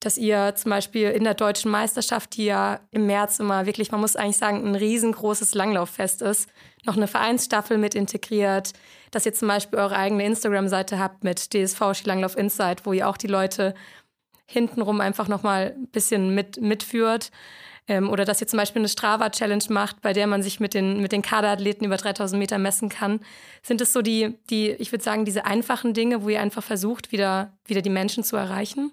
dass 0.00 0.18
ihr 0.18 0.54
zum 0.56 0.70
Beispiel 0.70 1.10
in 1.10 1.24
der 1.24 1.34
deutschen 1.34 1.70
Meisterschaft, 1.70 2.36
die 2.36 2.44
ja 2.46 2.80
im 2.90 3.06
März 3.06 3.40
immer 3.40 3.66
wirklich, 3.66 3.90
man 3.90 4.00
muss 4.00 4.16
eigentlich 4.16 4.36
sagen, 4.36 4.66
ein 4.66 4.74
riesengroßes 4.74 5.54
Langlauffest 5.54 6.22
ist, 6.22 6.48
noch 6.84 6.96
eine 6.96 7.06
Vereinsstaffel 7.06 7.78
mit 7.78 7.94
integriert, 7.94 8.72
dass 9.10 9.26
ihr 9.26 9.32
zum 9.32 9.48
Beispiel 9.48 9.78
eure 9.78 9.96
eigene 9.96 10.24
Instagram-Seite 10.24 10.98
habt 10.98 11.24
mit 11.24 11.54
DSV 11.54 11.94
Skilanglauf 11.94 12.36
Insight, 12.36 12.84
wo 12.84 12.92
ihr 12.92 13.08
auch 13.08 13.16
die 13.16 13.26
Leute 13.26 13.74
hintenrum 14.46 15.00
einfach 15.00 15.28
nochmal 15.28 15.74
ein 15.76 15.88
bisschen 15.88 16.34
mit, 16.34 16.60
mitführt. 16.60 17.30
Ähm, 17.88 18.10
oder 18.10 18.24
dass 18.24 18.40
ihr 18.40 18.46
zum 18.46 18.58
Beispiel 18.58 18.80
eine 18.80 18.88
Strava-Challenge 18.88 19.64
macht, 19.68 20.02
bei 20.02 20.12
der 20.12 20.26
man 20.26 20.42
sich 20.42 20.60
mit 20.60 20.74
den, 20.74 21.00
mit 21.00 21.12
den 21.12 21.22
Kaderathleten 21.22 21.86
über 21.86 21.96
3000 21.96 22.38
Meter 22.38 22.58
messen 22.58 22.88
kann. 22.88 23.20
Sind 23.62 23.80
es 23.80 23.92
so 23.92 24.02
die, 24.02 24.38
die, 24.50 24.70
ich 24.70 24.92
würde 24.92 25.04
sagen, 25.04 25.24
diese 25.24 25.44
einfachen 25.44 25.94
Dinge, 25.94 26.22
wo 26.22 26.28
ihr 26.28 26.40
einfach 26.40 26.64
versucht, 26.64 27.12
wieder, 27.12 27.52
wieder 27.64 27.82
die 27.82 27.90
Menschen 27.90 28.24
zu 28.24 28.36
erreichen? 28.36 28.92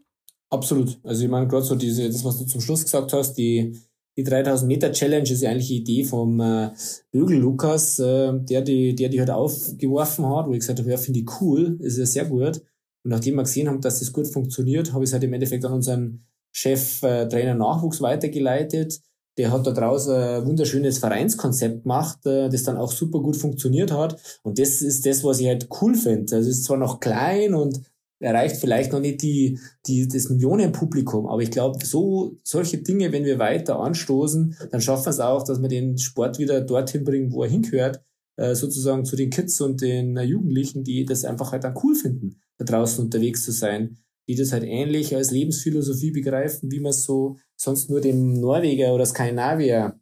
Absolut. 0.53 0.99
Also 1.03 1.23
ich 1.23 1.31
meine, 1.31 1.47
gerade 1.47 1.65
so 1.65 1.73
diese, 1.73 2.07
das, 2.07 2.23
was 2.23 2.37
du 2.37 2.45
zum 2.45 2.61
Schluss 2.61 2.83
gesagt 2.83 3.11
hast, 3.11 3.33
die, 3.33 3.75
die 4.15 4.23
3000 4.23 4.67
Meter 4.67 4.91
Challenge 4.91 5.27
ist 5.27 5.41
ja 5.41 5.49
eigentlich 5.49 5.67
die 5.67 5.77
Idee 5.77 6.03
vom 6.03 6.39
äh, 6.39 6.69
Bögel 7.11 7.39
Lukas, 7.39 7.97
äh, 7.97 8.33
der 8.37 8.61
die, 8.61 8.93
der 8.93 9.09
die 9.09 9.19
halt 9.19 9.31
aufgeworfen 9.31 10.29
hat, 10.29 10.45
wo 10.45 10.51
ich 10.51 10.59
gesagt 10.59 10.77
habe, 10.77 10.91
ja, 10.91 10.97
finde 10.97 11.21
ich 11.21 11.41
cool, 11.41 11.79
ist 11.81 11.97
ja 11.97 12.05
sehr 12.05 12.25
gut. 12.25 12.57
Und 13.03 13.09
nachdem 13.09 13.33
wir 13.33 13.43
gesehen 13.43 13.67
haben, 13.67 13.81
dass 13.81 13.97
das 13.97 14.13
gut 14.13 14.27
funktioniert, 14.27 14.93
habe 14.93 15.03
ich 15.03 15.09
es 15.09 15.13
halt 15.13 15.23
im 15.23 15.33
Endeffekt 15.33 15.65
an 15.65 15.73
unseren 15.73 16.23
Chef 16.51 17.01
äh, 17.01 17.53
Nachwuchs 17.55 17.99
weitergeleitet. 18.01 19.01
Der 19.39 19.51
hat 19.51 19.65
da 19.65 19.71
draußen 19.71 20.13
ein 20.13 20.45
wunderschönes 20.45 20.99
Vereinskonzept 20.99 21.81
gemacht, 21.81 22.23
äh, 22.27 22.49
das 22.49 22.61
dann 22.61 22.77
auch 22.77 22.91
super 22.91 23.21
gut 23.21 23.37
funktioniert 23.37 23.91
hat. 23.91 24.21
Und 24.43 24.59
das 24.59 24.83
ist 24.83 25.03
das, 25.07 25.23
was 25.23 25.39
ich 25.39 25.47
halt 25.47 25.67
cool 25.81 25.95
finde. 25.95 26.35
Also 26.35 26.47
es 26.47 26.59
ist 26.59 26.65
zwar 26.65 26.77
noch 26.77 26.99
klein 26.99 27.55
und 27.55 27.81
erreicht 28.23 28.57
vielleicht 28.57 28.91
noch 28.91 28.99
nicht 28.99 29.21
die, 29.21 29.59
die, 29.85 30.07
das 30.07 30.29
Millionenpublikum, 30.29 31.27
aber 31.27 31.41
ich 31.41 31.51
glaube, 31.51 31.85
so, 31.85 32.37
solche 32.43 32.77
Dinge, 32.77 33.11
wenn 33.11 33.25
wir 33.25 33.37
weiter 33.37 33.79
anstoßen, 33.79 34.55
dann 34.71 34.81
schaffen 34.81 35.05
wir 35.05 35.09
es 35.11 35.19
auch, 35.19 35.43
dass 35.43 35.61
wir 35.61 35.69
den 35.69 35.97
Sport 35.97 36.39
wieder 36.39 36.61
dorthin 36.61 37.03
bringen, 37.03 37.31
wo 37.31 37.43
er 37.43 37.49
hingehört, 37.49 38.01
äh, 38.37 38.55
sozusagen 38.55 39.05
zu 39.05 39.15
den 39.15 39.29
Kids 39.29 39.59
und 39.61 39.81
den 39.81 40.17
äh, 40.17 40.23
Jugendlichen, 40.23 40.83
die 40.83 41.05
das 41.05 41.25
einfach 41.25 41.51
halt 41.51 41.65
dann 41.65 41.77
cool 41.83 41.95
finden, 41.95 42.41
da 42.57 42.65
draußen 42.65 43.03
unterwegs 43.03 43.43
zu 43.43 43.51
sein, 43.51 43.97
die 44.27 44.35
das 44.35 44.53
halt 44.53 44.63
ähnlich 44.63 45.15
als 45.15 45.31
Lebensphilosophie 45.31 46.11
begreifen, 46.11 46.71
wie 46.71 46.79
man 46.79 46.91
es 46.91 47.03
so 47.03 47.37
sonst 47.55 47.89
nur 47.89 48.01
dem 48.01 48.39
Norweger 48.39 48.93
oder 48.93 49.05
Skandinavier 49.05 49.99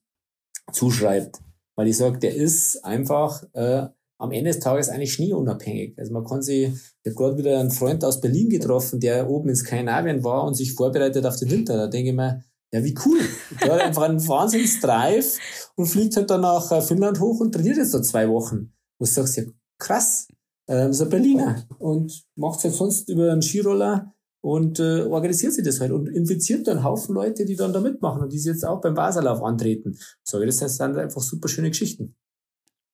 zuschreibt. 0.72 1.40
Weil 1.76 1.88
ich 1.88 1.98
sage, 1.98 2.20
der 2.20 2.36
ist 2.36 2.86
einfach 2.86 3.44
äh, 3.54 3.88
am 4.22 4.32
Ende 4.32 4.52
des 4.52 4.60
Tages 4.60 4.90
eigentlich 4.90 5.14
schneeunabhängig. 5.14 5.98
Also 5.98 6.14
man 6.14 6.24
kann 6.24 6.42
sich, 6.42 6.68
ich 6.68 7.12
habe 7.12 7.16
gerade 7.16 7.38
wieder 7.38 7.60
einen 7.60 7.72
Freund 7.72 8.06
aus 8.06 8.22
Berlin 8.22 8.50
getroffen, 8.50 9.00
der 9.00 9.30
oben 9.30 9.50
in 9.50 9.56
Skandinavien 9.56 10.24
war 10.24 10.44
und 10.46 10.54
sich 10.54 10.74
vorbereitet 10.74 11.26
auf 11.26 11.38
den 11.38 11.50
Winter. 11.50 11.76
Da 11.76 11.88
denke 11.88 12.12
ich 12.12 12.16
mir, 12.16 12.44
ja, 12.74 12.84
wie 12.84 12.96
cool. 13.06 13.20
Der 13.62 13.74
hat 13.74 13.82
einfach 13.82 14.04
einen 14.04 14.26
Wahnsinns-Drive 14.26 15.38
und 15.76 15.88
fliegt 15.88 16.16
halt 16.16 16.30
dann 16.30 16.42
nach 16.42 16.72
äh, 16.72 16.82
Finnland 16.82 17.20
hoch 17.20 17.40
und 17.40 17.54
trainiert 17.54 17.78
jetzt 17.78 17.94
da 17.94 18.02
zwei 18.02 18.30
Wochen. 18.30 18.74
Wo 18.98 19.06
du 19.06 19.12
sagst, 19.12 19.38
ja, 19.38 19.44
krass, 19.78 20.28
ähm, 20.70 20.94
so 20.94 21.04
ein 21.06 21.10
Berliner 21.10 21.68
und 21.80 22.24
macht 22.36 22.60
es 22.60 22.66
halt 22.66 22.76
sonst 22.76 23.10
über 23.10 23.32
einen 23.32 23.42
Skiroller 23.42 24.14
und 24.42 24.80
äh, 24.80 25.02
organisiert 25.02 25.54
sich 25.54 25.66
das 25.66 25.82
halt 25.82 25.92
und 25.92 26.08
infiziert 26.08 26.68
dann 26.68 26.84
Haufen 26.84 27.16
Leute, 27.16 27.46
die 27.46 27.56
dann 27.56 27.74
da 27.74 27.82
mitmachen 27.82 28.22
und 28.22 28.32
die 28.32 28.40
sich 28.40 28.54
jetzt 28.54 28.66
auch 28.66 28.82
beim 28.82 28.94
Baserlauf 28.94 29.42
antreten. 29.44 29.98
So, 30.24 30.44
das 30.44 30.62
heißt, 30.62 30.80
dann 30.80 30.98
einfach 30.98 31.22
super 31.22 31.48
schöne 31.48 31.70
Geschichten. 31.70 32.16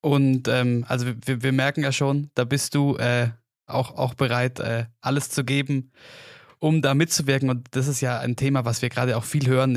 Und 0.02 0.48
ähm, 0.48 0.86
also 0.88 1.08
wir, 1.26 1.44
wir 1.44 1.52
merken 1.52 1.84
ja 1.84 1.92
schon, 1.92 2.30
da 2.36 2.44
bist 2.44 2.76
du 2.76 2.98
äh, 2.98 3.30
auch, 3.66 3.98
auch 3.98 4.14
bereit, 4.14 4.60
äh, 4.60 4.86
alles 5.02 5.30
zu 5.30 5.44
geben, 5.44 5.92
um 6.60 6.82
da 6.82 6.94
mitzuwirken. 6.94 7.50
Und 7.50 7.68
das 7.72 7.88
ist 7.88 8.02
ja 8.02 8.20
ein 8.20 8.36
Thema, 8.36 8.66
was 8.66 8.82
wir 8.82 8.90
gerade 8.90 9.18
auch 9.18 9.24
viel 9.24 9.48
hören, 9.48 9.76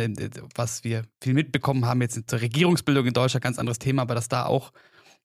was 0.54 0.84
wir 0.84 1.04
viel 1.22 1.34
mitbekommen 1.34 1.86
haben 1.86 2.00
jetzt 2.02 2.28
zur 2.28 2.40
Regierungsbildung 2.40 3.06
in 3.06 3.12
Deutschland, 3.12 3.44
ganz 3.44 3.58
anderes 3.58 3.78
Thema, 3.78 4.02
aber 4.02 4.14
dass 4.14 4.28
da 4.28 4.46
auch 4.46 4.72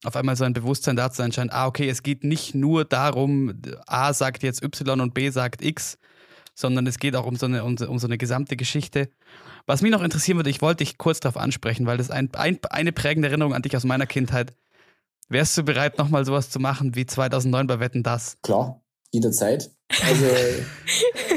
auf 0.03 0.15
einmal 0.15 0.35
so 0.35 0.43
ein 0.43 0.53
Bewusstsein 0.53 0.95
dazu 0.95 1.23
anscheinend, 1.23 1.53
ah, 1.53 1.67
okay, 1.67 1.89
es 1.89 2.03
geht 2.03 2.23
nicht 2.23 2.53
nur 2.53 2.85
darum, 2.85 3.61
A 3.87 4.13
sagt 4.13 4.43
jetzt 4.43 4.63
Y 4.63 4.99
und 4.99 5.13
B 5.13 5.29
sagt 5.29 5.63
X, 5.63 5.97
sondern 6.53 6.85
es 6.87 6.99
geht 6.99 7.15
auch 7.15 7.25
um 7.25 7.35
so 7.35 7.45
eine, 7.45 7.63
um, 7.63 7.77
um 7.77 7.99
so 7.99 8.07
eine 8.07 8.17
gesamte 8.17 8.55
Geschichte. 8.55 9.09
Was 9.65 9.81
mich 9.81 9.91
noch 9.91 10.03
interessieren 10.03 10.37
würde, 10.37 10.49
ich 10.49 10.61
wollte 10.61 10.83
dich 10.83 10.97
kurz 10.97 11.19
darauf 11.19 11.37
ansprechen, 11.37 11.85
weil 11.85 11.97
das 11.97 12.11
ein, 12.11 12.33
ein, 12.33 12.59
eine 12.69 12.91
prägende 12.91 13.29
Erinnerung 13.29 13.53
an 13.53 13.61
dich 13.61 13.75
aus 13.75 13.83
meiner 13.83 14.05
Kindheit 14.05 14.53
Wärst 15.29 15.57
du 15.57 15.63
bereit, 15.63 15.97
nochmal 15.97 16.25
sowas 16.25 16.49
zu 16.49 16.59
machen 16.59 16.95
wie 16.95 17.05
2009 17.05 17.67
bei 17.67 17.79
Wetten 17.79 18.03
Das? 18.03 18.37
Klar, 18.43 18.81
jederzeit. 19.11 19.71
Also 20.05 20.25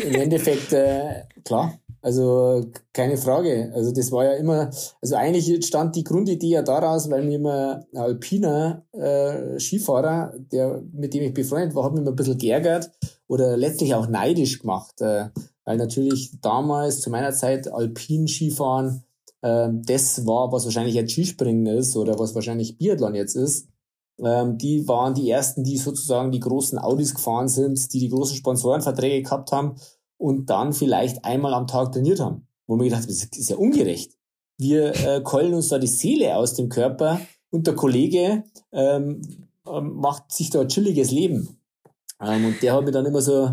im 0.07 0.15
Endeffekt, 0.15 0.73
äh, 0.73 1.25
klar. 1.45 1.79
Also 2.01 2.65
keine 2.93 3.17
Frage. 3.17 3.73
Also 3.75 3.93
das 3.93 4.13
war 4.13 4.25
ja 4.25 4.33
immer, 4.35 4.71
also 5.03 5.17
eigentlich 5.17 5.67
stand 5.67 5.97
die 5.97 6.05
Grundidee 6.05 6.51
ja 6.51 6.63
daraus, 6.63 7.11
weil 7.11 7.25
mir 7.25 7.37
immer 7.37 7.85
ein 7.93 7.99
alpiner 7.99 8.87
äh, 8.93 9.59
Skifahrer, 9.59 10.33
der 10.53 10.83
mit 10.93 11.13
dem 11.13 11.25
ich 11.25 11.35
befreundet 11.35 11.75
war, 11.75 11.85
hat 11.85 11.93
mich 11.93 12.03
immer 12.03 12.11
ein 12.11 12.17
bisschen 12.17 12.39
geärgert 12.39 12.91
oder 13.27 13.57
letztlich 13.57 13.95
auch 13.95 14.09
neidisch 14.09 14.61
gemacht. 14.61 15.01
Äh, 15.01 15.31
weil 15.65 15.77
natürlich 15.77 16.41
damals 16.41 17.01
zu 17.01 17.11
meiner 17.11 17.33
Zeit 17.33 17.71
Alpin-Skifahren, 17.71 19.03
äh, 19.43 19.69
das 19.73 20.25
war, 20.25 20.53
was 20.53 20.65
wahrscheinlich 20.65 20.95
jetzt 20.95 21.13
Skispringen 21.13 21.67
ist 21.67 21.97
oder 21.97 22.19
was 22.19 22.35
wahrscheinlich 22.35 22.79
Biathlon 22.79 23.15
jetzt 23.15 23.35
ist. 23.35 23.69
Ähm, 24.23 24.59
die 24.59 24.87
waren 24.89 25.15
die 25.15 25.31
ersten, 25.31 25.65
die 25.65 25.77
sozusagen 25.77 26.33
die 26.33 26.41
großen 26.41 26.79
Audis 26.79 27.15
gefahren 27.15 27.49
sind, 27.49 27.93
die 27.93 28.01
die 28.01 28.09
großen 28.09 28.37
Sponsorenverträge 28.37 29.23
gehabt 29.23 29.53
haben 29.53 29.77
und 30.17 30.51
dann 30.51 30.73
vielleicht 30.73 31.25
einmal 31.25 31.55
am 31.55 31.67
Tag 31.67 31.93
trainiert 31.93 32.21
haben. 32.21 32.47
Wo 32.67 32.77
mir 32.77 32.85
gedacht 32.85 33.09
das 33.09 33.25
ist 33.25 33.51
ja 33.51 33.57
ungerecht. 33.57 34.13
Wir 34.59 34.95
äh, 35.07 35.21
keulen 35.23 35.55
uns 35.55 35.69
da 35.69 35.79
die 35.79 35.87
Seele 35.87 36.37
aus 36.37 36.55
dem 36.55 36.69
Körper 36.69 37.21
und 37.51 37.67
der 37.67 37.75
Kollege 37.75 38.45
ähm, 38.73 39.23
ähm, 39.67 39.95
macht 39.95 40.33
sich 40.33 40.51
da 40.51 40.61
ein 40.61 40.69
chilliges 40.69 41.11
Leben. 41.11 41.61
Ähm, 42.21 42.47
und 42.47 42.63
der 42.63 42.75
hat 42.75 42.85
mir 42.85 42.91
dann 42.91 43.07
immer 43.07 43.23
so 43.23 43.45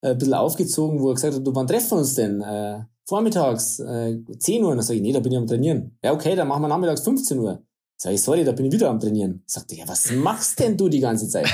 äh, 0.00 0.10
ein 0.10 0.18
bisschen 0.18 0.34
aufgezogen, 0.34 1.00
wo 1.00 1.10
er 1.10 1.14
gesagt 1.14 1.34
hat, 1.34 1.46
du, 1.46 1.54
wann 1.54 1.66
treffen 1.66 1.92
wir 1.92 1.98
uns 1.98 2.14
denn? 2.14 2.40
Äh, 2.40 2.80
vormittags, 3.06 3.78
äh, 3.78 4.18
10 4.38 4.62
Uhr. 4.62 4.70
Und 4.70 4.78
dann 4.78 4.84
sage 4.84 4.96
ich, 4.96 5.02
nee, 5.02 5.12
da 5.12 5.20
bin 5.20 5.32
ich 5.32 5.38
am 5.38 5.46
Trainieren. 5.46 5.96
Ja, 6.02 6.12
okay, 6.12 6.36
dann 6.36 6.48
machen 6.48 6.62
wir 6.62 6.68
nachmittags 6.68 7.02
15 7.02 7.38
Uhr. 7.38 7.62
Sag 8.00 8.12
ich, 8.12 8.22
sorry, 8.22 8.44
da 8.44 8.52
bin 8.52 8.66
ich 8.66 8.72
wieder 8.72 8.90
am 8.90 9.00
Trainieren. 9.00 9.42
Sagte, 9.46 9.74
ja, 9.74 9.88
was 9.88 10.12
machst 10.12 10.60
denn 10.60 10.76
du 10.76 10.88
die 10.88 11.00
ganze 11.00 11.28
Zeit? 11.28 11.48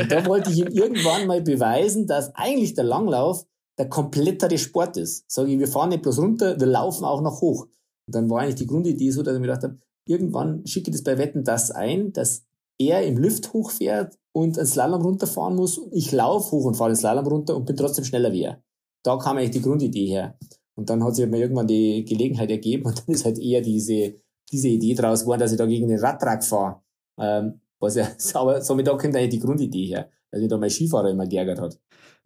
Und 0.00 0.12
da 0.12 0.24
wollte 0.24 0.50
ich 0.52 0.58
ihm 0.58 0.68
irgendwann 0.68 1.26
mal 1.26 1.42
beweisen, 1.42 2.06
dass 2.06 2.32
eigentlich 2.36 2.74
der 2.74 2.84
Langlauf 2.84 3.44
der 3.76 3.88
komplettere 3.88 4.56
Sport 4.56 4.96
ist. 4.96 5.28
Sage 5.28 5.50
ich, 5.50 5.58
wir 5.58 5.66
fahren 5.66 5.88
nicht 5.88 6.02
bloß 6.02 6.20
runter, 6.20 6.60
wir 6.60 6.66
laufen 6.68 7.04
auch 7.04 7.22
noch 7.22 7.40
hoch. 7.40 7.66
Und 8.06 8.14
dann 8.14 8.30
war 8.30 8.40
eigentlich 8.40 8.54
die 8.54 8.68
Grundidee 8.68 9.10
so, 9.10 9.24
dass 9.24 9.34
ich 9.34 9.40
mir 9.40 9.48
gedacht 9.48 9.64
habe, 9.64 9.78
irgendwann 10.06 10.64
schicke 10.64 10.90
ich 10.90 10.96
das 10.96 11.02
bei 11.02 11.18
Wetten 11.18 11.42
das 11.42 11.72
ein, 11.72 12.12
dass 12.12 12.44
er 12.78 13.04
im 13.04 13.18
Lift 13.18 13.52
hochfährt 13.52 14.16
und 14.32 14.58
ein 14.58 14.66
Slalom 14.66 15.02
runterfahren 15.02 15.56
muss. 15.56 15.80
Ich 15.90 16.12
laufe 16.12 16.52
hoch 16.52 16.66
und 16.66 16.76
fahre 16.76 16.90
den 16.90 16.96
Slalom 16.96 17.26
runter 17.26 17.56
und 17.56 17.66
bin 17.66 17.76
trotzdem 17.76 18.04
schneller 18.04 18.32
wie 18.32 18.44
er. 18.44 18.62
Da 19.02 19.16
kam 19.16 19.38
eigentlich 19.38 19.50
die 19.50 19.62
Grundidee 19.62 20.06
her. 20.06 20.38
Und 20.76 20.88
dann 20.88 21.02
hat 21.02 21.16
sich 21.16 21.26
mir 21.26 21.38
irgendwann 21.38 21.66
die 21.66 22.04
Gelegenheit 22.04 22.50
ergeben 22.50 22.86
und 22.86 22.98
dann 22.98 23.14
ist 23.14 23.24
halt 23.24 23.38
eher 23.38 23.60
diese, 23.60 24.14
diese 24.50 24.68
Idee 24.68 24.94
draus 24.94 25.22
geworden, 25.22 25.40
dass 25.40 25.52
ich 25.52 25.58
da 25.58 25.66
gegen 25.66 25.88
den 25.88 25.98
Radtrack 25.98 26.44
fahre. 26.44 26.82
Ähm, 27.18 27.60
was 27.78 27.96
ja, 27.96 28.08
aber 28.34 28.62
somit 28.62 28.86
da 28.86 28.92
kommt 28.92 29.16
eigentlich 29.16 29.30
die 29.30 29.40
Grundidee 29.40 29.86
her, 29.86 30.10
dass 30.30 30.40
mich 30.40 30.50
da 30.50 30.58
mein 30.58 30.70
Skifahrer 30.70 31.10
immer 31.10 31.26
geärgert 31.26 31.60
hat. 31.60 31.78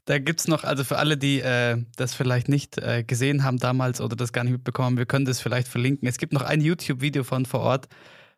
Da 0.06 0.18
gibt 0.18 0.40
es 0.40 0.48
noch, 0.48 0.64
also 0.64 0.84
für 0.84 0.98
alle, 0.98 1.16
die 1.16 1.40
äh, 1.40 1.82
das 1.96 2.14
vielleicht 2.14 2.48
nicht 2.48 2.76
äh, 2.76 3.04
gesehen 3.04 3.42
haben 3.42 3.58
damals 3.58 4.02
oder 4.02 4.16
das 4.16 4.34
gar 4.34 4.44
nicht 4.44 4.52
mitbekommen, 4.52 4.98
wir 4.98 5.06
können 5.06 5.24
das 5.24 5.40
vielleicht 5.40 5.66
verlinken. 5.66 6.06
Es 6.06 6.18
gibt 6.18 6.34
noch 6.34 6.42
ein 6.42 6.60
YouTube-Video 6.60 7.24
von 7.24 7.46
vor 7.46 7.60
Ort. 7.60 7.88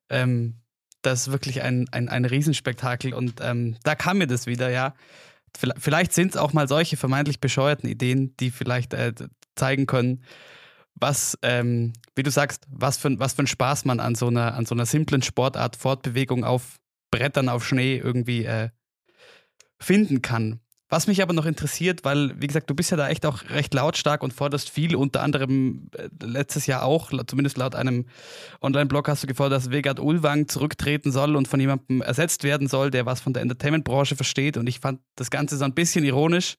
Ähm, 0.08 0.60
das 1.02 1.22
ist 1.22 1.32
wirklich 1.32 1.62
ein, 1.62 1.88
ein, 1.90 2.08
ein 2.08 2.24
Riesenspektakel 2.24 3.14
und 3.14 3.40
ähm, 3.40 3.76
da 3.82 3.94
kam 3.94 4.18
mir 4.18 4.26
das 4.26 4.46
wieder, 4.46 4.70
ja. 4.70 4.94
Vielleicht 5.78 6.12
sind 6.12 6.32
es 6.32 6.36
auch 6.36 6.52
mal 6.52 6.68
solche 6.68 6.96
vermeintlich 6.96 7.40
bescheuerten 7.40 7.88
Ideen, 7.88 8.36
die 8.36 8.50
vielleicht 8.50 8.92
äh, 8.92 9.14
zeigen 9.54 9.86
können, 9.86 10.22
was, 10.98 11.38
ähm, 11.42 11.92
wie 12.14 12.22
du 12.22 12.30
sagst, 12.30 12.64
was 12.68 12.96
für, 12.96 13.18
was 13.18 13.34
für 13.34 13.42
ein 13.42 13.46
Spaß 13.46 13.84
man 13.84 14.00
an 14.00 14.14
so 14.14 14.28
einer, 14.28 14.54
an 14.54 14.66
so 14.66 14.74
einer 14.74 14.86
simplen 14.86 15.22
Sportart, 15.22 15.76
Fortbewegung 15.76 16.44
auf 16.44 16.78
Brettern, 17.10 17.48
auf 17.48 17.66
Schnee 17.66 17.98
irgendwie 17.98 18.44
äh, 18.44 18.70
finden 19.78 20.22
kann. 20.22 20.60
Was 20.88 21.08
mich 21.08 21.20
aber 21.20 21.32
noch 21.32 21.46
interessiert, 21.46 22.04
weil, 22.04 22.40
wie 22.40 22.46
gesagt, 22.46 22.70
du 22.70 22.74
bist 22.74 22.92
ja 22.92 22.96
da 22.96 23.08
echt 23.08 23.26
auch 23.26 23.50
recht 23.50 23.74
lautstark 23.74 24.22
und 24.22 24.32
forderst 24.32 24.70
viel, 24.70 24.94
unter 24.94 25.20
anderem 25.20 25.90
äh, 25.96 26.08
letztes 26.24 26.66
Jahr 26.66 26.84
auch, 26.84 27.10
zumindest 27.26 27.58
laut 27.58 27.74
einem 27.74 28.06
Online-Blog 28.62 29.08
hast 29.08 29.24
du 29.24 29.26
gefordert, 29.26 29.58
dass 29.58 29.70
Vegard 29.72 29.98
Ulwang 29.98 30.46
zurücktreten 30.46 31.10
soll 31.10 31.34
und 31.34 31.48
von 31.48 31.58
jemandem 31.58 32.02
ersetzt 32.02 32.44
werden 32.44 32.68
soll, 32.68 32.92
der 32.92 33.04
was 33.04 33.20
von 33.20 33.32
der 33.32 33.42
Entertainment-Branche 33.42 34.14
versteht. 34.14 34.56
Und 34.56 34.68
ich 34.68 34.78
fand 34.78 35.00
das 35.16 35.30
Ganze 35.30 35.56
so 35.56 35.64
ein 35.64 35.74
bisschen 35.74 36.04
ironisch, 36.04 36.56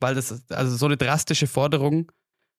weil 0.00 0.16
das 0.16 0.42
also 0.50 0.76
so 0.76 0.86
eine 0.86 0.96
drastische 0.96 1.46
Forderung 1.46 2.10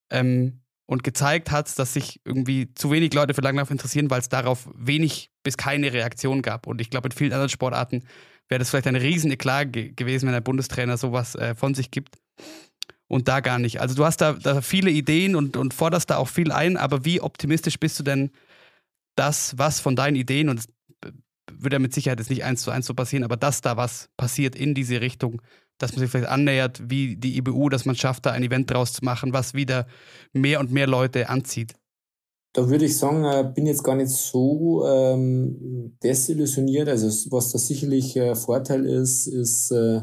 ähm, 0.09 0.62
und 0.85 1.03
gezeigt 1.03 1.51
hat, 1.51 1.77
dass 1.79 1.93
sich 1.93 2.19
irgendwie 2.25 2.73
zu 2.73 2.91
wenig 2.91 3.13
Leute 3.13 3.33
für 3.33 3.41
Langlauf 3.41 3.71
interessieren, 3.71 4.09
weil 4.09 4.19
es 4.19 4.29
darauf 4.29 4.69
wenig 4.75 5.31
bis 5.43 5.57
keine 5.57 5.93
Reaktion 5.93 6.41
gab. 6.41 6.67
Und 6.67 6.81
ich 6.81 6.89
glaube, 6.89 7.07
in 7.07 7.11
vielen 7.11 7.31
anderen 7.31 7.49
Sportarten 7.49 8.03
wäre 8.49 8.59
das 8.59 8.69
vielleicht 8.69 8.87
ein 8.87 8.95
Rieseneklat 8.95 9.71
ge 9.71 9.93
gewesen, 9.95 10.25
wenn 10.25 10.33
der 10.33 10.41
Bundestrainer 10.41 10.97
sowas 10.97 11.35
äh, 11.35 11.55
von 11.55 11.73
sich 11.73 11.91
gibt. 11.91 12.17
Und 13.07 13.27
da 13.27 13.41
gar 13.41 13.59
nicht. 13.59 13.79
Also 13.79 13.95
du 13.95 14.05
hast 14.05 14.21
da, 14.21 14.33
da 14.33 14.61
viele 14.61 14.89
Ideen 14.89 15.35
und, 15.35 15.55
und 15.55 15.73
forderst 15.73 16.09
da 16.09 16.17
auch 16.17 16.29
viel 16.29 16.51
ein, 16.51 16.77
aber 16.77 17.05
wie 17.05 17.21
optimistisch 17.21 17.79
bist 17.79 17.99
du 17.99 18.03
denn, 18.03 18.31
dass 19.15 19.57
was 19.57 19.79
von 19.79 19.95
deinen 19.95 20.15
Ideen, 20.15 20.49
und 20.49 20.59
es 20.59 20.67
würde 21.51 21.75
ja 21.75 21.79
mit 21.79 21.93
Sicherheit 21.93 22.19
jetzt 22.19 22.29
nicht 22.29 22.43
eins 22.43 22.63
zu 22.63 22.71
eins 22.71 22.87
so 22.87 22.93
passieren, 22.93 23.23
aber 23.23 23.37
dass 23.37 23.61
da 23.61 23.77
was 23.77 24.09
passiert 24.17 24.55
in 24.55 24.73
diese 24.73 25.01
Richtung, 25.01 25.41
dass 25.77 25.91
man 25.93 26.01
sich 26.01 26.11
vielleicht 26.11 26.29
annähert, 26.29 26.81
wie 26.89 27.15
die 27.15 27.37
IBU, 27.37 27.69
dass 27.69 27.85
man 27.85 27.95
schafft, 27.95 28.25
da 28.25 28.31
ein 28.31 28.43
Event 28.43 28.71
draus 28.71 28.93
zu 28.93 29.03
machen, 29.03 29.33
was 29.33 29.53
wieder 29.53 29.87
mehr 30.31 30.59
und 30.59 30.71
mehr 30.71 30.87
Leute 30.87 31.29
anzieht? 31.29 31.73
Da 32.53 32.69
würde 32.69 32.85
ich 32.85 32.97
sagen, 32.97 33.25
äh, 33.25 33.51
bin 33.53 33.65
jetzt 33.65 33.83
gar 33.83 33.95
nicht 33.95 34.11
so 34.11 34.85
ähm, 34.85 35.97
desillusioniert. 36.03 36.87
Also 36.87 37.07
was 37.31 37.51
da 37.51 37.57
sicherlich 37.57 38.15
äh, 38.15 38.35
Vorteil 38.35 38.85
ist, 38.85 39.25
ist, 39.25 39.71
äh, 39.71 40.01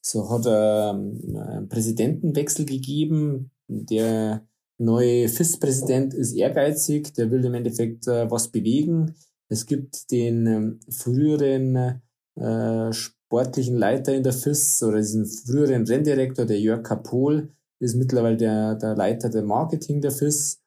so 0.00 0.30
hat 0.30 0.46
ähm, 0.46 1.20
einen 1.36 1.68
Präsidentenwechsel 1.68 2.64
gegeben. 2.64 3.50
Der 3.68 4.46
neue 4.78 5.28
FIS-Präsident 5.28 6.14
ist 6.14 6.32
ehrgeizig, 6.32 7.12
der 7.14 7.30
will 7.30 7.44
im 7.44 7.54
Endeffekt 7.54 8.06
äh, 8.08 8.30
was 8.30 8.48
bewegen. 8.48 9.14
Es 9.48 9.66
gibt 9.66 10.10
den 10.10 10.46
ähm, 10.46 10.80
früheren 10.88 12.00
äh, 12.36 12.92
sportlichen 13.32 13.78
Leiter 13.78 14.14
in 14.14 14.22
der 14.22 14.34
FIS 14.34 14.82
oder 14.82 14.98
diesen 14.98 15.24
früheren 15.24 15.86
Renndirektor, 15.86 16.44
der 16.44 16.60
Jörg 16.60 16.82
Kapol, 16.82 17.48
ist 17.80 17.96
mittlerweile 17.96 18.36
der, 18.36 18.74
der 18.74 18.94
Leiter 18.94 19.30
der 19.30 19.42
Marketing 19.42 20.02
der 20.02 20.10
FIS 20.10 20.60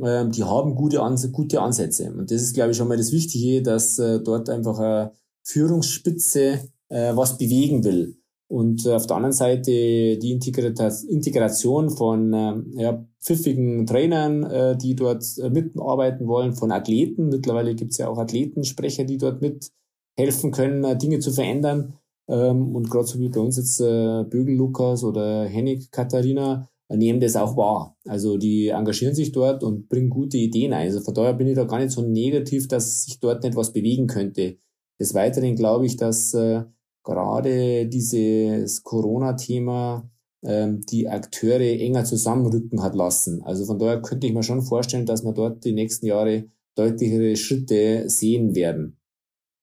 ähm, 0.00 0.30
die 0.30 0.44
haben 0.44 0.76
gute, 0.76 1.02
Ans 1.02 1.30
gute 1.32 1.60
Ansätze. 1.60 2.12
Und 2.12 2.30
das 2.30 2.40
ist, 2.40 2.54
glaube 2.54 2.70
ich, 2.70 2.76
schon 2.76 2.86
mal 2.86 2.96
das 2.96 3.12
Wichtige, 3.12 3.60
dass 3.60 3.98
äh, 3.98 4.20
dort 4.20 4.48
einfach 4.48 4.78
eine 4.78 5.12
Führungsspitze 5.42 6.60
äh, 6.90 7.16
was 7.16 7.36
bewegen 7.36 7.82
will. 7.82 8.16
Und 8.48 8.86
äh, 8.86 8.92
auf 8.92 9.06
der 9.06 9.16
anderen 9.16 9.32
Seite 9.32 9.72
die 9.72 10.30
Integration 10.30 11.90
von 11.90 12.32
äh, 12.32 12.82
ja, 12.82 13.04
pfiffigen 13.20 13.84
Trainern, 13.84 14.44
äh, 14.44 14.76
die 14.76 14.94
dort 14.94 15.24
äh, 15.38 15.50
mitarbeiten 15.50 16.28
wollen, 16.28 16.54
von 16.54 16.70
Athleten. 16.70 17.30
Mittlerweile 17.30 17.74
gibt 17.74 17.90
es 17.90 17.98
ja 17.98 18.08
auch 18.08 18.18
Athletensprecher, 18.18 19.02
die 19.04 19.18
dort 19.18 19.42
mithelfen 19.42 20.52
können, 20.52 20.98
Dinge 20.98 21.18
zu 21.18 21.32
verändern. 21.32 21.98
Ähm, 22.28 22.74
und 22.74 22.90
gerade 22.90 23.06
so 23.06 23.18
wie 23.18 23.28
bei 23.28 23.40
uns 23.40 23.56
jetzt 23.56 23.80
äh, 23.80 24.24
Bögel 24.24 24.54
Lukas 24.56 25.04
oder 25.04 25.44
Hennig 25.44 25.90
Katharina, 25.90 26.68
nehmen 26.96 27.20
das 27.20 27.36
auch 27.36 27.56
wahr. 27.56 27.96
Also 28.06 28.36
die 28.36 28.68
engagieren 28.68 29.14
sich 29.14 29.32
dort 29.32 29.62
und 29.62 29.88
bringen 29.88 30.10
gute 30.10 30.36
Ideen 30.36 30.72
ein. 30.72 30.88
Also 30.88 31.00
von 31.00 31.14
daher 31.14 31.34
bin 31.34 31.48
ich 31.48 31.56
da 31.56 31.64
gar 31.64 31.78
nicht 31.78 31.90
so 31.90 32.02
negativ, 32.02 32.68
dass 32.68 33.04
sich 33.04 33.20
dort 33.20 33.42
nicht 33.42 33.56
was 33.56 33.72
bewegen 33.72 34.06
könnte. 34.06 34.58
Des 35.00 35.14
Weiteren 35.14 35.56
glaube 35.56 35.86
ich, 35.86 35.96
dass 35.96 36.34
äh, 36.34 36.64
gerade 37.02 37.86
dieses 37.86 38.82
Corona-Thema 38.82 40.08
ähm, 40.44 40.80
die 40.82 41.08
Akteure 41.08 41.60
enger 41.60 42.04
zusammenrücken 42.04 42.82
hat 42.82 42.94
lassen. 42.94 43.42
Also 43.42 43.64
von 43.64 43.78
daher 43.78 44.02
könnte 44.02 44.26
ich 44.26 44.34
mir 44.34 44.42
schon 44.42 44.62
vorstellen, 44.62 45.06
dass 45.06 45.24
wir 45.24 45.32
dort 45.32 45.64
die 45.64 45.72
nächsten 45.72 46.06
Jahre 46.06 46.44
deutlichere 46.74 47.36
Schritte 47.36 48.08
sehen 48.08 48.54
werden. 48.54 48.98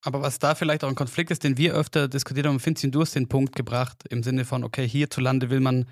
Aber 0.02 0.22
was 0.22 0.40
da 0.40 0.56
vielleicht 0.56 0.84
auch 0.84 0.90
ein 0.90 0.96
Konflikt 0.96 1.32
ist, 1.32 1.44
den 1.44 1.58
wir 1.58 1.74
öfter 1.74 2.08
diskutiert 2.08 2.46
haben, 2.48 2.60
Finzi, 2.60 2.90
du 2.90 3.02
hast 3.02 3.16
den 3.16 3.28
Punkt 3.28 3.56
gebracht, 3.56 4.04
im 4.10 4.24
Sinne 4.24 4.46
von, 4.46 4.64
okay, 4.64 4.88
hierzulande 4.88 5.50
will 5.50 5.60
man 5.60 5.88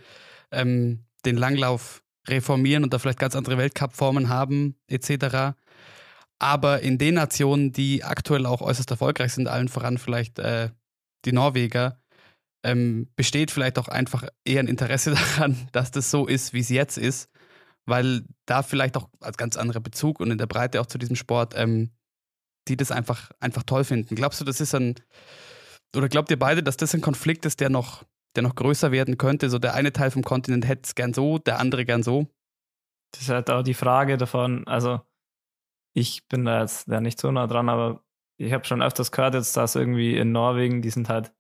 ähm, 0.51 1.05
den 1.25 1.35
Langlauf 1.35 2.03
reformieren 2.27 2.83
und 2.83 2.93
da 2.93 2.99
vielleicht 2.99 3.19
ganz 3.19 3.35
andere 3.35 3.57
Weltcup-Formen 3.57 4.29
haben, 4.29 4.75
etc. 4.87 5.57
Aber 6.39 6.81
in 6.81 6.97
den 6.97 7.15
Nationen, 7.15 7.71
die 7.71 8.03
aktuell 8.03 8.45
auch 8.45 8.61
äußerst 8.61 8.91
erfolgreich 8.91 9.33
sind, 9.33 9.47
allen 9.47 9.67
voran 9.67 9.97
vielleicht 9.97 10.39
äh, 10.39 10.69
die 11.25 11.31
Norweger, 11.33 11.99
ähm, 12.63 13.09
besteht 13.15 13.51
vielleicht 13.51 13.79
auch 13.79 13.87
einfach 13.87 14.27
eher 14.45 14.59
ein 14.59 14.67
Interesse 14.67 15.11
daran, 15.37 15.67
dass 15.71 15.91
das 15.91 16.11
so 16.11 16.27
ist, 16.27 16.53
wie 16.53 16.59
es 16.59 16.69
jetzt 16.69 16.97
ist, 16.97 17.29
weil 17.85 18.23
da 18.45 18.63
vielleicht 18.63 18.97
auch 18.97 19.09
als 19.19 19.37
ganz 19.37 19.57
anderer 19.57 19.79
Bezug 19.79 20.19
und 20.19 20.31
in 20.31 20.37
der 20.37 20.47
Breite 20.47 20.81
auch 20.81 20.85
zu 20.85 20.97
diesem 20.97 21.15
Sport, 21.15 21.53
ähm, 21.55 21.91
die 22.69 22.77
das 22.77 22.91
einfach, 22.91 23.31
einfach 23.39 23.63
toll 23.63 23.83
finden. 23.83 24.15
Glaubst 24.15 24.41
du, 24.41 24.45
das 24.45 24.61
ist 24.61 24.75
ein, 24.75 24.95
oder 25.95 26.09
glaubt 26.09 26.29
ihr 26.31 26.39
beide, 26.39 26.63
dass 26.63 26.77
das 26.77 26.93
ein 26.93 27.01
Konflikt 27.01 27.45
ist, 27.45 27.59
der 27.59 27.69
noch 27.69 28.03
der 28.37 28.43
noch 28.43 28.55
größer 28.55 28.91
werden 28.91 29.17
könnte. 29.17 29.49
So 29.49 29.59
der 29.59 29.73
eine 29.73 29.91
Teil 29.91 30.11
vom 30.11 30.23
Kontinent 30.23 30.67
hätte 30.67 30.83
es 30.83 30.95
gern 30.95 31.13
so, 31.13 31.39
der 31.39 31.59
andere 31.59 31.85
gern 31.85 32.03
so. 32.03 32.27
Das 33.11 33.23
ist 33.23 33.29
halt 33.29 33.49
auch 33.49 33.63
die 33.63 33.73
Frage 33.73 34.17
davon, 34.17 34.67
also 34.67 35.01
ich 35.93 36.27
bin 36.27 36.45
da 36.45 36.61
jetzt 36.61 36.87
ja 36.87 37.01
nicht 37.01 37.19
so 37.19 37.31
nah 37.31 37.47
dran, 37.47 37.67
aber 37.69 38.03
ich 38.37 38.53
habe 38.53 38.65
schon 38.65 38.83
öfters 38.83 39.11
gehört 39.11 39.33
jetzt, 39.33 39.57
dass 39.57 39.75
irgendwie 39.75 40.15
in 40.15 40.31
Norwegen, 40.31 40.83
die 40.83 40.91
sind 40.91 41.09
halt 41.09 41.33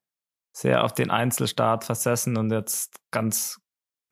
sehr 0.55 0.83
auf 0.83 0.93
den 0.93 1.11
Einzelstart 1.11 1.83
versessen 1.83 2.37
und 2.37 2.51
jetzt 2.51 2.99
ganz 3.11 3.61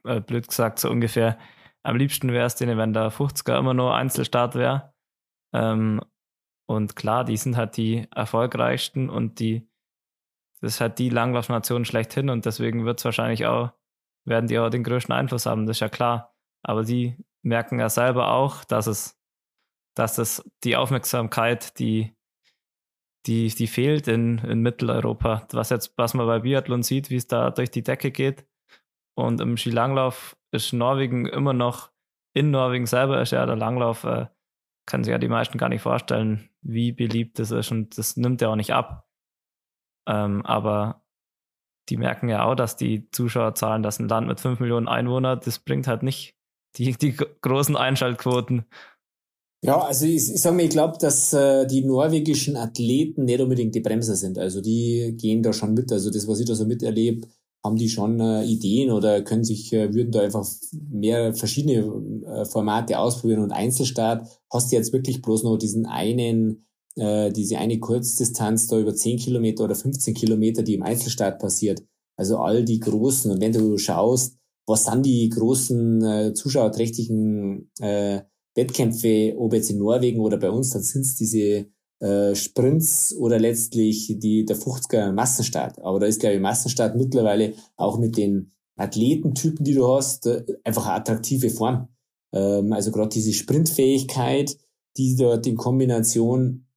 äh, 0.04 0.22
blöd 0.22 0.48
gesagt, 0.48 0.78
so 0.78 0.92
ungefähr 0.92 1.40
am 1.82 1.96
liebsten 1.96 2.32
wäre 2.32 2.46
es 2.46 2.56
denen, 2.56 2.78
wenn 2.78 2.94
der 2.94 3.12
50er 3.12 3.58
immer 3.58 3.74
nur 3.74 3.96
Einzelstart 3.96 4.54
wäre. 4.54 4.94
Ähm, 5.54 6.02
und 6.68 6.96
klar, 6.96 7.24
die 7.24 7.38
sind 7.38 7.58
halt 7.58 7.78
die 7.78 8.08
erfolgreichsten 8.14 9.10
und 9.10 9.40
die, 9.40 9.68
das 10.62 10.76
ist 10.76 10.82
halt 10.82 11.00
die 11.00 11.10
Langlaufnation 11.10 11.86
schlechthin 11.86 12.30
und 12.30 12.46
deswegen 12.46 12.86
wird 12.86 13.00
es 13.00 13.06
wahrscheinlich 13.06 13.46
auch, 13.46 13.72
werden 14.26 14.48
die 14.48 14.58
auch 14.58 14.70
den 14.70 14.84
größten 14.84 15.14
Einfluss 15.14 15.46
haben, 15.46 15.66
das 15.66 15.78
ist 15.78 15.82
ja 15.82 15.90
klar. 15.90 16.36
Aber 16.64 16.84
die 16.84 17.16
merken 17.44 17.80
ja 17.80 17.90
selber 17.90 18.32
auch, 18.32 18.64
dass 18.64 18.88
es, 18.88 19.20
dass 19.96 20.18
es 20.18 20.44
die 20.64 20.76
Aufmerksamkeit, 20.76 21.78
die, 21.78 22.16
die, 23.28 23.50
die 23.50 23.68
fehlt 23.68 24.08
in, 24.08 24.40
in 24.40 24.62
Mitteleuropa. 24.62 25.48
Was 25.52 25.70
jetzt, 25.70 25.94
was 25.98 26.16
man 26.16 26.26
bei 26.26 26.40
Biathlon 26.40 26.82
sieht, 26.82 27.12
wie 27.12 27.16
es 27.18 27.28
da 27.28 27.52
durch 27.52 27.70
die 27.70 27.84
Decke 27.84 28.12
geht. 28.12 28.48
Und 29.16 29.40
im 29.42 29.58
Skilanglauf 29.58 30.36
ist 30.52 30.74
Norwegen 30.74 31.28
immer 31.28 31.54
noch, 31.54 31.92
in 32.34 32.52
Norwegen 32.52 32.86
selber 32.86 33.22
ist 33.22 33.32
ja 33.32 33.46
der 33.46 33.56
Langlauf, 33.56 34.04
äh, 34.04 34.28
kann 34.86 35.04
sich 35.04 35.12
ja 35.12 35.18
die 35.18 35.28
meisten 35.28 35.58
gar 35.58 35.70
nicht 35.70 35.82
vorstellen, 35.82 36.50
wie 36.62 36.92
beliebt 36.92 37.40
das 37.40 37.52
ist 37.52 37.72
und 37.72 37.98
das 37.98 38.18
nimmt 38.18 38.42
ja 38.42 38.50
auch 38.50 38.56
nicht 38.56 38.74
ab. 38.74 39.08
Ähm, 40.08 40.46
aber 40.46 41.04
die 41.90 41.98
merken 41.98 42.30
ja 42.30 42.44
auch, 42.46 42.56
dass 42.56 42.76
die 42.76 43.10
Zuschauerzahlen, 43.12 43.84
dass 43.84 44.00
ein 44.00 44.08
Land 44.08 44.28
mit 44.28 44.40
5 44.40 44.60
Millionen 44.60 44.88
Einwohnern, 44.88 45.40
das 45.44 45.60
bringt 45.60 45.88
halt 45.88 46.04
nicht 46.04 46.36
die, 46.78 46.94
die 46.94 47.16
großen 47.42 47.76
Einschaltquoten. 47.76 48.66
Ja, 49.64 49.80
also 49.80 50.06
ich, 50.06 50.16
ich 50.16 50.42
sage 50.42 50.56
mal, 50.56 50.64
ich 50.64 50.70
glaube, 50.70 50.98
dass 51.00 51.34
äh, 51.34 51.66
die 51.66 51.84
norwegischen 51.84 52.56
Athleten 52.56 53.26
nicht 53.26 53.40
unbedingt 53.40 53.74
die 53.74 53.80
Bremser 53.80 54.16
sind. 54.16 54.38
Also 54.38 54.62
die 54.62 55.16
gehen 55.18 55.42
da 55.42 55.54
schon 55.54 55.74
mit. 55.74 55.92
Also 55.92 56.12
das, 56.12 56.28
was 56.28 56.40
ich 56.40 56.46
da 56.46 56.54
so 56.54 56.66
miterlebe, 56.66 57.28
haben 57.66 57.76
die 57.76 57.90
schon 57.90 58.20
äh, 58.20 58.46
Ideen 58.46 58.92
oder 58.92 59.22
können 59.24 59.44
sich, 59.44 59.74
äh, 59.74 59.94
würden 59.94 60.12
da 60.12 60.22
einfach 60.22 60.48
mehr 60.72 61.34
verschiedene 61.34 62.24
äh, 62.26 62.46
Formate 62.46 63.00
ausprobieren 63.00 63.42
und 63.42 63.52
Einzelstart 63.52 64.28
hast 64.54 64.72
du 64.72 64.76
jetzt 64.76 64.94
wirklich 64.94 65.22
bloß 65.22 65.44
noch 65.44 65.58
diesen 65.58 65.86
einen, 65.88 66.68
äh, 66.96 67.32
diese 67.32 67.58
eine 67.58 67.80
Kurzdistanz 67.80 68.68
da 68.68 68.80
über 68.80 68.96
10 68.96 69.18
Kilometer 69.18 69.64
oder 69.66 69.76
15 69.76 70.14
Kilometer, 70.14 70.64
die 70.64 70.76
im 70.76 70.84
Einzelstart 70.84 71.40
passiert. 71.40 71.84
Also 72.16 72.38
all 72.38 72.64
die 72.64 72.80
großen 72.80 73.32
und 73.32 73.42
wenn 73.42 73.52
du 73.52 73.78
schaust, 73.78 74.38
was 74.68 74.86
sind 74.86 75.06
die 75.06 75.30
großen 75.30 76.04
äh, 76.04 76.34
zuschauerträchtigen 76.34 77.72
äh, 77.80 78.22
Wettkämpfe, 78.56 79.36
ob 79.38 79.54
jetzt 79.54 79.70
in 79.70 79.80
Norwegen 79.80 80.22
oder 80.22 80.38
bei 80.38 80.50
uns, 80.50 80.70
dann 80.70 80.82
sind 80.82 81.02
es 81.02 81.16
diese 81.16 81.66
äh, 82.00 82.36
Sprints 82.36 83.16
oder 83.18 83.40
letztlich 83.40 84.20
die, 84.20 84.46
der 84.46 84.58
50er 84.58 85.12
Massenstart. 85.12 85.80
Aber 85.82 86.00
da 86.00 86.06
ist, 86.06 86.20
glaube 86.20 86.36
ich, 86.36 86.42
Massenstart 86.42 86.96
mittlerweile 86.96 87.54
auch 87.78 87.98
mit 87.98 88.18
den 88.18 88.52
Athletentypen, 88.78 89.64
die 89.64 89.74
du 89.74 89.88
hast, 89.88 90.28
äh, 90.28 90.44
einfach 90.64 90.86
eine 90.86 90.96
attraktive 90.96 91.50
Form. 91.50 91.88
Ähm, 92.34 92.74
also 92.74 92.92
gerade 92.92 93.10
diese 93.10 93.34
Sprintfähigkeit, 93.34 94.58
die 94.98 95.16
dort 95.16 95.48
in 95.48 95.56
Kombination 95.56 96.68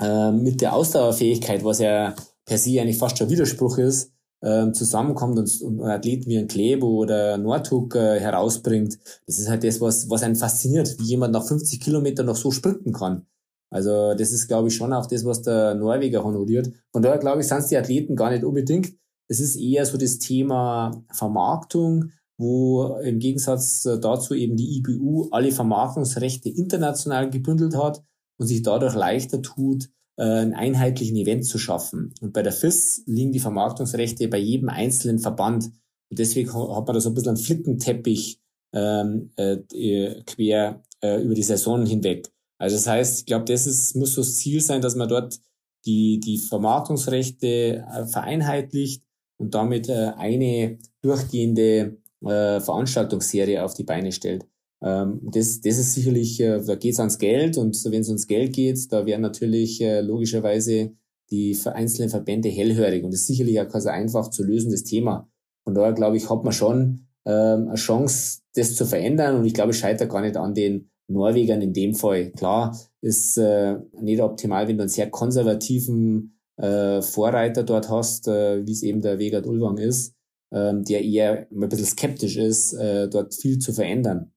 äh, 0.00 0.32
mit 0.32 0.60
der 0.60 0.74
Ausdauerfähigkeit, 0.74 1.64
was 1.64 1.80
ja 1.80 2.14
per 2.44 2.58
se 2.58 2.80
eigentlich 2.80 2.98
fast 2.98 3.18
schon 3.18 3.30
Widerspruch 3.30 3.78
ist, 3.78 4.12
ähm, 4.42 4.74
zusammenkommt 4.74 5.38
und, 5.38 5.60
und 5.62 5.82
Athleten 5.82 6.28
wie 6.28 6.38
ein 6.38 6.48
Klebo 6.48 6.88
oder 6.88 7.38
Nordhook 7.38 7.94
äh, 7.94 8.18
herausbringt. 8.18 8.98
Das 9.26 9.38
ist 9.38 9.48
halt 9.48 9.64
das, 9.64 9.80
was, 9.80 10.10
was 10.10 10.22
einen 10.22 10.36
fasziniert, 10.36 10.98
wie 10.98 11.04
jemand 11.04 11.32
nach 11.32 11.46
50 11.46 11.80
Kilometern 11.80 12.26
noch 12.26 12.36
so 12.36 12.50
sprinten 12.50 12.92
kann. 12.92 13.26
Also 13.72 14.14
das 14.14 14.32
ist, 14.32 14.48
glaube 14.48 14.68
ich, 14.68 14.76
schon 14.76 14.92
auch 14.92 15.06
das, 15.06 15.24
was 15.24 15.42
der 15.42 15.74
Norweger 15.74 16.22
honoriert. 16.22 16.70
Von 16.92 17.02
daher, 17.02 17.18
glaube 17.18 17.40
ich, 17.40 17.48
sind 17.48 17.58
es 17.58 17.68
die 17.68 17.76
Athleten 17.76 18.16
gar 18.16 18.30
nicht 18.30 18.44
unbedingt. 18.44 18.92
Es 19.28 19.40
ist 19.40 19.56
eher 19.56 19.86
so 19.86 19.96
das 19.96 20.18
Thema 20.18 21.02
Vermarktung, 21.10 22.10
wo 22.38 22.98
im 23.02 23.18
Gegensatz 23.18 23.82
dazu 23.82 24.34
eben 24.34 24.56
die 24.56 24.76
IBU 24.78 25.28
alle 25.30 25.52
Vermarktungsrechte 25.52 26.50
international 26.50 27.30
gebündelt 27.30 27.74
hat 27.74 28.02
und 28.38 28.46
sich 28.46 28.62
dadurch 28.62 28.94
leichter 28.94 29.40
tut, 29.40 29.88
äh, 30.18 30.24
einen 30.24 30.52
einheitlichen 30.52 31.16
Event 31.16 31.46
zu 31.46 31.58
schaffen. 31.58 32.12
Und 32.20 32.34
bei 32.34 32.42
der 32.42 32.52
FIS 32.52 33.04
liegen 33.06 33.32
die 33.32 33.40
Vermarktungsrechte 33.40 34.28
bei 34.28 34.38
jedem 34.38 34.68
einzelnen 34.68 35.18
Verband. 35.18 35.70
Und 36.10 36.18
deswegen 36.18 36.52
hat 36.52 36.86
man 36.86 36.94
da 36.94 37.00
so 37.00 37.08
ein 37.08 37.14
bisschen 37.14 37.30
einen 37.30 37.38
Flickenteppich 37.38 38.38
ähm, 38.74 39.30
äh, 39.36 40.22
quer 40.26 40.82
äh, 41.00 41.22
über 41.22 41.34
die 41.34 41.42
Saison 41.42 41.86
hinweg. 41.86 42.30
Also 42.62 42.76
das 42.76 42.86
heißt, 42.86 43.18
ich 43.18 43.26
glaube, 43.26 43.44
das 43.46 43.66
ist, 43.66 43.96
muss 43.96 44.14
so 44.14 44.20
das 44.20 44.36
Ziel 44.36 44.60
sein, 44.60 44.80
dass 44.80 44.94
man 44.94 45.08
dort 45.08 45.40
die, 45.84 46.20
die 46.20 46.38
Vermarktungsrechte 46.38 47.84
äh, 47.92 48.06
vereinheitlicht 48.06 49.02
und 49.36 49.52
damit 49.52 49.88
äh, 49.88 50.12
eine 50.16 50.78
durchgehende 51.00 51.98
äh, 52.24 52.60
Veranstaltungsserie 52.60 53.64
auf 53.64 53.74
die 53.74 53.82
Beine 53.82 54.12
stellt. 54.12 54.46
Ähm, 54.80 55.22
das, 55.24 55.60
das 55.60 55.76
ist 55.76 55.94
sicherlich, 55.94 56.38
da 56.38 56.76
geht 56.76 56.92
es 56.92 57.00
ans 57.00 57.18
Geld 57.18 57.58
und 57.58 57.76
wenn 57.86 58.02
es 58.02 58.08
ums 58.08 58.28
Geld 58.28 58.52
geht, 58.52 58.92
da 58.92 59.06
werden 59.06 59.22
natürlich 59.22 59.82
logischerweise 60.02 60.92
die 61.32 61.58
einzelnen 61.64 62.10
Verbände 62.10 62.48
hellhörig 62.48 63.02
und 63.02 63.12
das 63.12 63.22
ist 63.22 63.26
sicherlich 63.26 63.60
auch 63.60 63.68
kein 63.68 63.80
so 63.80 63.88
einfach 63.88 64.30
zu 64.30 64.44
lösendes 64.44 64.84
Thema. 64.84 65.28
Von 65.64 65.74
daher 65.74 65.94
glaube 65.94 66.16
ich, 66.16 66.30
hat 66.30 66.44
man 66.44 66.52
schon 66.52 67.08
ähm, 67.26 67.66
eine 67.66 67.74
Chance, 67.74 68.42
das 68.54 68.76
zu 68.76 68.86
verändern 68.86 69.34
und 69.34 69.46
ich 69.46 69.54
glaube, 69.54 69.70
es 69.70 69.78
scheitert 69.78 70.10
gar 70.10 70.20
nicht 70.20 70.36
an 70.36 70.54
den 70.54 70.91
Norwegern 71.08 71.62
in 71.62 71.72
dem 71.72 71.94
Fall. 71.94 72.30
Klar, 72.32 72.76
ist 73.00 73.36
äh, 73.38 73.76
nicht 74.00 74.22
optimal, 74.22 74.68
wenn 74.68 74.76
du 74.76 74.82
einen 74.82 74.88
sehr 74.88 75.10
konservativen 75.10 76.38
äh, 76.56 77.02
Vorreiter 77.02 77.64
dort 77.64 77.88
hast, 77.88 78.28
äh, 78.28 78.66
wie 78.66 78.72
es 78.72 78.82
eben 78.82 79.02
der 79.02 79.18
Vegard 79.18 79.46
Ulwang 79.46 79.78
ist, 79.78 80.14
ähm, 80.52 80.84
der 80.84 81.02
eher 81.02 81.46
ein 81.50 81.68
bisschen 81.68 81.86
skeptisch 81.86 82.36
ist, 82.36 82.74
äh, 82.74 83.08
dort 83.08 83.34
viel 83.34 83.58
zu 83.58 83.72
verändern. 83.72 84.32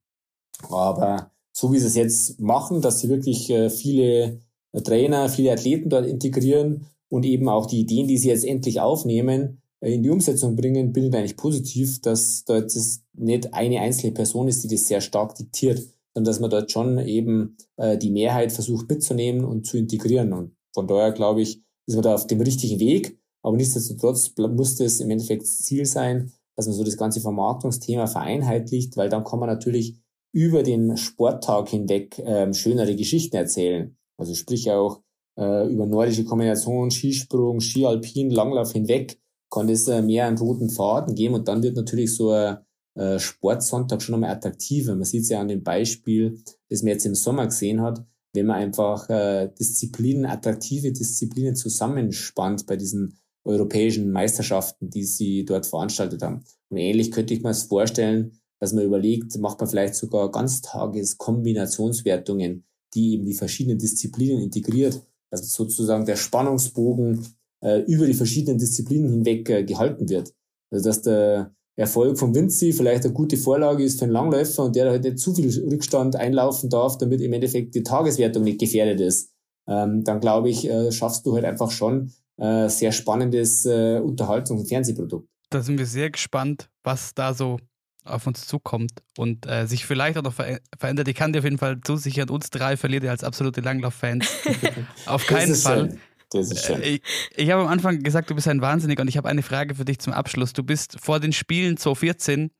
Aber 0.68 1.30
so 1.52 1.72
wie 1.72 1.78
sie 1.78 1.86
es 1.86 1.94
jetzt 1.94 2.40
machen, 2.40 2.82
dass 2.82 3.00
sie 3.00 3.08
wirklich 3.08 3.50
äh, 3.50 3.70
viele 3.70 4.40
Trainer, 4.84 5.28
viele 5.28 5.52
Athleten 5.52 5.88
dort 5.88 6.06
integrieren 6.06 6.86
und 7.08 7.24
eben 7.24 7.48
auch 7.48 7.66
die 7.66 7.80
Ideen, 7.80 8.08
die 8.08 8.18
sie 8.18 8.28
jetzt 8.28 8.44
endlich 8.44 8.80
aufnehmen, 8.80 9.62
äh, 9.80 9.94
in 9.94 10.02
die 10.02 10.10
Umsetzung 10.10 10.56
bringen, 10.56 10.92
bin 10.92 11.04
ich 11.04 11.14
eigentlich 11.14 11.36
positiv, 11.36 12.00
dass 12.00 12.44
dort 12.44 12.72
nicht 13.14 13.54
eine 13.54 13.80
einzelne 13.80 14.12
Person 14.12 14.48
ist, 14.48 14.64
die 14.64 14.68
das 14.68 14.86
sehr 14.86 15.00
stark 15.00 15.34
diktiert, 15.34 15.80
sondern 16.16 16.30
dass 16.30 16.40
man 16.40 16.48
dort 16.48 16.72
schon 16.72 16.98
eben 16.98 17.58
äh, 17.76 17.98
die 17.98 18.10
Mehrheit 18.10 18.50
versucht 18.50 18.88
mitzunehmen 18.88 19.44
und 19.44 19.66
zu 19.66 19.76
integrieren. 19.76 20.32
Und 20.32 20.56
von 20.74 20.86
daher 20.86 21.12
glaube 21.12 21.42
ich, 21.42 21.60
ist 21.86 21.94
man 21.94 22.04
da 22.04 22.14
auf 22.14 22.26
dem 22.26 22.40
richtigen 22.40 22.80
Weg. 22.80 23.18
Aber 23.42 23.54
nichtsdestotrotz 23.54 24.32
muss 24.38 24.76
das 24.76 25.00
im 25.00 25.10
Endeffekt 25.10 25.46
Ziel 25.46 25.84
sein, 25.84 26.32
dass 26.56 26.66
man 26.66 26.74
so 26.74 26.84
das 26.84 26.96
ganze 26.96 27.20
Vermarktungsthema 27.20 28.06
vereinheitlicht, 28.06 28.96
weil 28.96 29.10
dann 29.10 29.24
kann 29.24 29.40
man 29.40 29.50
natürlich 29.50 29.98
über 30.32 30.62
den 30.62 30.96
Sporttag 30.96 31.68
hinweg 31.68 32.18
ähm, 32.24 32.54
schönere 32.54 32.96
Geschichten 32.96 33.36
erzählen. 33.36 33.94
Also 34.16 34.34
sprich 34.34 34.70
auch 34.70 35.02
äh, 35.38 35.70
über 35.70 35.84
nordische 35.84 36.24
Kombinationen, 36.24 36.90
Skisprung, 36.90 37.60
Skialpin, 37.60 38.30
Langlauf 38.30 38.72
hinweg 38.72 39.20
kann 39.52 39.68
das 39.68 39.86
äh, 39.86 40.00
mehr 40.00 40.26
einen 40.26 40.38
roten 40.38 40.70
Faden 40.70 41.14
geben 41.14 41.34
und 41.34 41.46
dann 41.46 41.62
wird 41.62 41.76
natürlich 41.76 42.14
so 42.14 42.30
ein 42.30 42.56
äh, 42.96 43.18
Sportsonntag 43.18 44.02
schon 44.02 44.14
einmal 44.14 44.30
attraktiver. 44.30 44.94
Man 44.94 45.04
sieht 45.04 45.22
es 45.22 45.28
ja 45.28 45.40
an 45.40 45.48
dem 45.48 45.62
Beispiel, 45.62 46.42
das 46.68 46.82
man 46.82 46.92
jetzt 46.92 47.06
im 47.06 47.14
Sommer 47.14 47.46
gesehen 47.46 47.82
hat, 47.82 48.04
wenn 48.34 48.46
man 48.46 48.56
einfach 48.56 49.08
äh, 49.08 49.48
Disziplinen, 49.58 50.26
attraktive 50.26 50.92
Disziplinen 50.92 51.56
zusammenspannt 51.56 52.66
bei 52.66 52.76
diesen 52.76 53.18
europäischen 53.44 54.10
Meisterschaften, 54.10 54.90
die 54.90 55.04
sie 55.04 55.44
dort 55.44 55.66
veranstaltet 55.66 56.22
haben. 56.22 56.44
Und 56.68 56.78
ähnlich 56.78 57.12
könnte 57.12 57.34
ich 57.34 57.42
mir 57.42 57.50
es 57.50 57.64
vorstellen, 57.64 58.40
dass 58.58 58.72
man 58.72 58.84
überlegt, 58.84 59.38
macht 59.38 59.60
man 59.60 59.68
vielleicht 59.68 59.94
sogar 59.94 60.30
Ganztageskombinationswertungen, 60.30 62.64
die 62.94 63.12
eben 63.12 63.26
die 63.26 63.34
verschiedenen 63.34 63.78
Disziplinen 63.78 64.40
integriert, 64.40 65.02
dass 65.30 65.52
sozusagen 65.52 66.06
der 66.06 66.16
Spannungsbogen 66.16 67.26
äh, 67.62 67.82
über 67.82 68.06
die 68.06 68.14
verschiedenen 68.14 68.58
Disziplinen 68.58 69.10
hinweg 69.10 69.50
äh, 69.50 69.64
gehalten 69.64 70.08
wird. 70.08 70.34
Also 70.70 70.88
dass 70.88 71.02
der 71.02 71.54
Erfolg 71.76 72.18
von 72.18 72.34
Vinci 72.34 72.72
vielleicht 72.72 73.04
eine 73.04 73.12
gute 73.12 73.36
Vorlage 73.36 73.84
ist 73.84 73.98
für 73.98 74.06
einen 74.06 74.12
Langläufer 74.12 74.64
und 74.64 74.74
der 74.74 74.90
halt 74.90 75.04
nicht 75.04 75.18
zu 75.18 75.34
viel 75.34 75.50
Rückstand 75.70 76.16
einlaufen 76.16 76.70
darf, 76.70 76.96
damit 76.96 77.20
im 77.20 77.32
Endeffekt 77.32 77.74
die 77.74 77.82
Tageswertung 77.82 78.44
nicht 78.44 78.58
gefährdet 78.58 79.00
ist, 79.00 79.30
ähm, 79.68 80.02
dann 80.04 80.20
glaube 80.20 80.48
ich, 80.48 80.68
äh, 80.68 80.90
schaffst 80.90 81.26
du 81.26 81.34
halt 81.34 81.44
einfach 81.44 81.70
schon 81.70 82.12
äh, 82.38 82.68
sehr 82.68 82.92
spannendes 82.92 83.66
äh, 83.66 84.00
Unterhaltungs- 84.00 84.60
und 84.60 84.68
Fernsehprodukt. 84.68 85.28
Da 85.50 85.60
sind 85.62 85.78
wir 85.78 85.86
sehr 85.86 86.10
gespannt, 86.10 86.70
was 86.82 87.14
da 87.14 87.34
so 87.34 87.58
auf 88.04 88.26
uns 88.26 88.46
zukommt 88.46 89.02
und 89.18 89.46
äh, 89.46 89.66
sich 89.66 89.84
vielleicht 89.84 90.16
auch 90.16 90.22
noch 90.22 90.32
ver 90.32 90.60
verändert. 90.78 91.08
Ich 91.08 91.14
kann 91.16 91.32
dir 91.32 91.40
auf 91.40 91.44
jeden 91.44 91.58
Fall 91.58 91.80
zusichern, 91.82 92.30
uns 92.30 92.50
drei 92.50 92.76
verliert 92.76 93.04
ihr 93.04 93.10
als 93.10 93.24
absolute 93.24 93.60
Langlauf-Fans. 93.60 94.26
auf 95.06 95.26
keinen 95.26 95.54
Fall. 95.54 95.90
Schön. 95.90 96.00
Das 96.30 96.50
ist 96.50 96.64
schön. 96.64 96.82
Ich, 96.82 97.02
ich 97.36 97.50
habe 97.50 97.62
am 97.62 97.68
Anfang 97.68 98.02
gesagt, 98.02 98.30
du 98.30 98.34
bist 98.34 98.48
ein 98.48 98.60
Wahnsinnig 98.60 98.98
und 98.98 99.08
ich 99.08 99.16
habe 99.16 99.28
eine 99.28 99.42
Frage 99.42 99.74
für 99.74 99.84
dich 99.84 99.98
zum 99.98 100.12
Abschluss. 100.12 100.52
Du 100.52 100.62
bist 100.62 100.98
vor 101.00 101.20
den 101.20 101.32
Spielen 101.32 101.76
2014 101.76 102.50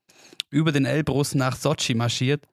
über 0.49 0.71
den 0.71 0.85
Elbrus 0.85 1.35
nach 1.35 1.55
Sochi 1.55 1.93
marschiert. 1.93 2.45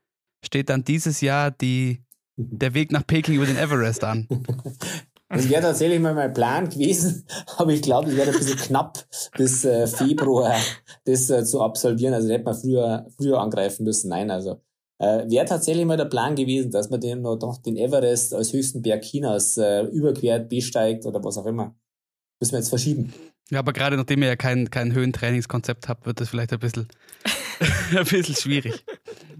Steht 0.45 0.69
dann 0.69 0.85
dieses 0.85 1.21
Jahr 1.21 1.51
die, 1.51 2.03
der 2.37 2.75
Weg 2.75 2.91
nach 2.93 3.07
Peking 3.07 3.37
über 3.37 3.47
den 3.47 3.57
Everest 3.57 4.05
an? 4.05 4.29
Das 5.29 5.49
wäre 5.49 5.63
tatsächlich 5.63 6.01
mal 6.01 6.15
mein 6.15 6.33
Plan 6.33 6.69
gewesen, 6.69 7.27
aber 7.57 7.73
ich 7.73 7.83
glaube, 7.83 8.11
es 8.11 8.17
wäre 8.17 8.31
ein 8.31 8.37
bisschen 8.37 8.59
knapp, 8.59 9.05
bis 9.37 9.65
äh, 9.65 9.87
Februar 9.87 10.55
das 11.05 11.31
äh, 11.31 11.45
zu 11.45 11.61
absolvieren. 11.61 12.15
Also 12.15 12.29
hätte 12.31 12.45
man 12.45 12.55
früher, 12.55 13.07
früher 13.17 13.41
angreifen 13.41 13.85
müssen. 13.85 14.11
Nein, 14.11 14.31
also 14.31 14.61
äh, 15.05 15.31
wäre 15.31 15.45
tatsächlich 15.45 15.85
mal 15.85 15.97
der 15.97 16.07
Plan 16.07 16.35
gewesen, 16.35 16.71
dass 16.71 16.91
man 16.91 17.01
den 17.01 17.23
noch 17.23 17.59
den 17.59 17.77
Everest 17.77 18.35
als 18.35 18.53
höchsten 18.53 18.83
Berg 18.83 19.03
Chinas 19.03 19.57
äh, 19.57 19.83
überquert, 19.85 20.49
besteigt 20.49 21.07
oder 21.07 21.23
was 21.23 21.39
auch 21.39 21.47
immer. 21.47 21.75
Müssen 22.41 22.53
wir 22.53 22.59
jetzt 22.59 22.69
verschieben. 22.69 23.13
Ja, 23.51 23.59
aber 23.59 23.73
gerade 23.73 23.97
nachdem 23.97 24.23
ihr 24.23 24.29
ja 24.29 24.37
kein, 24.37 24.71
kein 24.71 24.95
Höhentrainingskonzept 24.95 25.89
habt, 25.89 26.07
wird 26.07 26.21
das 26.21 26.31
vielleicht 26.31 26.53
ein 26.53 26.59
bisschen, 26.59 26.89
ein 27.97 28.05
bisschen 28.05 28.35
schwierig. 28.35 28.85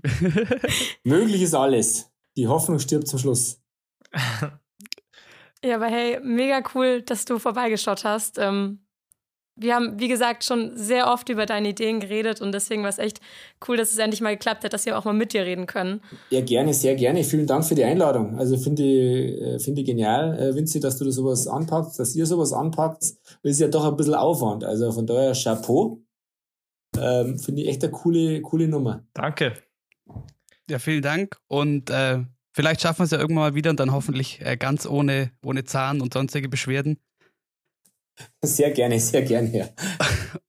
Möglich 1.05 1.43
ist 1.43 1.55
alles. 1.55 2.11
Die 2.37 2.47
Hoffnung 2.47 2.79
stirbt 2.79 3.09
zum 3.09 3.19
Schluss. 3.19 3.61
Ja, 5.65 5.77
aber 5.77 5.87
hey, 5.87 6.21
mega 6.23 6.63
cool, 6.75 7.01
dass 7.01 7.25
du 7.25 7.39
vorbeigeschaut 7.39 8.05
hast. 8.05 8.39
Ähm, 8.39 8.84
wir 9.57 9.75
haben, 9.75 10.01
wie 10.01 10.09
gesagt, 10.09 10.45
schon 10.45 10.77
sehr 10.77 11.13
oft 11.13 11.29
über 11.29 11.47
deine 11.47 11.69
Ideen 11.69 12.01
geredet 12.01 12.41
und 12.41 12.53
deswegen 12.53 12.83
war 12.83 12.89
es 12.89 12.99
echt 12.99 13.21
cool, 13.69 13.77
dass 13.77 13.93
es 13.93 13.99
endlich 13.99 14.21
mal 14.21 14.35
geklappt 14.35 14.65
hat, 14.65 14.73
dass 14.73 14.85
wir 14.85 14.99
auch 14.99 15.05
mal 15.05 15.15
mit 15.15 15.33
dir 15.33 15.45
reden 15.45 15.67
können. 15.67 16.01
Ja, 16.31 16.41
gerne, 16.41 16.75
sehr 16.75 16.97
gerne. 16.97 17.23
Vielen 17.23 17.47
Dank 17.47 17.65
für 17.65 17.75
die 17.75 17.85
Einladung. 17.85 18.37
Also 18.39 18.57
finde 18.57 18.83
ich, 18.83 19.41
äh, 19.41 19.59
finde 19.61 19.83
ich 19.83 19.87
genial, 19.87 20.39
äh, 20.39 20.55
Vinci, 20.55 20.81
dass 20.81 20.99
du 20.99 21.05
da 21.05 21.11
sowas 21.13 21.47
anpackst, 21.47 21.99
dass 21.99 22.17
ihr 22.17 22.27
sowas 22.27 22.53
anpackt. 22.53 23.03
Das 23.03 23.53
ist 23.53 23.61
ja 23.61 23.69
doch 23.69 23.85
ein 23.85 23.97
bisschen 23.97 24.15
Aufwand. 24.15 24.65
Also 24.65 24.91
von 24.91 25.07
daher 25.07 25.35
Chapeau. 25.35 26.01
Ähm, 26.97 27.39
finde 27.39 27.63
ich 27.63 27.69
echt 27.69 27.83
eine 27.83 27.93
coole, 27.93 28.41
coole 28.43 28.69
Nummer. 28.69 29.05
Danke. 29.15 29.55
Ja, 30.71 30.79
vielen 30.79 31.03
Dank 31.03 31.37
und 31.49 31.91
äh, 31.91 32.25
vielleicht 32.53 32.81
schaffen 32.81 33.01
wir 33.01 33.05
es 33.05 33.11
ja 33.11 33.19
irgendwann 33.19 33.51
mal 33.51 33.55
wieder 33.55 33.71
und 33.71 33.81
dann 33.81 33.93
hoffentlich 33.93 34.41
äh, 34.41 34.57
ganz 34.57 34.87
ohne, 34.87 35.31
ohne 35.45 35.65
Zahn 35.65 36.01
und 36.01 36.15
sonstige 36.15 36.49
Beschwerden. 36.49 36.99
Sehr 38.43 38.71
gerne, 38.71 39.01
sehr 39.01 39.23
gerne, 39.23 39.57
ja. 39.57 39.69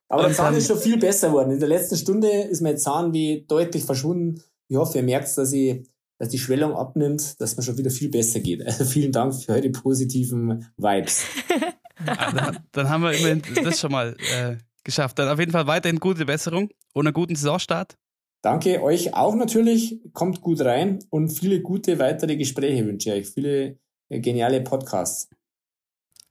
Aber 0.07 0.23
der 0.23 0.33
Zahn 0.33 0.55
ist 0.55 0.67
schon 0.67 0.79
viel 0.79 0.97
besser 0.97 1.29
geworden. 1.29 1.51
In 1.51 1.59
der 1.59 1.69
letzten 1.69 1.97
Stunde 1.97 2.29
ist 2.29 2.61
mein 2.61 2.77
Zahn 2.77 3.13
wie 3.13 3.45
deutlich 3.47 3.83
verschwunden. 3.83 4.41
Ich 4.67 4.77
hoffe, 4.77 4.99
ihr 4.99 5.03
merkt, 5.03 5.35
dass, 5.37 5.51
ich, 5.51 5.87
dass 6.19 6.29
die 6.29 6.37
Schwellung 6.37 6.73
abnimmt, 6.73 7.39
dass 7.41 7.57
mir 7.57 7.63
schon 7.63 7.77
wieder 7.77 7.91
viel 7.91 8.09
besser 8.09 8.39
geht. 8.39 8.65
Also 8.65 8.85
vielen 8.85 9.11
Dank 9.11 9.33
für 9.33 9.53
eure 9.53 9.69
positiven 9.69 10.67
Vibes. 10.77 11.25
Ah, 12.05 12.29
dann, 12.29 12.59
dann, 12.73 12.89
haben 12.89 13.03
wir 13.03 13.13
immerhin 13.13 13.41
das 13.63 13.79
schon 13.79 13.91
mal 13.93 14.17
äh, 14.33 14.57
geschafft. 14.83 15.17
Dann 15.17 15.29
auf 15.29 15.39
jeden 15.39 15.53
Fall 15.53 15.65
weiterhin 15.65 15.99
gute 15.99 16.25
Besserung 16.25 16.69
und 16.93 17.07
einen 17.07 17.13
guten 17.13 17.35
Saisonstart. 17.35 17.97
Danke 18.41 18.83
euch 18.83 19.13
auch 19.13 19.33
natürlich. 19.33 20.01
Kommt 20.13 20.41
gut 20.41 20.59
rein 20.61 20.99
und 21.09 21.29
viele 21.29 21.61
gute 21.61 21.97
weitere 21.97 22.35
Gespräche 22.35 22.85
wünsche 22.85 23.09
ich 23.09 23.15
euch. 23.15 23.33
Viele 23.33 23.79
äh, 24.09 24.19
geniale 24.19 24.61
Podcasts. 24.61 25.29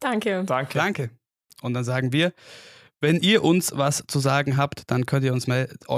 Danke. 0.00 0.44
Danke. 0.44 0.78
Danke. 0.78 1.10
Und 1.64 1.74
dann 1.74 1.84
sagen 1.84 2.12
wir, 2.12 2.32
wenn 3.00 3.20
ihr 3.20 3.42
uns 3.44 3.72
was 3.76 4.04
zu 4.06 4.18
sagen 4.18 4.56
habt, 4.56 4.90
dann 4.90 5.04
könnt 5.06 5.24
ihr, 5.24 5.32
uns 5.32 5.46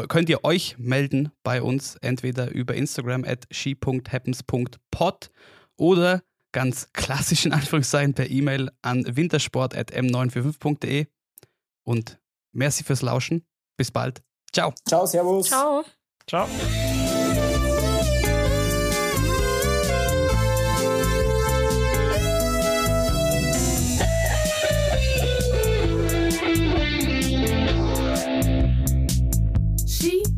könnt 0.08 0.28
ihr 0.28 0.44
euch 0.44 0.76
melden 0.78 1.30
bei 1.42 1.62
uns, 1.62 1.96
entweder 2.00 2.50
über 2.50 2.74
Instagram 2.74 3.24
at 3.24 3.46
she.happens.pod 3.50 5.30
oder 5.76 6.22
ganz 6.52 6.92
klassisch 6.92 7.46
in 7.46 7.52
Anführungszeichen 7.52 8.14
per 8.14 8.30
E-Mail 8.30 8.70
an 8.82 9.04
wintersport.m945.de. 9.16 11.06
Und 11.84 12.18
merci 12.52 12.82
fürs 12.82 13.02
Lauschen. 13.02 13.46
Bis 13.76 13.90
bald. 13.90 14.22
Ciao. 14.52 14.72
Ciao, 14.88 15.06
Servus. 15.06 15.48
Ciao. 15.48 15.84
Ciao. 16.26 16.48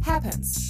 Happens. 0.09 0.68